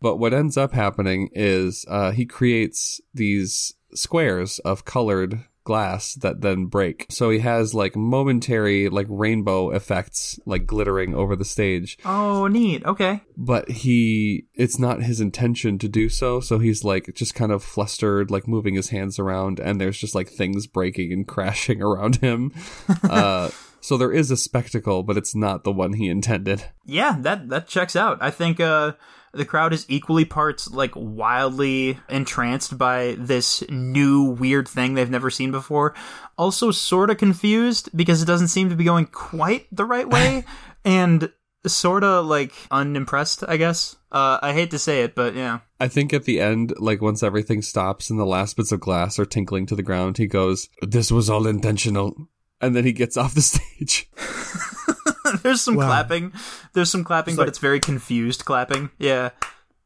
But 0.00 0.16
what 0.16 0.34
ends 0.34 0.56
up 0.56 0.72
happening 0.72 1.30
is 1.32 1.86
uh, 1.88 2.10
he 2.10 2.26
creates 2.26 3.00
these 3.14 3.72
squares 3.94 4.58
of 4.60 4.84
colored 4.84 5.44
glass 5.64 6.14
that 6.14 6.40
then 6.40 6.66
break. 6.66 7.06
So 7.10 7.30
he 7.30 7.40
has 7.40 7.74
like 7.74 7.94
momentary 7.94 8.88
like 8.88 9.06
rainbow 9.08 9.70
effects 9.70 10.40
like 10.46 10.66
glittering 10.66 11.14
over 11.14 11.36
the 11.36 11.44
stage. 11.44 11.98
Oh 12.04 12.46
neat. 12.46 12.84
Okay. 12.84 13.22
But 13.36 13.70
he 13.70 14.46
it's 14.54 14.78
not 14.78 15.02
his 15.02 15.20
intention 15.20 15.78
to 15.78 15.88
do 15.88 16.08
so, 16.08 16.40
so 16.40 16.58
he's 16.58 16.82
like 16.82 17.14
just 17.14 17.34
kind 17.34 17.52
of 17.52 17.62
flustered, 17.62 18.30
like 18.30 18.48
moving 18.48 18.74
his 18.74 18.88
hands 18.88 19.18
around 19.18 19.60
and 19.60 19.80
there's 19.80 19.98
just 19.98 20.14
like 20.14 20.28
things 20.28 20.66
breaking 20.66 21.12
and 21.12 21.28
crashing 21.34 21.82
around 21.82 22.16
him. 22.16 22.52
uh 23.04 23.50
so 23.80 23.96
there 23.96 24.12
is 24.12 24.30
a 24.30 24.36
spectacle, 24.36 25.02
but 25.02 25.16
it's 25.16 25.34
not 25.34 25.64
the 25.64 25.72
one 25.72 25.94
he 25.94 26.08
intended. 26.08 26.64
Yeah, 26.84 27.16
that 27.20 27.48
that 27.48 27.68
checks 27.68 27.96
out. 27.96 28.18
I 28.20 28.30
think 28.30 28.60
uh 28.60 28.92
the 29.32 29.44
crowd 29.44 29.72
is 29.72 29.86
equally 29.88 30.24
parts 30.24 30.70
like 30.70 30.92
wildly 30.94 31.98
entranced 32.08 32.76
by 32.76 33.14
this 33.18 33.62
new 33.70 34.24
weird 34.24 34.68
thing 34.68 34.94
they've 34.94 35.10
never 35.10 35.30
seen 35.30 35.50
before. 35.50 35.94
Also 36.36 36.70
sort 36.70 37.10
of 37.10 37.18
confused 37.18 37.90
because 37.94 38.22
it 38.22 38.26
doesn't 38.26 38.48
seem 38.48 38.70
to 38.70 38.76
be 38.76 38.84
going 38.84 39.06
quite 39.06 39.66
the 39.70 39.84
right 39.84 40.08
way 40.08 40.44
and 40.84 41.30
sort 41.66 42.02
of 42.04 42.26
like 42.26 42.52
unimpressed, 42.70 43.44
I 43.46 43.56
guess. 43.56 43.96
Uh 44.10 44.38
I 44.42 44.52
hate 44.52 44.72
to 44.72 44.78
say 44.78 45.02
it, 45.02 45.14
but 45.14 45.34
yeah. 45.34 45.60
I 45.78 45.88
think 45.88 46.12
at 46.12 46.24
the 46.24 46.40
end, 46.40 46.74
like 46.78 47.00
once 47.00 47.22
everything 47.22 47.62
stops 47.62 48.10
and 48.10 48.18
the 48.18 48.26
last 48.26 48.56
bits 48.56 48.72
of 48.72 48.80
glass 48.80 49.18
are 49.18 49.24
tinkling 49.24 49.66
to 49.66 49.76
the 49.76 49.82
ground, 49.82 50.18
he 50.18 50.26
goes, 50.26 50.68
This 50.82 51.10
was 51.10 51.30
all 51.30 51.46
intentional. 51.46 52.28
And 52.60 52.74
then 52.76 52.84
he 52.84 52.92
gets 52.92 53.16
off 53.16 53.34
the 53.34 53.40
stage. 53.42 54.08
There's 55.42 55.60
some 55.62 55.76
Wow. 55.76 55.86
clapping. 55.86 56.32
There's 56.72 56.90
some 56.90 57.04
clapping, 57.04 57.36
but 57.36 57.42
like- 57.42 57.48
it's 57.48 57.58
very 57.58 57.80
confused 57.80 58.44
clapping. 58.44 58.90
Yeah. 58.98 59.30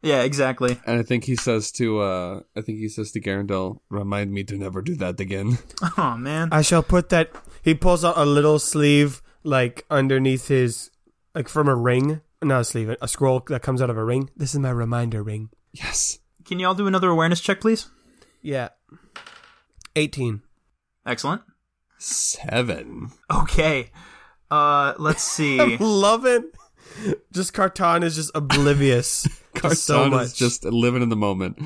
Yeah, 0.02 0.20
exactly. 0.22 0.78
And 0.84 0.98
I 0.98 1.02
think 1.02 1.24
he 1.24 1.34
says 1.34 1.72
to, 1.72 2.00
uh, 2.00 2.40
I 2.54 2.60
think 2.60 2.78
he 2.78 2.88
says 2.90 3.10
to 3.12 3.20
Garandel, 3.20 3.78
Remind 3.88 4.32
me 4.32 4.44
to 4.44 4.56
never 4.58 4.82
do 4.82 4.94
that 4.96 5.18
again. 5.20 5.58
Oh 5.96 6.16
man. 6.16 6.48
I 6.52 6.60
shall 6.62 6.82
put 6.82 7.08
that. 7.10 7.30
He 7.62 7.74
pulls 7.74 8.04
out 8.04 8.18
a 8.18 8.24
little 8.26 8.58
sleeve, 8.58 9.22
like 9.44 9.84
underneath 9.90 10.48
his, 10.48 10.90
like 11.34 11.48
from 11.48 11.68
a 11.68 11.74
ring. 11.74 12.20
Not 12.42 12.60
a 12.60 12.64
sleeve, 12.64 12.94
a 13.00 13.08
scroll 13.08 13.40
that 13.48 13.62
comes 13.62 13.80
out 13.80 13.88
of 13.88 13.96
a 13.96 14.04
ring. 14.04 14.28
This 14.36 14.52
is 14.52 14.60
my 14.60 14.70
reminder 14.70 15.22
ring. 15.22 15.48
Yes. 15.72 16.18
Can 16.44 16.58
you 16.58 16.66
all 16.66 16.74
do 16.74 16.86
another 16.86 17.08
awareness 17.08 17.40
check, 17.40 17.60
please? 17.62 17.88
Yeah. 18.42 18.68
18. 19.96 20.42
Excellent. 21.06 21.40
Seven. 21.98 23.10
Okay. 23.30 23.90
Uh 24.50 24.94
let's 24.98 25.22
see. 25.22 25.76
Love 25.80 26.26
it. 26.26 26.44
Just 27.32 27.54
Carton 27.54 28.02
is 28.02 28.14
just 28.14 28.30
oblivious. 28.34 29.28
to 29.54 29.74
so 29.74 30.08
much. 30.10 30.26
is 30.26 30.32
just 30.32 30.64
living 30.64 31.02
in 31.02 31.08
the 31.08 31.16
moment. 31.16 31.58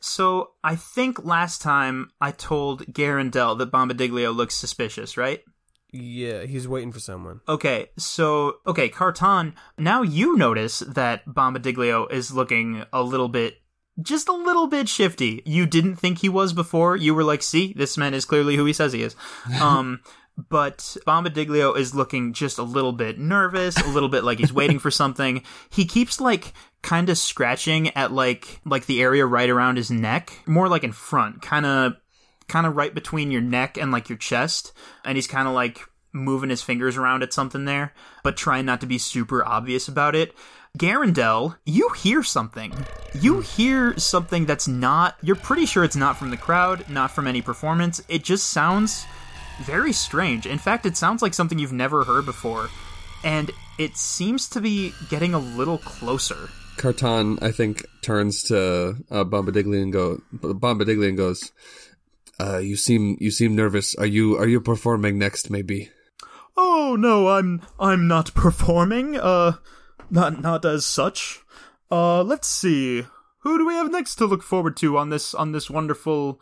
So 0.00 0.52
I 0.62 0.76
think 0.76 1.24
last 1.24 1.60
time 1.62 2.10
I 2.20 2.30
told 2.30 2.86
Garandel 2.86 3.58
that 3.58 3.70
Bombadiglio 3.70 4.34
looks 4.34 4.54
suspicious, 4.54 5.16
right? 5.16 5.42
Yeah, 5.90 6.42
he's 6.42 6.68
waiting 6.68 6.92
for 6.92 7.00
someone. 7.00 7.40
Okay, 7.48 7.90
so 7.96 8.58
okay, 8.66 8.88
Carton. 8.88 9.54
Now 9.78 10.02
you 10.02 10.36
notice 10.36 10.80
that 10.80 11.24
Bombadiglio 11.26 12.10
is 12.12 12.32
looking 12.32 12.84
a 12.92 13.02
little 13.02 13.28
bit, 13.28 13.58
just 14.00 14.28
a 14.28 14.32
little 14.32 14.66
bit 14.66 14.88
shifty. 14.88 15.42
You 15.44 15.66
didn't 15.66 15.96
think 15.96 16.18
he 16.18 16.28
was 16.28 16.52
before. 16.52 16.96
You 16.96 17.14
were 17.14 17.24
like, 17.24 17.42
"See, 17.42 17.72
this 17.76 17.96
man 17.96 18.14
is 18.14 18.24
clearly 18.24 18.56
who 18.56 18.64
he 18.64 18.72
says 18.72 18.92
he 18.92 19.02
is." 19.02 19.16
Um, 19.60 20.00
but 20.48 20.96
Bombadiglio 21.04 21.76
is 21.76 21.96
looking 21.96 22.32
just 22.32 22.58
a 22.58 22.62
little 22.62 22.92
bit 22.92 23.18
nervous, 23.18 23.76
a 23.76 23.88
little 23.88 24.08
bit 24.08 24.22
like 24.22 24.38
he's 24.38 24.52
waiting 24.52 24.78
for 24.78 24.90
something. 24.90 25.42
He 25.68 25.84
keeps 25.84 26.20
like 26.20 26.52
kind 26.80 27.08
of 27.08 27.18
scratching 27.18 27.88
at 27.96 28.12
like 28.12 28.60
like 28.64 28.86
the 28.86 29.02
area 29.02 29.26
right 29.26 29.50
around 29.50 29.76
his 29.76 29.90
neck, 29.90 30.32
more 30.46 30.68
like 30.68 30.84
in 30.84 30.92
front, 30.92 31.42
kind 31.42 31.66
of 31.66 31.94
kind 32.46 32.66
of 32.66 32.76
right 32.76 32.94
between 32.94 33.32
your 33.32 33.40
neck 33.40 33.76
and 33.76 33.90
like 33.90 34.08
your 34.08 34.18
chest, 34.18 34.72
and 35.04 35.16
he's 35.16 35.26
kind 35.26 35.48
of 35.48 35.54
like 35.54 35.80
moving 36.12 36.50
his 36.50 36.62
fingers 36.62 36.96
around 36.96 37.22
at 37.22 37.32
something 37.32 37.64
there, 37.64 37.92
but 38.22 38.36
trying 38.36 38.64
not 38.64 38.80
to 38.80 38.86
be 38.86 38.98
super 38.98 39.44
obvious 39.44 39.88
about 39.88 40.14
it. 40.14 40.34
Garandel, 40.78 41.56
you 41.66 41.90
hear 41.90 42.22
something. 42.22 42.72
You 43.12 43.40
hear 43.40 43.98
something 43.98 44.46
that's 44.46 44.68
not, 44.68 45.16
you're 45.22 45.36
pretty 45.36 45.66
sure 45.66 45.82
it's 45.82 45.96
not 45.96 46.16
from 46.16 46.30
the 46.30 46.36
crowd, 46.36 46.88
not 46.88 47.10
from 47.10 47.26
any 47.26 47.42
performance. 47.42 48.00
It 48.08 48.22
just 48.22 48.50
sounds 48.50 49.04
very 49.60 49.92
strange. 49.92 50.46
In 50.46 50.58
fact, 50.58 50.86
it 50.86 50.96
sounds 50.96 51.20
like 51.20 51.34
something 51.34 51.58
you've 51.58 51.72
never 51.72 52.04
heard 52.04 52.26
before. 52.26 52.68
And 53.24 53.50
it 53.76 53.96
seems 53.96 54.48
to 54.50 54.60
be 54.60 54.92
getting 55.08 55.34
a 55.34 55.38
little 55.38 55.78
closer. 55.78 56.48
Carton, 56.76 57.38
I 57.42 57.50
think, 57.50 57.84
turns 58.02 58.44
to 58.44 58.96
uh, 59.10 59.24
Bombadillion 59.24 59.82
and 59.82 59.92
go. 59.92 60.22
Bombadillion 60.32 61.16
goes. 61.16 61.50
Uh, 62.38 62.58
you 62.58 62.76
seem 62.76 63.16
you 63.20 63.32
seem 63.32 63.56
nervous. 63.56 63.96
Are 63.96 64.06
you 64.06 64.36
are 64.38 64.46
you 64.46 64.60
performing 64.60 65.18
next? 65.18 65.50
Maybe. 65.50 65.90
Oh 66.56 66.96
no, 66.96 67.30
I'm 67.30 67.62
I'm 67.80 68.06
not 68.06 68.32
performing. 68.34 69.16
Uh, 69.18 69.54
not 70.10 70.40
not 70.40 70.64
as 70.64 70.84
such. 70.84 71.40
Uh, 71.90 72.22
let's 72.22 72.48
see. 72.48 73.04
Who 73.40 73.58
do 73.58 73.66
we 73.66 73.74
have 73.74 73.90
next 73.90 74.16
to 74.16 74.26
look 74.26 74.42
forward 74.42 74.76
to 74.78 74.98
on 74.98 75.10
this 75.10 75.34
on 75.34 75.52
this 75.52 75.70
wonderful 75.70 76.40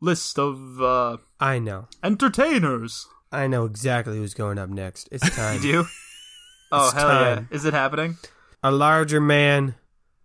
list 0.00 0.38
of 0.38 0.80
uh 0.80 1.16
I 1.40 1.58
know. 1.58 1.88
entertainers? 2.02 3.06
I 3.30 3.46
know 3.46 3.64
exactly 3.66 4.16
who's 4.16 4.34
going 4.34 4.58
up 4.58 4.70
next. 4.70 5.08
It's 5.12 5.28
time. 5.36 5.56
you 5.62 5.72
Do? 5.72 5.84
Oh, 6.72 6.90
hell 6.92 7.08
time. 7.08 7.48
yeah. 7.50 7.56
Is 7.56 7.64
it 7.64 7.74
happening? 7.74 8.16
A 8.62 8.70
larger 8.70 9.20
man 9.20 9.74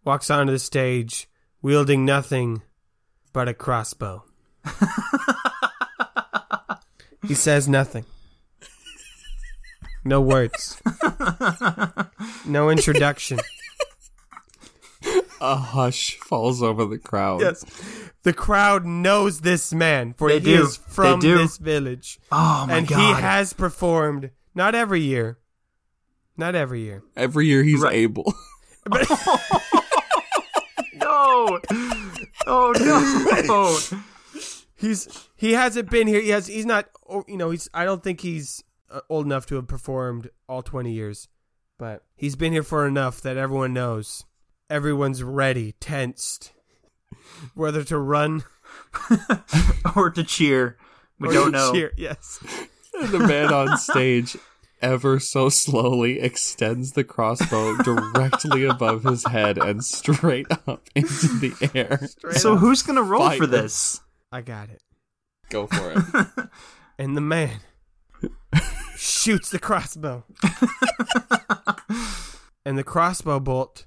walks 0.06 0.30
onto 0.30 0.52
the 0.52 0.60
stage 0.60 1.28
wielding 1.62 2.06
nothing 2.06 2.62
but 3.34 3.48
a 3.48 3.54
crossbow. 3.54 4.24
he 7.28 7.34
says 7.34 7.68
nothing. 7.68 8.06
No 10.06 10.20
words. 10.22 10.82
No 12.46 12.70
introduction. 12.70 13.40
A 15.42 15.56
hush 15.58 16.18
falls 16.18 16.62
over 16.64 16.86
the 16.86 16.98
crowd. 16.98 17.42
Yes. 17.42 17.66
The 18.24 18.32
crowd 18.34 18.86
knows 18.86 19.42
this 19.42 19.74
man, 19.74 20.14
for 20.14 20.30
They 20.30 20.40
he 20.40 20.46
do. 20.56 20.64
is 20.64 20.78
from 20.78 21.20
They 21.20 21.28
do. 21.28 21.38
this 21.38 21.58
village. 21.58 22.20
Oh 22.32 22.66
my 22.68 22.78
and 22.78 22.88
god. 22.88 22.98
he 23.18 23.22
has 23.22 23.52
performed, 23.54 24.32
not 24.56 24.76
every 24.76 25.02
year. 25.02 25.40
Not 26.38 26.56
every 26.56 26.82
year. 26.82 27.04
Every 27.18 27.48
year 27.48 27.64
he's 27.64 27.84
able. 27.84 28.34
no. 30.96 31.60
Oh 32.48 32.74
no. 32.80 33.80
He's 34.76 35.08
he 35.36 35.54
hasn't 35.54 35.90
been 35.90 36.08
here. 36.08 36.22
He 36.22 36.30
has. 36.30 36.48
He's 36.48 36.66
not. 36.66 36.90
oh, 37.10 37.24
You 37.28 37.38
know. 37.38 37.52
He's. 37.52 37.70
I 37.74 37.86
don't 37.86 38.04
think 38.04 38.22
he's 38.22 38.64
Uh, 38.94 39.02
old 39.10 39.26
enough 39.26 39.48
to 39.48 39.56
have 39.56 39.68
performed 39.68 40.30
all 40.48 40.62
twenty 40.62 40.92
years, 40.94 41.28
but 41.80 42.04
he's 42.16 42.36
been 42.36 42.54
here 42.54 42.62
for 42.62 42.86
enough 42.88 43.22
that 43.22 43.38
everyone 43.38 43.74
knows. 43.74 44.24
Everyone's 44.70 45.24
ready, 45.24 45.72
tensed, 45.80 46.54
whether 47.56 47.84
to 47.86 47.98
run 47.98 48.44
or 49.96 50.12
to 50.12 50.24
cheer. 50.24 50.78
We 51.20 51.30
or 51.30 51.34
don't 51.34 51.46
to 51.48 51.52
know. 51.52 51.72
cheer. 51.74 51.92
Yes. 51.98 52.40
The 52.94 53.18
man 53.18 53.52
on 53.52 53.76
stage, 53.80 54.38
ever 54.80 55.20
so 55.20 55.50
slowly, 55.50 56.20
extends 56.20 56.92
the 56.92 57.04
crossbow 57.04 57.76
directly 57.78 58.66
above 58.66 59.04
his 59.04 59.26
head 59.26 59.58
and 59.58 59.84
straight 59.84 60.46
up 60.68 60.88
into 60.94 61.28
the 61.40 61.72
air. 61.74 62.08
So 62.34 62.56
who's 62.56 62.84
gonna 62.84 63.02
roll 63.02 63.30
Fire. 63.30 63.38
for 63.38 63.48
this? 63.48 64.00
I 64.32 64.42
got 64.42 64.70
it. 64.70 64.84
Go 65.50 65.66
for 65.66 65.92
it. 65.96 66.50
And 67.00 67.18
the 67.18 67.22
man 67.22 67.62
shoots 68.98 69.50
the 69.50 69.60
crossbow, 69.60 70.24
and 72.66 72.78
the 72.78 72.84
crossbow 72.84 73.40
bolt 73.40 73.86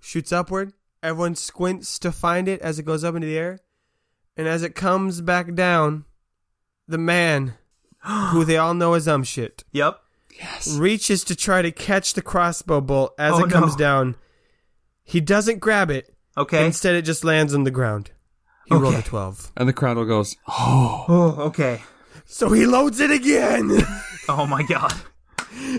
shoots 0.00 0.32
upward. 0.32 0.72
Everyone 1.02 1.34
squints 1.34 1.98
to 2.00 2.12
find 2.12 2.46
it 2.48 2.60
as 2.60 2.78
it 2.78 2.84
goes 2.84 3.02
up 3.04 3.14
into 3.14 3.26
the 3.26 3.38
air, 3.38 3.58
and 4.36 4.46
as 4.46 4.62
it 4.62 4.74
comes 4.74 5.20
back 5.20 5.54
down, 5.54 6.04
the 6.86 6.98
man, 6.98 7.54
who 8.30 8.44
they 8.44 8.56
all 8.56 8.74
know 8.74 8.94
as 8.94 9.06
Umshit, 9.06 9.62
Yep. 9.72 9.98
Yes. 10.38 10.76
reaches 10.76 11.24
to 11.24 11.36
try 11.36 11.60
to 11.62 11.70
catch 11.72 12.14
the 12.14 12.22
crossbow 12.22 12.80
bolt 12.80 13.14
as 13.18 13.34
Oh, 13.34 13.44
it 13.44 13.50
comes 13.50 13.72
no. 13.72 13.78
down. 13.78 14.16
He 15.04 15.20
doesn't 15.20 15.58
grab 15.58 15.90
it. 15.90 16.14
Okay. 16.38 16.64
Instead, 16.64 16.94
it 16.94 17.02
just 17.02 17.24
lands 17.24 17.52
on 17.54 17.64
the 17.64 17.70
ground. 17.70 18.12
He 18.66 18.74
rolled 18.74 18.94
a 18.94 19.02
12. 19.02 19.52
And 19.56 19.68
the 19.68 19.72
crowd 19.74 19.98
all 19.98 20.04
goes, 20.06 20.36
oh. 20.48 21.04
Oh, 21.08 21.36
okay. 21.48 21.82
So 22.32 22.50
he 22.50 22.66
loads 22.66 23.00
it 23.00 23.10
again. 23.10 23.70
Oh 24.28 24.46
my 24.46 24.62
god. 24.62 24.94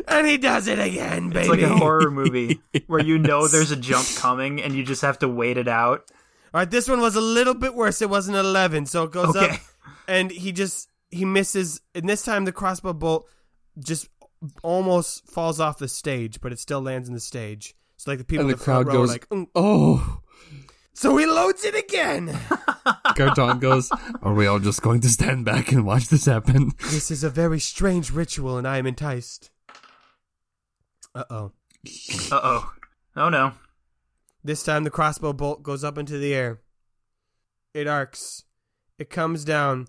and 0.06 0.28
he 0.28 0.38
does 0.38 0.68
it 0.68 0.78
again, 0.78 1.30
baby. 1.30 1.40
It's 1.40 1.50
like 1.50 1.62
a 1.62 1.70
horror 1.78 2.12
movie 2.12 2.62
where 2.88 3.02
you 3.02 3.18
know 3.18 3.48
there's 3.48 3.72
a 3.72 3.78
jump 3.78 4.06
coming 4.18 4.62
and 4.62 4.76
you 4.76 4.84
just 4.84 5.02
have 5.02 5.18
to 5.20 5.30
wait 5.30 5.56
it 5.58 5.70
out. 5.70 6.12
All 6.54 6.60
right, 6.60 6.70
this 6.70 6.90
one 6.90 7.00
was 7.00 7.16
a 7.16 7.22
little 7.22 7.54
bit 7.54 7.74
worse. 7.74 8.02
It 8.02 8.10
wasn't 8.10 8.36
11, 8.36 8.86
so 8.88 9.04
it 9.04 9.12
goes 9.12 9.34
Okay. 9.36 9.54
up. 9.56 9.60
And 10.10 10.30
he 10.30 10.52
just, 10.52 10.90
he 11.10 11.24
misses. 11.24 11.80
And 11.96 12.08
this 12.08 12.24
time 12.24 12.44
the 12.44 12.52
crossbow 12.52 12.92
bolt 12.92 13.30
just 13.80 14.10
almost 14.62 15.26
falls 15.32 15.62
off 15.62 15.78
the 15.78 15.88
stage, 15.88 16.42
but 16.42 16.52
it 16.52 16.60
still 16.60 16.82
lands 16.82 17.08
in 17.08 17.14
the 17.14 17.22
stage. 17.22 17.76
So 17.96 18.12
like 18.12 18.18
the 18.20 18.26
people 18.26 18.42
And 18.42 18.52
in 18.52 18.58
the 18.58 18.60
the 18.60 18.64
front 18.66 18.88
crowd 18.88 18.94
row 18.94 19.00
are 19.04 19.06
goes, 19.06 19.10
like, 19.10 19.30
"Mm." 19.30 19.48
oh. 19.56 20.20
So 20.94 21.18
he 21.18 21.26
loads 21.26 21.64
it 21.66 21.76
again. 21.76 22.38
Carton 23.16 23.60
goes, 23.60 23.90
are 24.22 24.34
we 24.34 24.48
all 24.48 24.60
just 24.60 24.82
going 24.82 25.02
to 25.02 25.10
stand 25.10 25.46
back 25.46 25.72
and 25.72 25.86
watch 25.86 26.08
this 26.08 26.26
happen? 26.26 26.72
this 26.92 27.10
is 27.12 27.24
a 27.24 27.30
very 27.30 27.60
strange 27.60 28.12
ritual, 28.12 28.58
and 28.58 28.68
I 28.68 28.78
am 28.78 28.88
enticed. 28.88 29.50
Uh 31.16 31.24
oh. 31.30 31.52
Uh 32.32 32.40
oh. 32.44 32.74
Oh 33.16 33.30
no. 33.30 33.54
This 34.44 34.64
time 34.64 34.84
the 34.84 34.90
crossbow 34.90 35.34
bolt 35.34 35.64
goes 35.64 35.84
up 35.84 35.98
into 35.98 36.18
the 36.18 36.34
air. 36.34 36.60
It 37.74 37.88
arcs. 37.88 38.44
It 39.00 39.10
comes 39.10 39.44
down. 39.46 39.88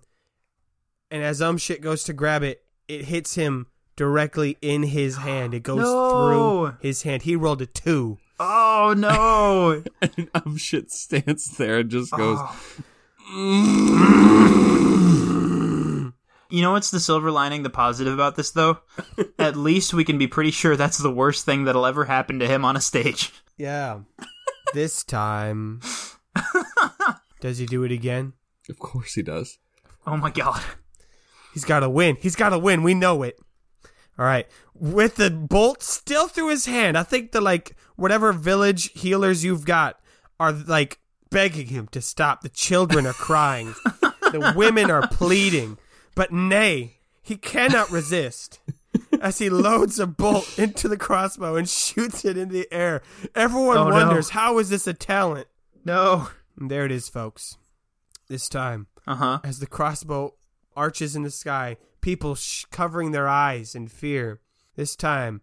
And 1.11 1.23
as 1.23 1.41
Umshit 1.41 1.81
goes 1.81 2.03
to 2.05 2.13
grab 2.13 2.43
it, 2.43 2.63
it 2.87 3.05
hits 3.05 3.35
him 3.35 3.67
directly 3.95 4.57
in 4.61 4.83
his 4.83 5.17
hand. 5.17 5.53
It 5.53 5.63
goes 5.63 5.79
No. 5.79 6.09
through 6.67 6.77
his 6.79 7.03
hand. 7.03 7.23
He 7.23 7.35
rolled 7.35 7.61
a 7.61 7.65
two. 7.65 8.17
Oh 8.39 8.93
no. 8.97 9.83
And 10.01 10.29
um 10.33 10.57
shit 10.57 10.91
stands 10.91 11.57
there 11.57 11.79
and 11.79 11.89
just 11.89 12.11
goes, 12.11 12.39
You 16.49 16.61
know 16.61 16.71
what's 16.73 16.91
the 16.91 16.99
silver 16.99 17.31
lining, 17.31 17.63
the 17.63 17.69
positive 17.69 18.13
about 18.13 18.35
this 18.35 18.51
though? 18.51 18.79
At 19.39 19.55
least 19.57 19.93
we 19.93 20.03
can 20.05 20.17
be 20.17 20.27
pretty 20.27 20.51
sure 20.51 20.75
that's 20.75 20.97
the 20.97 21.11
worst 21.11 21.45
thing 21.45 21.65
that'll 21.65 21.85
ever 21.85 22.05
happen 22.05 22.39
to 22.39 22.47
him 22.47 22.63
on 22.63 22.75
a 22.75 22.81
stage. 22.81 23.31
Yeah. 23.57 24.01
this 24.73 25.03
time. 25.03 25.81
Does 27.41 27.57
he 27.57 27.65
do 27.65 27.83
it 27.83 27.91
again? 27.91 28.33
of 28.69 28.79
course 28.79 29.13
he 29.13 29.21
does. 29.21 29.59
Oh 30.07 30.17
my 30.17 30.31
god. 30.31 30.61
He's 31.53 31.63
got 31.65 31.81
to 31.81 31.89
win. 31.89 32.17
He's 32.19 32.35
got 32.35 32.49
to 32.49 32.59
win. 32.59 32.83
We 32.83 32.93
know 32.95 33.23
it. 33.23 33.39
All 34.17 34.25
right. 34.25 34.47
With 34.73 35.15
the 35.15 35.29
bolt 35.29 35.83
still 35.83 36.27
through 36.27 36.49
his 36.49 36.65
hand, 36.65 36.97
I 36.97 37.03
think 37.03 37.31
the 37.31 37.41
like 37.41 37.75
whatever 37.95 38.31
village 38.33 38.91
healers 38.93 39.43
you've 39.43 39.65
got 39.65 39.99
are 40.39 40.51
like 40.51 40.99
begging 41.29 41.67
him 41.67 41.87
to 41.89 42.01
stop. 42.01 42.41
The 42.41 42.49
children 42.49 43.05
are 43.05 43.13
crying. 43.13 43.73
the 44.01 44.53
women 44.55 44.89
are 44.91 45.07
pleading. 45.07 45.77
But 46.15 46.31
nay, 46.31 46.97
he 47.21 47.35
cannot 47.37 47.91
resist. 47.91 48.59
As 49.21 49.39
he 49.39 49.49
loads 49.49 49.99
a 49.99 50.07
bolt 50.07 50.57
into 50.59 50.87
the 50.87 50.97
crossbow 50.97 51.55
and 51.55 51.67
shoots 51.67 52.23
it 52.25 52.37
into 52.37 52.53
the 52.53 52.67
air. 52.71 53.01
Everyone 53.33 53.77
Oh, 53.77 53.89
no. 53.89 53.95
wonders, 53.95 54.29
how 54.29 54.57
is 54.59 54.69
this 54.69 54.87
a 54.87 54.93
talent? 54.93 55.47
No. 55.83 56.29
And 56.57 56.71
there 56.71 56.85
it 56.85 56.91
is, 56.91 57.09
folks. 57.09 57.57
This 58.29 58.47
time, 58.47 58.87
Uh 59.05 59.15
huh. 59.15 59.39
as 59.43 59.59
the 59.59 59.67
crossbow 59.67 60.35
arches 60.75 61.15
in 61.15 61.23
the 61.23 61.31
sky, 61.31 61.77
people 62.05 62.35
sh- 62.35 62.65
covering 62.71 63.11
their 63.11 63.27
eyes 63.27 63.73
in 63.73 63.87
fear. 63.87 64.39
This 64.75 64.95
time, 64.95 65.41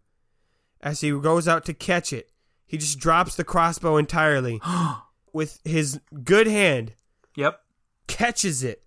as 0.81 1.01
he 1.01 1.11
goes 1.11 1.49
out 1.49 1.65
to 1.65 1.75
catch 1.75 2.13
it, 2.13 2.31
he 2.67 2.79
just 2.79 3.01
drops 3.01 3.35
the 3.35 3.43
crossbow 3.45 3.97
entirely. 3.97 4.61
With 5.33 5.59
his 5.65 5.99
good 6.23 6.47
hand, 6.47 6.93
Yep. 7.37 7.59
catches 8.07 8.63
it 8.63 8.85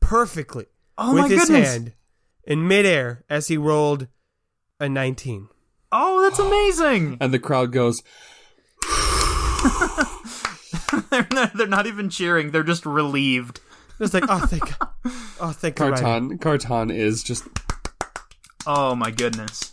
perfectly 0.00 0.66
Oh 0.98 1.14
with 1.14 1.22
my 1.22 1.28
his 1.28 1.44
goodness. 1.46 1.68
hand 1.68 1.92
in 2.44 2.66
midair 2.68 3.24
as 3.30 3.46
he 3.48 3.56
rolled 3.56 4.08
a 4.80 4.88
19. 4.88 5.48
Oh, 5.92 6.20
that's 6.22 6.38
amazing. 6.40 7.16
And 7.20 7.32
the 7.32 7.38
crowd 7.38 7.70
goes, 7.72 8.02
they're, 11.10 11.26
not, 11.32 11.52
they're 11.56 11.66
not 11.68 11.86
even 11.86 12.10
cheering. 12.10 12.50
They're 12.50 12.62
just 12.64 12.84
relieved. 12.84 13.60
It's 14.00 14.12
like, 14.12 14.24
oh, 14.28 14.44
thank 14.46 14.76
God. 14.78 14.88
Oh, 15.44 15.52
thank 15.52 15.76
God. 15.76 15.98
Carton, 15.98 16.38
Carton 16.38 16.90
is 16.90 17.22
just 17.22 17.44
Oh 18.66 18.94
my 18.94 19.10
goodness. 19.10 19.72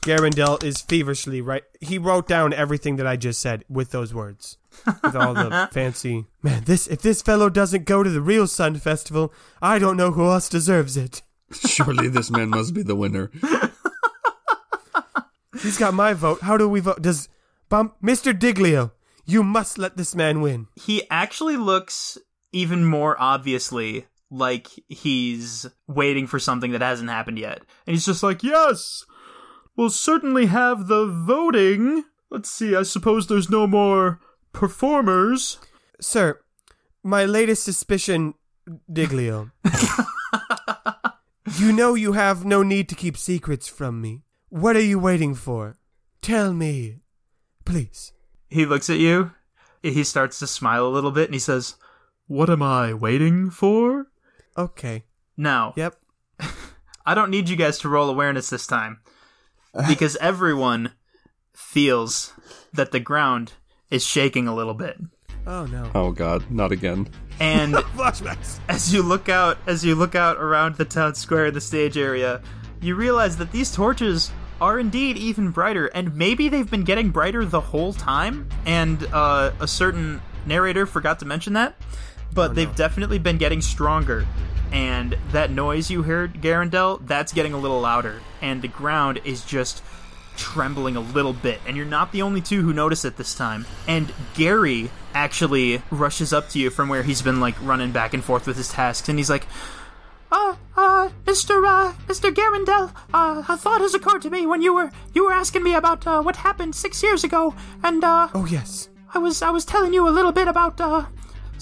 Garandel 0.00 0.62
is 0.64 0.80
feverishly 0.80 1.42
right. 1.42 1.64
He 1.80 1.98
wrote 1.98 2.26
down 2.26 2.54
everything 2.54 2.96
that 2.96 3.06
I 3.06 3.16
just 3.16 3.38
said 3.40 3.64
with 3.68 3.90
those 3.90 4.14
words, 4.14 4.56
with 5.04 5.14
all 5.14 5.34
the 5.34 5.68
fancy. 5.72 6.26
Man, 6.42 6.64
this 6.64 6.86
if 6.86 7.02
this 7.02 7.20
fellow 7.20 7.50
doesn't 7.50 7.84
go 7.84 8.02
to 8.02 8.08
the 8.08 8.22
real 8.22 8.46
Sun 8.46 8.76
Festival, 8.76 9.32
I 9.60 9.78
don't 9.78 9.98
know 9.98 10.12
who 10.12 10.24
else 10.30 10.48
deserves 10.48 10.96
it. 10.96 11.20
surely 11.52 12.08
this 12.08 12.30
man 12.30 12.48
must 12.48 12.72
be 12.72 12.82
the 12.82 12.96
winner. 12.96 13.30
He's 15.62 15.76
got 15.78 15.92
my 15.94 16.14
vote. 16.14 16.40
How 16.40 16.56
do 16.56 16.66
we 16.68 16.80
vote? 16.80 17.02
Does 17.02 17.28
bump 17.68 17.94
Mr. 18.02 18.32
Diglio? 18.32 18.92
You 19.26 19.42
must 19.44 19.76
let 19.78 19.96
this 19.98 20.14
man 20.16 20.40
win. 20.40 20.66
He 20.74 21.02
actually 21.10 21.56
looks 21.58 22.16
even 22.50 22.84
more 22.84 23.14
obviously 23.20 24.06
like 24.32 24.68
he's 24.88 25.66
waiting 25.86 26.26
for 26.26 26.38
something 26.38 26.72
that 26.72 26.80
hasn't 26.80 27.10
happened 27.10 27.38
yet. 27.38 27.58
And 27.86 27.94
he's 27.94 28.06
just 28.06 28.22
like, 28.22 28.42
Yes, 28.42 29.04
we'll 29.76 29.90
certainly 29.90 30.46
have 30.46 30.88
the 30.88 31.06
voting. 31.06 32.04
Let's 32.30 32.50
see, 32.50 32.74
I 32.74 32.82
suppose 32.82 33.26
there's 33.26 33.50
no 33.50 33.66
more 33.66 34.20
performers. 34.52 35.58
Sir, 36.00 36.40
my 37.02 37.24
latest 37.26 37.62
suspicion, 37.62 38.34
Diglio. 38.90 39.50
you 41.58 41.72
know 41.72 41.94
you 41.94 42.12
have 42.12 42.44
no 42.44 42.62
need 42.62 42.88
to 42.88 42.94
keep 42.94 43.16
secrets 43.16 43.68
from 43.68 44.00
me. 44.00 44.22
What 44.48 44.76
are 44.76 44.80
you 44.80 44.98
waiting 44.98 45.34
for? 45.34 45.76
Tell 46.22 46.52
me. 46.52 47.00
Please. 47.64 48.12
he 48.48 48.66
looks 48.66 48.90
at 48.90 48.98
you, 48.98 49.32
he 49.82 50.04
starts 50.04 50.38
to 50.38 50.46
smile 50.46 50.86
a 50.86 50.88
little 50.88 51.10
bit, 51.10 51.26
and 51.26 51.34
he 51.34 51.40
says, 51.40 51.76
What 52.26 52.50
am 52.50 52.62
I 52.62 52.92
waiting 52.94 53.50
for? 53.50 54.06
Okay. 54.56 55.04
Now, 55.36 55.72
Yep. 55.76 55.96
I 57.06 57.14
don't 57.14 57.30
need 57.30 57.48
you 57.48 57.56
guys 57.56 57.78
to 57.80 57.88
roll 57.88 58.08
awareness 58.08 58.50
this 58.50 58.66
time 58.66 59.00
because 59.88 60.16
everyone 60.20 60.92
feels 61.54 62.32
that 62.72 62.92
the 62.92 63.00
ground 63.00 63.52
is 63.90 64.04
shaking 64.04 64.46
a 64.48 64.54
little 64.54 64.74
bit. 64.74 64.98
Oh 65.46 65.66
no. 65.66 65.90
Oh 65.94 66.12
god, 66.12 66.48
not 66.50 66.70
again. 66.72 67.08
And 67.40 67.74
Flashbacks. 67.96 68.60
as 68.68 68.92
you 68.94 69.02
look 69.02 69.28
out 69.28 69.58
as 69.66 69.84
you 69.84 69.94
look 69.94 70.14
out 70.14 70.36
around 70.36 70.76
the 70.76 70.84
town 70.84 71.14
square 71.14 71.50
the 71.50 71.60
stage 71.60 71.98
area, 71.98 72.40
you 72.80 72.94
realize 72.94 73.36
that 73.38 73.50
these 73.50 73.72
torches 73.74 74.30
are 74.60 74.78
indeed 74.78 75.16
even 75.16 75.50
brighter 75.50 75.86
and 75.88 76.14
maybe 76.14 76.48
they've 76.48 76.70
been 76.70 76.84
getting 76.84 77.10
brighter 77.10 77.44
the 77.44 77.60
whole 77.60 77.92
time 77.92 78.48
and 78.64 79.02
uh, 79.12 79.50
a 79.58 79.66
certain 79.66 80.22
narrator 80.46 80.86
forgot 80.86 81.18
to 81.18 81.24
mention 81.24 81.54
that 81.54 81.74
but 82.34 82.54
they've 82.54 82.74
definitely 82.74 83.18
been 83.18 83.38
getting 83.38 83.60
stronger. 83.60 84.26
And 84.72 85.16
that 85.32 85.50
noise 85.50 85.90
you 85.90 86.02
heard 86.02 86.40
Garandel 86.40 87.06
that's 87.06 87.32
getting 87.32 87.52
a 87.52 87.58
little 87.58 87.80
louder. 87.80 88.22
And 88.40 88.62
the 88.62 88.68
ground 88.68 89.20
is 89.24 89.44
just 89.44 89.82
trembling 90.36 90.96
a 90.96 91.00
little 91.00 91.34
bit, 91.34 91.60
and 91.66 91.76
you're 91.76 91.84
not 91.84 92.10
the 92.10 92.22
only 92.22 92.40
two 92.40 92.62
who 92.62 92.72
notice 92.72 93.04
it 93.04 93.18
this 93.18 93.34
time. 93.34 93.66
And 93.86 94.12
Gary 94.34 94.90
actually 95.14 95.82
rushes 95.90 96.32
up 96.32 96.48
to 96.50 96.58
you 96.58 96.70
from 96.70 96.88
where 96.88 97.02
he's 97.02 97.20
been 97.20 97.38
like 97.38 97.54
running 97.62 97.92
back 97.92 98.14
and 98.14 98.24
forth 98.24 98.46
with 98.46 98.56
his 98.56 98.70
tasks, 98.70 99.10
and 99.10 99.18
he's 99.18 99.28
like, 99.28 99.46
"Uh, 100.30 100.56
uh, 100.74 101.10
Mister, 101.26 101.64
uh, 101.66 101.92
Mister 102.08 102.30
Garandel, 102.32 102.94
uh, 103.12 103.42
a 103.46 103.58
thought 103.58 103.82
has 103.82 103.94
occurred 103.94 104.22
to 104.22 104.30
me 104.30 104.46
when 104.46 104.62
you 104.62 104.72
were 104.72 104.90
you 105.12 105.26
were 105.26 105.32
asking 105.32 105.62
me 105.64 105.74
about 105.74 106.06
uh, 106.06 106.22
what 106.22 106.36
happened 106.36 106.74
six 106.74 107.02
years 107.02 107.24
ago, 107.24 107.54
and 107.82 108.02
uh, 108.02 108.28
Oh 108.32 108.46
yes. 108.46 108.88
I 109.12 109.18
was 109.18 109.42
I 109.42 109.50
was 109.50 109.66
telling 109.66 109.92
you 109.92 110.08
a 110.08 110.10
little 110.10 110.32
bit 110.32 110.48
about 110.48 110.80
uh 110.80 111.04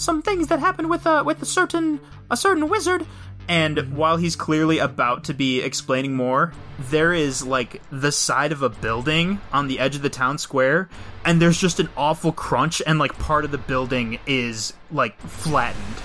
some 0.00 0.22
things 0.22 0.48
that 0.48 0.60
happened 0.60 0.88
with 0.90 1.06
uh 1.06 1.22
with 1.24 1.42
a 1.42 1.46
certain 1.46 2.00
a 2.30 2.36
certain 2.36 2.68
wizard. 2.68 3.06
And 3.48 3.96
while 3.96 4.16
he's 4.16 4.36
clearly 4.36 4.78
about 4.78 5.24
to 5.24 5.34
be 5.34 5.60
explaining 5.60 6.14
more, 6.14 6.52
there 6.78 7.12
is 7.12 7.44
like 7.44 7.82
the 7.90 8.12
side 8.12 8.52
of 8.52 8.62
a 8.62 8.68
building 8.68 9.40
on 9.52 9.66
the 9.66 9.80
edge 9.80 9.96
of 9.96 10.02
the 10.02 10.10
town 10.10 10.38
square, 10.38 10.88
and 11.24 11.42
there's 11.42 11.58
just 11.58 11.80
an 11.80 11.88
awful 11.96 12.30
crunch, 12.30 12.80
and 12.86 13.00
like 13.00 13.18
part 13.18 13.44
of 13.44 13.50
the 13.50 13.58
building 13.58 14.20
is 14.24 14.72
like 14.92 15.18
flattened. 15.20 16.02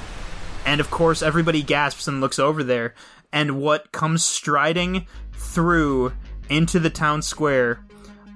And 0.65 0.81
of 0.81 0.89
course, 0.89 1.21
everybody 1.21 1.61
gasps 1.61 2.07
and 2.07 2.19
looks 2.19 2.39
over 2.39 2.63
there, 2.63 2.95
and 3.31 3.61
what 3.61 3.91
comes 3.91 4.23
striding 4.23 5.05
through 5.33 6.13
into 6.49 6.79
the 6.79 6.89
town 6.89 7.21
square, 7.21 7.85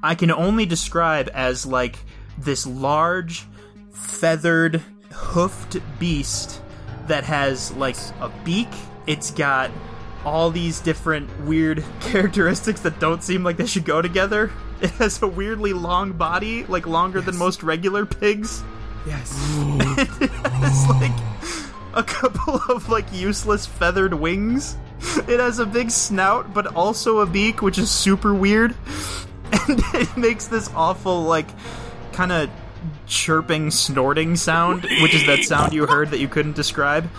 I 0.03 0.14
can 0.14 0.30
only 0.30 0.68
describe 0.68 1.31
as 1.34 1.65
like 1.65 1.98
this 2.38 2.68
large, 2.68 3.48
feathered, 3.91 4.84
hoofed 5.11 5.77
beast 5.99 6.61
that 7.07 7.23
has 7.23 7.72
like 7.73 7.95
a 8.22 8.30
beak. 8.44 8.69
It's 9.07 9.31
got 9.31 9.72
all 10.26 10.52
these 10.52 10.80
different 10.80 11.30
weird 11.45 11.84
characteristics 12.02 12.81
that 12.81 12.99
don't 12.99 13.23
seem 13.23 13.44
like 13.44 13.57
they 13.57 13.65
should 13.65 13.86
go 13.86 14.02
together. 14.02 14.52
It 14.81 14.91
has 14.91 15.22
a 15.22 15.27
weirdly 15.27 15.73
long 15.73 16.14
body, 16.14 16.65
like 16.65 16.88
longer 16.88 17.22
than 17.22 17.38
most 17.38 17.64
regular 17.64 18.06
pigs. 18.06 18.64
Yes. 19.06 19.36
It's 20.61 20.90
like 20.90 21.11
a 21.94 22.03
couple 22.03 22.61
of 22.69 22.90
like 22.90 23.11
useless 23.14 23.65
feathered 23.65 24.14
wings. 24.14 24.77
It 25.27 25.40
has 25.40 25.60
a 25.60 25.65
big 25.65 25.90
snout, 25.90 26.53
but 26.53 26.76
also 26.76 27.19
a 27.19 27.26
beak, 27.26 27.61
which 27.61 27.77
is 27.77 27.90
super 27.90 28.34
weird. 28.34 28.76
And 29.68 29.81
it 29.95 30.15
makes 30.15 30.45
this 30.45 30.69
awful, 30.76 31.23
like, 31.23 31.48
kind 32.14 32.31
of 32.31 32.52
chirping, 33.07 33.72
snorting 33.72 34.35
sound, 34.35 34.84
which 35.01 35.14
is 35.14 35.26
that 35.26 35.43
sound 35.43 35.73
you 35.73 35.85
heard 35.85 36.11
that 36.11 36.19
you 36.19 36.27
couldn't 36.27 36.56
describe. 36.56 37.10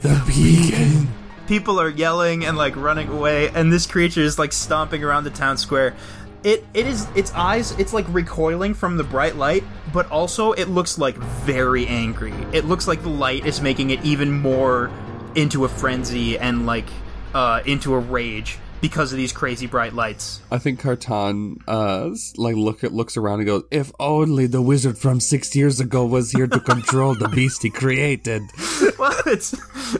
The 0.00 0.22
beacon. 0.26 1.08
People 1.46 1.80
are 1.80 1.88
yelling 1.88 2.44
and 2.44 2.56
like 2.56 2.76
running 2.76 3.08
away, 3.08 3.48
and 3.48 3.72
this 3.72 3.86
creature 3.86 4.22
is 4.22 4.38
like 4.38 4.52
stomping 4.52 5.04
around 5.04 5.24
the 5.24 5.30
town 5.30 5.56
square. 5.58 5.94
It 6.42 6.64
it 6.74 6.86
is 6.86 7.06
its 7.14 7.32
eyes. 7.34 7.72
It's 7.78 7.92
like 7.92 8.06
recoiling 8.08 8.74
from 8.74 8.96
the 8.96 9.04
bright 9.04 9.36
light, 9.36 9.64
but 9.92 10.10
also 10.10 10.52
it 10.52 10.68
looks 10.68 10.98
like 10.98 11.16
very 11.16 11.86
angry. 11.86 12.34
It 12.52 12.64
looks 12.64 12.86
like 12.88 13.02
the 13.02 13.10
light 13.10 13.46
is 13.46 13.60
making 13.60 13.90
it 13.90 14.04
even 14.04 14.30
more 14.30 14.90
into 15.34 15.64
a 15.64 15.68
frenzy 15.68 16.38
and 16.38 16.66
like 16.66 16.86
uh, 17.34 17.62
into 17.66 17.94
a 17.94 17.98
rage 17.98 18.58
because 18.84 19.12
of 19.12 19.16
these 19.16 19.32
crazy 19.32 19.66
bright 19.66 19.94
lights. 19.94 20.42
I 20.50 20.58
think 20.58 20.78
Carton 20.78 21.56
uh 21.66 22.10
like 22.36 22.54
look 22.54 22.84
at 22.84 22.92
looks 22.92 23.16
around 23.16 23.38
and 23.38 23.46
goes, 23.46 23.62
"If 23.70 23.90
only 23.98 24.46
the 24.46 24.60
wizard 24.60 24.98
from 24.98 25.20
six 25.20 25.56
years 25.56 25.80
ago 25.80 26.04
was 26.04 26.32
here 26.32 26.46
to 26.46 26.60
control 26.60 27.14
the 27.14 27.28
beast 27.28 27.62
he 27.62 27.70
created." 27.70 28.42
well, 28.98 29.18
it's 29.24 29.54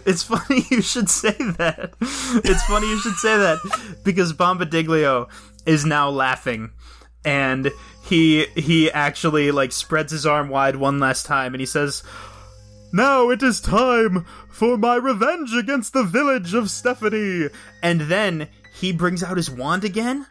it's 0.04 0.22
funny 0.22 0.66
you 0.70 0.82
should 0.82 1.08
say 1.08 1.32
that. 1.32 1.94
It's 2.02 2.62
funny 2.66 2.86
you 2.86 3.00
should 3.00 3.14
say 3.14 3.38
that 3.38 3.58
because 4.04 4.34
Bombadiglio 4.34 5.30
is 5.64 5.86
now 5.86 6.10
laughing, 6.10 6.70
and 7.24 7.70
he 8.02 8.44
he 8.54 8.90
actually 8.90 9.50
like 9.50 9.72
spreads 9.72 10.12
his 10.12 10.26
arm 10.26 10.50
wide 10.50 10.76
one 10.76 11.00
last 11.00 11.24
time, 11.24 11.54
and 11.54 11.60
he 11.60 11.66
says, 11.66 12.02
Now 12.92 13.30
it 13.30 13.42
is 13.42 13.62
time 13.62 14.26
for 14.50 14.76
my 14.76 14.96
revenge 14.96 15.54
against 15.54 15.94
the 15.94 16.04
village 16.04 16.52
of 16.52 16.70
Stephanie. 16.70 17.48
and 17.82 18.02
then 18.02 18.48
he 18.74 18.92
brings 18.92 19.22
out 19.22 19.36
his 19.36 19.50
wand 19.50 19.84
again, 19.84 20.26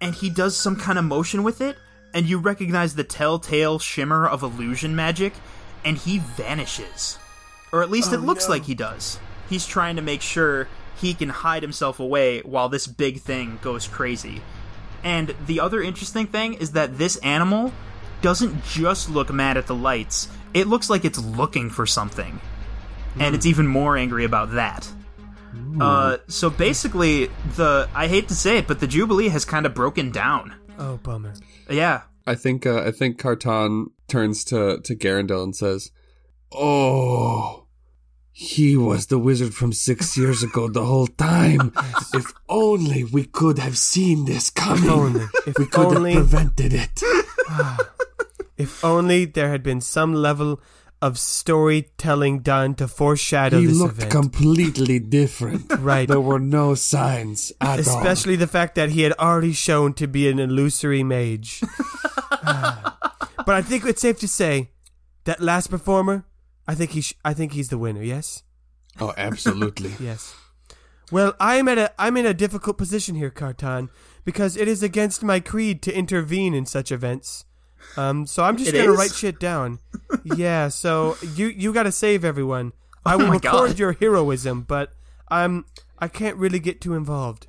and 0.00 0.14
he 0.14 0.28
does 0.28 0.56
some 0.56 0.76
kind 0.76 0.98
of 0.98 1.04
motion 1.04 1.44
with 1.44 1.60
it, 1.60 1.76
and 2.12 2.26
you 2.26 2.38
recognize 2.38 2.94
the 2.94 3.04
telltale 3.04 3.78
shimmer 3.78 4.26
of 4.26 4.42
illusion 4.42 4.96
magic, 4.96 5.32
and 5.84 5.96
he 5.96 6.18
vanishes. 6.18 7.18
Or 7.72 7.82
at 7.82 7.90
least 7.90 8.12
it 8.12 8.18
oh, 8.18 8.22
looks 8.22 8.48
like 8.48 8.64
he 8.64 8.74
does. 8.74 9.18
He's 9.48 9.66
trying 9.66 9.96
to 9.96 10.02
make 10.02 10.22
sure 10.22 10.68
he 10.96 11.14
can 11.14 11.28
hide 11.28 11.62
himself 11.62 12.00
away 12.00 12.40
while 12.40 12.68
this 12.68 12.86
big 12.86 13.20
thing 13.20 13.58
goes 13.62 13.86
crazy. 13.86 14.42
And 15.04 15.34
the 15.46 15.60
other 15.60 15.80
interesting 15.82 16.26
thing 16.26 16.54
is 16.54 16.72
that 16.72 16.98
this 16.98 17.16
animal 17.18 17.72
doesn't 18.22 18.64
just 18.64 19.08
look 19.08 19.32
mad 19.32 19.56
at 19.56 19.66
the 19.66 19.74
lights, 19.74 20.28
it 20.52 20.66
looks 20.66 20.90
like 20.90 21.04
it's 21.04 21.18
looking 21.18 21.70
for 21.70 21.86
something. 21.86 22.40
And 23.20 23.36
it's 23.36 23.44
hmm. 23.44 23.50
even 23.50 23.66
more 23.68 23.96
angry 23.96 24.24
about 24.24 24.52
that. 24.52 24.90
Uh, 25.80 26.18
so 26.28 26.50
basically, 26.50 27.26
the 27.56 27.88
I 27.94 28.06
hate 28.06 28.28
to 28.28 28.34
say 28.34 28.58
it, 28.58 28.66
but 28.68 28.80
the 28.80 28.86
Jubilee 28.86 29.28
has 29.28 29.44
kind 29.44 29.66
of 29.66 29.74
broken 29.74 30.10
down. 30.10 30.54
Oh 30.78 30.98
bummer. 30.98 31.34
Yeah, 31.68 32.02
I 32.26 32.34
think 32.34 32.66
uh, 32.66 32.82
I 32.82 32.90
think 32.90 33.18
Carton 33.18 33.90
turns 34.08 34.44
to 34.44 34.80
to 34.80 34.94
Garandel 34.94 35.42
and 35.42 35.56
says, 35.56 35.90
"Oh, 36.52 37.66
he 38.30 38.76
was 38.76 39.06
the 39.06 39.18
wizard 39.18 39.54
from 39.54 39.72
six 39.72 40.16
years 40.22 40.42
ago 40.42 40.68
the 40.68 40.84
whole 40.84 41.06
time. 41.08 41.72
if 42.14 42.32
only 42.48 43.04
we 43.04 43.24
could 43.24 43.58
have 43.58 43.76
seen 43.76 44.24
this 44.26 44.50
coming. 44.50 44.90
Only. 44.90 45.26
If 45.46 45.58
we 45.58 45.66
could 45.66 45.96
only. 45.96 46.12
have 46.14 46.30
prevented 46.30 46.72
it." 46.72 47.02
If 48.56 48.84
only 48.84 49.24
there 49.24 49.50
had 49.50 49.64
been 49.64 49.80
some 49.80 50.14
level 50.14 50.60
of 51.04 51.18
storytelling 51.18 52.38
done 52.40 52.74
to 52.74 52.88
foreshadow 52.88 53.60
he 53.60 53.66
this 53.66 53.76
looked 53.76 53.98
event. 53.98 54.10
completely 54.10 54.98
different. 54.98 55.70
right. 55.78 56.08
There 56.08 56.18
were 56.20 56.38
no 56.40 56.74
signs 56.74 57.52
at 57.60 57.86
all. 57.86 57.98
Especially 57.98 58.36
the 58.36 58.46
fact 58.46 58.74
that 58.76 58.88
he 58.88 59.02
had 59.02 59.12
already 59.18 59.52
shown 59.52 59.92
to 60.00 60.06
be 60.06 60.28
an 60.30 60.38
illusory 60.38 61.02
mage. 61.04 61.62
Ah. 62.46 62.98
but 63.46 63.54
I 63.54 63.62
think 63.62 63.86
it's 63.86 64.02
safe 64.02 64.18
to 64.20 64.28
say 64.28 64.70
that 65.24 65.40
last 65.40 65.68
performer, 65.68 66.26
I 66.68 66.74
think 66.74 66.90
he 66.90 67.00
sh- 67.00 67.14
I 67.24 67.32
think 67.32 67.52
he's 67.52 67.68
the 67.70 67.78
winner. 67.78 68.02
Yes. 68.02 68.42
Oh, 69.00 69.14
absolutely. 69.16 69.94
Yes. 70.00 70.34
Well, 71.10 71.34
I 71.40 71.56
am 71.56 71.68
at 71.68 71.78
a 71.78 71.92
I'm 71.98 72.16
in 72.18 72.26
a 72.26 72.34
difficult 72.34 72.76
position 72.76 73.14
here, 73.14 73.30
Cartan, 73.30 73.88
because 74.24 74.56
it 74.58 74.68
is 74.68 74.82
against 74.82 75.22
my 75.22 75.40
creed 75.40 75.80
to 75.82 75.96
intervene 75.96 76.52
in 76.54 76.66
such 76.66 76.90
events. 76.92 77.44
Um, 77.96 78.26
so 78.26 78.42
I'm 78.42 78.56
just 78.56 78.70
It 78.70 78.78
gonna 78.78 78.92
is? 78.92 78.98
write 78.98 79.14
shit 79.14 79.38
down. 79.38 79.78
yeah. 80.24 80.68
So 80.68 81.16
you 81.34 81.46
you 81.48 81.72
got 81.72 81.84
to 81.84 81.92
save 81.92 82.24
everyone. 82.24 82.72
I 83.06 83.14
Oh 83.14 83.18
will 83.18 83.26
my 83.26 83.32
record 83.34 83.68
God. 83.70 83.78
your 83.78 83.92
heroism, 83.92 84.62
but 84.62 84.92
I'm 85.28 85.64
I 85.98 86.08
can't 86.08 86.36
really 86.36 86.58
get 86.58 86.80
too 86.80 86.94
involved. 86.94 87.46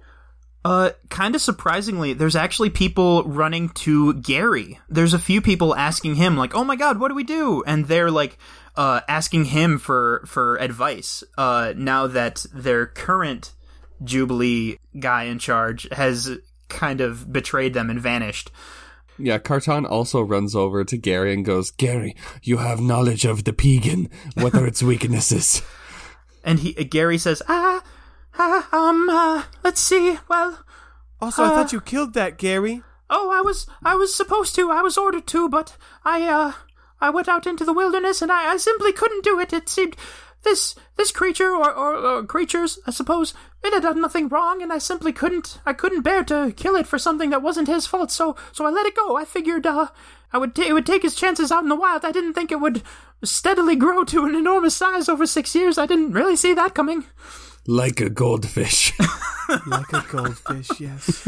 Uh, 0.63 0.89
kind 1.09 1.35
of 1.35 1.41
surprisingly, 1.41 2.13
there's 2.13 2.35
actually 2.35 2.71
people 2.71 3.23
running 3.23 3.69
to 3.69 4.13
Gary. 4.15 4.79
There's 4.89 5.13
a 5.13 5.19
few 5.19 5.39
people 5.39 5.75
asking 5.75 6.15
him, 6.15 6.35
like, 6.37 6.55
"Oh 6.55 6.63
my 6.63 6.75
God, 6.75 6.99
what 6.99 7.09
do 7.09 7.15
we 7.15 7.23
do?" 7.23 7.63
And 7.67 7.85
they're 7.87 8.09
like, 8.09 8.39
uh, 8.75 9.01
asking 9.07 9.45
him 9.45 9.77
for 9.77 10.23
for 10.25 10.55
advice. 10.57 11.23
Uh, 11.37 11.73
now 11.77 12.07
that 12.07 12.45
their 12.51 12.87
current 12.87 13.53
Jubilee 14.03 14.77
guy 14.99 15.23
in 15.23 15.39
charge 15.39 15.87
has 15.91 16.31
kind 16.67 16.99
of 17.01 17.31
betrayed 17.31 17.73
them 17.73 17.89
and 17.91 17.99
vanished. 17.99 18.51
Yeah, 19.17 19.37
Carton 19.39 19.85
also 19.85 20.21
runs 20.21 20.55
over 20.55 20.83
to 20.83 20.97
Gary 20.97 21.33
and 21.33 21.45
goes, 21.45 21.71
Gary, 21.71 22.15
you 22.43 22.57
have 22.57 22.81
knowledge 22.81 23.23
of 23.25 23.43
the 23.45 23.53
Pegan. 23.53 24.09
What 24.35 24.55
are 24.55 24.65
its 24.67 24.83
weaknesses? 24.83 25.61
And 26.47 26.59
he 26.59 26.73
Gary 26.73 27.17
says, 27.17 27.41
"Ah, 27.49 27.81
ah 28.37 28.67
um, 28.71 29.09
uh, 29.09 29.43
let's 29.63 29.81
see. 29.81 30.19
Well, 30.29 30.59
Also, 31.19 31.41
I 31.43 31.47
Uh, 31.47 31.49
thought 31.55 31.73
you 31.73 31.81
killed 31.81 32.13
that 32.13 32.37
Gary. 32.37 32.83
Oh, 33.09 33.31
I 33.31 33.41
was 33.41 33.65
I 33.83 33.95
was 33.95 34.13
supposed 34.13 34.53
to. 34.55 34.69
I 34.69 34.83
was 34.83 34.95
ordered 34.95 35.25
to, 35.27 35.49
but 35.49 35.75
I 36.03 36.21
uh 36.27 36.51
I 37.01 37.09
went 37.09 37.27
out 37.27 37.47
into 37.47 37.65
the 37.65 37.73
wilderness 37.73 38.21
and 38.21 38.31
I, 38.31 38.53
I 38.53 38.57
simply 38.57 38.91
couldn't 38.93 39.23
do 39.23 39.39
it. 39.39 39.53
It 39.53 39.67
seemed 39.69 39.95
this 40.45 40.75
this 40.95 41.11
creature 41.11 41.49
or, 41.51 41.69
or, 41.73 41.95
or 41.95 42.23
creatures, 42.23 42.79
I 42.87 42.91
suppose, 42.91 43.33
it 43.61 43.73
had 43.73 43.83
done 43.83 43.99
nothing 43.99 44.29
wrong, 44.29 44.61
and 44.61 44.71
I 44.71 44.77
simply 44.77 45.11
couldn't 45.11 45.59
I 45.65 45.73
couldn't 45.73 46.03
bear 46.03 46.23
to 46.23 46.53
kill 46.55 46.75
it 46.75 46.87
for 46.87 46.97
something 46.97 47.31
that 47.31 47.41
wasn't 47.41 47.67
his 47.67 47.85
fault. 47.85 48.11
So 48.11 48.37
so 48.53 48.65
I 48.65 48.69
let 48.69 48.85
it 48.85 48.95
go. 48.95 49.17
I 49.17 49.25
figured 49.25 49.67
uh 49.67 49.87
I 50.31 50.37
would 50.37 50.55
ta- 50.55 50.63
it 50.63 50.73
would 50.73 50.85
take 50.85 51.01
his 51.01 51.15
chances 51.15 51.51
out 51.51 51.63
in 51.63 51.69
the 51.69 51.75
wild. 51.75 52.05
I 52.05 52.13
didn't 52.13 52.33
think 52.33 52.51
it 52.53 52.61
would 52.61 52.81
steadily 53.23 53.75
grow 53.75 54.05
to 54.05 54.23
an 54.23 54.35
enormous 54.35 54.75
size 54.75 55.09
over 55.09 55.25
six 55.25 55.53
years. 55.53 55.77
I 55.77 55.85
didn't 55.85 56.13
really 56.13 56.37
see 56.37 56.53
that 56.53 56.73
coming. 56.75 57.03
Like 57.67 57.99
a 57.99 58.09
goldfish. 58.09 58.93
Like 59.67 59.93
a 59.93 60.03
goldfish, 60.09 60.79
yes. 60.79 61.27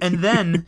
and 0.00 0.18
then 0.22 0.66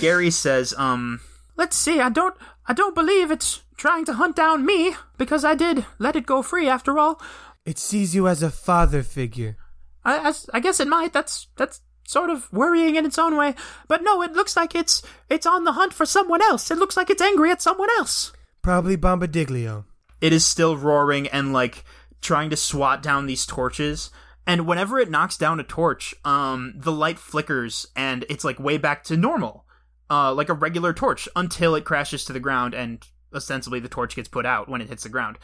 Gary 0.00 0.30
says, 0.30 0.74
um, 0.76 1.20
let's 1.56 1.76
see, 1.76 2.00
I 2.00 2.08
don't 2.08 2.34
I 2.66 2.72
don't 2.72 2.94
believe 2.94 3.30
it's 3.30 3.62
trying 3.76 4.04
to 4.06 4.14
hunt 4.14 4.36
down 4.36 4.64
me, 4.64 4.94
because 5.18 5.44
I 5.44 5.54
did 5.54 5.84
let 5.98 6.16
it 6.16 6.26
go 6.26 6.42
free 6.42 6.68
after 6.68 6.98
all. 6.98 7.20
It 7.64 7.78
sees 7.78 8.14
you 8.14 8.28
as 8.28 8.42
a 8.42 8.50
father 8.50 9.02
figure. 9.02 9.56
I, 10.04 10.30
I, 10.30 10.32
I 10.54 10.60
guess 10.60 10.80
it 10.80 10.88
might. 10.88 11.12
That's 11.12 11.48
that's 11.56 11.80
sort 12.06 12.30
of 12.30 12.52
worrying 12.52 12.96
in 12.96 13.06
its 13.06 13.18
own 13.18 13.36
way. 13.36 13.54
But 13.88 14.02
no, 14.02 14.22
it 14.22 14.32
looks 14.32 14.56
like 14.56 14.74
it's 14.74 15.02
it's 15.30 15.46
on 15.46 15.64
the 15.64 15.72
hunt 15.72 15.94
for 15.94 16.06
someone 16.06 16.42
else. 16.42 16.70
It 16.70 16.78
looks 16.78 16.96
like 16.96 17.10
it's 17.10 17.22
angry 17.22 17.50
at 17.50 17.62
someone 17.62 17.88
else. 17.98 18.32
Probably 18.62 18.96
Bombadiglio. 18.96 19.84
It 20.20 20.32
is 20.32 20.44
still 20.44 20.76
roaring 20.76 21.28
and 21.28 21.52
like 21.52 21.84
trying 22.20 22.50
to 22.50 22.56
swat 22.56 23.02
down 23.02 23.26
these 23.26 23.46
torches. 23.46 24.10
And 24.46 24.66
whenever 24.66 24.98
it 24.98 25.10
knocks 25.10 25.38
down 25.38 25.60
a 25.60 25.64
torch, 25.64 26.14
um, 26.24 26.74
the 26.76 26.92
light 26.92 27.18
flickers 27.18 27.86
and 27.96 28.26
it's 28.28 28.44
like 28.44 28.58
way 28.58 28.76
back 28.76 29.04
to 29.04 29.16
normal, 29.16 29.63
uh, 30.14 30.32
like 30.34 30.48
a 30.48 30.54
regular 30.54 30.92
torch 30.92 31.28
until 31.34 31.74
it 31.74 31.84
crashes 31.84 32.24
to 32.24 32.32
the 32.32 32.40
ground 32.40 32.74
and 32.74 33.06
ostensibly 33.34 33.80
the 33.80 33.88
torch 33.88 34.14
gets 34.16 34.28
put 34.28 34.46
out 34.46 34.68
when 34.68 34.80
it 34.80 34.88
hits 34.88 35.02
the 35.02 35.08
ground. 35.08 35.38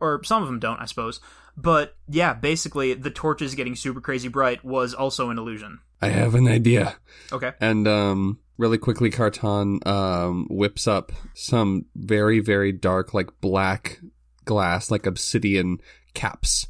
Or 0.00 0.22
some 0.24 0.42
of 0.42 0.48
them 0.48 0.58
don't, 0.60 0.80
I 0.80 0.86
suppose. 0.86 1.20
But 1.56 1.96
yeah, 2.08 2.34
basically 2.34 2.94
the 2.94 3.10
torches 3.10 3.54
getting 3.54 3.74
super 3.76 4.00
crazy 4.00 4.28
bright 4.28 4.64
was 4.64 4.94
also 4.94 5.30
an 5.30 5.38
illusion. 5.38 5.80
I 6.00 6.08
have 6.08 6.34
an 6.36 6.46
idea. 6.48 6.96
Okay. 7.32 7.52
And 7.60 7.86
um 7.88 8.38
really 8.56 8.78
quickly 8.78 9.10
Carton 9.10 9.80
um 9.86 10.46
whips 10.50 10.86
up 10.86 11.12
some 11.34 11.86
very, 11.96 12.38
very 12.40 12.72
dark, 12.72 13.12
like 13.14 13.30
black 13.40 14.00
glass, 14.44 14.90
like 14.90 15.06
obsidian 15.06 15.78
caps 16.14 16.66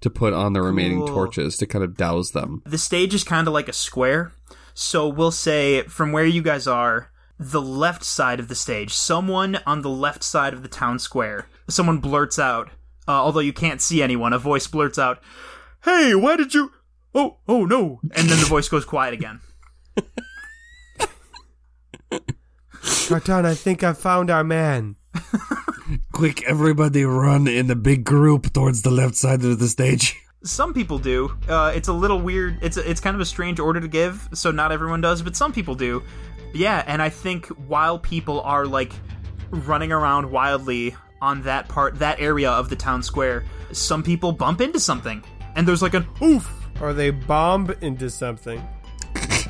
to 0.00 0.10
put 0.10 0.32
on 0.32 0.52
the 0.52 0.62
remaining 0.62 0.98
Cool. 0.98 1.08
torches 1.08 1.56
to 1.58 1.66
kind 1.66 1.84
of 1.84 1.96
douse 1.96 2.30
them. 2.32 2.60
the 2.66 2.78
stage 2.78 3.14
is 3.14 3.24
kind 3.24 3.46
of 3.46 3.54
like 3.54 3.68
a 3.68 3.72
square. 3.72 4.32
So 4.74 5.08
we'll 5.08 5.30
say 5.30 5.82
from 5.82 6.12
where 6.12 6.26
you 6.26 6.42
guys 6.42 6.66
are, 6.66 7.10
the 7.38 7.62
left 7.62 8.04
side 8.04 8.40
of 8.40 8.48
the 8.48 8.54
stage, 8.54 8.92
someone 8.92 9.58
on 9.66 9.82
the 9.82 9.90
left 9.90 10.22
side 10.22 10.54
of 10.54 10.62
the 10.62 10.68
town 10.68 10.98
square, 10.98 11.46
someone 11.68 11.98
blurts 11.98 12.38
out, 12.38 12.68
uh, 13.08 13.12
although 13.12 13.40
you 13.40 13.52
can't 13.52 13.82
see 13.82 14.02
anyone, 14.02 14.32
a 14.32 14.38
voice 14.38 14.66
blurts 14.66 14.98
out, 14.98 15.18
"Hey, 15.84 16.14
why 16.14 16.36
did 16.36 16.54
you? 16.54 16.72
Oh, 17.14 17.38
oh 17.48 17.64
no!" 17.64 18.00
And 18.14 18.28
then 18.28 18.38
the 18.38 18.46
voice 18.46 18.68
goes 18.68 18.84
quiet 18.84 19.12
again. 19.14 19.40
Cartan, 23.08 23.44
I 23.44 23.54
think 23.54 23.82
I 23.82 23.92
found 23.92 24.30
our 24.30 24.44
man. 24.44 24.96
Quick, 26.12 26.42
everybody 26.44 27.04
run 27.04 27.46
in 27.46 27.70
a 27.70 27.74
big 27.74 28.04
group 28.04 28.52
towards 28.52 28.82
the 28.82 28.90
left 28.90 29.16
side 29.16 29.44
of 29.44 29.58
the 29.58 29.68
stage. 29.68 30.18
Some 30.44 30.74
people 30.74 30.98
do. 30.98 31.36
Uh, 31.48 31.72
it's 31.74 31.88
a 31.88 31.92
little 31.92 32.20
weird. 32.20 32.58
It's 32.62 32.76
a, 32.76 32.88
it's 32.88 33.00
kind 33.00 33.14
of 33.14 33.20
a 33.20 33.24
strange 33.24 33.60
order 33.60 33.80
to 33.80 33.88
give, 33.88 34.28
so 34.34 34.50
not 34.50 34.72
everyone 34.72 35.00
does, 35.00 35.22
but 35.22 35.36
some 35.36 35.52
people 35.52 35.74
do. 35.74 36.02
Yeah, 36.52 36.82
and 36.86 37.00
I 37.00 37.08
think 37.08 37.46
while 37.46 37.98
people 37.98 38.40
are 38.40 38.66
like 38.66 38.92
running 39.50 39.92
around 39.92 40.30
wildly 40.30 40.96
on 41.20 41.42
that 41.42 41.68
part, 41.68 41.98
that 42.00 42.20
area 42.20 42.50
of 42.50 42.68
the 42.68 42.76
town 42.76 43.02
square, 43.02 43.44
some 43.72 44.02
people 44.02 44.32
bump 44.32 44.60
into 44.60 44.80
something, 44.80 45.22
and 45.54 45.66
there's 45.66 45.82
like 45.82 45.94
an 45.94 46.06
oof. 46.22 46.50
Or 46.80 46.92
they 46.92 47.10
bomb 47.10 47.74
into 47.80 48.10
something. 48.10 48.62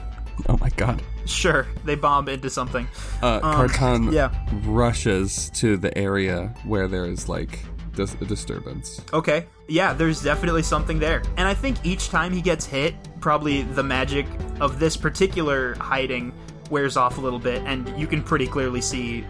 Oh 0.48 0.56
my 0.56 0.70
god. 0.70 1.02
Sure, 1.24 1.66
they 1.84 1.94
bomb 1.94 2.28
into 2.28 2.50
something. 2.50 2.88
Uh, 3.20 3.38
Carton 3.40 4.12
yeah. 4.12 4.32
rushes 4.64 5.50
to 5.50 5.76
the 5.76 5.96
area 5.96 6.52
where 6.64 6.88
there 6.88 7.06
is 7.06 7.28
like 7.28 7.60
dis- 7.94 8.14
a 8.20 8.24
disturbance. 8.24 9.00
Okay. 9.12 9.46
Yeah, 9.68 9.92
there's 9.92 10.22
definitely 10.22 10.62
something 10.62 10.98
there. 10.98 11.22
And 11.36 11.46
I 11.48 11.54
think 11.54 11.78
each 11.84 12.08
time 12.08 12.32
he 12.32 12.40
gets 12.40 12.66
hit, 12.66 12.94
probably 13.20 13.62
the 13.62 13.82
magic 13.82 14.26
of 14.60 14.78
this 14.78 14.96
particular 14.96 15.74
hiding 15.76 16.32
wears 16.70 16.96
off 16.96 17.18
a 17.18 17.20
little 17.20 17.38
bit, 17.38 17.62
and 17.66 17.88
you 17.98 18.06
can 18.06 18.22
pretty 18.22 18.46
clearly 18.46 18.80
see 18.80 19.24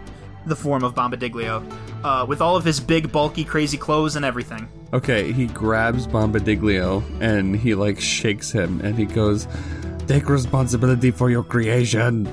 the 0.45 0.55
form 0.55 0.83
of 0.83 0.93
Bombadiglio, 0.93 1.63
uh, 2.03 2.25
with 2.27 2.41
all 2.41 2.55
of 2.55 2.65
his 2.65 2.79
big, 2.79 3.11
bulky, 3.11 3.45
crazy 3.45 3.77
clothes 3.77 4.15
and 4.15 4.25
everything. 4.25 4.67
Okay, 4.91 5.31
he 5.31 5.47
grabs 5.47 6.05
Bombadiglio 6.05 7.03
and 7.21 7.55
he 7.55 7.75
like 7.75 7.99
shakes 7.99 8.51
him 8.51 8.81
and 8.81 8.97
he 8.97 9.05
goes, 9.05 9.47
Take 10.07 10.27
responsibility 10.27 11.11
for 11.11 11.29
your 11.29 11.43
creation. 11.43 12.31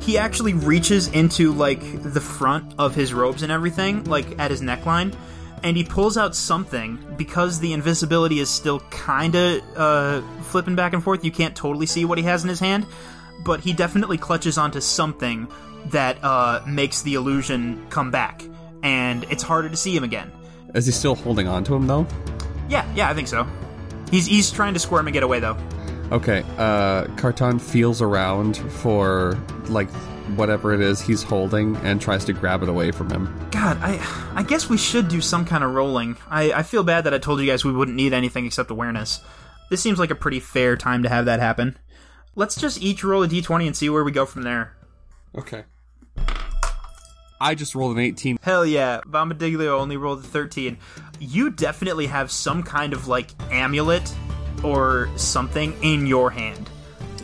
He 0.00 0.18
actually 0.18 0.54
reaches 0.54 1.08
into, 1.08 1.52
like, 1.52 1.80
the 2.02 2.20
front 2.20 2.74
of 2.78 2.94
his 2.94 3.14
robes 3.14 3.42
and 3.42 3.50
everything, 3.50 4.04
like, 4.04 4.38
at 4.38 4.50
his 4.50 4.60
neckline, 4.60 5.14
and 5.64 5.76
he 5.76 5.82
pulls 5.82 6.16
out 6.16 6.36
something, 6.36 6.98
because 7.16 7.58
the 7.58 7.72
invisibility 7.72 8.38
is 8.38 8.48
still 8.48 8.80
kinda, 8.90 9.60
uh, 9.76 10.20
flipping 10.42 10.76
back 10.76 10.92
and 10.92 11.02
forth, 11.02 11.24
you 11.24 11.32
can't 11.32 11.56
totally 11.56 11.86
see 11.86 12.04
what 12.04 12.18
he 12.18 12.24
has 12.24 12.44
in 12.44 12.48
his 12.48 12.60
hand, 12.60 12.86
but 13.44 13.58
he 13.60 13.72
definitely 13.72 14.18
clutches 14.18 14.58
onto 14.58 14.80
something 14.80 15.48
that, 15.90 16.22
uh, 16.22 16.60
makes 16.66 17.02
the 17.02 17.14
illusion 17.14 17.84
come 17.90 18.10
back, 18.10 18.44
and 18.82 19.24
it's 19.30 19.42
harder 19.42 19.68
to 19.68 19.76
see 19.76 19.96
him 19.96 20.04
again. 20.04 20.30
Is 20.74 20.86
he 20.86 20.92
still 20.92 21.14
holding 21.14 21.48
on 21.48 21.64
to 21.64 21.74
him 21.74 21.86
though? 21.86 22.06
Yeah, 22.68 22.84
yeah, 22.94 23.10
I 23.10 23.14
think 23.14 23.28
so. 23.28 23.46
He's, 24.10 24.26
he's 24.26 24.50
trying 24.50 24.74
to 24.74 24.80
squirm 24.80 25.06
and 25.06 25.14
get 25.14 25.22
away, 25.22 25.40
though. 25.40 25.56
Okay, 26.12 26.44
uh, 26.58 27.06
Carton 27.16 27.58
feels 27.58 28.02
around 28.02 28.56
for 28.56 29.38
like 29.68 29.88
whatever 30.36 30.72
it 30.72 30.80
is 30.80 31.00
he's 31.00 31.22
holding 31.22 31.76
and 31.76 32.00
tries 32.00 32.24
to 32.24 32.32
grab 32.32 32.62
it 32.62 32.68
away 32.68 32.90
from 32.90 33.10
him. 33.10 33.48
God, 33.50 33.78
I 33.80 34.00
I 34.34 34.42
guess 34.42 34.68
we 34.68 34.76
should 34.76 35.08
do 35.08 35.20
some 35.20 35.44
kind 35.44 35.62
of 35.62 35.74
rolling. 35.74 36.16
I, 36.28 36.52
I 36.52 36.62
feel 36.62 36.82
bad 36.82 37.04
that 37.04 37.14
I 37.14 37.18
told 37.18 37.40
you 37.40 37.46
guys 37.46 37.64
we 37.64 37.72
wouldn't 37.72 37.96
need 37.96 38.12
anything 38.12 38.46
except 38.46 38.70
awareness. 38.70 39.20
This 39.70 39.80
seems 39.80 39.98
like 39.98 40.10
a 40.10 40.14
pretty 40.14 40.40
fair 40.40 40.76
time 40.76 41.02
to 41.02 41.08
have 41.08 41.24
that 41.26 41.40
happen. 41.40 41.76
Let's 42.34 42.56
just 42.56 42.82
each 42.82 43.04
roll 43.04 43.22
a 43.22 43.28
d20 43.28 43.66
and 43.66 43.76
see 43.76 43.88
where 43.88 44.04
we 44.04 44.12
go 44.12 44.26
from 44.26 44.42
there. 44.42 44.76
Okay. 45.36 45.64
I 47.40 47.54
just 47.54 47.74
rolled 47.74 47.96
an 47.96 48.02
18. 48.02 48.38
Hell 48.40 48.64
yeah, 48.64 49.00
Bombadiglio 49.06 49.78
only 49.78 49.96
rolled 49.96 50.20
a 50.20 50.22
13. 50.22 50.78
You 51.20 51.50
definitely 51.50 52.06
have 52.06 52.30
some 52.30 52.62
kind 52.62 52.92
of 52.92 53.06
like 53.08 53.30
amulet 53.50 54.14
or 54.62 55.10
something 55.16 55.76
in 55.82 56.06
your 56.06 56.30
hand. 56.30 56.70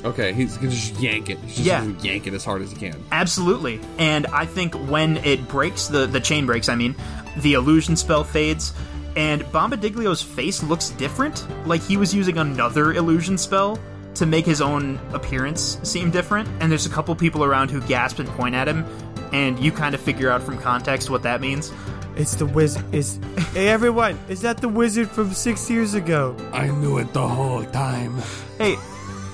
Okay, 0.04 0.32
he's 0.32 0.56
gonna 0.56 0.70
just 0.70 0.98
yank 0.98 1.28
it. 1.30 1.38
He's 1.40 1.56
just 1.56 1.66
Yeah. 1.66 1.80
gonna 1.80 1.94
yank 2.02 2.26
it 2.26 2.34
as 2.34 2.44
hard 2.44 2.62
as 2.62 2.70
he 2.70 2.76
can. 2.76 2.96
Absolutely. 3.12 3.80
And 3.98 4.26
I 4.28 4.46
think 4.46 4.74
when 4.88 5.18
it 5.18 5.46
breaks, 5.48 5.88
the, 5.88 6.06
the 6.06 6.20
chain 6.20 6.46
breaks, 6.46 6.68
I 6.68 6.74
mean, 6.74 6.94
the 7.38 7.54
illusion 7.54 7.96
spell 7.96 8.24
fades, 8.24 8.72
and 9.16 9.42
Bombadiglio's 9.52 10.22
face 10.22 10.62
looks 10.62 10.90
different. 10.90 11.44
Like 11.66 11.82
he 11.82 11.96
was 11.96 12.14
using 12.14 12.38
another 12.38 12.92
illusion 12.94 13.36
spell 13.36 13.78
to 14.14 14.26
make 14.26 14.44
his 14.46 14.60
own 14.60 14.98
appearance 15.12 15.78
seem 15.82 16.10
different. 16.10 16.48
And 16.60 16.70
there's 16.70 16.86
a 16.86 16.90
couple 16.90 17.14
people 17.14 17.44
around 17.44 17.70
who 17.70 17.80
gasp 17.82 18.18
and 18.18 18.28
point 18.30 18.54
at 18.54 18.66
him, 18.68 18.84
and 19.32 19.58
you 19.58 19.70
kind 19.70 19.94
of 19.94 20.00
figure 20.00 20.30
out 20.30 20.42
from 20.42 20.58
context 20.58 21.10
what 21.10 21.22
that 21.24 21.40
means. 21.40 21.72
It's 22.16 22.34
the 22.34 22.46
wizard. 22.46 22.84
Is 22.92 23.18
hey 23.54 23.68
everyone? 23.68 24.18
Is 24.28 24.40
that 24.42 24.58
the 24.58 24.68
wizard 24.68 25.08
from 25.10 25.32
six 25.32 25.70
years 25.70 25.94
ago? 25.94 26.34
I 26.52 26.66
knew 26.68 26.98
it 26.98 27.12
the 27.12 27.26
whole 27.26 27.64
time. 27.66 28.14
Hey, 28.58 28.76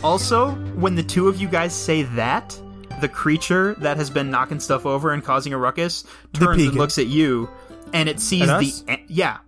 also, 0.03 0.53
when 0.77 0.95
the 0.95 1.03
two 1.03 1.29
of 1.29 1.41
you 1.41 1.49
guys 1.49 1.75
say 1.75 2.03
that, 2.03 2.59
the 3.01 3.09
creature 3.09 3.75
that 3.81 3.97
has 3.97 4.09
been 4.11 4.31
knocking 4.31 4.61
stuff 4.61 4.87
over 4.87 5.13
and 5.13 5.23
causing 5.25 5.53
a 5.53 5.59
ruckus 5.59 6.05
turns 6.33 6.63
and 6.63 6.75
looks 6.77 6.99
at 6.99 7.07
you, 7.07 7.49
and 7.93 8.09
it 8.09 8.21
sees 8.21 8.49
At 8.49 8.61
the 8.61 8.73
a- 8.89 9.05
yeah, 9.09 9.39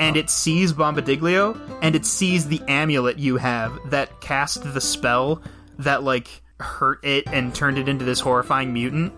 and 0.00 0.16
it 0.16 0.30
sees 0.30 0.72
Bombadiglio, 0.72 1.58
and 1.82 1.94
it 1.94 2.06
sees 2.06 2.48
the 2.48 2.62
amulet 2.68 3.18
you 3.18 3.36
have 3.36 3.90
that 3.90 4.20
cast 4.20 4.72
the 4.74 4.80
spell 4.80 5.42
that 5.78 6.02
like 6.02 6.42
hurt 6.60 7.04
it 7.04 7.24
and 7.28 7.54
turned 7.54 7.78
it 7.78 7.88
into 7.88 8.04
this 8.04 8.20
horrifying 8.20 8.72
mutant, 8.72 9.12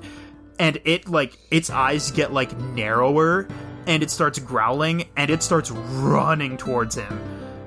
and 0.59 0.81
it 0.85 1.09
like 1.09 1.39
its 1.51 1.71
eyes 1.71 2.11
get 2.11 2.33
like 2.33 2.57
narrower, 2.59 3.47
and 3.87 4.03
it 4.03 4.11
starts 4.11 4.39
growling, 4.39 5.09
and 5.17 5.31
it 5.31 5.43
starts 5.43 5.71
running 5.71 6.57
towards 6.57 6.97
him, 6.97 7.21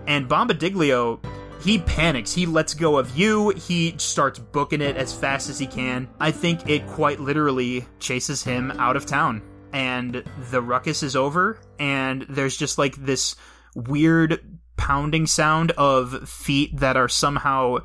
and 0.06 0.28
Bombadiglio 0.28 1.20
he 1.64 1.80
panics. 1.80 2.34
He 2.34 2.46
lets 2.46 2.74
go 2.74 2.98
of 2.98 3.18
you. 3.18 3.50
He 3.52 3.96
starts 3.98 4.38
booking 4.38 4.82
it 4.82 4.98
as 4.98 5.14
fast 5.14 5.50
as 5.50 5.58
he 5.58 5.66
can. 5.66 6.10
I 6.20 6.32
think 6.32 6.70
it 6.70 6.86
quite 6.88 7.22
literally 7.22 7.86
chases 8.00 8.44
him 8.44 8.72
out 8.72 8.98
of 8.98 9.06
town. 9.06 9.42
And 9.72 10.24
the 10.52 10.62
ruckus 10.62 11.02
is 11.04 11.16
over, 11.16 11.60
and 11.80 12.28
there's 12.30 12.58
just 12.58 12.78
like 12.78 12.96
this 12.98 13.36
weird 13.76 14.60
pounding 14.76 15.26
sound 15.26 15.72
of 15.72 16.28
feet 16.30 16.78
that 16.80 16.98
are 16.98 17.10
somehow 17.10 17.80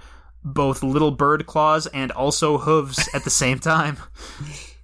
both 0.45 0.83
little 0.83 1.13
bird 1.13 1.47
claws 1.47 1.87
and 1.87 2.11
also 2.11 2.59
hooves 2.59 3.09
at 3.15 3.25
the 3.25 3.31
same 3.31 3.59
time. 3.59 3.97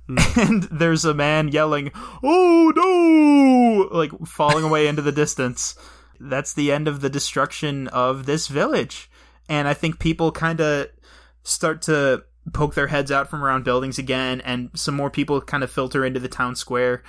Hmm. 0.06 0.18
and 0.38 0.62
there's 0.64 1.06
a 1.06 1.14
man 1.14 1.48
yelling, 1.48 1.90
Oh 2.22 3.88
no! 3.90 3.96
Like 3.96 4.10
falling 4.26 4.62
away 4.62 4.86
into 4.86 5.00
the 5.00 5.12
distance 5.12 5.76
that's 6.28 6.54
the 6.54 6.72
end 6.72 6.88
of 6.88 7.00
the 7.00 7.10
destruction 7.10 7.88
of 7.88 8.26
this 8.26 8.48
village. 8.48 9.10
And 9.48 9.68
I 9.68 9.74
think 9.74 9.98
people 9.98 10.32
kind 10.32 10.60
of 10.60 10.88
start 11.42 11.82
to 11.82 12.24
poke 12.52 12.74
their 12.74 12.88
heads 12.88 13.10
out 13.10 13.28
from 13.28 13.42
around 13.42 13.64
buildings 13.64 13.98
again, 13.98 14.40
and 14.42 14.70
some 14.74 14.94
more 14.94 15.10
people 15.10 15.40
kind 15.40 15.62
of 15.62 15.70
filter 15.70 16.04
into 16.04 16.20
the 16.20 16.28
town 16.28 16.56
square. 16.56 17.02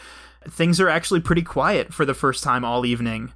Things 0.47 0.79
are 0.79 0.89
actually 0.89 1.21
pretty 1.21 1.41
quiet 1.41 1.93
for 1.93 2.05
the 2.05 2.13
first 2.13 2.43
time 2.43 2.63
all 2.63 2.85
evening. 2.85 3.33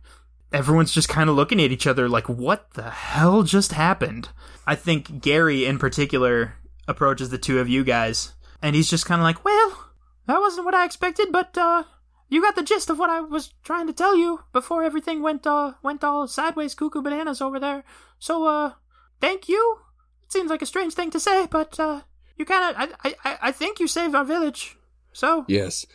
Everyone's 0.51 0.93
just 0.93 1.10
kind 1.10 1.30
of 1.30 1.35
looking 1.35 1.61
at 1.61 1.72
each 1.72 1.88
other 1.88 2.07
like, 2.10 2.27
what 2.27 2.72
the 2.72 2.89
hell 2.89 3.43
just 3.43 3.73
happened? 3.73 4.30
I 4.65 4.76
think 4.76 5.22
Gary, 5.22 5.65
in 5.65 5.77
particular, 5.80 6.56
approaches 6.88 7.30
the 7.30 7.38
two 7.38 7.60
of 7.60 7.69
you 7.69 7.84
guys, 7.84 8.34
and 8.61 8.76
he's 8.76 8.89
just 8.89 9.06
kind 9.06 9.22
of 9.22 9.23
like, 9.23 9.43
well, 9.43 9.89
that 10.27 10.39
wasn't 10.39 10.65
what 10.65 10.76
I 10.76 10.85
expected, 10.85 11.31
but, 11.31 11.57
uh, 11.57 11.84
you 12.30 12.41
got 12.41 12.56
the 12.56 12.64
gist 12.64 12.89
of 12.89 12.99
what 12.99 13.10
I 13.10 13.22
was 13.22 13.53
trying 13.64 13.88
to 13.88 13.93
tell 13.93 14.15
you 14.15 14.41
before 14.53 14.84
everything 14.84 15.22
went 15.22 15.45
uh 15.47 15.73
went 15.84 16.03
all 16.03 16.27
sideways 16.27 16.76
cuckoo 16.76 17.01
bananas 17.01 17.41
over 17.41 17.60
there. 17.60 17.84
So 18.19 18.45
uh 18.45 18.73
thank 19.19 19.49
you. 19.49 19.77
It 20.23 20.31
seems 20.31 20.49
like 20.49 20.61
a 20.61 20.65
strange 20.68 20.93
thing 20.93 21.11
to 21.11 21.19
say, 21.19 21.47
but 21.49 21.80
uh 21.80 22.01
you 22.38 22.45
kind 22.45 22.64
of 22.76 22.95
I, 23.03 23.15
I 23.26 23.38
I 23.49 23.51
think 23.51 23.80
you 23.80 23.88
saved 23.88 24.15
our 24.15 24.26
village. 24.26 24.77
So 25.14 25.45
Yes. 25.47 25.85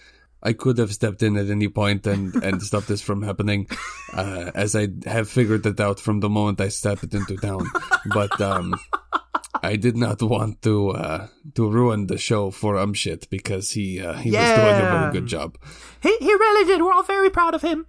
I 0.47 0.53
could 0.53 0.77
have 0.77 0.93
stepped 0.93 1.23
in 1.23 1.39
at 1.39 1.49
any 1.49 1.69
point 1.69 2.07
and, 2.07 2.35
and 2.45 2.61
stopped 2.63 2.89
this 2.89 3.01
from 3.01 3.23
happening, 3.23 3.67
uh, 4.13 4.51
as 4.55 4.77
I 4.77 4.89
have 5.07 5.27
figured 5.31 5.65
it 5.65 5.81
out 5.81 5.99
from 5.99 6.21
the 6.21 6.29
moment 6.29 6.61
I 6.61 6.69
stepped 6.69 7.15
into 7.15 7.39
town. 7.39 7.67
But 8.13 8.39
um, 8.43 8.75
I 9.65 9.77
did 9.77 9.97
not 9.97 10.23
want 10.23 10.63
to 10.63 10.91
uh, 10.91 11.27
to 11.55 11.69
ruin 11.71 12.07
the 12.07 12.19
show 12.19 12.51
for 12.51 12.75
Umshit 12.75 13.29
because 13.31 13.71
he 13.73 14.01
uh, 14.01 14.13
he 14.15 14.31
was 14.31 14.39
doing 14.39 14.77
a 14.77 14.79
Yeah. 14.79 15.01
very 15.01 15.13
good 15.13 15.27
job. 15.27 15.57
he 16.03 16.17
he 16.19 16.33
really 16.33 16.65
did. 16.67 16.83
We're 16.83 16.93
all 16.93 17.03
very 17.03 17.31
proud 17.31 17.55
of 17.55 17.63
him. 17.63 17.87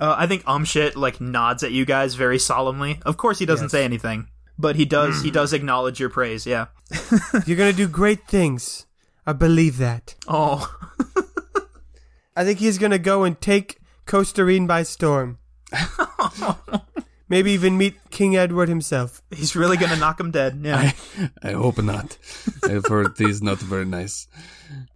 Uh, 0.00 0.14
I 0.16 0.26
think 0.26 0.44
Umshit 0.44 0.96
like 0.96 1.20
nods 1.20 1.62
at 1.62 1.72
you 1.72 1.84
guys 1.84 2.14
very 2.14 2.38
solemnly. 2.38 3.00
Of 3.04 3.16
course, 3.16 3.38
he 3.38 3.46
doesn't 3.46 3.68
say 3.70 3.84
anything, 3.84 4.28
but 4.58 4.76
he 4.76 4.84
does. 4.86 5.22
He 5.22 5.30
does 5.30 5.52
acknowledge 5.52 6.00
your 6.00 6.08
praise. 6.10 6.46
Yeah. 6.46 6.66
You're 7.46 7.58
gonna 7.58 7.72
do 7.74 7.86
great 7.88 8.26
things. 8.26 8.86
I 9.26 9.32
believe 9.34 9.76
that. 9.78 10.14
Oh, 10.26 10.66
I 12.36 12.44
think 12.44 12.58
he's 12.60 12.78
gonna 12.78 12.98
go 12.98 13.24
and 13.24 13.38
take 13.40 13.78
Costarine 14.06 14.66
by 14.66 14.82
storm. 14.84 15.38
Maybe 17.30 17.52
even 17.52 17.78
meet 17.78 17.94
King 18.10 18.36
Edward 18.36 18.68
himself. 18.68 19.22
he's 19.30 19.54
really 19.54 19.76
gonna 19.76 19.96
knock 19.96 20.18
him 20.18 20.32
dead. 20.32 20.60
Yeah. 20.62 20.92
I 21.42 21.52
hope 21.52 21.78
not. 21.78 22.18
I've 22.64 22.86
heard 22.86 23.16
he's 23.16 23.40
not 23.40 23.58
very 23.58 23.86
nice. 23.86 24.26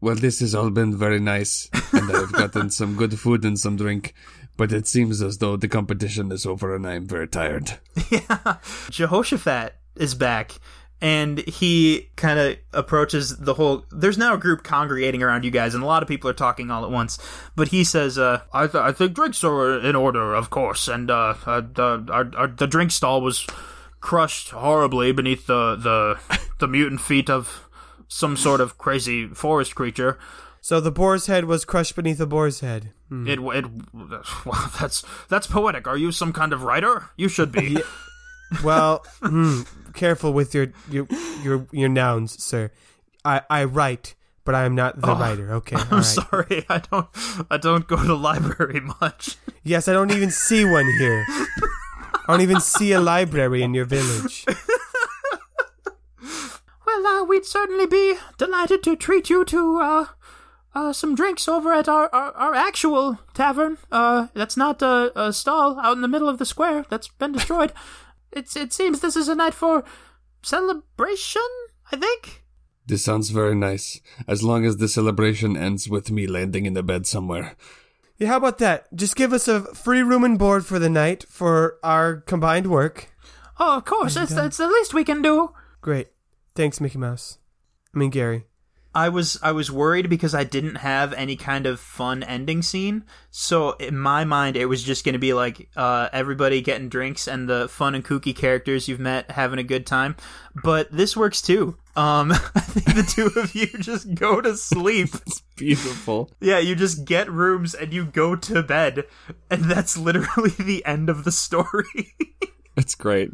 Well, 0.01 0.17
this 0.17 0.41
has 0.41 0.55
all 0.55 0.71
been 0.71 0.97
very 0.97 1.21
nice, 1.21 1.71
and 1.93 2.11
I've 2.11 2.33
gotten 2.33 2.71
some 2.71 2.97
good 2.97 3.19
food 3.19 3.45
and 3.45 3.59
some 3.59 3.77
drink. 3.77 4.15
But 4.57 4.73
it 4.73 4.87
seems 4.87 5.23
as 5.23 5.39
though 5.39 5.57
the 5.57 5.69
competition 5.69 6.31
is 6.33 6.45
over, 6.45 6.75
and 6.75 6.87
I'm 6.87 7.07
very 7.07 7.29
tired. 7.29 7.79
yeah. 8.11 8.57
Jehoshaphat 8.91 9.77
is 9.97 10.15
back 10.15 10.59
and 11.01 11.39
he 11.41 12.09
kind 12.17 12.39
of 12.39 12.57
approaches 12.73 13.37
the 13.37 13.55
whole 13.55 13.85
there's 13.91 14.17
now 14.17 14.35
a 14.35 14.39
group 14.39 14.63
congregating 14.63 15.23
around 15.23 15.45
you 15.45 15.51
guys 15.51 15.75
and 15.75 15.83
a 15.83 15.87
lot 15.87 16.03
of 16.03 16.09
people 16.09 16.31
are 16.31 16.35
talking 16.35 16.71
all 16.71 16.85
at 16.85 16.91
once 16.91 17.19
but 17.57 17.69
he 17.69 17.85
says 17.85 18.17
uh 18.17 18.41
i, 18.53 18.67
th- 18.67 18.83
I 18.83 18.93
think 18.93 19.13
drinks 19.13 19.43
are 19.45 19.79
in 19.81 19.97
order 19.97 20.35
of 20.35 20.51
course 20.51 20.89
and 20.89 21.11
uh, 21.11 21.35
uh 21.47 21.61
the 21.61 22.07
our, 22.11 22.31
our, 22.37 22.47
the 22.47 22.67
drink 22.67 22.91
stall 22.93 23.21
was 23.21 23.47
crushed 24.01 24.51
horribly 24.51 25.13
beneath 25.13 25.47
the 25.47 25.77
the 25.77 26.39
the 26.59 26.69
mutant 26.69 27.01
feet 27.01 27.31
of 27.31 27.69
some 28.07 28.37
sort 28.37 28.61
of 28.61 28.79
crazy 28.79 29.27
forest 29.29 29.75
creature. 29.75 30.19
So 30.61 30.81
the 30.81 30.93
boar's 30.93 31.27
head 31.27 31.47
was 31.47 31.65
crushed 31.65 31.97
beneath 31.97 32.21
a 32.21 32.27
boar's 32.27 32.61
head. 32.61 32.93
it 33.27 33.39
it 33.39 33.65
well, 34.47 34.71
that's 34.79 35.05
that's 35.29 35.47
poetic. 35.47 35.87
Are 35.87 35.97
you 35.97 36.13
some 36.13 36.33
kind 36.33 36.53
of 36.53 36.63
writer? 36.63 37.11
You 37.17 37.29
should 37.29 37.51
be. 37.53 37.79
Well, 38.63 39.05
hmm, 39.21 39.63
careful 39.95 40.33
with 40.33 40.55
your 40.55 40.69
your 40.91 41.07
your 41.43 41.67
your 41.73 41.89
nouns, 41.89 42.43
sir. 42.43 42.71
I 43.25 43.43
I 43.49 43.65
write, 43.65 44.15
but 44.45 44.55
I 44.55 44.65
am 44.65 44.75
not 44.75 45.01
the 45.01 45.15
writer. 45.15 45.53
Okay, 45.55 45.77
I'm 45.79 45.89
right. 45.91 46.05
sorry, 46.05 46.67
I 46.69 46.79
don't 46.91 47.09
I 47.51 47.57
don't 47.57 47.87
go 47.87 47.97
to 47.97 48.07
the 48.07 48.17
library 48.17 48.81
much. 49.01 49.37
Yes, 49.63 49.89
I 49.89 49.93
don't 49.93 50.13
even 50.13 50.31
see 50.31 50.65
one 50.65 50.87
here. 50.99 51.25
I 51.29 52.25
don't 52.29 52.41
even 52.41 52.61
see 52.61 52.93
a 52.93 53.01
library 53.01 53.63
in 53.63 53.75
your 53.75 53.85
village. 53.85 54.45
Well, 56.87 57.07
uh, 57.07 57.25
we'd 57.25 57.45
certainly 57.45 57.87
be 57.87 58.17
delighted 58.39 58.83
to 58.85 58.97
treat 58.97 59.29
you 59.29 59.45
to 59.47 59.81
uh, 59.81 60.07
uh, 60.75 60.93
some 60.93 61.15
drinks 61.15 61.49
over 61.49 61.73
at 61.73 61.89
our, 61.89 62.09
our, 62.15 62.33
our 62.33 62.55
actual 62.55 63.19
tavern. 63.35 63.79
Uh, 63.91 64.29
that's 64.35 64.57
not 64.57 64.81
a, 64.83 65.13
a 65.21 65.33
stall 65.33 65.79
out 65.81 65.95
in 65.97 66.03
the 66.03 66.09
middle 66.09 66.29
of 66.29 66.39
the 66.39 66.47
square 66.47 66.85
that's 66.89 67.09
been 67.09 67.33
destroyed. 67.33 67.73
It's 68.35 68.57
it 68.57 68.73
seems 68.73 69.01
this 69.01 69.17
is 69.17 69.29
a 69.29 69.35
night 69.35 69.55
for 69.55 69.85
celebration. 70.43 71.43
I 71.93 71.97
think. 71.97 72.45
This 72.87 73.05
sounds 73.05 73.31
very 73.31 73.55
nice, 73.55 74.01
as 74.29 74.43
long 74.43 74.67
as 74.67 74.77
the 74.77 74.89
celebration 74.89 75.57
ends 75.57 75.89
with 75.89 76.11
me 76.11 76.27
landing 76.27 76.67
in 76.67 76.77
a 76.77 76.83
bed 76.83 77.07
somewhere. 77.07 77.57
Yeah, 78.19 78.29
how 78.29 78.37
about 78.37 78.59
that? 78.59 78.95
Just 78.95 79.17
give 79.17 79.33
us 79.33 79.49
a 79.49 79.75
free 79.75 80.03
room 80.03 80.23
and 80.23 80.39
board 80.39 80.67
for 80.67 80.79
the 80.79 80.91
night 80.91 81.25
for 81.29 81.79
our 81.83 82.17
combined 82.17 82.69
work. 82.69 83.11
Oh, 83.59 83.77
of 83.77 83.85
course, 83.85 84.15
that's 84.15 84.35
that's 84.35 84.57
the 84.57 84.69
least 84.69 84.95
we 84.95 85.05
can 85.05 85.23
do. 85.23 85.53
Great. 85.81 86.09
Thanks, 86.55 86.81
Mickey 86.81 86.99
Mouse. 86.99 87.39
I 87.95 87.99
mean 87.99 88.11
Gary. 88.11 88.45
I 88.95 89.09
was 89.09 89.39
I 89.43 89.53
was 89.53 89.71
worried 89.71 90.09
because 90.09 90.35
I 90.35 90.45
didn't 90.45 90.77
have 90.77 91.13
any 91.13 91.35
kind 91.37 91.67
of 91.67 91.81
fun 91.81 92.23
ending 92.23 92.63
scene. 92.63 93.05
So 93.31 93.73
in 93.73 93.99
my 93.99 94.25
mind, 94.25 94.57
it 94.57 94.67
was 94.67 94.83
just 94.83 95.05
going 95.05 95.15
to 95.15 95.19
be 95.19 95.33
like 95.35 95.69
uh, 95.77 96.09
everybody 96.13 96.61
getting 96.61 96.89
drinks 96.89 97.27
and 97.27 97.49
the 97.49 97.69
fun 97.69 97.95
and 97.95 98.05
kooky 98.05 98.35
characters 98.35 98.87
you've 98.87 99.01
met 99.01 99.33
having 99.33 99.59
a 99.59 99.65
good 99.65 99.87
time. 99.87 100.17
But 100.63 100.93
this 100.93 101.17
works 101.17 101.43
too. 101.43 101.77
Um, 101.97 102.33
I 102.55 102.61
think 102.61 102.95
the 102.95 103.03
two 103.03 103.41
of 103.41 103.55
you 103.55 103.67
just 103.67 104.15
go 104.15 104.41
to 104.41 104.57
sleep. 104.57 105.11
It's 105.27 105.43
beautiful. 105.57 106.31
yeah, 106.41 106.59
you 106.59 106.75
just 106.75 107.05
get 107.05 107.31
rooms 107.31 107.75
and 107.75 107.93
you 107.93 108.05
go 108.05 108.35
to 108.35 108.63
bed, 108.63 109.05
and 109.49 109.65
that's 109.65 109.97
literally 109.97 110.51
the 110.59 110.85
end 110.85 111.09
of 111.09 111.23
the 111.25 111.31
story. 111.33 112.15
That's 112.75 112.97
great. 112.97 113.31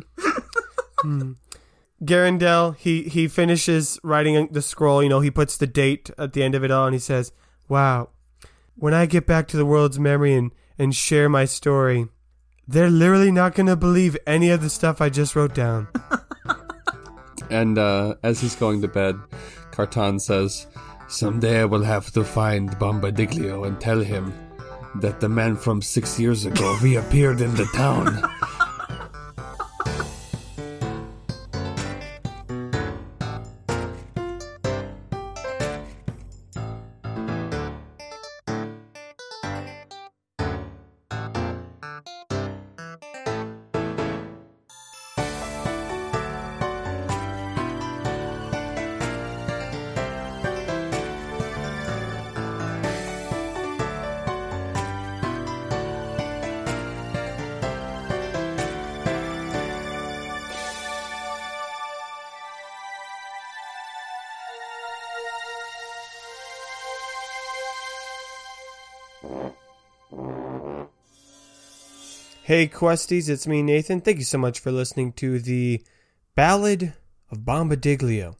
Garandel, 2.05 2.77
he 2.77 3.05
he 3.05 3.28
finishes 3.28 3.98
writing 4.02 4.48
the 4.51 4.62
scroll. 4.62 5.02
You 5.02 5.09
know, 5.09 5.20
he 5.20 5.31
puts 5.31 5.56
the 5.56 5.66
date 5.66 6.10
at 6.16 6.32
the 6.32 6.43
end 6.43 6.55
of 6.55 6.64
it 6.64 6.70
all, 6.70 6.86
and 6.86 6.94
he 6.94 7.01
says, 7.01 7.32
"Wow, 7.68 8.09
when 8.74 8.94
I 8.94 9.06
get 9.06 9.27
back 9.27 9.48
to 9.48 9.56
the 9.56 9.66
world's 9.66 9.98
memory 9.98 10.35
and 10.35 10.52
and 10.78 10.94
share 10.94 11.28
my 11.28 11.44
story, 11.44 12.09
they're 12.66 12.89
literally 12.89 13.31
not 13.31 13.55
gonna 13.55 13.77
believe 13.77 14.16
any 14.27 14.51
of 14.51 14.62
the 14.62 14.70
stuff 14.70 15.01
I 15.01 15.10
just 15.10 15.36
wrote 15.36 15.55
down." 15.55 15.89
And 17.51 17.78
uh, 17.78 18.14
as 18.22 18.40
he's 18.40 18.55
going 18.55 18.81
to 18.82 18.89
bed, 18.89 19.18
Carton 19.72 20.20
says, 20.20 20.66
Someday 21.09 21.62
I 21.62 21.64
will 21.64 21.82
have 21.82 22.12
to 22.12 22.22
find 22.22 22.70
Bombadiglio 22.78 23.66
and 23.66 23.81
tell 23.81 24.01
him 24.01 24.32
that 24.97 25.20
the 25.20 25.28
man 25.28 25.56
from 25.56 25.82
six 25.82 26.18
years 26.18 26.47
ago 26.47 26.78
reappeared 26.81 27.40
in 27.40 27.55
the 27.56 27.66
town. 27.74 28.22
Hey, 72.51 72.66
Questies, 72.66 73.28
it's 73.28 73.47
me, 73.47 73.62
Nathan. 73.62 74.01
Thank 74.01 74.18
you 74.18 74.24
so 74.24 74.36
much 74.36 74.59
for 74.59 74.72
listening 74.72 75.12
to 75.12 75.39
the 75.39 75.85
Ballad 76.35 76.94
of 77.31 77.44
Bombadiglio. 77.44 78.35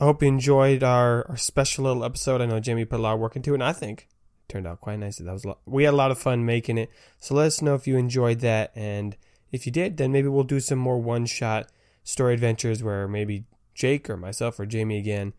I 0.00 0.04
hope 0.04 0.22
you 0.22 0.28
enjoyed 0.28 0.82
our, 0.82 1.28
our 1.28 1.36
special 1.36 1.84
little 1.84 2.02
episode. 2.02 2.40
I 2.40 2.46
know 2.46 2.58
Jamie 2.58 2.86
put 2.86 3.00
a 3.00 3.02
lot 3.02 3.12
of 3.12 3.20
work 3.20 3.36
into 3.36 3.50
it, 3.50 3.56
and 3.56 3.62
I 3.62 3.74
think 3.74 4.08
it 4.48 4.50
turned 4.50 4.66
out 4.66 4.80
quite 4.80 4.98
nicely. 4.98 5.26
That 5.26 5.34
was 5.34 5.44
lot, 5.44 5.58
we 5.66 5.84
had 5.84 5.92
a 5.92 5.96
lot 5.98 6.10
of 6.10 6.18
fun 6.18 6.46
making 6.46 6.78
it. 6.78 6.90
So 7.18 7.34
let 7.34 7.48
us 7.48 7.60
know 7.60 7.74
if 7.74 7.86
you 7.86 7.98
enjoyed 7.98 8.40
that, 8.40 8.72
and 8.74 9.14
if 9.52 9.66
you 9.66 9.72
did, 9.72 9.98
then 9.98 10.10
maybe 10.10 10.28
we'll 10.28 10.44
do 10.44 10.60
some 10.60 10.78
more 10.78 10.98
one-shot 10.98 11.70
story 12.02 12.32
adventures 12.32 12.82
where 12.82 13.06
maybe 13.06 13.44
Jake 13.74 14.08
or 14.08 14.16
myself 14.16 14.58
or 14.58 14.64
Jamie 14.64 14.96
again 14.96 15.34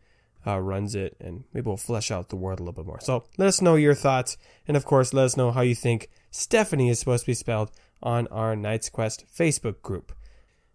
uh, 0.46 0.60
runs 0.60 0.94
it, 0.94 1.18
and 1.20 1.46
maybe 1.54 1.66
we'll 1.66 1.76
flesh 1.76 2.12
out 2.12 2.30
the 2.30 2.36
world 2.36 2.60
a 2.60 2.62
little 2.62 2.84
bit 2.84 2.86
more. 2.86 3.02
So 3.02 3.24
let 3.40 3.48
us 3.48 3.64
know 3.64 3.74
your 3.74 3.96
thoughts, 3.96 4.38
and 4.68 4.78
of 4.78 4.86
course, 4.86 5.12
let 5.12 5.26
us 5.26 5.36
know 5.36 5.50
how 5.50 5.62
you 5.62 5.74
think 5.74 6.08
Stephanie 6.30 6.92
is 6.92 7.00
supposed 7.00 7.24
to 7.24 7.32
be 7.32 7.34
spelled 7.34 7.72
on 8.02 8.28
our 8.28 8.56
Knights 8.56 8.90
Quest 8.90 9.26
Facebook 9.34 9.82
group. 9.82 10.14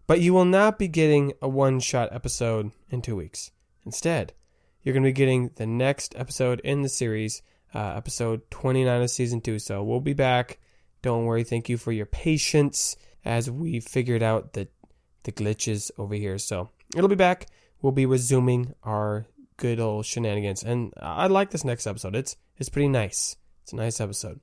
But 0.05 0.21
you 0.21 0.33
will 0.33 0.45
not 0.45 0.79
be 0.79 0.87
getting 0.87 1.33
a 1.41 1.49
one 1.49 1.79
shot 1.79 2.09
episode 2.11 2.71
in 2.89 3.01
two 3.01 3.15
weeks. 3.15 3.51
Instead, 3.85 4.33
you're 4.81 4.93
going 4.93 5.03
to 5.03 5.09
be 5.09 5.13
getting 5.13 5.51
the 5.55 5.65
next 5.65 6.15
episode 6.15 6.61
in 6.61 6.81
the 6.81 6.89
series, 6.89 7.41
uh, 7.75 7.93
episode 7.97 8.49
29 8.51 9.01
of 9.01 9.09
season 9.09 9.41
2. 9.41 9.59
So 9.59 9.83
we'll 9.83 9.99
be 9.99 10.13
back. 10.13 10.59
Don't 11.01 11.25
worry. 11.25 11.43
Thank 11.43 11.67
you 11.67 11.77
for 11.77 11.91
your 11.91 12.05
patience 12.05 12.95
as 13.25 13.51
we 13.51 13.81
figured 13.81 14.23
out 14.23 14.53
the, 14.53 14.67
the 15.23 15.31
glitches 15.33 15.91
over 15.97 16.15
here. 16.15 16.37
So 16.37 16.69
it'll 16.95 17.09
be 17.09 17.15
back. 17.15 17.47
We'll 17.81 17.91
be 17.91 18.05
resuming 18.05 18.73
our 18.83 19.27
good 19.57 19.79
old 19.79 20.05
shenanigans. 20.05 20.63
And 20.63 20.93
I 20.97 21.27
like 21.27 21.51
this 21.51 21.65
next 21.65 21.85
episode. 21.85 22.15
It's 22.15 22.37
it's 22.57 22.69
pretty 22.69 22.87
nice. 22.87 23.35
It's 23.63 23.73
a 23.73 23.75
nice 23.75 23.99
episode. 23.99 24.39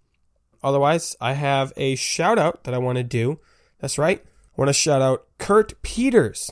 Otherwise, 0.65 1.17
I 1.21 1.35
have 1.35 1.73
a 1.77 1.95
shout 1.95 2.39
out 2.39 2.65
that 2.65 2.75
I 2.75 2.79
want 2.79 2.97
to 2.97 3.05
do. 3.05 3.39
That's 3.81 3.99
right. 3.99 4.21
I 4.25 4.61
want 4.61 4.69
to 4.69 4.73
shout 4.73 5.03
out 5.03 5.27
Kurt 5.39 5.81
Peters 5.83 6.51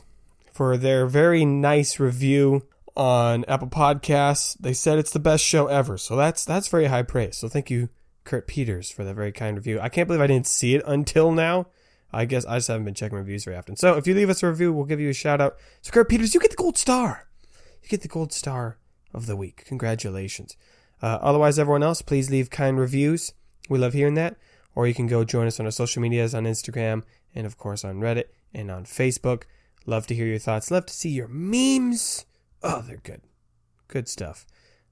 for 0.53 0.77
their 0.77 1.07
very 1.07 1.45
nice 1.45 1.99
review 1.99 2.67
on 2.95 3.45
Apple 3.47 3.69
Podcasts. 3.69 4.57
They 4.61 4.75
said 4.75 4.99
it's 4.99 5.13
the 5.13 5.19
best 5.19 5.43
show 5.43 5.67
ever. 5.67 5.97
So 5.97 6.15
that's 6.17 6.45
that's 6.45 6.69
very 6.69 6.87
high 6.87 7.03
praise. 7.03 7.37
So 7.39 7.49
thank 7.49 7.71
you 7.71 7.89
Kurt 8.25 8.47
Peters 8.47 8.91
for 8.91 9.03
that 9.05 9.15
very 9.15 9.33
kind 9.33 9.57
review. 9.57 9.81
I 9.81 9.89
can't 9.89 10.07
believe 10.07 10.21
I 10.21 10.27
didn't 10.27 10.47
see 10.47 10.75
it 10.75 10.83
until 10.87 11.33
now. 11.33 11.69
I 12.13 12.27
guess 12.27 12.45
I 12.45 12.59
just 12.59 12.69
haven't 12.69 12.85
been 12.85 12.95
checking 12.95 13.17
reviews 13.17 13.45
very 13.45 13.57
often. 13.57 13.77
So 13.77 13.97
if 13.97 14.07
you 14.07 14.15
leave 14.15 14.29
us 14.29 14.43
a 14.43 14.49
review, 14.49 14.73
we'll 14.73 14.85
give 14.85 15.01
you 15.01 15.09
a 15.09 15.15
shout 15.15 15.41
out. 15.41 15.57
So 15.81 15.91
Kurt 15.91 16.11
Peters, 16.11 16.35
you 16.35 16.41
get 16.41 16.51
the 16.51 16.57
gold 16.57 16.77
star. 16.77 17.29
You 17.83 17.89
get 17.89 18.03
the 18.03 18.09
gold 18.09 18.33
star 18.33 18.77
of 19.15 19.27
the 19.27 19.37
week. 19.37 19.65
Congratulations. 19.67 20.57
Uh, 21.01 21.19
otherwise, 21.23 21.59
everyone 21.59 21.83
else, 21.83 22.03
please 22.03 22.31
leave 22.31 22.51
kind 22.51 22.79
reviews. 22.79 23.33
We 23.73 23.79
love 23.79 23.95
hearing 23.95 24.15
that. 24.15 24.37
Or 24.75 24.87
you 24.87 24.95
can 24.95 25.07
go 25.07 25.25
join 25.25 25.47
us 25.47 25.59
on 25.59 25.67
our 25.67 25.73
social 25.73 26.03
medias 26.03 26.35
on 26.35 26.45
Instagram 26.45 27.03
and, 27.35 27.47
of 27.47 27.57
course, 27.57 27.85
on 27.85 28.01
Reddit 28.01 28.27
and 28.55 28.71
on 28.71 28.85
Facebook. 28.85 29.45
Love 29.87 30.07
to 30.09 30.15
hear 30.15 30.27
your 30.27 30.39
thoughts. 30.39 30.71
Love 30.71 30.85
to 30.87 30.93
see 30.93 31.09
your 31.09 31.29
memes. 31.29 32.27
Oh, 32.63 32.83
they're 32.83 33.01
good. 33.03 33.23
Good 33.89 34.09
stuff. 34.09 34.47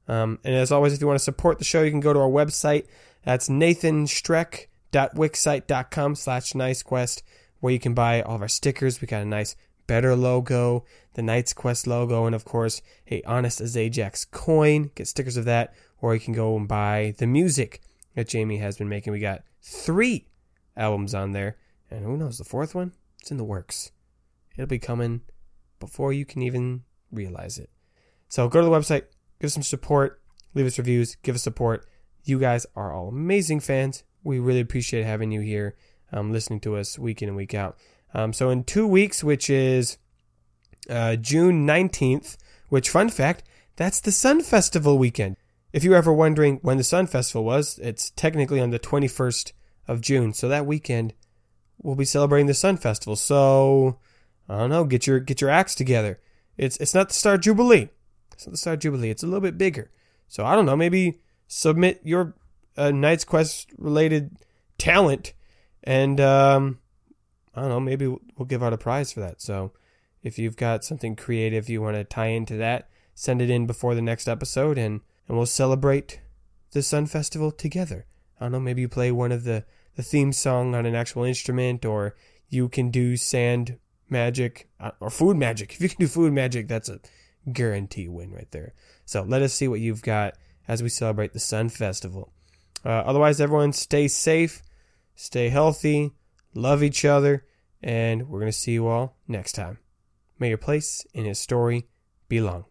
Um, 0.09 0.39
and 0.45 0.55
as 0.55 0.73
always, 0.73 0.95
if 0.95 1.01
you 1.01 1.07
want 1.07 1.19
to 1.19 1.25
support 1.25 1.59
the 1.59 1.65
show, 1.65 1.83
you 1.83 1.91
can 1.91 2.01
go 2.01 2.15
to 2.15 2.19
our 2.19 2.29
website. 2.29 2.87
That's 3.23 3.49
nathanstreck.wixsite.com 3.49 6.15
slash 6.15 6.53
knightsquest, 6.53 7.23
where 7.61 7.73
you 7.73 7.79
can 7.79 7.95
buy 7.95 8.23
all 8.23 8.37
of 8.37 8.43
our 8.43 8.49
stickers. 8.49 9.01
We 9.01 9.07
got 9.07 9.23
a 9.23 9.27
nice 9.27 9.55
better 9.87 10.17
logo, 10.17 10.85
the 11.15 11.23
Knights 11.23 11.53
Quest 11.53 11.87
logo, 11.87 12.27
and 12.27 12.35
of 12.35 12.45
course, 12.45 12.83
a 13.11 13.23
Honest 13.23 13.61
as 13.61 13.77
Ajax 13.77 14.25
coin. 14.25 14.91
Get 14.95 15.09
stickers 15.09 15.37
of 15.37 15.45
that. 15.45 15.75
Or 16.01 16.15
you 16.15 16.21
can 16.21 16.33
go 16.33 16.57
and 16.57 16.67
buy 16.67 17.15
the 17.19 17.27
music 17.27 17.83
that 18.15 18.29
Jamie 18.29 18.59
has 18.59 18.77
been 18.77 18.89
making. 18.89 19.13
We 19.13 19.21
got 19.21 19.43
three 19.63 20.29
albums 20.77 21.15
on 21.15 21.33
there, 21.33 21.57
and 21.91 22.05
who 22.05 22.17
knows, 22.17 22.39
the 22.39 22.45
fourth 22.45 22.75
one? 22.75 22.93
It's 23.21 23.31
in 23.31 23.37
the 23.37 23.45
works. 23.45 23.93
It'll 24.57 24.67
be 24.67 24.79
coming 24.79 25.23
before 25.79 26.13
you 26.13 26.25
can 26.25 26.43
even 26.43 26.83
realize 27.11 27.59
it. 27.59 27.71
So 28.29 28.49
go 28.49 28.61
to 28.61 28.65
the 28.65 28.71
website, 28.71 29.05
give 29.41 29.49
us 29.49 29.55
some 29.55 29.63
support, 29.63 30.23
leave 30.55 30.67
us 30.67 30.79
reviews, 30.79 31.17
give 31.23 31.35
us 31.35 31.43
support. 31.43 31.87
You 32.25 32.39
guys 32.39 32.67
are 32.77 32.93
all 32.93 33.09
amazing 33.09 33.61
fans. 33.61 34.05
We 34.23 34.39
really 34.39 34.61
appreciate 34.61 35.05
having 35.05 35.33
you 35.33 35.41
here, 35.41 35.77
um, 36.13 36.33
listening 36.33 36.61
to 36.61 36.77
us 36.77 36.99
week 36.99 37.23
in 37.23 37.29
and 37.29 37.37
week 37.37 37.55
out. 37.55 37.77
Um, 38.13 38.33
so 38.33 38.51
in 38.51 38.65
two 38.65 38.87
weeks, 38.87 39.25
which 39.25 39.49
is 39.49 39.99
uh, 40.89 41.17
June 41.17 41.67
19th, 41.67 42.37
which, 42.69 42.91
fun 42.91 43.09
fact, 43.09 43.45
that's 43.77 44.01
the 44.01 44.13
Sun 44.13 44.43
Festival 44.43 44.99
weekend. 44.99 45.37
If 45.73 45.85
you're 45.85 45.95
ever 45.95 46.13
wondering 46.13 46.59
when 46.63 46.79
the 46.79 46.85
Sun 46.85 47.07
Festival 47.07 47.45
was, 47.45 47.79
it's 47.79 48.11
technically 48.11 48.61
on 48.61 48.71
the 48.71 48.79
21st 48.79 49.53
of 49.87 50.01
June. 50.01 50.33
So 50.33 50.49
that 50.49 50.67
weekend, 50.67 51.15
we'll 51.83 51.95
be 51.95 52.05
celebrating 52.05 52.47
the 52.47 52.55
Sun 52.55 52.79
Festival. 52.79 53.17
So 53.17 53.99
I 54.49 54.59
don't 54.59 54.71
know, 54.71 54.85
get 54.85 55.07
your 55.07 55.21
get 55.21 55.41
your 55.41 55.51
acts 55.51 55.75
together. 55.75 56.19
It's 56.57 56.77
it's 56.79 56.95
not 56.95 57.09
the 57.09 57.15
Star 57.15 57.39
Jubilee. 57.39 57.89
It's 58.33 58.47
not 58.47 58.53
the 58.53 58.59
Star 58.59 58.77
Jubilee. 58.77 59.11
It's 59.11 59.23
a 59.23 59.27
little 59.27 59.41
bit 59.41 59.59
bigger. 59.59 59.91
So 60.29 60.45
I 60.45 60.55
don't 60.55 60.67
know, 60.67 60.77
maybe 60.77 61.21
submit 61.47 62.01
your 62.05 62.35
uh, 62.77 62.91
Knights 62.91 63.25
Quest 63.25 63.71
related 63.79 64.37
talent, 64.79 65.35
and 65.85 66.21
um, 66.21 66.79
I 67.55 67.61
don't 67.61 67.71
know, 67.71 67.81
maybe 67.81 68.07
we'll 68.07 68.47
give 68.47 68.63
out 68.63 68.73
a 68.73 68.79
prize 68.79 69.13
for 69.13 69.21
that. 69.21 69.41
So 69.41 69.73
if 70.23 70.39
you've 70.39 70.57
got 70.57 70.85
something 70.85 71.17
creative 71.17 71.69
you 71.69 71.83
want 71.83 71.97
to 71.97 72.05
tie 72.05 72.29
into 72.29 72.57
that, 72.57 72.89
send 73.15 73.43
it 73.43 73.51
in 73.51 73.67
before 73.67 73.95
the 73.95 74.03
next 74.03 74.29
episode, 74.29 74.79
and 74.79 75.01
and 75.31 75.37
we'll 75.37 75.47
celebrate 75.47 76.21
the 76.73 76.83
Sun 76.83 77.07
Festival 77.07 77.53
together. 77.53 78.05
I 78.41 78.47
don't 78.47 78.53
know, 78.53 78.59
maybe 78.59 78.81
you 78.81 78.89
play 78.89 79.13
one 79.13 79.31
of 79.31 79.45
the, 79.45 79.65
the 79.95 80.03
theme 80.03 80.33
song 80.33 80.75
on 80.75 80.87
an 80.87 80.97
actual 80.97 81.23
instrument, 81.23 81.85
or 81.85 82.17
you 82.49 82.69
can 82.69 82.91
do 82.91 83.17
sand 83.17 83.79
magic 84.09 84.69
uh, 84.81 84.91
or 84.99 85.09
food 85.09 85.37
magic. 85.37 85.73
If 85.75 85.83
you 85.83 85.89
can 85.89 86.01
do 86.01 86.09
food 86.09 86.33
magic, 86.33 86.67
that's 86.67 86.89
a 86.89 86.99
guarantee 87.53 88.09
win 88.09 88.33
right 88.33 88.51
there. 88.51 88.75
So 89.05 89.23
let 89.23 89.41
us 89.41 89.55
see 89.55 89.69
what 89.69 89.79
you've 89.79 90.03
got 90.03 90.35
as 90.67 90.83
we 90.83 90.89
celebrate 90.89 91.33
the 91.33 91.39
Sun 91.39 91.69
Festival. 91.69 92.33
Uh, 92.85 92.89
otherwise, 92.89 93.41
everyone 93.41 93.73
stay 93.73 94.09
safe, 94.09 94.63
stay 95.15 95.49
healthy, 95.49 96.11
love 96.55 96.83
each 96.83 97.05
other, 97.05 97.47
and 97.81 98.29
we're 98.29 98.41
going 98.41 98.51
to 98.51 98.59
see 98.59 98.73
you 98.73 98.89
all 98.89 99.17
next 99.29 99.53
time. 99.53 99.79
May 100.41 100.49
your 100.49 100.59
place 100.59 101.07
in 101.15 101.25
his 101.25 101.39
story 101.39 101.87
be 102.29 102.41
long. 102.41 102.65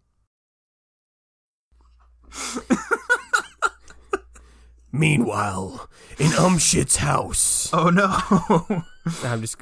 Meanwhile, 4.92 5.90
in 6.18 6.28
Umshit's 6.32 6.98
house, 6.98 7.70
Oh 7.72 7.90
no. 7.90 8.84
I'm 9.24 9.42
just 9.42 9.58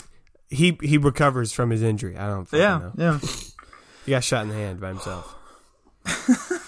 he 0.50 0.78
he 0.82 0.98
recovers 0.98 1.52
from 1.52 1.70
his 1.70 1.84
injury. 1.84 2.18
I 2.18 2.28
don't 2.28 2.48
yeah, 2.54 2.78
know. 2.78 2.92
yeah. 2.98 3.20
He 4.06 4.12
got 4.12 4.24
shot 4.24 4.44
in 4.44 4.50
the 4.50 4.56
hand 4.56 4.80
by 4.80 4.88
himself. 4.90 5.36